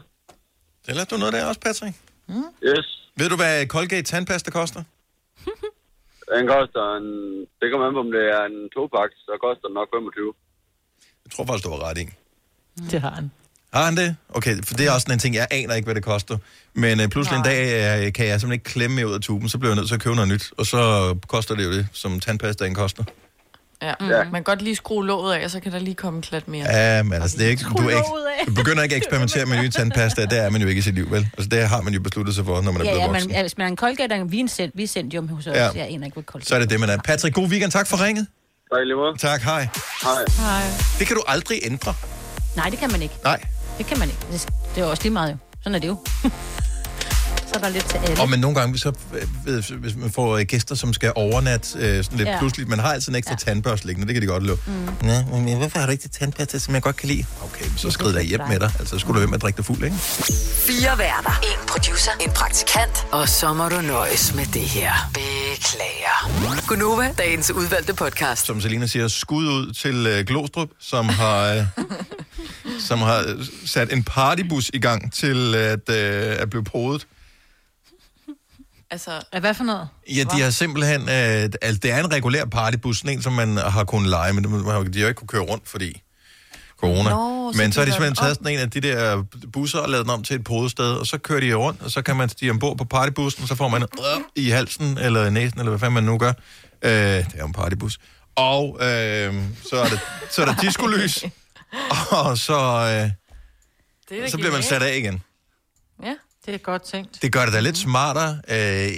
Det 0.88 0.96
lærte 0.96 1.16
du 1.16 1.20
noget 1.20 1.34
der 1.34 1.46
også, 1.46 1.60
Patrick? 1.60 1.96
Mm. 2.28 2.44
Yes. 2.64 3.10
Ved 3.16 3.30
du, 3.30 3.36
hvad 3.36 3.68
Colgate 3.68 4.04
tandpasta 4.04 4.52
koster? 4.52 4.84
Den 6.34 6.44
koster 6.54 6.84
en... 6.98 7.08
Det 7.60 7.66
kommer 7.70 7.86
an 7.88 7.94
på, 7.98 8.02
om 8.08 8.12
det 8.18 8.26
er 8.38 8.44
en 8.52 8.60
topak, 8.76 9.10
så 9.26 9.32
koster 9.46 9.66
den 9.68 9.76
nok 9.80 9.90
25. 9.94 10.34
Jeg 11.26 11.32
tror 11.34 11.46
faktisk, 11.46 11.66
du 11.66 11.70
var 11.76 11.82
ret 11.88 11.98
i. 12.04 12.06
Det 12.92 13.02
har 13.06 13.14
han. 13.20 13.26
Har 13.74 13.86
han 13.86 13.96
det? 13.98 14.16
Okay, 14.30 14.56
for 14.68 14.74
det 14.74 14.88
er 14.88 14.92
også 14.92 15.08
en 15.14 15.20
ting, 15.20 15.36
jeg 15.36 15.48
aner 15.52 15.74
ikke, 15.76 15.86
hvad 15.86 15.96
det 15.96 16.04
koster. 16.04 16.38
Men 16.74 17.00
øh, 17.00 17.08
pludselig 17.08 17.38
en 17.38 17.44
dag 17.44 17.62
øh, 17.78 18.14
kan 18.14 18.26
jeg 18.28 18.40
simpelthen 18.40 18.52
ikke 18.52 18.64
klemme 18.64 18.96
mere 18.96 19.08
ud 19.08 19.14
af 19.14 19.22
tuben, 19.22 19.50
så 19.50 19.58
bliver 19.58 19.72
jeg 19.72 19.76
nødt 19.76 19.88
til 19.88 19.96
at 19.96 20.02
købe 20.02 20.16
noget 20.16 20.32
nyt. 20.34 20.46
Og 20.58 20.66
så 20.66 20.82
koster 21.28 21.56
det 21.56 21.64
jo 21.66 21.72
det, 21.72 21.88
som 21.94 22.20
tandpastaen 22.20 22.76
koster. 22.76 23.04
Ja. 23.82 23.94
Ja. 24.02 24.24
Man 24.24 24.32
kan 24.34 24.44
godt 24.44 24.62
lige 24.62 24.76
skrue 24.76 25.06
låget 25.06 25.36
af, 25.36 25.44
og 25.46 25.52
så 25.52 25.60
kan 25.60 25.72
der 25.72 25.80
lige 25.80 25.96
komme 25.96 26.18
en 26.18 26.22
klat 26.22 26.48
mere. 26.48 26.66
Ja, 26.76 27.04
men 27.04 27.14
altså, 27.14 27.38
det 27.38 27.46
er 27.46 27.50
ikke, 27.50 27.64
du, 27.78 27.88
er 27.88 27.90
ikke, 27.90 28.04
du 28.48 28.54
begynder 28.54 28.84
ikke 28.84 28.96
at 28.96 28.98
eksperimentere 29.02 29.46
med 29.46 29.62
nye 29.62 29.70
tandpasta, 29.70 30.26
der 30.26 30.42
er 30.42 30.50
man 30.50 30.62
jo 30.62 30.68
ikke 30.68 30.80
i 30.80 30.82
sit 30.82 30.96
liv, 30.96 31.12
vel? 31.12 31.28
Altså, 31.38 31.50
det 31.50 31.68
har 31.70 31.82
man 31.82 31.94
jo 31.94 32.00
besluttet 32.02 32.36
sig 32.36 32.46
for, 32.46 32.62
når 32.62 32.72
man 32.72 32.82
er 32.82 32.86
Ja, 32.86 32.92
blevet 32.92 33.00
ja, 33.02 33.08
voksen. 33.08 33.28
men 33.30 33.36
ja, 33.36 33.42
hvis 33.42 33.58
man 33.58 33.66
er 33.68 33.72
en 33.72 33.78
Colgate, 33.78 34.08
der 34.16 34.20
er 34.22 34.24
vi 34.24 34.40
er 34.40 34.48
sendt, 34.48 34.78
vi 34.78 34.84
er 34.84 34.88
sendt 34.88 35.14
jo 35.14 35.28
hos 35.28 35.48
os. 35.48 35.56
Ja. 35.56 35.64
Jeg 35.76 35.88
aner 35.90 36.06
ikke, 36.06 36.22
hvad 36.32 36.42
Så 36.42 36.56
er 36.56 36.60
det 36.60 36.70
det, 36.70 36.80
man 36.80 36.90
er. 36.90 36.98
Patrick, 36.98 37.36
god 37.36 37.48
weekend. 37.48 37.72
Tak 37.72 37.88
for 37.88 38.04
ringet. 38.06 38.28
Tak, 38.74 38.80
lige 38.86 38.96
måde. 38.96 39.18
Tak, 39.18 39.42
hej. 39.42 39.68
Hej. 40.04 40.12
Hej. 40.40 40.62
Det 41.00 41.08
kan 41.08 41.16
du 41.16 41.24
aldrig 41.28 41.60
ændre. 41.64 41.94
Nej, 42.56 42.70
det 42.70 42.80
kan 42.80 42.92
man 42.92 43.02
ikke. 43.02 43.16
Nej. 43.24 43.42
Det 43.78 43.86
kan 43.86 44.00
man 44.00 44.08
ikke. 44.10 44.22
Det, 44.32 44.48
det 44.76 44.82
er 44.82 44.86
jo 44.86 44.92
også 44.92 45.04
lige 45.04 45.14
meget 45.14 45.32
jo. 45.32 45.38
Sådan 45.64 45.76
er 45.76 45.80
det 45.80 45.88
jo. 45.88 45.98
så 47.50 47.56
er 47.56 47.60
der 47.60 47.70
lidt 47.70 47.86
til 47.86 47.98
alle. 47.98 48.22
Og 48.22 48.30
men 48.30 48.40
nogle 48.40 48.60
gange, 48.60 48.78
så, 48.78 48.92
øh, 49.14 49.46
ved, 49.46 49.64
hvis 49.74 49.96
man 49.96 50.12
får 50.12 50.38
øh, 50.38 50.46
gæster, 50.46 50.76
som 50.76 50.94
skal 50.94 51.12
overnatte 51.16 51.80
øh, 51.80 52.04
sådan 52.04 52.18
lidt 52.18 52.30
ja. 52.30 52.40
Pludseligt, 52.40 52.70
man 52.70 52.80
har 52.80 52.94
altid 52.94 53.10
en 53.10 53.16
ekstra 53.16 53.34
ja. 53.34 53.52
tandbørste 53.52 53.88
liggende, 53.88 54.08
det 54.08 54.16
kan 54.16 54.22
de 54.22 54.28
godt 54.28 54.44
lukke. 54.44 54.64
Mm. 54.68 55.08
Ja, 55.10 55.26
men 55.26 55.58
hvorfor 55.58 55.80
har 55.80 55.86
du 55.86 55.92
ikke 55.92 56.04
det 56.04 56.12
tandpasta, 56.12 56.60
som 56.60 56.74
jeg 56.74 56.82
godt 56.82 56.96
kan 56.96 57.10
lide? 57.10 57.26
Okay, 57.44 57.66
så 57.78 57.92
skrid 57.92 58.14
dig 58.14 58.24
hjem 58.24 58.42
med 58.50 58.60
dig. 58.60 58.72
Altså, 58.80 58.96
så 58.96 59.00
skulle 59.00 59.16
du 59.16 59.22
hjem 59.22 59.34
og 59.34 59.42
drikke 59.42 59.58
dig 59.58 59.66
fuld, 59.66 59.84
ikke? 59.84 59.96
Fire 60.68 60.98
værter. 60.98 61.40
En 61.44 61.68
producer. 61.68 62.12
En 62.22 62.32
praktikant. 62.32 63.06
Og 63.12 63.30
så 63.30 63.54
må 63.54 63.70
du 63.70 63.82
nøjes 63.82 64.36
med 64.36 64.46
det 64.46 64.62
her. 64.62 64.92
Beklager. 65.14 66.68
Gunova, 66.68 67.14
dagens 67.18 67.52
udvalgte 67.52 67.94
podcast. 67.94 68.46
Som 68.46 68.62
Selina 68.62 68.88
siger, 68.88 69.08
skud 69.08 69.48
ud 69.48 69.74
til 69.74 70.08
øh, 70.08 70.26
Glostrup, 70.26 70.70
som 70.80 71.10
har, 71.10 71.54
øh, 71.54 71.64
som 72.88 73.00
har 73.00 73.20
øh, 73.28 73.46
sat 73.66 73.94
en 73.94 74.04
partybus 74.04 74.72
i 74.74 74.80
gang 74.80 75.14
til 75.14 75.56
at, 75.56 75.90
øh, 75.90 76.42
at 76.42 76.50
blive 76.50 76.64
podet. 76.64 77.08
Altså, 78.92 79.22
Hvad 79.40 79.54
for 79.54 79.64
noget? 79.64 79.88
Ja, 80.16 80.24
de 80.24 80.42
har 80.42 80.50
simpelthen... 80.50 81.02
Øh, 81.02 81.50
altså, 81.62 81.80
det 81.84 81.92
er 81.92 82.00
en 82.00 82.14
regulær 82.14 82.46
partybus, 82.46 82.98
sådan 82.98 83.12
en, 83.12 83.22
som 83.22 83.34
man 83.34 83.58
har 83.58 83.84
kunnet 83.84 84.10
lege, 84.10 84.34
men 84.34 84.44
de 84.44 84.50
har 84.50 84.84
de 84.84 85.02
har 85.02 85.08
ikke 85.08 85.18
kunne 85.18 85.28
køre 85.28 85.42
rundt, 85.42 85.70
fordi 85.70 86.02
corona. 86.80 87.10
Nå, 87.10 87.52
men 87.52 87.72
så 87.72 87.80
har 87.80 87.86
de 87.86 87.92
simpelthen 87.92 88.16
taget 88.16 88.36
sådan 88.36 88.54
en 88.54 88.60
af 88.60 88.70
de 88.72 88.82
der 88.82 89.24
busser 89.54 89.80
og 89.80 89.90
lavet 89.90 90.06
den 90.06 90.14
om 90.14 90.24
til 90.24 90.36
et 90.36 90.44
podested, 90.44 90.94
og 90.94 91.08
så 91.08 91.18
kører 91.18 91.40
de 91.40 91.54
rundt, 91.54 91.82
og 91.82 91.92
så 91.92 92.02
kan 92.02 92.16
man 92.16 92.30
stige 92.30 92.52
ombord 92.52 92.78
på 92.78 92.86
partybussen, 92.86 93.42
og 93.42 93.48
så 93.48 93.56
får 93.56 93.68
man 93.68 93.82
øh, 93.82 94.22
i 94.36 94.50
halsen, 94.50 94.98
eller 94.98 95.26
i 95.26 95.32
næsen, 95.32 95.60
eller 95.60 95.70
hvad 95.70 95.80
fanden 95.80 95.94
man 95.94 96.04
nu 96.04 96.18
gør. 96.18 96.34
Øh, 96.82 96.92
det 96.92 97.26
er 97.34 97.40
jo 97.40 97.46
en 97.46 97.54
partybus. 97.54 98.00
Og 98.36 98.78
øh, 98.82 99.34
så 99.70 99.76
er 99.76 99.88
der, 99.90 99.98
så 100.32 100.42
er 100.42 100.46
der 100.46 100.56
diskolys, 100.62 101.24
og 102.24 102.38
så, 102.38 102.54
øh, 102.54 103.12
Det 104.10 104.24
er 104.24 104.30
så 104.30 104.38
bliver 104.38 104.52
man 104.52 104.64
sat 104.64 104.82
af 104.82 104.98
igen. 104.98 105.22
Ja. 106.04 106.14
Det 106.54 106.56
er 106.56 106.64
godt 106.64 106.84
tænkt. 106.84 107.22
Det 107.22 107.32
gør 107.32 107.46
det 107.46 107.54
da 107.54 107.60
lidt 107.60 107.78
smartere. 107.78 108.30
Øh, 108.30 108.58
altså, 108.58 108.96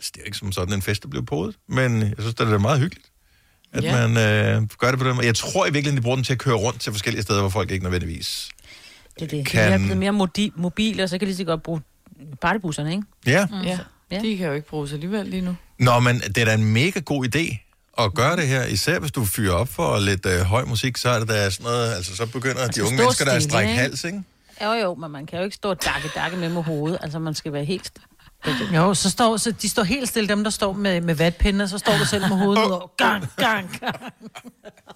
det 0.00 0.16
er 0.16 0.20
jo 0.20 0.24
ikke 0.26 0.38
som 0.38 0.52
sådan 0.52 0.74
en 0.74 0.82
fest, 0.82 1.02
der 1.02 1.08
bliver 1.08 1.24
podet, 1.24 1.56
men 1.68 2.00
jeg 2.02 2.12
synes, 2.18 2.34
det 2.34 2.52
er 2.52 2.58
meget 2.58 2.80
hyggeligt, 2.80 3.06
at 3.72 3.84
Ja. 3.84 4.08
man 4.08 4.10
øh, 4.62 4.68
gør 4.78 4.90
det 4.90 4.98
på 5.00 5.06
den 5.08 5.14
måde. 5.14 5.26
Jeg 5.26 5.34
tror 5.34 5.64
i 5.66 5.68
virkeligheden, 5.68 5.96
de 5.96 6.02
bruger 6.02 6.16
den 6.16 6.24
til 6.24 6.32
at 6.32 6.38
køre 6.38 6.54
rundt 6.54 6.80
til 6.80 6.92
forskellige 6.92 7.22
steder, 7.22 7.40
hvor 7.40 7.48
folk 7.48 7.70
ikke 7.70 7.82
nødvendigvis... 7.84 8.48
Det 9.18 9.22
er 9.22 9.26
det. 9.26 9.46
Kan-. 9.46 9.66
Det 9.66 9.72
er 9.74 9.78
blevet 9.78 9.96
mere 9.96 10.12
modi- 10.12 10.52
mobil, 10.56 11.00
og 11.00 11.08
så 11.08 11.18
kan 11.18 11.28
de 11.28 11.36
så 11.36 11.44
godt 11.44 11.62
bruge 11.62 11.80
partybusserne, 12.40 12.90
ikke? 12.92 13.02
Ja. 13.26 13.46
Ja. 13.64 13.78
ja. 14.10 14.20
De 14.20 14.36
kan 14.36 14.46
jo 14.46 14.52
ikke 14.52 14.68
bruges 14.68 14.92
alligevel 14.92 15.26
lige 15.26 15.40
nu. 15.42 15.56
Nå, 15.78 16.00
men 16.00 16.20
det 16.20 16.38
er 16.38 16.44
da 16.44 16.54
en 16.54 16.64
mega 16.72 17.00
god 17.00 17.26
idé 17.36 17.60
at 17.98 18.14
gøre 18.14 18.36
det 18.36 18.48
her. 18.48 18.64
Især 18.64 18.98
hvis 18.98 19.12
du 19.12 19.24
fyrer 19.24 19.52
op 19.52 19.68
for 19.68 19.98
lidt 19.98 20.26
øh, 20.26 20.40
høj 20.40 20.64
musik, 20.64 20.96
så 20.96 21.08
er 21.08 21.18
det 21.18 21.28
da 21.28 21.50
sådan 21.50 21.64
noget... 21.64 21.94
Altså, 21.94 22.16
så 22.16 22.26
begynder 22.26 22.62
Altså, 22.62 22.80
de 22.80 22.86
unge 22.86 22.96
mennesker, 22.98 23.24
der 23.24 23.32
er 23.32 23.40
strække 23.40 23.72
hals, 23.72 24.04
ikke? 24.04 24.22
Jo, 24.62 24.72
jo, 24.72 24.94
men 24.94 25.10
man 25.10 25.26
kan 25.26 25.38
jo 25.38 25.44
ikke 25.44 25.56
stå 25.56 25.70
og 25.70 25.84
dakke, 25.84 26.10
dakke 26.14 26.36
med 26.36 26.48
med 26.48 26.62
hovedet. 26.62 26.98
Altså, 27.02 27.18
man 27.18 27.34
skal 27.34 27.52
være 27.52 27.64
helt... 27.64 27.92
Jo, 28.74 28.94
så 28.94 29.10
står, 29.10 29.36
så 29.36 29.50
de 29.50 29.68
står 29.68 29.82
helt 29.82 30.08
stille, 30.08 30.28
dem 30.28 30.44
der 30.44 30.50
står 30.50 30.72
med, 30.72 31.00
med 31.00 31.14
vatpinde, 31.14 31.62
og 31.62 31.68
så 31.68 31.78
står 31.78 31.92
du 31.98 32.04
selv 32.04 32.28
med 32.28 32.36
hovedet 32.36 32.64
ud 32.66 32.70
over. 32.70 32.90
Gang, 32.96 33.24
gang, 33.36 33.78
gang. 33.80 34.12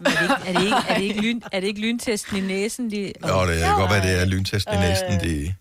Men 0.00 0.12
er 0.46 0.52
det 0.52 0.62
ikke, 0.62 0.74
er 0.88 0.94
det 0.94 0.94
ikke, 0.94 0.94
er 0.94 0.94
det 0.94 1.02
ikke, 1.04 1.20
lyn, 1.20 1.40
er 1.52 1.60
det 1.60 1.66
ikke 1.66 1.80
lyntesten 1.80 2.36
i 2.36 2.40
næsen? 2.40 2.90
De... 2.90 3.12
Jo, 3.28 3.46
det 3.46 3.58
kan 3.60 3.74
godt 3.76 3.90
være, 3.90 4.02
det 4.02 4.20
er 4.20 4.24
lyntesten 4.24 4.74
i 4.74 4.76
næsten, 4.76 5.20
de, 5.20 5.54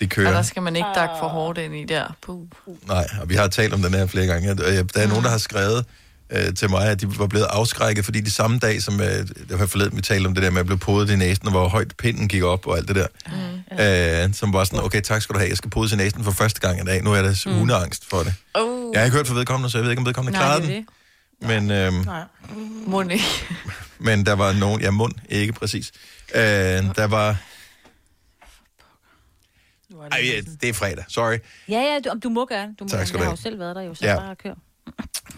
de 0.00 0.06
kører. 0.06 0.28
Og 0.28 0.34
der 0.34 0.42
skal 0.42 0.62
man 0.62 0.76
ikke 0.76 0.88
dakke 0.94 1.14
for 1.18 1.28
hårdt 1.28 1.58
ind 1.58 1.74
i 1.74 1.84
der. 1.84 2.16
Puh. 2.22 2.46
Nej, 2.88 3.06
og 3.20 3.28
vi 3.28 3.34
har 3.34 3.48
talt 3.48 3.74
om 3.74 3.82
den 3.82 3.94
her 3.94 4.06
flere 4.06 4.26
gange. 4.26 4.50
Og 4.50 4.58
Der 4.58 5.00
er 5.00 5.06
nogen, 5.08 5.24
der 5.24 5.30
har 5.30 5.38
skrevet 5.38 5.84
øh, 6.30 6.54
til 6.54 6.70
mig, 6.70 6.88
at 6.90 7.00
de 7.00 7.18
var 7.18 7.26
blevet 7.26 7.46
afskrækket, 7.50 8.04
fordi 8.04 8.20
de 8.20 8.30
samme 8.30 8.58
dag, 8.58 8.82
som 8.82 9.00
øh, 9.00 9.06
det 9.08 9.58
var 9.58 9.66
forleden, 9.66 9.96
vi 9.96 10.02
talte 10.02 10.26
om 10.26 10.34
det 10.34 10.42
der 10.42 10.50
med 10.50 10.60
at 10.60 10.66
blive 10.66 10.78
podet 10.78 11.10
i 11.10 11.16
næsen, 11.16 11.46
og 11.46 11.50
hvor 11.52 11.68
højt 11.68 11.96
pinden 11.96 12.28
gik 12.28 12.42
op 12.42 12.66
og 12.66 12.76
alt 12.76 12.88
det 12.88 12.96
der. 12.96 13.06
Mm. 13.26 14.28
Øh, 14.28 14.34
som 14.34 14.52
var 14.52 14.64
sådan, 14.64 14.84
okay, 14.84 15.00
tak 15.00 15.22
skal 15.22 15.34
du 15.34 15.38
have, 15.38 15.48
jeg 15.48 15.56
skal 15.56 15.70
podes 15.70 15.92
i 15.92 15.96
næsen 15.96 16.24
for 16.24 16.30
første 16.30 16.60
gang 16.60 16.80
i 16.80 16.84
dag. 16.84 17.02
Nu 17.02 17.12
er 17.12 17.22
der 17.22 17.42
mm. 17.46 17.58
hundeangst 17.58 18.08
for 18.10 18.18
det. 18.22 18.34
Oh. 18.54 18.90
Jeg 18.92 19.00
har 19.00 19.04
ikke 19.04 19.16
hørt 19.16 19.26
fra 19.26 19.34
vedkommende, 19.34 19.70
så 19.70 19.78
jeg 19.78 19.82
ved 19.82 19.90
ikke, 19.90 20.00
om 20.00 20.06
vedkommende 20.06 20.38
klarede 20.38 20.66
den. 20.66 20.86
Men, 21.40 21.70
øhm, 21.70 21.94
Nej. 21.94 22.22
Må 22.86 23.02
ikke. 23.02 23.24
men 23.98 24.26
der 24.26 24.32
var 24.32 24.52
nogen, 24.52 24.80
ja 24.80 24.90
mund, 24.90 25.12
ikke 25.28 25.52
præcis. 25.52 25.92
Øh, 26.34 26.40
der 26.42 27.04
var... 27.06 27.36
Ej, 30.12 30.20
det 30.60 30.68
er 30.68 30.72
fredag, 30.72 31.04
sorry. 31.08 31.36
Ja, 31.68 31.80
ja, 31.80 31.98
du, 32.04 32.18
du 32.22 32.28
må 32.28 32.46
gerne. 32.46 32.74
Du 32.78 32.84
må 32.84 32.88
Tak 32.88 32.98
gerne. 32.98 33.06
skal 33.06 33.18
du 33.18 33.22
Jeg 33.22 33.26
har 33.26 33.30
have. 33.30 33.36
jo 33.38 33.42
selv 33.42 33.58
været 33.58 33.76
der, 33.76 33.82
jo, 33.82 33.94
så 33.94 34.06
ja. 34.06 34.16
bare 34.16 34.36
kør. 34.36 34.54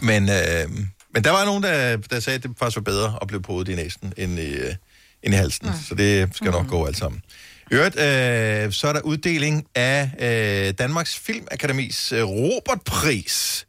Men, 0.00 0.22
øh, 0.22 0.70
men 1.14 1.24
der 1.24 1.30
var 1.30 1.44
nogen, 1.44 1.62
der, 1.62 1.96
der 1.96 2.20
sagde, 2.20 2.36
at 2.36 2.42
det 2.42 2.50
faktisk 2.58 2.76
var 2.76 2.82
bedre 2.82 3.18
at 3.20 3.28
blive 3.28 3.42
podet 3.42 3.68
i 3.68 3.74
næsen 3.74 4.12
end 4.16 4.38
i, 4.38 4.52
øh, 4.52 4.74
end 5.22 5.34
i 5.34 5.36
halsen. 5.36 5.66
Mm. 5.68 5.74
Så 5.88 5.94
det 5.94 6.30
skal 6.32 6.50
nok 6.50 6.66
gå 6.66 6.86
alt 6.86 6.96
sammen. 6.96 7.22
I 7.70 7.74
øvrigt, 7.74 7.96
øh, 7.96 8.72
så 8.72 8.88
er 8.88 8.92
der 8.92 9.00
uddeling 9.00 9.66
af 9.74 10.10
øh, 10.18 10.74
Danmarks 10.78 11.18
Filmakademis 11.18 12.12
øh, 12.12 12.24
Robertpris. 12.24 13.66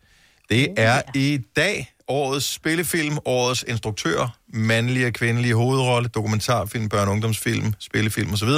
Det 0.50 0.74
er 0.78 1.02
i 1.16 1.40
dag 1.56 1.94
årets 2.08 2.46
spillefilm, 2.46 3.18
årets 3.26 3.66
instruktør, 3.68 4.38
mandlige 4.48 5.08
og 5.08 5.14
kvindelige 5.14 5.56
hovedrolle, 5.56 6.10
dokumentarfilm, 6.10 6.90
børne- 6.94 6.98
og 6.98 7.12
ungdomsfilm, 7.12 7.74
spillefilm 7.80 8.34
osv. 8.34 8.50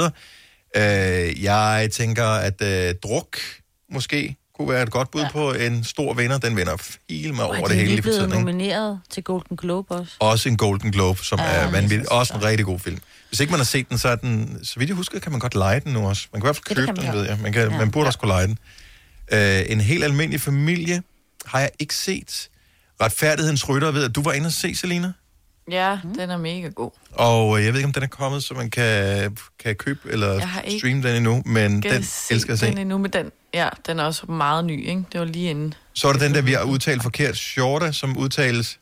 Øh, 0.76 1.42
jeg 1.42 1.88
tænker, 1.92 2.24
at 2.24 2.62
øh, 2.62 2.94
druk 2.94 3.38
måske 3.90 4.36
kunne 4.58 4.68
være 4.68 4.82
et 4.82 4.90
godt 4.90 5.10
bud 5.10 5.20
ja. 5.20 5.28
på 5.32 5.52
en 5.52 5.84
stor 5.84 6.14
vinder. 6.14 6.38
Den 6.38 6.56
vinder 6.56 6.76
helt 7.10 7.34
med 7.34 7.44
Og 7.44 7.48
over 7.50 7.58
de 7.58 7.68
det 7.68 7.76
hele 7.76 7.88
lige 7.88 8.02
for 8.02 8.10
tiden. 8.10 8.30
Nomineret 8.30 9.00
til 9.10 9.22
Golden 9.22 9.56
Globe 9.56 9.94
også. 9.94 10.12
Også 10.20 10.48
en 10.48 10.56
Golden 10.56 10.92
Globe, 10.92 11.24
som 11.24 11.38
Ja, 11.38 11.44
ja, 11.44 11.66
er 11.66 11.70
vanvittig. 11.70 12.12
Også 12.12 12.34
en 12.34 12.42
rigtig 12.42 12.66
god 12.66 12.78
film. 12.78 12.98
Hvis 13.28 13.40
ikke 13.40 13.50
man 13.50 13.60
har 13.60 13.64
set 13.64 13.88
den, 13.88 13.98
så 13.98 14.08
er 14.08 14.16
den, 14.16 14.58
så 14.64 14.78
vidt 14.78 14.88
jeg 14.88 14.96
husker, 14.96 15.18
kan 15.18 15.32
man 15.32 15.40
godt 15.40 15.54
lege 15.54 15.80
den 15.80 15.92
nu 15.92 16.08
også. 16.08 16.28
Man 16.32 16.40
kan 16.40 16.46
i 16.46 16.48
hvert 16.48 16.56
fald 16.56 16.78
Ja, 16.78 16.92
købe 16.92 17.06
den, 17.06 17.12
ved 17.18 17.26
jeg. 17.28 17.38
Man, 17.42 17.52
kan, 17.52 17.70
Ja. 17.70 17.78
man 17.78 17.90
burde 17.90 18.06
også 18.06 18.18
kunne 18.18 18.28
lege 18.28 18.46
den. 18.46 18.58
Uh, 19.32 19.72
en 19.72 19.80
helt 19.80 20.04
almindelig 20.04 20.40
familie 20.40 21.02
har 21.46 21.60
jeg 21.60 21.70
ikke 21.78 21.94
set. 21.94 22.48
Retfærdighedens 23.02 23.68
Rytter, 23.68 23.90
ved 23.90 24.04
at 24.04 24.14
du 24.14 24.22
var 24.22 24.32
inde 24.32 24.46
og 24.46 24.52
se, 24.52 24.74
Selina. 24.74 25.12
Ja, 25.70 25.98
den 26.14 26.30
er 26.30 26.36
mega 26.36 26.68
god. 26.68 26.90
Og 27.12 27.58
øh, 27.58 27.64
jeg 27.64 27.72
ved 27.72 27.80
ikke, 27.80 27.86
om 27.86 27.92
den 27.92 28.02
er 28.02 28.06
kommet, 28.06 28.44
så 28.44 28.54
man 28.54 28.70
kan, 28.70 29.36
kan 29.58 29.76
købe 29.76 30.00
eller 30.10 30.40
streame 30.78 31.02
den 31.08 31.16
endnu, 31.16 31.42
men 31.46 31.82
den 31.82 31.92
elsker 32.30 32.34
jeg 32.46 32.50
at 32.50 32.58
se. 32.58 32.66
Den 32.66 32.78
endnu 32.78 32.98
med 32.98 33.10
den. 33.10 33.32
Ja, 33.54 33.68
den 33.86 33.98
er 34.00 34.04
også 34.04 34.26
meget 34.26 34.64
ny, 34.64 34.88
ikke? 34.88 35.04
Det 35.12 35.20
var 35.20 35.26
lige 35.26 35.50
inden. 35.50 35.74
Så 35.92 36.08
er 36.08 36.12
der 36.12 36.18
den 36.20 36.34
der, 36.34 36.42
vi 36.42 36.52
har 36.52 36.62
udtalt 36.62 37.02
forkert, 37.02 37.36
Shorta, 37.36 37.92
som 37.92 38.16
udtales 38.16 38.78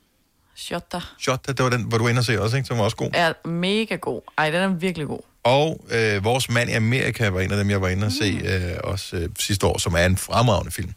Shota 0.57 1.01
Shorta, 1.19 1.53
det 1.53 1.65
var 1.65 1.71
den, 1.71 1.83
hvor 1.83 1.99
du 1.99 2.09
inde 2.09 2.19
og 2.19 2.25
se 2.25 2.41
også, 2.43 2.57
ikke? 2.57 2.67
Som 2.67 2.79
var 2.79 2.85
også 2.85 2.97
god. 2.97 3.11
er 3.15 3.49
mega 3.49 3.97
god. 3.97 4.21
Ej, 4.39 4.51
den 4.51 4.61
er 4.61 4.69
virkelig 4.69 5.07
god. 5.07 5.21
Og 5.45 5.85
øh, 5.91 6.25
Vores 6.25 6.51
mand 6.51 6.71
i 6.71 6.73
Amerika 6.73 7.29
var 7.29 7.41
en 7.41 7.51
af 7.51 7.57
dem, 7.57 7.71
jeg 7.71 7.81
var 7.81 7.89
inde 7.89 8.07
og 8.07 8.13
se 8.13 8.41
øh, 8.45 8.77
også 8.85 9.17
øh, 9.17 9.29
sidste 9.39 9.67
år, 9.67 9.79
som 9.79 9.95
er 9.95 10.07
en 10.07 10.17
fremragende 10.17 10.71
film, 10.71 10.93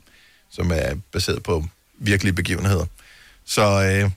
som 0.52 0.72
er 0.72 0.96
baseret 1.12 1.44
på 1.44 1.64
virkelige 1.98 2.34
begivenheder. 2.34 2.86
Så 3.46 3.62
øh, 3.62 4.10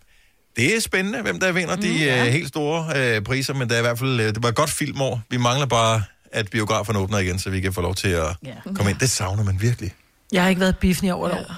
det 0.56 0.76
er 0.76 0.80
spændende, 0.80 1.22
hvem 1.22 1.40
der 1.40 1.52
vinder 1.52 1.76
de 1.76 2.04
øh, 2.04 2.26
helt 2.26 2.48
store 2.48 2.92
øh, 2.96 3.22
priser, 3.22 3.54
men 3.54 3.68
det 3.68 3.74
er 3.74 3.78
i 3.78 3.82
hvert 3.82 3.98
fald 3.98 4.20
øh, 4.20 4.26
det 4.26 4.42
var 4.42 4.48
et 4.48 4.54
godt 4.54 4.70
filmår. 4.70 5.20
Vi 5.30 5.36
mangler 5.36 5.66
bare, 5.66 6.02
at 6.32 6.50
biograferne 6.50 6.98
åbner 6.98 7.18
igen, 7.18 7.38
så 7.38 7.50
vi 7.50 7.60
kan 7.60 7.72
få 7.72 7.80
lov 7.80 7.94
til 7.94 8.08
at 8.08 8.24
Ja. 8.44 8.52
komme 8.74 8.90
ind. 8.90 8.98
Det 8.98 9.10
savner 9.10 9.44
man 9.44 9.60
virkelig. 9.60 9.92
Jeg 10.32 10.42
har 10.42 10.48
ikke 10.48 10.60
været 10.60 10.72
i 10.72 10.76
biffen 10.80 11.08
i 11.08 11.10
over 11.10 11.28
et 11.28 11.32
år. 11.34 11.54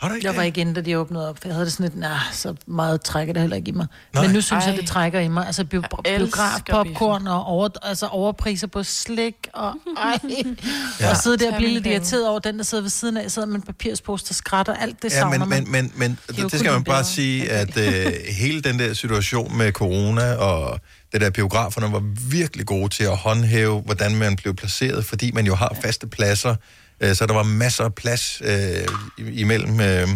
Har 0.00 0.08
du 0.08 0.14
ikke 0.14 0.26
Jeg 0.26 0.34
var 0.34 0.40
det? 0.40 0.46
ikke 0.46 0.60
inde, 0.60 0.74
da 0.74 0.80
de 0.80 0.98
åbnede 0.98 1.28
op. 1.28 1.38
for 1.42 1.48
Jeg 1.48 1.54
havde 1.54 1.64
det 1.64 1.72
sådan 1.72 1.84
lidt, 1.84 1.98
nah, 2.00 2.18
så 2.32 2.54
meget 2.66 3.02
trækker 3.02 3.32
det 3.34 3.40
heller 3.42 3.56
ikke 3.56 3.68
i 3.68 3.72
mig. 3.72 3.86
Nej. 4.14 4.22
Men 4.24 4.34
nu 4.34 4.40
synes 4.40 4.64
jeg, 4.64 4.70
Ej. 4.74 4.80
det 4.80 4.88
trækker 4.88 5.20
i 5.20 5.28
mig. 5.28 5.46
Altså 5.46 5.64
bio, 5.64 5.82
biograf, 6.04 6.60
popcorn 6.70 7.26
og 7.26 7.44
over, 7.44 7.68
altså 7.82 8.06
overpriser 8.06 8.66
på 8.66 8.82
slik. 8.82 9.34
Og, 9.52 9.74
ej. 9.96 10.18
Ja. 11.00 11.10
og 11.10 11.16
sidde 11.16 11.38
der 11.38 11.50
og 11.50 11.56
blive 11.56 11.70
lidt 11.70 11.86
irriteret 11.86 12.28
over 12.28 12.38
den, 12.38 12.58
der 12.58 12.64
sidder 12.64 12.82
ved 12.82 12.90
siden 12.90 13.16
af. 13.16 13.30
Sidder 13.30 13.48
med 13.48 13.54
en 13.56 13.62
papirspose, 13.62 14.24
der 14.28 14.34
skrætter. 14.34 14.74
Alt 14.74 15.02
det 15.02 15.12
Ja, 15.12 15.18
savner 15.18 15.38
men, 15.38 15.48
man. 15.48 15.62
men, 15.70 15.72
men, 15.72 15.92
men 15.96 16.18
det, 16.36 16.52
det 16.52 16.60
skal 16.60 16.72
man 16.72 16.84
bare 16.84 17.04
sige, 17.04 17.50
at 17.50 17.76
øh, 17.76 18.12
hele 18.38 18.60
den 18.62 18.78
der 18.78 18.94
situation 18.94 19.56
med 19.58 19.72
corona 19.72 20.34
og 20.34 20.80
det 21.12 21.20
der 21.20 21.30
biograferne 21.30 21.92
var 21.92 22.02
virkelig 22.30 22.66
gode 22.66 22.88
til 22.88 23.04
at 23.04 23.16
håndhæve, 23.16 23.80
hvordan 23.80 24.14
man 24.14 24.36
blev 24.36 24.54
placeret, 24.54 25.04
fordi 25.04 25.30
man 25.32 25.46
jo 25.46 25.54
har 25.54 25.76
faste 25.82 26.06
pladser, 26.06 26.54
øh, 27.00 27.14
så 27.14 27.26
der 27.26 27.34
var 27.34 27.42
masser 27.42 27.84
af 27.84 27.94
plads 27.94 28.42
øh, 28.44 28.88
imellem 29.18 29.80
øh, 29.80 30.08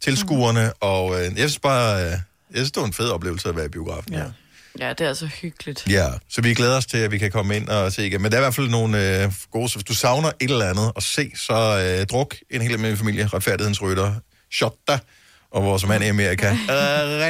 tilskuerne, 0.00 0.72
og 0.72 1.14
øh, 1.14 1.24
jeg 1.24 1.36
synes 1.36 1.58
bare, 1.58 2.04
øh, 2.04 2.10
jeg 2.10 2.20
synes, 2.54 2.72
det 2.72 2.80
var 2.80 2.86
en 2.86 2.92
fed 2.92 3.08
oplevelse 3.08 3.48
at 3.48 3.56
være 3.56 3.66
i 3.66 3.68
biografen. 3.68 4.12
Ja. 4.12 4.24
Ja, 4.80 4.88
det 4.88 5.00
er 5.00 5.08
altså 5.08 5.26
hyggeligt. 5.26 5.86
Ja, 5.90 6.08
så 6.28 6.40
vi 6.40 6.54
glæder 6.54 6.76
os 6.76 6.86
til, 6.86 6.98
at 6.98 7.10
vi 7.10 7.18
kan 7.18 7.30
komme 7.30 7.56
ind 7.56 7.68
og 7.68 7.92
se 7.92 8.06
igen. 8.06 8.22
Men 8.22 8.32
der 8.32 8.36
er 8.36 8.40
i 8.40 8.44
hvert 8.44 8.54
fald 8.54 8.68
nogle 8.68 9.22
øh, 9.22 9.32
gode, 9.50 9.68
så 9.68 9.74
hvis 9.74 9.84
du 9.84 9.94
savner 9.94 10.28
et 10.40 10.50
eller 10.50 10.70
andet 10.70 10.92
at 10.96 11.02
se, 11.02 11.30
så 11.36 11.86
øh, 12.00 12.06
druk 12.06 12.36
en 12.50 12.62
hel 12.62 12.72
almindelig 12.72 12.98
familie, 12.98 13.26
retfærdighedens 13.26 13.82
rytter, 13.82 14.14
Shotta 14.52 14.98
og 15.56 15.64
vores 15.64 15.86
mand 15.86 16.04
i 16.04 16.06
Amerika. 16.06 16.50
Øh, 16.50 16.56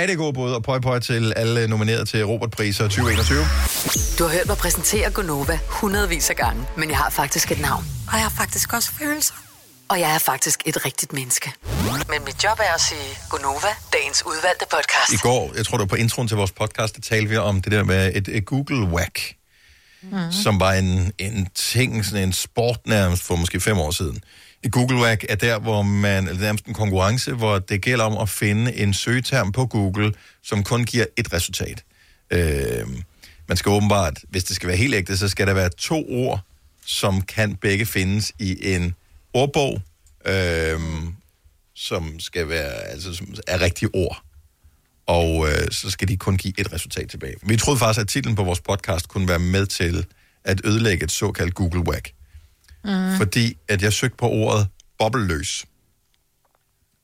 rigtig 0.01 0.17
god 0.17 0.33
bud, 0.33 0.53
og 0.53 0.63
pøj 0.63 0.81
pøj 0.81 0.99
til 0.99 1.33
alle 1.37 1.69
nomineret 1.69 2.09
til 2.09 2.25
Robertpriser 2.25 2.85
2021. 2.85 3.39
Du 4.19 4.25
har 4.25 4.31
hørt 4.31 4.47
mig 4.47 4.57
præsentere 4.57 5.11
Gonova 5.11 5.59
hundredvis 5.69 6.31
af 6.31 6.37
gange, 6.37 6.67
men 6.77 6.91
jeg 6.91 6.99
har 6.99 7.11
faktisk 7.11 7.53
et 7.53 7.61
navn. 7.61 7.85
Og 8.09 8.13
jeg 8.13 8.23
har 8.23 8.35
faktisk 8.37 8.73
også 8.73 8.91
følelser. 8.93 9.35
Og 9.89 10.01
jeg 10.01 10.15
er 10.15 10.19
faktisk 10.19 10.63
et 10.67 10.85
rigtigt 10.87 11.13
menneske. 11.13 11.53
Men 12.09 12.25
mit 12.25 12.45
job 12.45 12.59
er 12.59 12.75
at 12.75 12.81
sige 12.81 13.19
Gonova, 13.31 13.73
dagens 13.93 14.23
udvalgte 14.27 14.67
podcast. 14.71 15.13
I 15.13 15.17
går, 15.17 15.53
jeg 15.57 15.67
tror 15.67 15.79
det 15.79 15.83
var 15.83 15.87
på 15.87 15.97
introen 15.97 16.29
til 16.29 16.37
vores 16.37 16.53
podcast, 16.53 16.97
der 16.97 17.01
talte 17.01 17.29
vi 17.29 17.37
om 17.37 17.63
det 17.63 17.73
der 17.73 17.85
med 17.85 18.13
et, 18.15 18.29
et 18.29 18.45
Google 18.47 18.87
Whack, 18.87 19.35
mm. 20.03 20.33
som 20.43 20.61
var 20.61 20.73
en, 20.73 21.13
en 21.19 21.49
ting, 21.55 22.05
sådan 22.05 22.23
en 22.23 22.33
sport 22.33 22.79
nærmest 22.87 23.23
for 23.23 23.37
måske 23.37 23.61
fem 23.61 23.79
år 23.79 23.91
siden. 23.91 24.21
Google 24.69 24.97
Whack 24.97 25.25
er 25.29 25.35
der, 25.35 25.59
hvor 25.59 25.83
man, 25.83 26.29
eller 26.29 26.41
nærmest 26.41 26.67
en 26.67 26.75
konkurrence, 26.75 27.33
hvor 27.33 27.59
det 27.59 27.83
gælder 27.83 28.05
om 28.05 28.19
at 28.19 28.29
finde 28.29 28.77
en 28.77 28.95
søgeterm 28.95 29.53
på 29.53 29.67
Google, 29.67 30.13
som 30.43 30.65
kun 30.65 30.85
giver 30.85 31.05
et 31.17 31.33
resultat. 31.33 31.85
Øh, 32.31 32.87
man 33.49 33.57
skal 33.57 33.71
åbenbart, 33.71 34.19
hvis 34.29 34.45
det 34.45 34.57
skal 34.57 34.69
være 34.69 34.77
helt 34.77 34.95
ægte, 34.95 35.17
så 35.17 35.29
skal 35.29 35.47
der 35.47 35.55
være 35.55 35.69
to 35.69 36.07
ord, 36.09 36.41
som 36.87 37.23
kan 37.23 37.57
begge 37.57 37.87
findes 37.87 38.33
i 38.39 38.75
en 38.75 38.95
ordbog, 39.35 39.83
øh, 40.27 40.81
som 41.75 42.21
skal 42.21 42.49
være, 42.49 42.85
altså, 42.85 43.15
som 43.15 43.35
er 43.47 43.61
rigtige 43.61 43.91
ord 43.95 44.27
og 45.07 45.49
øh, 45.49 45.71
så 45.71 45.91
skal 45.91 46.09
de 46.09 46.17
kun 46.17 46.37
give 46.37 46.55
et 46.59 46.73
resultat 46.73 47.09
tilbage. 47.09 47.35
Vi 47.43 47.57
troede 47.57 47.79
faktisk, 47.79 48.01
at 48.01 48.09
titlen 48.09 48.37
på 48.37 48.45
vores 48.45 48.61
podcast 48.61 49.09
kunne 49.09 49.29
være 49.29 49.39
med 49.39 49.67
til 49.67 50.07
at 50.45 50.61
ødelægge 50.65 51.05
et 51.05 51.11
såkaldt 51.11 51.55
Google 51.55 51.81
Whack. 51.81 52.13
Mm. 52.87 53.17
Fordi 53.17 53.57
at 53.69 53.83
jeg 53.83 53.93
søgte 53.93 54.17
på 54.17 54.29
ordet 54.29 54.69
bobbelløs, 54.99 55.65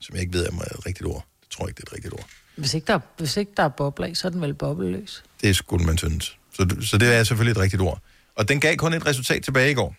som 0.00 0.14
jeg 0.14 0.22
ikke 0.22 0.32
ved 0.34 0.46
er 0.46 0.50
et 0.50 0.86
rigtigt 0.86 1.06
ord. 1.06 1.26
Jeg 1.42 1.50
tror 1.50 1.68
ikke, 1.68 1.76
det 1.76 1.82
er 1.88 1.90
et 1.90 1.92
rigtigt 1.94 2.14
ord. 2.14 2.26
Hvis 2.56 2.74
ikke 2.74 2.86
der, 2.86 2.94
er- 2.94 3.00
hvis 3.18 3.36
ikke 3.36 3.52
der 3.56 3.62
er 3.62 3.68
bobler 3.68 4.06
i, 4.06 4.14
så 4.14 4.28
er 4.28 4.30
den 4.30 4.40
vel 4.40 4.54
bobleløs. 4.54 5.22
Det 5.42 5.56
skulle 5.56 5.86
man 5.86 5.98
synes. 5.98 6.36
Så, 6.54 6.76
så 6.80 6.98
det 6.98 7.14
er 7.14 7.24
selvfølgelig 7.24 7.50
et 7.52 7.58
rigtigt 7.64 7.82
ord. 7.82 8.00
Og 8.36 8.48
den 8.48 8.60
gav 8.60 8.76
kun 8.76 8.92
et 8.92 9.06
resultat 9.06 9.42
tilbage 9.44 9.70
i 9.70 9.74
går. 9.74 9.96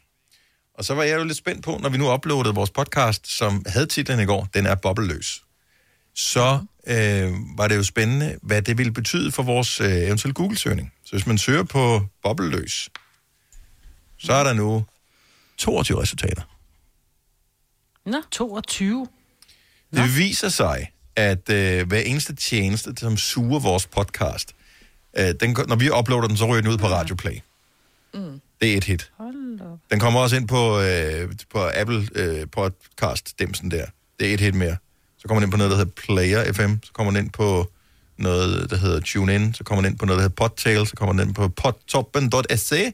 Og 0.78 0.86
så 0.86 0.94
var 0.94 1.04
jeg 1.04 1.20
jo 1.20 1.24
lidt 1.24 1.38
spændt 1.38 1.64
på, 1.66 1.78
når 1.82 1.90
vi 1.90 1.98
nu 1.98 2.14
uploadede 2.14 2.56
vores 2.56 2.70
podcast, 2.70 3.28
som 3.38 3.64
havde 3.68 3.86
titlen 3.86 4.20
i 4.20 4.26
går, 4.26 4.48
den 4.54 4.66
er 4.66 4.76
bobbelløs. 4.76 5.42
Så 6.16 6.60
øh, 6.88 7.32
var 7.58 7.68
det 7.68 7.76
jo 7.76 7.84
spændende, 7.84 8.38
hvad 8.42 8.62
det 8.62 8.78
ville 8.78 8.92
betyde 8.94 9.32
for 9.32 9.44
vores 9.44 9.82
øh, 9.82 9.88
eventuelle 9.92 10.34
Google-søgning. 10.34 10.94
Så 11.06 11.12
hvis 11.12 11.28
man 11.28 11.38
søger 11.38 11.64
på 11.64 12.06
bobbelløs, 12.24 12.90
så 14.18 14.34
er 14.34 14.44
der 14.44 14.54
nu 14.54 14.86
22 15.58 16.02
resultater. 16.02 16.42
Nå. 18.06 18.22
22. 18.32 19.08
Det 19.94 20.18
viser 20.18 20.50
sig, 20.50 20.92
at 21.16 21.50
øh, 21.50 21.88
hver 21.88 22.00
eneste 22.00 22.36
tjeneste, 22.36 22.94
som 22.98 23.18
suger 23.18 23.60
vores 23.60 23.86
podcast, 23.86 24.56
øh, 25.18 25.34
den, 25.40 25.58
når 25.68 25.76
vi 25.76 25.90
uploader 25.92 26.28
den, 26.28 26.38
så 26.38 26.46
ryger 26.46 26.62
den 26.62 26.72
ud 26.72 26.78
på 26.78 26.88
Radioplay. 26.88 27.40
Mm. 28.14 28.42
Det 28.62 28.74
er 28.74 28.78
et 28.78 28.84
hit. 28.84 29.12
Den 29.92 30.00
kommer 30.00 30.20
også 30.20 30.36
ind 30.36 30.48
på, 30.48 30.80
øh, 30.80 31.32
på 31.50 31.70
Apple 31.74 32.08
øh, 32.16 32.48
podcast-dimsen 32.58 33.72
der. 33.72 33.86
Det 34.20 34.30
er 34.30 34.34
et 34.34 34.40
hit 34.40 34.56
mere. 34.56 34.78
Så 35.18 35.28
kommer 35.28 35.40
den 35.40 35.48
ind 35.48 35.52
på 35.52 35.58
noget, 35.58 35.72
der 35.72 35.78
hedder 35.78 35.92
Player 35.92 36.54
FM. 36.54 36.74
Så 36.84 36.92
kommer 36.94 37.12
den 37.12 37.24
ind 37.24 37.32
på 37.32 37.72
noget, 38.18 38.70
der 38.70 38.78
hedder 38.78 39.00
TuneIn. 39.00 39.54
Så 39.54 39.64
kommer 39.64 39.82
den 39.82 39.92
ind 39.92 40.00
på 40.00 40.06
noget, 40.06 40.18
der 40.18 40.24
hedder 40.24 40.36
Podtail. 40.36 40.88
Så 40.88 40.96
kommer 40.96 41.14
den 41.14 41.28
ind 41.28 41.36
på 41.36 41.48
podtoppen.se. 41.48 42.94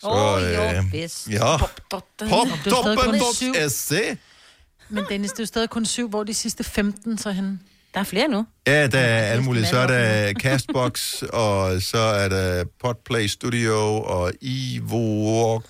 Så, 0.00 0.08
Åh, 0.08 0.42
jo, 0.42 0.62
øh, 0.62 0.90
bedst. 0.90 1.28
Ja, 1.28 1.56
Poptoppen.se. 1.90 4.18
Men 4.88 5.04
Dennis, 5.08 5.30
det 5.30 5.38
er 5.38 5.42
jo 5.42 5.46
stadig 5.46 5.70
kun 5.70 5.86
syv, 5.86 6.08
hvor 6.08 6.24
de 6.24 6.34
sidste 6.34 6.64
15 6.64 7.18
så 7.18 7.30
hen. 7.30 7.60
Der 7.94 8.00
er 8.00 8.04
flere 8.04 8.28
nu. 8.28 8.46
Ja, 8.66 8.86
der 8.86 8.98
er 8.98 9.22
alle 9.22 9.44
mulige. 9.44 9.66
Så 9.66 9.78
er 9.78 9.86
der 9.86 10.32
Castbox, 10.42 11.22
og 11.22 11.82
så 11.82 11.98
er 11.98 12.28
der 12.28 12.64
Podplay 12.80 13.26
Studio, 13.26 14.02
og 14.02 14.32
Evox, 14.42 15.62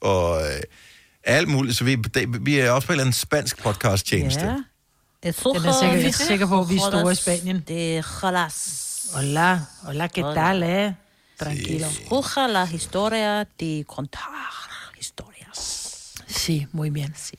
og 0.00 0.42
øh, 0.42 0.60
alt 1.24 1.48
muligt. 1.48 1.76
Så 1.76 1.84
vi, 1.84 1.94
det, 1.94 2.46
vi 2.46 2.58
er 2.58 2.70
også 2.70 2.86
på 2.86 2.92
en 2.92 2.94
eller 2.94 3.04
anden 3.04 3.12
spansk 3.12 3.62
podcast-tjeneste. 3.62 4.40
Ja. 4.40 4.46
Jeg 5.22 5.28
er 5.28 5.32
sikker, 5.32 5.82
jeg 5.82 6.04
er 6.04 6.10
sikker 6.10 6.46
på, 6.46 6.60
at 6.60 6.68
vi 6.68 6.76
er 6.76 6.80
store 6.90 7.12
i 7.12 7.14
Spanien. 7.14 7.64
Det 7.68 7.96
er. 7.96 8.02
Hola, 9.14 9.60
hola, 9.82 10.06
¿qué 10.06 10.34
tal, 10.34 10.62
eh? 10.62 10.92
Tranquilo. 11.44 11.86
Escucha 11.86 12.46
la 12.46 12.64
historia 12.66 13.44
de 13.60 13.84
contar 13.88 14.52
historias. 14.98 16.12
Sí, 16.28 16.66
muy 16.72 16.90
bien. 16.90 17.14
Sí. 17.16 17.34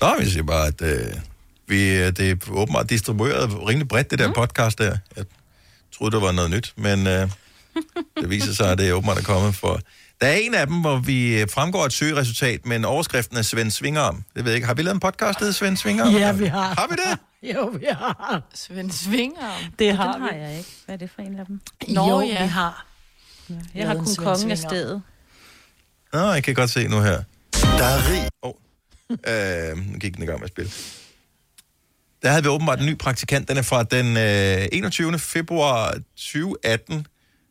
Nå, 0.00 0.14
vi 0.18 0.30
siger 0.30 0.42
bare, 0.42 0.66
at 0.66 0.82
øh, 0.82 1.14
vi, 1.66 1.90
øh, 1.96 2.06
det 2.16 2.30
er 2.30 2.36
åbenbart 2.50 2.90
distribueret 2.90 3.68
rimelig 3.68 3.88
bredt, 3.88 4.10
det 4.10 4.18
der 4.18 4.28
mm. 4.28 4.34
podcast 4.34 4.78
der. 4.78 4.96
Jeg 5.16 5.24
troede, 5.98 6.14
det 6.14 6.22
var 6.22 6.32
noget 6.32 6.50
nyt, 6.50 6.72
men 6.76 7.06
øh, 7.06 7.30
det 8.20 8.30
viser 8.30 8.52
sig, 8.52 8.70
at 8.72 8.78
det 8.78 8.88
er 8.88 8.92
åbenbart 8.92 9.18
er 9.18 9.22
kommet 9.22 9.54
for... 9.54 9.80
Der 10.20 10.26
er 10.26 10.34
en 10.34 10.54
af 10.54 10.66
dem, 10.66 10.80
hvor 10.80 10.96
vi 10.96 11.40
øh, 11.40 11.48
fremgår 11.50 11.84
et 11.86 11.92
søgeresultat, 11.92 12.66
men 12.66 12.84
overskriften 12.84 13.36
er 13.36 13.42
Svend 13.42 13.70
Svingerm. 13.70 14.24
Det 14.36 14.44
ved 14.44 14.52
jeg 14.52 14.56
ikke. 14.56 14.66
Har 14.66 14.74
vi 14.74 14.82
lavet 14.82 14.94
en 14.94 15.00
podcast, 15.00 15.38
der 15.38 15.52
Svend 15.52 15.76
Svingerm? 15.76 16.14
Ja, 16.14 16.32
vi 16.32 16.46
har. 16.46 16.74
Har 16.74 16.86
vi 16.90 16.94
det? 16.94 17.18
Jo, 17.54 17.66
vi 17.66 17.86
har. 17.90 18.42
Svend 18.54 18.90
Svinger. 18.90 19.50
Det 19.78 19.96
har 19.96 20.12
Den 20.12 20.22
vi. 20.22 20.28
har 20.28 20.36
jeg 20.36 20.58
ikke. 20.58 20.70
Hvad 20.84 20.94
er 20.94 20.98
det 20.98 21.10
for 21.14 21.22
en 21.22 21.38
af 21.38 21.46
dem? 21.46 21.60
Nå, 21.88 22.08
jo, 22.08 22.20
ja. 22.20 22.42
vi 22.42 22.48
har. 22.48 22.86
Jeg 23.74 23.88
har 23.88 23.94
kun 23.94 24.06
kongen 24.18 24.50
af 24.50 24.58
stedet. 24.58 25.02
Nå, 26.12 26.18
jeg 26.32 26.44
kan 26.44 26.54
godt 26.54 26.70
se 26.70 26.88
nu 26.88 27.00
her. 27.00 27.22
Der 27.62 27.84
er 27.84 28.10
rig. 28.12 28.28
Oh. 28.42 28.52
Øh, 29.10 29.92
nu 29.92 29.98
gik 29.98 30.14
den 30.14 30.22
i 30.22 30.26
gang 30.26 30.38
med 30.38 30.44
at 30.44 30.50
spille. 30.50 30.70
Der 32.22 32.28
havde 32.30 32.42
vi 32.42 32.48
åbenbart 32.48 32.80
en 32.80 32.86
ny 32.86 32.98
praktikant. 32.98 33.48
Den 33.48 33.56
er 33.56 33.62
fra 33.62 33.82
den 33.82 34.16
øh, 34.16 34.68
21. 34.72 35.18
februar 35.18 35.94
2018. 36.16 37.06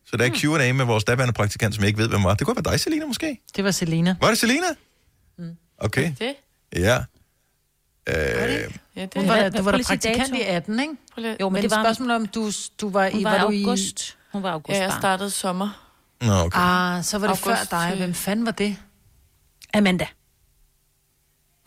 Så 0.05 0.17
der 0.17 0.25
er 0.25 0.29
Q&A 0.29 0.73
med 0.73 0.85
vores 0.85 1.03
daværende 1.03 1.33
praktikant, 1.33 1.75
som 1.75 1.81
jeg 1.83 1.87
ikke 1.87 1.99
ved, 1.99 2.09
hvem 2.09 2.23
var. 2.23 2.33
Det 2.33 2.45
kunne 2.47 2.55
være 2.65 2.71
dig, 2.73 2.79
Selina, 2.79 3.05
måske? 3.05 3.41
Det 3.55 3.63
var 3.63 3.71
Selina. 3.71 4.15
Var 4.21 4.27
det 4.29 4.37
Selina? 4.37 4.65
Okay. 5.77 6.13
Det? 6.19 6.33
Ja. 6.75 6.97
Øh, 8.09 8.15
Ja, 8.95 9.01
det 9.01 9.13
Du 9.15 9.19
er 9.19 9.25
var, 9.27 9.39
Hvad- 9.39 9.51
du 9.51 9.61
var 9.63 9.71
sige 9.71 9.83
praktikant 9.83 10.17
dato. 10.31 10.35
i 10.35 10.41
18, 10.41 10.79
ikke? 10.79 10.93
Jo, 11.17 11.23
men 11.49 11.53
Men 11.53 11.55
det 11.63 11.71
det 11.71 11.77
var- 11.77 11.83
spørgsmål 11.83 12.11
om, 12.11 12.25
du, 12.27 12.51
du 12.81 12.89
var, 12.89 13.05
i... 13.05 13.11
Hun 13.13 13.23
var, 13.23 13.31
var 13.37 13.45
du 13.45 13.49
i... 13.51 13.63
august. 13.63 14.17
Hun 14.31 14.43
var 14.43 14.51
august 14.51 14.77
Ja, 14.77 14.83
jeg 14.83 14.93
startede 14.99 15.29
sommer. 15.29 15.82
Nå, 16.21 16.33
okay. 16.33 16.59
Ah, 16.59 17.03
så 17.03 17.17
var 17.17 17.27
det 17.27 17.45
August, 17.45 17.69
før 17.69 17.77
dig. 17.79 17.89
øh, 17.91 17.97
Hvem 17.97 18.13
fanden 18.13 18.45
var 18.45 18.51
det? 18.51 18.77
Amanda. 19.73 20.07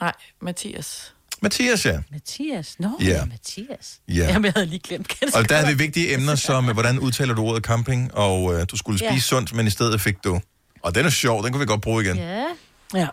Nej, 0.00 0.12
Mathias. 0.42 1.12
Mathias, 1.42 1.86
ja. 1.86 2.00
Mathias. 2.10 2.76
Nå, 2.78 2.90
Ja. 3.00 3.06
ja. 3.06 3.24
Mathias. 3.24 4.00
Ja. 4.08 4.14
Jamen, 4.14 4.44
jeg 4.44 4.52
havde 4.56 4.66
lige 4.66 4.78
glemt 4.78 5.08
ganske 5.20 5.38
Og 5.38 5.48
der 5.48 5.56
havde 5.56 5.68
vi 5.68 5.78
vigtige 5.84 6.14
emner 6.14 6.34
som, 6.34 6.68
øh, 6.68 6.72
hvordan 6.72 6.98
udtaler 6.98 7.34
du 7.34 7.42
ordet 7.42 7.64
camping, 7.64 8.14
og 8.14 8.54
øh, 8.54 8.66
du 8.70 8.76
skulle 8.76 8.98
spise 8.98 9.12
Ja. 9.12 9.18
sundt, 9.20 9.52
men 9.54 9.66
i 9.66 9.70
stedet 9.70 10.00
fik 10.00 10.24
du... 10.24 10.40
Og 10.82 10.94
den 10.94 11.06
er 11.06 11.10
sjov, 11.10 11.44
den 11.44 11.52
kunne 11.52 11.60
vi 11.60 11.66
godt 11.66 11.80
bruge 11.82 12.04
igen. 12.04 12.16
Ja. 12.16 12.44
Ja. 12.94 13.08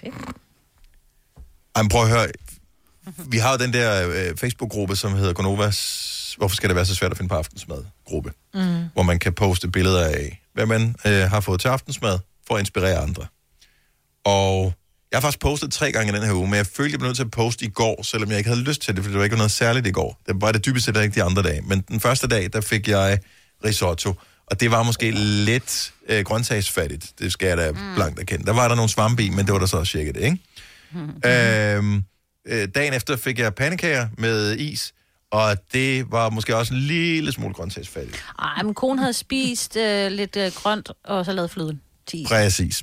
Fedt. 0.00 0.14
Ej, 1.74 1.82
men 1.82 1.88
prøv 1.88 2.02
at 2.02 2.08
høre. 2.08 2.28
Vi 3.26 3.38
har 3.38 3.52
jo 3.52 3.58
den 3.58 3.72
der 3.72 4.08
øh, 4.08 4.36
Facebook-gruppe, 4.36 4.96
som 4.96 5.14
hedder 5.14 5.32
Gonovas... 5.32 6.16
Hvorfor 6.40 6.56
skal 6.56 6.68
det 6.68 6.76
være 6.76 6.86
så 6.86 6.94
svært 6.94 7.10
at 7.10 7.16
finde 7.16 7.28
på 7.28 7.34
aftensmad-gruppe? 7.34 8.32
Mm. 8.54 8.84
Hvor 8.92 9.02
man 9.02 9.18
kan 9.18 9.32
poste 9.32 9.70
billeder 9.70 10.04
af, 10.04 10.42
hvad 10.54 10.66
man 10.66 10.94
øh, 11.06 11.12
har 11.12 11.40
fået 11.40 11.60
til 11.60 11.68
aftensmad, 11.68 12.18
for 12.46 12.54
at 12.54 12.60
inspirere 12.60 12.98
andre. 12.98 13.26
Og 14.24 14.72
jeg 15.10 15.16
har 15.16 15.20
faktisk 15.20 15.40
postet 15.40 15.72
tre 15.72 15.92
gange 15.92 16.12
i 16.12 16.16
den 16.16 16.24
her 16.24 16.32
uge, 16.32 16.46
men 16.46 16.54
jeg 16.54 16.66
følte, 16.66 16.92
jeg 16.92 16.98
blev 16.98 17.08
nødt 17.08 17.16
til 17.16 17.24
at 17.24 17.30
poste 17.30 17.64
i 17.64 17.68
går, 17.68 18.02
selvom 18.02 18.30
jeg 18.30 18.38
ikke 18.38 18.50
havde 18.50 18.62
lyst 18.62 18.82
til 18.82 18.96
det, 18.96 19.04
fordi 19.04 19.12
det 19.12 19.18
var 19.18 19.24
ikke 19.24 19.36
noget 19.36 19.50
særligt 19.50 19.86
i 19.86 19.90
går. 19.90 20.20
Det 20.26 20.36
var 20.40 20.52
det 20.52 20.66
dybest 20.66 20.84
set 20.84 20.96
ikke 20.96 21.14
de 21.14 21.22
andre 21.22 21.42
dage. 21.42 21.62
Men 21.62 21.80
den 21.80 22.00
første 22.00 22.26
dag, 22.26 22.52
der 22.52 22.60
fik 22.60 22.88
jeg 22.88 23.18
risotto, 23.64 24.14
og 24.46 24.60
det 24.60 24.70
var 24.70 24.82
måske 24.82 25.10
lidt 25.44 25.92
øh, 26.08 26.24
grøntsagsfattigt. 26.24 27.12
Det 27.18 27.32
skal 27.32 27.48
jeg 27.48 27.56
da 27.56 27.70
mm. 27.70 27.78
blankt 27.94 28.20
erkende. 28.20 28.46
Der 28.46 28.52
var 28.52 28.68
der 28.68 28.74
nogle 28.74 28.90
svampe 28.90 29.22
i, 29.22 29.30
men 29.30 29.46
det 29.46 29.52
var 29.52 29.58
der 29.58 29.66
så 29.66 29.76
også 29.76 29.90
cirka 29.90 30.12
det, 30.12 30.20
ikke? 30.20 30.38
Øhm, 31.76 32.04
øh, 32.48 32.68
dagen 32.74 32.94
efter 32.94 33.16
fik 33.16 33.38
jeg 33.38 33.54
pandekager 33.54 34.08
med 34.18 34.56
is, 34.56 34.92
og 35.30 35.56
det 35.72 36.12
var 36.12 36.30
måske 36.30 36.56
også 36.56 36.74
en 36.74 36.80
lille 36.80 37.32
smule 37.32 37.54
grøntsagsfattigt. 37.54 38.24
Ej, 38.38 38.62
men 38.62 38.74
konen 38.74 38.98
havde 38.98 39.12
spist 39.12 39.76
øh, 39.76 40.10
lidt 40.12 40.36
øh, 40.36 40.52
grønt, 40.54 40.90
og 41.04 41.24
så 41.24 41.32
lavet 41.32 41.50
fløden. 41.50 41.80
til 42.06 42.20
is. 42.22 42.28
Præcis. 42.28 42.82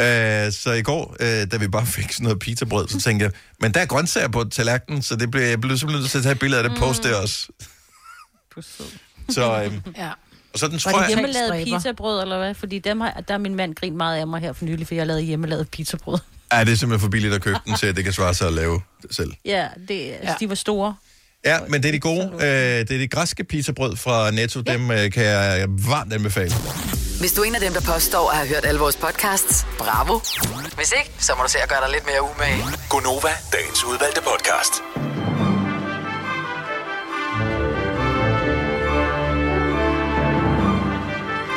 Øh, 0.00 0.52
så 0.52 0.72
i 0.78 0.82
går, 0.82 1.16
øh, 1.20 1.50
da 1.50 1.56
vi 1.56 1.68
bare 1.68 1.86
fik 1.96 2.12
sådan 2.12 2.24
noget 2.24 2.38
pizzabrød, 2.38 2.88
så 2.88 3.00
tænkte 3.00 3.24
jeg, 3.24 3.32
men 3.60 3.74
der 3.74 3.80
er 3.80 3.86
grøntsager 3.86 4.28
på 4.28 4.44
tallerkenen, 4.44 5.02
så 5.02 5.16
det 5.16 5.30
blev, 5.30 5.42
jeg 5.42 5.60
blev 5.60 5.78
simpelthen 5.78 6.00
nødt 6.02 6.10
til 6.10 6.18
at 6.18 6.22
tage 6.24 6.32
et 6.32 6.38
billede 6.38 6.62
af 6.62 6.68
det, 6.70 6.78
poste 6.78 7.08
det 7.08 7.16
også. 7.16 7.48
Så, 9.28 9.62
øh, 9.62 9.72
Ja. 9.96 10.10
og 10.52 10.58
så 10.58 10.66
den 10.66 10.72
Var 10.72 10.78
tror 10.78 10.92
det 10.92 10.98
jeg... 10.98 11.08
hjemmelavet 11.08 11.64
pizzabrød, 11.64 12.22
eller 12.22 12.38
hvad? 12.38 12.54
Fordi 12.54 12.78
dem 12.78 13.00
har, 13.00 13.10
der 13.28 13.34
har 13.34 13.38
min 13.38 13.54
mand 13.54 13.74
grint 13.74 13.96
meget 13.96 14.18
af 14.20 14.26
mig 14.26 14.40
her 14.40 14.52
for 14.52 14.64
nylig, 14.64 14.86
for 14.86 14.94
jeg 14.94 15.06
lavede 15.06 15.22
hjemmelavet 15.22 15.68
pizzabrød. 15.70 16.18
Ja, 16.52 16.60
det 16.64 16.72
er 16.72 16.76
simpelthen 16.76 17.00
for 17.00 17.10
billigt 17.10 17.34
at 17.34 17.42
købe 17.42 17.58
den 17.66 17.74
til, 17.76 17.86
at 17.86 17.96
det 17.96 18.04
kan 18.04 18.12
svare 18.12 18.34
sig 18.34 18.46
at 18.46 18.52
lave 18.52 18.80
det 19.02 19.14
selv. 19.14 19.32
Ja, 19.44 19.68
det, 19.88 20.12
altså, 20.12 20.28
ja. 20.30 20.34
de 20.40 20.48
var 20.48 20.54
store. 20.54 20.94
Ja, 21.44 21.58
men 21.68 21.82
det 21.82 21.88
er 21.88 21.92
de 21.92 22.00
gode. 22.00 22.30
Øh, 22.34 22.40
det 22.40 22.90
er 22.90 22.98
de 22.98 23.08
græske 23.08 23.44
pizzabrød 23.44 23.96
fra 23.96 24.30
Netto. 24.30 24.62
Ja. 24.66 24.72
Dem 24.72 24.90
øh, 24.90 25.10
kan 25.12 25.24
jeg 25.24 25.66
varmt 25.68 26.12
anbefale. 26.12 26.54
Hvis 27.20 27.32
du 27.32 27.40
er 27.42 27.44
en 27.44 27.54
af 27.54 27.60
dem, 27.60 27.72
der 27.72 27.80
påstår 27.80 28.30
at 28.30 28.36
have 28.36 28.48
hørt 28.48 28.64
alle 28.64 28.80
vores 28.80 28.96
podcasts, 28.96 29.66
bravo. 29.78 30.20
Hvis 30.76 30.92
ikke, 30.98 31.10
så 31.18 31.32
må 31.36 31.42
du 31.42 31.50
se 31.50 31.58
at 31.62 31.68
gøre 31.68 31.80
dig 31.84 31.90
lidt 31.92 32.06
mere 32.06 32.22
umage. 32.22 32.64
Gonova, 32.88 33.32
dagens 33.52 33.84
udvalgte 33.84 34.20
podcast. 34.20 34.74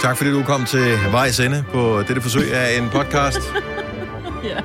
Tak 0.01 0.17
fordi 0.17 0.31
du 0.31 0.43
kom 0.43 0.65
til 0.65 0.97
vejs 1.11 1.39
ende 1.39 1.65
på 1.71 2.03
dette 2.07 2.21
forsøg 2.21 2.53
af 2.53 2.77
en 2.77 2.89
podcast. 2.89 3.39
ja. 4.51 4.59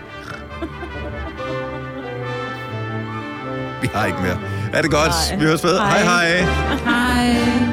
Vi 3.83 3.89
har 3.95 4.07
ikke 4.07 4.18
mere. 4.23 4.62
Er 4.73 4.83
det 4.83 4.91
godt? 4.91 5.12
Nej. 5.31 5.39
Vi 5.39 5.45
høres 5.45 5.64
ved. 5.64 5.79
Hej 5.79 6.03
hej. 6.03 6.41
Hej. 6.85 7.72